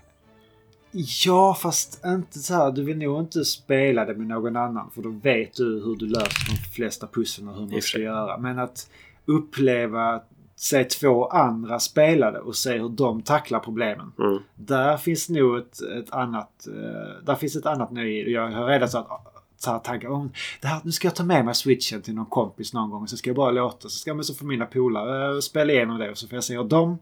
Ja, 0.93 1.55
fast 1.55 2.05
inte 2.05 2.39
så 2.39 2.55
här. 2.55 2.73
Du 2.73 2.85
vill 2.85 2.98
nog 2.98 3.20
inte 3.20 3.44
spela 3.44 4.05
det 4.05 4.14
med 4.14 4.27
någon 4.27 4.56
annan 4.56 4.90
för 4.90 5.02
då 5.02 5.09
vet 5.09 5.55
du 5.55 5.64
hur 5.64 5.97
du 5.97 6.06
löser 6.06 6.51
de 6.51 6.56
flesta 6.74 7.06
pusslen 7.06 7.48
och 7.48 7.55
hur 7.55 7.66
man 7.66 7.82
ska 7.82 7.98
göra. 7.98 8.39
Men 8.39 8.59
att 8.59 8.90
uppleva, 9.27 10.23
se 10.56 10.85
två 10.85 11.27
andra 11.27 11.78
spela 11.78 12.31
det 12.31 12.39
och 12.39 12.56
se 12.56 12.78
hur 12.78 12.89
de 12.89 13.23
tacklar 13.23 13.59
problemen. 13.59 14.12
Mm. 14.19 14.39
Där 14.55 14.97
finns 14.97 15.28
nog 15.28 15.59
ett, 15.59 15.82
ett 15.82 16.12
annat, 16.12 16.66
eh, 16.66 17.24
där 17.24 17.35
finns 17.35 17.56
ett 17.56 17.66
annat 17.66 17.90
nöje. 17.90 18.31
Jag 18.31 18.51
har 18.51 18.66
redan 18.66 18.89
så 18.89 18.98
att 18.98 19.28
så 19.56 19.70
här 19.70 19.78
tankar 19.78 20.09
om 20.09 20.32
det 20.60 20.69
här, 20.69 20.81
nu 20.85 20.93
ska 20.93 21.09
jag 21.09 21.14
ta 21.14 21.24
med 21.24 21.44
mig 21.44 21.55
switchen 21.55 22.02
till 22.02 22.14
någon 22.14 22.27
kompis 22.27 22.73
någon 22.73 22.90
gång 22.90 23.09
så 23.09 23.16
ska 23.16 23.31
jag 23.31 23.36
bara 23.36 23.51
låta 23.51 23.89
så 23.89 23.98
ska 23.98 24.14
man 24.14 24.24
så 24.24 24.35
få 24.35 24.44
mina 24.44 24.66
polare 24.66 25.35
eh, 25.35 25.40
spela 25.40 25.73
igenom 25.73 25.98
det 25.98 26.10
och 26.10 26.19
så 26.19 26.28
får 26.28 26.36
jag 26.36 26.44
se 26.44 26.56
hur 26.56 26.64
de 26.64 26.98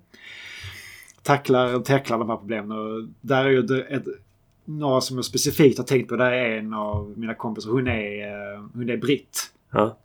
tacklar, 1.22 1.78
tacklar 1.78 2.18
de 2.18 2.30
här 2.30 2.36
problemen. 2.36 2.78
Och 2.78 3.09
där 3.20 3.44
är 3.44 3.51
ju 3.51 3.62
det, 3.62 3.82
ett, 3.82 4.05
några 4.64 5.01
som 5.01 5.16
jag 5.16 5.24
specifikt 5.24 5.78
har 5.78 5.84
tänkt 5.84 6.09
på. 6.09 6.16
Där 6.16 6.32
är 6.32 6.59
en 6.59 6.74
av 6.74 7.14
mina 7.16 7.34
kompisar. 7.34 7.70
Hon 7.70 7.88
är, 7.88 8.26
eh, 8.26 8.62
hon 8.74 8.90
är 8.90 8.97
britt. 8.97 9.52
Ja. 9.70 9.97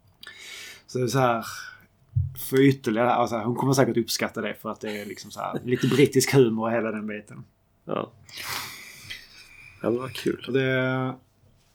Så 0.88 0.98
det 0.98 1.04
är 1.04 1.08
så 1.08 1.20
här. 1.20 1.46
För 2.50 2.62
ytterligare, 2.62 3.14
alltså, 3.14 3.38
hon 3.38 3.56
kommer 3.56 3.74
säkert 3.74 3.98
uppskatta 3.98 4.42
det 4.42 4.54
för 4.54 4.72
att 4.72 4.82
det 4.82 5.02
är 5.02 5.06
liksom 5.06 5.32
så 5.32 5.40
här, 5.40 5.60
lite 5.64 5.88
brittisk 5.88 6.34
humor 6.34 6.66
och 6.66 6.72
hela 6.72 6.92
den 6.92 7.08
biten. 7.08 7.44
Ja. 7.86 8.12
Ja, 9.82 9.90
men 9.90 10.00
vad 10.00 10.14
kul. 10.14 10.46
Det, 10.50 11.14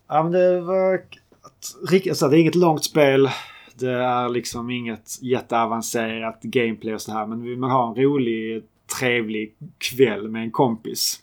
ja, 0.08 0.22
men 0.22 0.32
det 0.32 0.60
var... 0.60 1.02
Alltså, 2.08 2.28
det 2.28 2.36
är 2.36 2.40
inget 2.40 2.54
långt 2.54 2.84
spel. 2.84 3.30
Det 3.74 3.90
är 3.92 4.28
liksom 4.28 4.70
inget 4.70 5.22
jätteavancerat 5.22 6.42
gameplay 6.42 6.94
och 6.94 7.00
så 7.00 7.12
här. 7.12 7.26
Men 7.26 7.42
vill 7.42 7.58
man 7.58 7.70
ha 7.70 7.88
en 7.88 8.02
rolig, 8.02 8.64
trevlig 8.98 9.54
kväll 9.78 10.28
med 10.28 10.42
en 10.42 10.50
kompis 10.50 11.22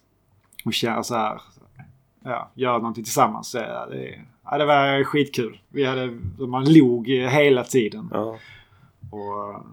och 0.65 0.73
känna 0.73 1.03
så 1.03 1.15
här... 1.15 1.41
Ja, 2.23 2.51
göra 2.55 2.77
någonting 2.77 3.03
tillsammans. 3.03 3.53
Ja, 3.55 3.85
det, 3.85 4.21
ja, 4.43 4.57
det 4.57 4.65
var 4.65 5.03
skitkul. 5.03 5.59
Vi 5.69 5.83
hade, 5.85 6.07
man 6.47 6.73
log 6.73 7.07
hela 7.07 7.63
tiden. 7.63 8.09
Ja. 8.13 8.37
Och, 9.11 9.63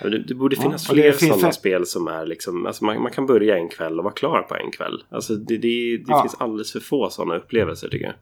Ja, 0.00 0.08
Det, 0.08 0.18
det 0.18 0.34
borde 0.34 0.56
Ja, 0.56 0.62
finnas 0.62 0.86
det 0.86 0.94
fler 0.94 1.12
sådana 1.12 1.52
spel 1.52 1.86
som 1.86 2.08
är 2.08 2.26
liksom, 2.26 2.66
alltså 2.66 2.84
man, 2.84 3.02
man 3.02 3.12
kan 3.12 3.26
börja 3.26 3.56
en 3.58 3.68
kväll 3.68 3.98
och 3.98 4.04
vara 4.04 4.14
klar 4.14 4.42
på 4.42 4.54
en 4.56 4.70
kväll. 4.70 5.04
Alltså 5.08 5.34
det, 5.34 5.56
det, 5.58 5.96
det 5.96 6.04
Ja. 6.08 6.22
finns 6.22 6.34
alldeles 6.34 6.72
för 6.72 6.80
få 6.80 7.10
sådana 7.10 7.36
upplevelser 7.36 7.88
tycker 7.88 8.04
jag. 8.06 8.14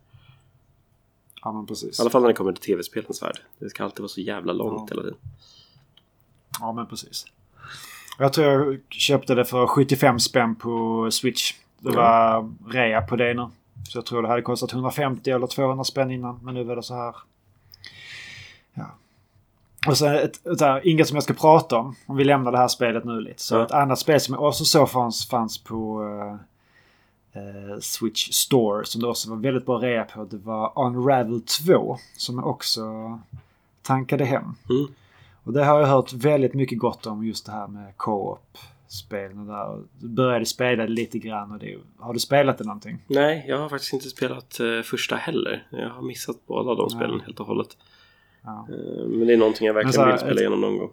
ja, 1.43 1.53
men 1.53 1.67
precis. 1.67 1.99
I 1.99 2.03
alla 2.03 2.11
fall 2.11 2.23
när 2.23 2.29
det 2.29 2.35
kommer 2.35 2.53
till 2.53 2.63
tv-spelens 2.63 3.23
värld. 3.23 3.39
Det 3.59 3.71
ska 3.71 3.85
alltid 3.85 4.01
vara 4.01 4.09
så 4.09 4.21
jävla 4.21 4.53
långt 4.53 4.91
Ja. 4.91 4.95
hela 4.97 5.03
tiden. 5.03 5.19
Ja, 6.61 6.73
men 6.73 6.87
precis. 6.87 7.27
Jag 8.19 8.33
tror 8.33 8.47
jag 8.47 8.81
köpte 8.91 9.35
det 9.35 9.45
för 9.45 9.67
75 9.67 10.19
spänn 10.21 10.55
på 10.55 11.09
Switch. 11.11 11.55
Det 11.79 11.89
Mm. 11.89 12.01
var 12.03 12.51
rea 12.73 13.03
på 13.03 13.17
det 13.17 13.35
nu. 13.35 13.49
Så 13.89 13.99
jag 13.99 14.07
tror 14.07 14.23
det 14.23 14.29
hade 14.29 14.43
kostat 14.43 14.73
150 14.73 15.31
eller 15.31 15.47
200 15.47 15.85
spänn 15.85 16.11
innan. 16.11 16.41
Men 16.43 16.55
nu 16.55 16.65
var 16.65 16.77
det 16.77 16.83
så 16.83 16.95
här. 16.95 17.15
Ja. 18.75 18.85
Och 19.89 19.97
så 19.99 20.07
ett, 20.07 20.47
ett 20.47 20.59
där, 20.59 20.87
inget 20.89 21.09
som 21.09 21.15
jag 21.17 21.25
ska 21.25 21.35
prata 21.35 21.77
om. 21.79 21.97
Om 22.07 22.17
vi 22.17 22.25
lämnar 22.25 22.53
det 22.53 22.59
här 22.59 22.69
spelet 22.69 23.05
nu 23.05 23.21
lite. 23.21 23.43
Så 23.43 23.55
Ja. 23.55 23.65
ett 23.65 23.71
annat 23.73 23.99
spel 23.99 24.21
som 24.21 24.35
jag 24.35 24.45
också 24.45 24.65
såg 24.65 24.91
fanns, 24.91 25.29
fanns 25.29 25.59
på 25.65 26.03
eh, 27.33 27.79
Switch 27.81 28.29
Store. 28.33 28.85
Som 28.85 29.01
det 29.03 29.09
också 29.09 29.31
var 29.31 29.37
väldigt 29.37 29.67
bra 29.67 29.79
rea 29.79 30.05
på. 30.05 30.25
Det 30.25 30.37
var 30.37 30.73
Unravel 30.87 31.43
2. 31.67 31.99
Som 32.17 32.39
jag 32.39 32.47
också 32.47 32.83
tankade 33.83 34.25
hem. 34.25 34.55
Mm. 34.71 34.87
Och 35.45 35.53
det 35.53 35.65
har 35.65 35.81
jag 35.81 35.87
hört 35.87 36.13
väldigt 36.13 36.55
mycket 36.55 36.79
gott 36.79 37.07
om 37.07 37.25
just 37.27 37.47
det 37.47 37.53
här 37.53 37.67
med 37.69 37.97
co-op 37.97 38.59
spelen 38.89 39.39
och 39.39 39.47
där. 39.47 39.67
Och 39.69 39.83
började 40.09 40.47
spela 40.47 40.87
lite 40.87 41.19
grann 41.19 41.53
och 41.53 41.59
det. 41.59 41.79
Har 41.99 42.13
du 42.15 42.19
spelat 42.21 42.59
det 42.59 42.65
någonting? 42.65 42.99
Nej, 43.07 43.45
jag 43.49 43.59
har 43.59 43.69
faktiskt 43.69 43.93
inte 43.93 44.09
spelat 44.09 44.61
eh, 44.61 44.83
första 44.83 45.17
heller. 45.17 45.67
Jag 45.71 45.91
har 45.91 46.03
missat 46.03 46.37
båda 46.47 46.75
de 46.75 46.91
spelen 46.91 47.21
helt 47.21 47.41
och 47.41 47.47
hållet. 47.47 47.77
Ja. 48.43 48.67
Eh, 48.71 49.07
men 49.09 49.27
det 49.27 49.33
är 49.33 49.37
någonting 49.37 49.67
jag 49.67 49.75
verkligen 49.75 50.01
här, 50.01 50.11
vill 50.13 50.19
spela 50.19 50.33
ett- 50.35 50.41
igenom 50.41 50.61
någon 50.61 50.79
gång. 50.79 50.91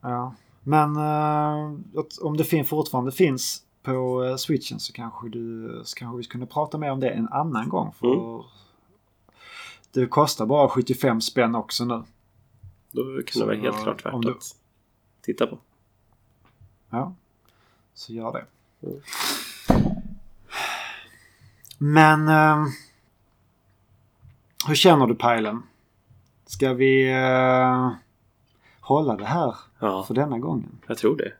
ja. 0.00 0.34
Men 0.62 0.96
att 0.96 2.18
om 2.22 2.36
det 2.36 2.44
fin 2.44 2.64
fortfarande 2.64 3.12
finns 3.12 3.62
på 3.82 4.24
eh, 4.24 4.36
switchen 4.36 4.80
så 4.80 4.92
kanske, 4.92 5.28
du, 5.28 5.80
så 5.84 5.96
kanske 5.96 6.16
vi 6.18 6.24
kunde 6.24 6.46
prata 6.46 6.78
mer 6.78 6.90
om 6.92 7.00
det 7.00 7.08
en 7.10 7.28
annan 7.28 7.68
gång. 7.68 7.92
För 8.00 8.06
Mm. 8.06 8.42
Det 9.92 10.06
kostar 10.06 10.46
bara 10.46 10.68
75 10.68 11.20
spänn 11.20 11.54
också 11.54 11.84
nu. 11.84 12.02
Då 12.92 13.02
kan 13.02 13.14
det 13.24 13.32
Så, 13.32 13.46
vara 13.46 13.56
helt 13.56 13.82
klart 13.82 14.06
värt 14.06 14.22
du- 14.22 14.30
att 14.30 14.56
titta 15.22 15.46
på. 15.46 15.58
Ja. 16.90 17.14
Så 17.94 18.12
gör 18.12 18.32
det. 18.32 18.44
Mm. 18.86 19.00
Men... 21.78 22.28
eh, 22.28 22.66
hur 24.68 24.74
känner 24.74 25.06
du 25.06 25.14
Pajlen? 25.14 25.62
Ska 26.46 26.72
vi 26.74 27.10
eh, 27.12 27.90
hålla 28.80 29.16
det 29.16 29.24
här 29.24 29.54
Ja, 29.78 30.04
för 30.04 30.14
denna 30.14 30.38
gången? 30.38 30.78
jag 30.86 30.98
tror 30.98 31.16
det. 31.16 31.32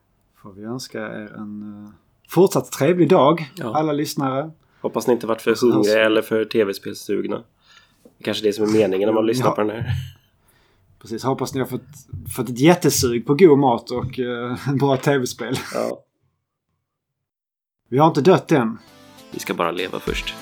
Får 0.42 0.52
vi 0.52 0.64
önska 0.64 0.98
er 1.00 1.32
en 1.36 1.84
eh, 1.84 1.90
fortsatt 2.30 2.72
trevlig 2.72 3.08
dag, 3.08 3.50
Ja. 3.56 3.74
alla 3.76 3.92
lyssnare. 3.92 4.50
Hoppas 4.80 5.06
ni 5.06 5.12
inte 5.12 5.26
varit 5.26 5.42
för 5.42 5.50
Alltså- 5.50 5.70
hungriga 5.72 6.04
eller 6.06 6.22
för 6.22 6.44
tv-spelsugna. 6.44 7.36
Det 8.02 8.10
är 8.18 8.24
kanske 8.24 8.44
det 8.46 8.52
som 8.52 8.64
är 8.64 8.72
meningen 8.72 9.06
när 9.06 9.14
man 9.14 9.26
lyssnar 9.26 9.46
Ja. 9.46 9.52
på 9.54 9.60
den 9.62 9.70
här. 9.70 9.86
Precis, 11.00 11.24
hoppas 11.24 11.54
ni 11.54 11.60
har 11.60 11.66
fått, 11.66 11.82
fått 12.36 12.48
ett 12.48 12.58
jättesug 12.58 13.26
på 13.26 13.34
god 13.34 13.58
mat 13.58 13.90
och 13.90 14.18
eh, 14.18 14.56
bra 14.80 14.96
tv-spel. 14.96 15.58
Ja. 15.74 16.04
Vi 17.88 17.98
har 17.98 18.08
inte 18.08 18.20
dött 18.20 18.52
än. 18.52 18.78
Vi 19.30 19.38
ska 19.38 19.54
bara 19.54 19.70
leva 19.70 20.00
först. 20.00 20.34